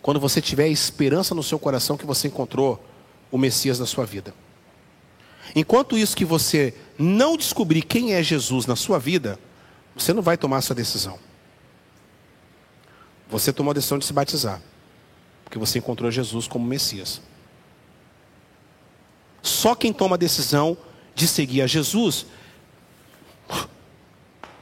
quando 0.00 0.18
você 0.18 0.40
tiver 0.40 0.68
esperança 0.68 1.34
no 1.34 1.42
seu 1.42 1.58
coração 1.58 1.96
que 1.96 2.06
você 2.06 2.28
encontrou 2.28 2.82
o 3.30 3.36
Messias 3.36 3.78
na 3.78 3.86
sua 3.86 4.06
vida. 4.06 4.34
Enquanto 5.54 5.98
isso 5.98 6.16
que 6.16 6.24
você 6.24 6.74
não 6.98 7.36
descobrir 7.36 7.82
quem 7.82 8.14
é 8.14 8.22
Jesus 8.22 8.66
na 8.66 8.76
sua 8.76 8.98
vida, 8.98 9.38
você 9.94 10.12
não 10.12 10.22
vai 10.22 10.36
tomar 10.36 10.58
essa 10.58 10.74
decisão. 10.74 11.18
Você 13.28 13.52
tomou 13.52 13.70
a 13.70 13.74
decisão 13.74 13.98
de 13.98 14.04
se 14.04 14.12
batizar, 14.12 14.60
porque 15.44 15.58
você 15.58 15.78
encontrou 15.78 16.10
Jesus 16.10 16.48
como 16.48 16.66
Messias. 16.66 17.20
Só 19.42 19.74
quem 19.74 19.92
toma 19.92 20.16
a 20.16 20.18
decisão 20.18 20.76
de 21.14 21.26
seguir 21.26 21.62
a 21.62 21.66
Jesus. 21.66 22.26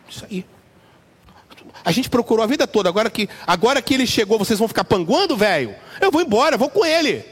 Isso 0.09 0.24
aí. 0.24 0.46
A 1.84 1.92
gente 1.92 2.10
procurou 2.10 2.42
a 2.42 2.46
vida 2.46 2.66
toda. 2.66 2.88
Agora 2.88 3.10
que, 3.10 3.28
agora 3.46 3.80
que 3.80 3.94
ele 3.94 4.06
chegou, 4.06 4.38
vocês 4.38 4.59
vão 4.59 4.68
ficar 4.68 4.84
panguando, 4.84 5.36
velho? 5.36 5.74
Eu 6.00 6.10
vou 6.10 6.20
embora, 6.20 6.56
vou 6.56 6.68
com 6.68 6.84
ele. 6.84 7.24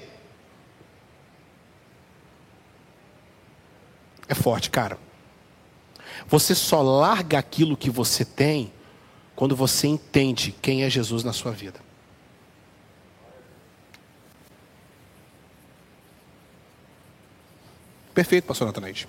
É 4.29 4.35
forte, 4.35 4.71
cara. 4.71 4.99
Você 6.27 6.55
só 6.55 6.83
larga 6.83 7.39
aquilo 7.39 7.77
que 7.77 7.91
você 7.91 8.25
tem 8.25 8.73
quando 9.37 9.55
você 9.55 9.87
entende 9.87 10.55
quem 10.61 10.83
é 10.83 10.91
Jesus 10.91 11.23
na 11.23 11.33
sua 11.33 11.53
vida. 11.53 11.86
Perfeito, 18.17 18.47
pastor 18.47 18.67
Natanaide. 18.67 19.07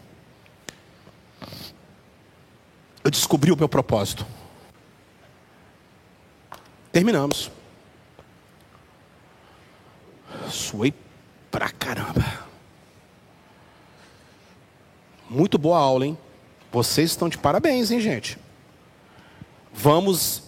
Eu 3.02 3.10
descobri 3.10 3.54
o 3.54 3.56
meu 3.56 3.70
propósito. 3.70 4.26
Terminamos. 6.92 7.50
Suei 10.52 10.94
pra 11.50 11.70
caramba. 11.70 12.46
Muito 15.30 15.58
boa 15.58 15.80
aula, 15.80 16.06
hein? 16.06 16.18
Vocês 16.70 17.12
estão 17.12 17.30
de 17.30 17.38
parabéns, 17.38 17.92
hein, 17.92 18.02
gente? 18.02 18.38
Vamos 19.72 20.44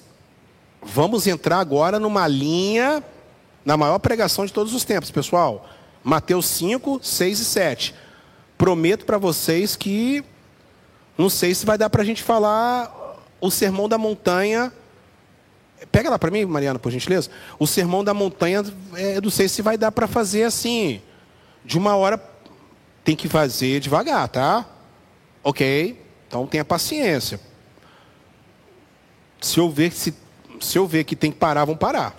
vamos 0.82 1.28
entrar 1.28 1.60
agora 1.60 1.98
numa 1.98 2.28
linha 2.28 3.02
na 3.64 3.78
maior 3.78 4.00
pregação 4.00 4.46
de 4.46 4.52
todos 4.52 4.74
os 4.74 4.84
tempos, 4.84 5.10
pessoal. 5.12 5.66
Mateus 6.04 6.46
5, 6.46 7.00
6 7.02 7.40
e 7.40 7.46
7 7.46 8.09
prometo 8.60 9.06
para 9.06 9.18
vocês 9.18 9.78
que 9.78 10.22
não 11.18 11.30
sei 11.30 11.56
se 11.56 11.66
vai 11.66 11.78
dar 11.78 11.90
para 11.90 12.02
a 12.02 12.06
gente 12.06 12.22
falar 12.22 13.18
o 13.40 13.50
sermão 13.50 13.88
da 13.88 13.98
montanha. 13.98 14.72
Pega 15.90 16.10
lá 16.10 16.20
para 16.20 16.30
mim, 16.30 16.44
Mariana, 16.44 16.78
por 16.78 16.92
gentileza. 16.92 17.32
O 17.58 17.66
sermão 17.66 18.04
da 18.04 18.14
montanha, 18.14 18.62
é, 18.96 19.22
não 19.22 19.30
sei 19.30 19.48
se 19.48 19.62
vai 19.62 19.78
dar 19.78 19.94
para 19.94 20.08
fazer 20.08 20.44
assim, 20.44 21.02
de 21.64 21.78
uma 21.78 21.96
hora. 21.96 22.22
Tem 23.02 23.16
que 23.16 23.30
fazer 23.30 23.80
devagar, 23.80 24.28
tá? 24.28 24.66
Ok? 25.42 25.98
Então 26.28 26.46
tenha 26.46 26.66
paciência. 26.66 27.40
Se 29.40 29.58
eu 29.58 29.70
ver, 29.70 29.94
se, 29.94 30.14
se 30.60 30.78
eu 30.78 30.86
ver 30.86 31.06
que 31.06 31.16
tem 31.16 31.32
que 31.32 31.38
parar, 31.38 31.64
vamos 31.64 31.80
parar. 31.80 32.14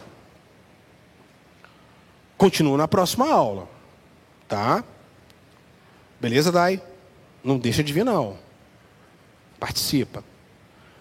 Continuo 2.39 2.79
na 2.79 2.89
próxima 2.89 3.31
aula. 3.31 3.69
Tá? 4.49 4.83
Beleza, 6.21 6.53
Dai? 6.53 6.83
Não 7.43 7.59
deixa 7.59 7.83
de 7.83 7.93
vir, 7.93 8.05
não. 8.05 8.37
Participa. 9.59 10.23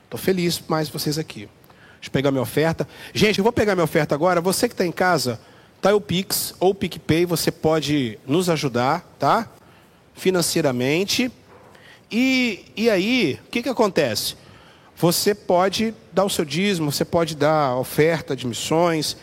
Estou 0.06 0.18
feliz 0.18 0.64
mais 0.68 0.88
vocês 0.88 1.18
aqui. 1.18 1.50
Deixa 1.96 2.08
eu 2.08 2.12
pegar 2.12 2.32
minha 2.32 2.42
oferta. 2.42 2.88
Gente, 3.14 3.40
eu 3.40 3.44
vou 3.44 3.52
pegar 3.52 3.76
minha 3.76 3.84
oferta 3.84 4.16
agora. 4.16 4.40
Você 4.40 4.70
que 4.70 4.74
está 4.74 4.86
em 4.86 4.92
casa, 4.92 5.40
tá 5.82 5.94
o 5.94 6.00
Pix 6.00 6.56
ou 6.60 6.72
o 6.72 6.76
PicPay, 6.76 7.26
você 7.26 7.52
pode 7.52 8.18
nos 8.26 8.50
ajudar, 8.50 9.02
tá? 9.20 9.50
Financeiramente. 10.16 11.30
E, 12.10 12.66
e 12.76 12.90
aí, 12.90 13.40
o 13.46 13.50
que, 13.52 13.62
que 13.62 13.70
acontece? 13.70 14.36
Você 14.96 15.36
pode 15.36 15.94
dar 16.14 16.24
o 16.24 16.30
seu 16.30 16.46
dízimo, 16.46 16.92
você 16.92 17.04
pode 17.04 17.36
dar 17.36 17.76
oferta 17.76 18.36
de 18.36 18.48
missões. 18.48 19.18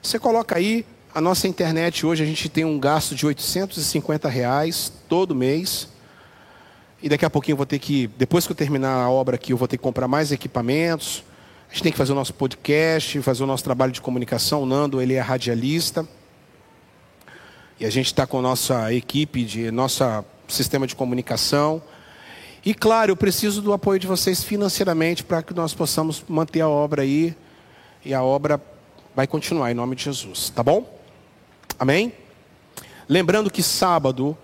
Você 0.00 0.16
coloca 0.18 0.56
aí 0.56 0.86
a 1.12 1.20
nossa 1.20 1.48
internet 1.48 2.06
hoje 2.06 2.22
a 2.22 2.26
gente 2.26 2.48
tem 2.48 2.64
um 2.64 2.78
gasto 2.78 3.14
de 3.14 3.26
850 3.26 4.28
reais 4.28 4.92
todo 5.08 5.34
mês. 5.34 5.88
E 7.02 7.08
daqui 7.08 7.24
a 7.24 7.30
pouquinho 7.30 7.54
eu 7.54 7.56
vou 7.56 7.66
ter 7.66 7.78
que, 7.78 8.06
depois 8.16 8.46
que 8.46 8.52
eu 8.52 8.56
terminar 8.56 8.94
a 8.94 9.10
obra 9.10 9.34
aqui, 9.34 9.52
eu 9.52 9.56
vou 9.56 9.66
ter 9.66 9.76
que 9.76 9.82
comprar 9.82 10.06
mais 10.06 10.30
equipamentos. 10.30 11.24
A 11.68 11.72
gente 11.72 11.82
tem 11.82 11.92
que 11.92 11.98
fazer 11.98 12.12
o 12.12 12.14
nosso 12.14 12.34
podcast, 12.34 13.20
fazer 13.22 13.42
o 13.42 13.46
nosso 13.46 13.64
trabalho 13.64 13.90
de 13.90 14.00
comunicação. 14.00 14.62
O 14.62 14.66
Nando, 14.66 15.00
ele 15.00 15.14
é 15.14 15.20
radialista. 15.20 16.06
E 17.78 17.86
a 17.86 17.90
gente 17.90 18.06
está 18.06 18.26
com 18.26 18.38
a 18.38 18.42
nossa 18.42 18.92
equipe, 18.92 19.44
de 19.44 19.70
nosso 19.70 20.04
sistema 20.46 20.86
de 20.86 20.94
comunicação. 20.94 21.82
E 22.64 22.74
claro, 22.74 23.10
eu 23.10 23.16
preciso 23.16 23.62
do 23.62 23.72
apoio 23.72 23.98
de 23.98 24.06
vocês 24.06 24.44
financeiramente 24.44 25.24
para 25.24 25.42
que 25.42 25.54
nós 25.54 25.72
possamos 25.74 26.22
manter 26.28 26.60
a 26.60 26.68
obra 26.68 27.02
aí. 27.02 27.34
E 28.04 28.14
a 28.14 28.22
obra 28.22 28.62
vai 29.16 29.26
continuar 29.26 29.72
em 29.72 29.74
nome 29.74 29.96
de 29.96 30.04
Jesus, 30.04 30.50
tá 30.50 30.62
bom? 30.62 30.99
Amém? 31.80 32.12
Lembrando 33.08 33.50
que 33.50 33.62
sábado, 33.62 34.36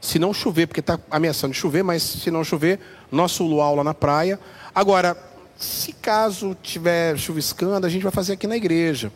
se 0.00 0.18
não 0.18 0.32
chover, 0.32 0.66
porque 0.66 0.80
está 0.80 0.98
ameaçando 1.10 1.52
chover, 1.52 1.84
mas 1.84 2.02
se 2.02 2.30
não 2.30 2.42
chover, 2.42 2.80
nosso 3.12 3.44
luau 3.44 3.74
lá 3.74 3.84
na 3.84 3.92
praia. 3.92 4.40
Agora, 4.74 5.14
se 5.54 5.92
caso 5.92 6.56
tiver 6.62 7.18
chuviscando, 7.18 7.86
a 7.86 7.90
gente 7.90 8.02
vai 8.02 8.10
fazer 8.10 8.32
aqui 8.32 8.46
na 8.46 8.56
igreja. 8.56 9.12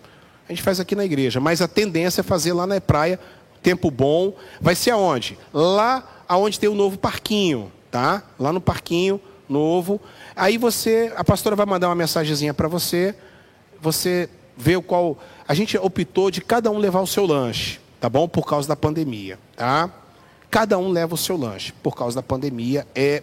A 0.46 0.52
gente 0.52 0.62
faz 0.62 0.80
aqui 0.80 0.94
na 0.94 1.02
igreja, 1.02 1.40
mas 1.40 1.62
a 1.62 1.66
tendência 1.66 2.20
é 2.20 2.22
fazer 2.22 2.52
lá 2.52 2.66
na 2.66 2.78
praia, 2.78 3.18
tempo 3.62 3.90
bom. 3.90 4.34
Vai 4.60 4.74
ser 4.74 4.90
aonde? 4.90 5.38
Lá 5.50 6.24
aonde 6.28 6.60
tem 6.60 6.68
o 6.68 6.74
novo 6.74 6.98
parquinho, 6.98 7.72
tá? 7.90 8.22
Lá 8.38 8.52
no 8.52 8.60
parquinho 8.60 9.18
novo. 9.48 9.98
Aí 10.36 10.58
você, 10.58 11.10
a 11.16 11.24
pastora 11.24 11.56
vai 11.56 11.64
mandar 11.64 11.88
uma 11.88 11.94
mensagenzinha 11.94 12.52
para 12.52 12.68
você. 12.68 13.14
Você 13.80 14.28
vê 14.56 14.76
o 14.76 14.82
qual. 14.82 15.18
A 15.46 15.54
gente 15.54 15.76
optou 15.76 16.30
de 16.30 16.40
cada 16.40 16.70
um 16.70 16.78
levar 16.78 17.00
o 17.00 17.06
seu 17.06 17.26
lanche, 17.26 17.80
tá 18.00 18.08
bom? 18.08 18.28
Por 18.28 18.46
causa 18.46 18.68
da 18.68 18.76
pandemia, 18.76 19.38
tá? 19.56 19.90
Cada 20.50 20.78
um 20.78 20.90
leva 20.90 21.14
o 21.14 21.18
seu 21.18 21.36
lanche 21.36 21.72
por 21.82 21.96
causa 21.96 22.16
da 22.16 22.22
pandemia. 22.22 22.86
É, 22.94 23.22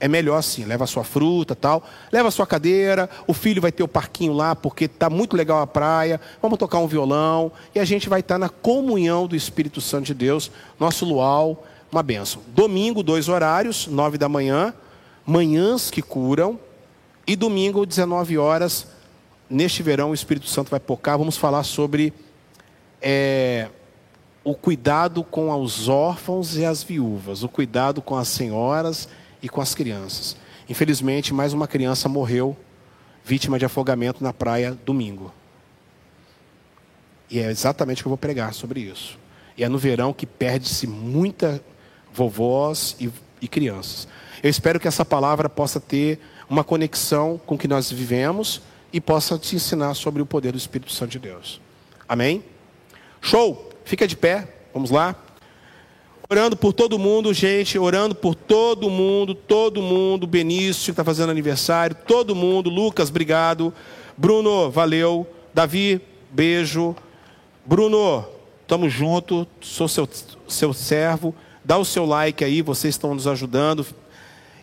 é 0.00 0.08
melhor 0.08 0.36
assim, 0.36 0.64
leva 0.64 0.84
a 0.84 0.86
sua 0.86 1.04
fruta 1.04 1.54
tal, 1.54 1.84
leva 2.10 2.28
a 2.28 2.30
sua 2.30 2.46
cadeira, 2.46 3.08
o 3.26 3.32
filho 3.32 3.62
vai 3.62 3.70
ter 3.70 3.82
o 3.84 3.88
parquinho 3.88 4.32
lá, 4.32 4.56
porque 4.56 4.86
está 4.86 5.08
muito 5.08 5.36
legal 5.36 5.60
a 5.60 5.66
praia, 5.66 6.20
vamos 6.40 6.58
tocar 6.58 6.78
um 6.78 6.88
violão, 6.88 7.52
e 7.74 7.78
a 7.78 7.84
gente 7.84 8.08
vai 8.08 8.18
estar 8.18 8.34
tá 8.34 8.38
na 8.38 8.48
comunhão 8.48 9.28
do 9.28 9.36
Espírito 9.36 9.80
Santo 9.80 10.06
de 10.06 10.14
Deus, 10.14 10.50
nosso 10.80 11.04
luau, 11.04 11.64
uma 11.92 12.02
benção. 12.02 12.42
Domingo, 12.48 13.02
dois 13.02 13.28
horários, 13.28 13.86
nove 13.86 14.18
da 14.18 14.28
manhã, 14.28 14.74
manhãs 15.24 15.90
que 15.90 16.02
curam, 16.02 16.58
e 17.26 17.36
domingo, 17.36 17.86
19 17.86 18.36
horas, 18.38 18.86
neste 19.52 19.82
verão 19.82 20.10
o 20.10 20.14
Espírito 20.14 20.48
Santo 20.48 20.70
vai 20.70 20.80
pocar, 20.80 21.18
vamos 21.18 21.36
falar 21.36 21.62
sobre 21.62 22.12
é, 23.00 23.68
o 24.42 24.54
cuidado 24.54 25.22
com 25.22 25.52
os 25.60 25.88
órfãos 25.88 26.56
e 26.56 26.64
as 26.64 26.82
viúvas, 26.82 27.42
o 27.42 27.48
cuidado 27.48 28.00
com 28.00 28.16
as 28.16 28.28
senhoras 28.28 29.08
e 29.42 29.48
com 29.48 29.60
as 29.60 29.74
crianças. 29.74 30.36
Infelizmente, 30.68 31.34
mais 31.34 31.52
uma 31.52 31.68
criança 31.68 32.08
morreu 32.08 32.56
vítima 33.22 33.58
de 33.58 33.64
afogamento 33.64 34.24
na 34.24 34.32
praia 34.32 34.76
domingo. 34.86 35.32
E 37.30 37.38
é 37.38 37.50
exatamente 37.50 38.00
o 38.00 38.04
que 38.04 38.08
eu 38.08 38.10
vou 38.10 38.18
pregar 38.18 38.54
sobre 38.54 38.80
isso. 38.80 39.18
E 39.56 39.62
é 39.62 39.68
no 39.68 39.78
verão 39.78 40.12
que 40.12 40.26
perde-se 40.26 40.86
muita 40.86 41.62
vovós 42.12 42.96
e, 42.98 43.10
e 43.40 43.46
crianças. 43.46 44.08
Eu 44.42 44.50
espero 44.50 44.80
que 44.80 44.88
essa 44.88 45.04
palavra 45.04 45.48
possa 45.48 45.78
ter 45.78 46.18
uma 46.48 46.64
conexão 46.64 47.40
com 47.46 47.54
o 47.54 47.58
que 47.58 47.68
nós 47.68 47.90
vivemos 47.92 48.62
e 48.92 49.00
possa 49.00 49.38
te 49.38 49.56
ensinar 49.56 49.94
sobre 49.94 50.20
o 50.22 50.26
poder 50.26 50.52
do 50.52 50.58
Espírito 50.58 50.92
Santo 50.92 51.12
de 51.12 51.18
Deus. 51.18 51.60
Amém? 52.08 52.44
Show! 53.20 53.70
Fica 53.84 54.06
de 54.06 54.16
pé, 54.16 54.48
vamos 54.72 54.90
lá. 54.90 55.16
Orando 56.28 56.56
por 56.56 56.72
todo 56.72 56.98
mundo, 56.98 57.34
gente, 57.34 57.78
orando 57.78 58.14
por 58.14 58.34
todo 58.34 58.88
mundo, 58.88 59.34
todo 59.34 59.82
mundo. 59.82 60.26
Benício, 60.26 60.86
que 60.86 60.90
está 60.92 61.04
fazendo 61.04 61.30
aniversário, 61.30 61.96
todo 62.06 62.34
mundo. 62.34 62.70
Lucas, 62.70 63.10
obrigado. 63.10 63.72
Bruno, 64.16 64.70
valeu. 64.70 65.26
Davi, 65.52 66.00
beijo. 66.30 66.96
Bruno, 67.66 68.24
estamos 68.62 68.92
junto, 68.92 69.46
sou 69.60 69.88
seu, 69.88 70.08
seu 70.48 70.72
servo. 70.72 71.34
Dá 71.64 71.76
o 71.76 71.84
seu 71.84 72.06
like 72.06 72.42
aí, 72.42 72.62
vocês 72.62 72.94
estão 72.94 73.14
nos 73.14 73.26
ajudando. 73.26 73.84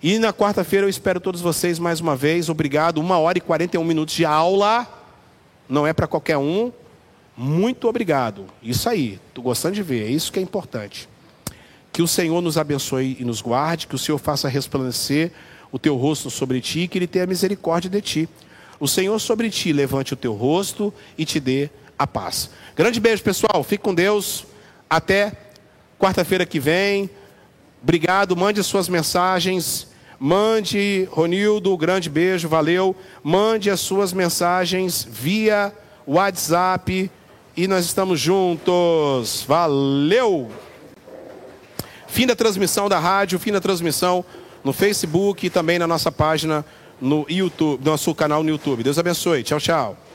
E 0.01 0.17
na 0.17 0.31
quarta-feira 0.31 0.85
eu 0.85 0.89
espero 0.89 1.19
todos 1.19 1.41
vocês 1.41 1.77
mais 1.77 1.99
uma 1.99 2.15
vez. 2.15 2.47
Obrigado. 2.47 2.99
Uma 2.99 3.17
hora 3.19 3.38
e 3.38 3.41
41 3.41 3.84
minutos 3.84 4.15
de 4.15 4.23
aula. 4.23 4.88
Não 5.67 5.85
é 5.85 5.91
para 5.91 6.07
qualquer 6.07 6.38
um. 6.38 6.71
Muito 7.35 7.88
obrigado. 7.88 8.45
Isso 8.63 8.88
aí, 8.88 9.19
estou 9.27 9.43
gostando 9.43 9.76
de 9.76 9.84
ver, 9.84 10.07
é 10.07 10.09
isso 10.09 10.31
que 10.31 10.39
é 10.39 10.41
importante. 10.41 11.07
Que 11.91 12.01
o 12.01 12.07
Senhor 12.07 12.41
nos 12.41 12.57
abençoe 12.57 13.17
e 13.19 13.26
nos 13.26 13.41
guarde, 13.41 13.88
que 13.88 13.95
o 13.95 13.97
Senhor 13.97 14.17
faça 14.17 14.47
resplandecer 14.47 15.31
o 15.71 15.77
teu 15.77 15.95
rosto 15.95 16.30
sobre 16.30 16.61
ti, 16.61 16.88
que 16.88 16.97
Ele 16.97 17.07
tenha 17.07 17.26
misericórdia 17.26 17.89
de 17.89 18.01
ti. 18.01 18.30
O 18.80 18.88
Senhor 18.88 19.19
sobre 19.19 19.49
ti 19.49 19.73
levante 19.73 20.13
o 20.13 20.17
teu 20.17 20.34
rosto 20.34 20.93
e 21.17 21.26
te 21.26 21.39
dê 21.39 21.69
a 21.97 22.07
paz. 22.07 22.49
Grande 22.76 22.99
beijo, 22.99 23.21
pessoal. 23.21 23.63
Fique 23.63 23.84
com 23.84 23.93
Deus. 23.93 24.45
Até 24.89 25.34
quarta-feira 25.99 26.45
que 26.45 26.59
vem. 26.59 27.09
Obrigado. 27.84 28.35
Mande 28.35 28.63
suas 28.63 28.88
mensagens. 28.88 29.89
Mande, 30.20 31.08
Ronildo, 31.12 31.78
grande 31.78 32.10
beijo, 32.10 32.50
valeu. 32.50 32.94
Mande 33.24 33.70
as 33.70 33.80
suas 33.80 34.12
mensagens 34.12 35.08
via 35.10 35.74
WhatsApp 36.06 37.10
e 37.56 37.68
nós 37.68 37.86
estamos 37.86 38.20
juntos. 38.20 39.46
Valeu! 39.48 40.52
Fim 42.08 42.28
da 42.28 42.36
transmissão 42.36 42.90
da 42.90 43.00
rádio, 43.00 43.40
fim 43.40 43.52
da 43.52 43.62
transmissão 43.62 44.26
no 44.64 44.74
Facebook 44.74 45.46
e 45.46 45.50
também 45.50 45.80
na 45.80 45.88
nossa 45.88 46.12
página 46.12 46.66
no 47.00 47.26
YouTube, 47.30 47.82
nosso 47.86 48.14
canal 48.14 48.44
no 48.44 48.50
YouTube. 48.50 48.84
Deus 48.84 49.00
abençoe. 49.00 49.44
Tchau, 49.44 49.60
tchau. 49.60 50.09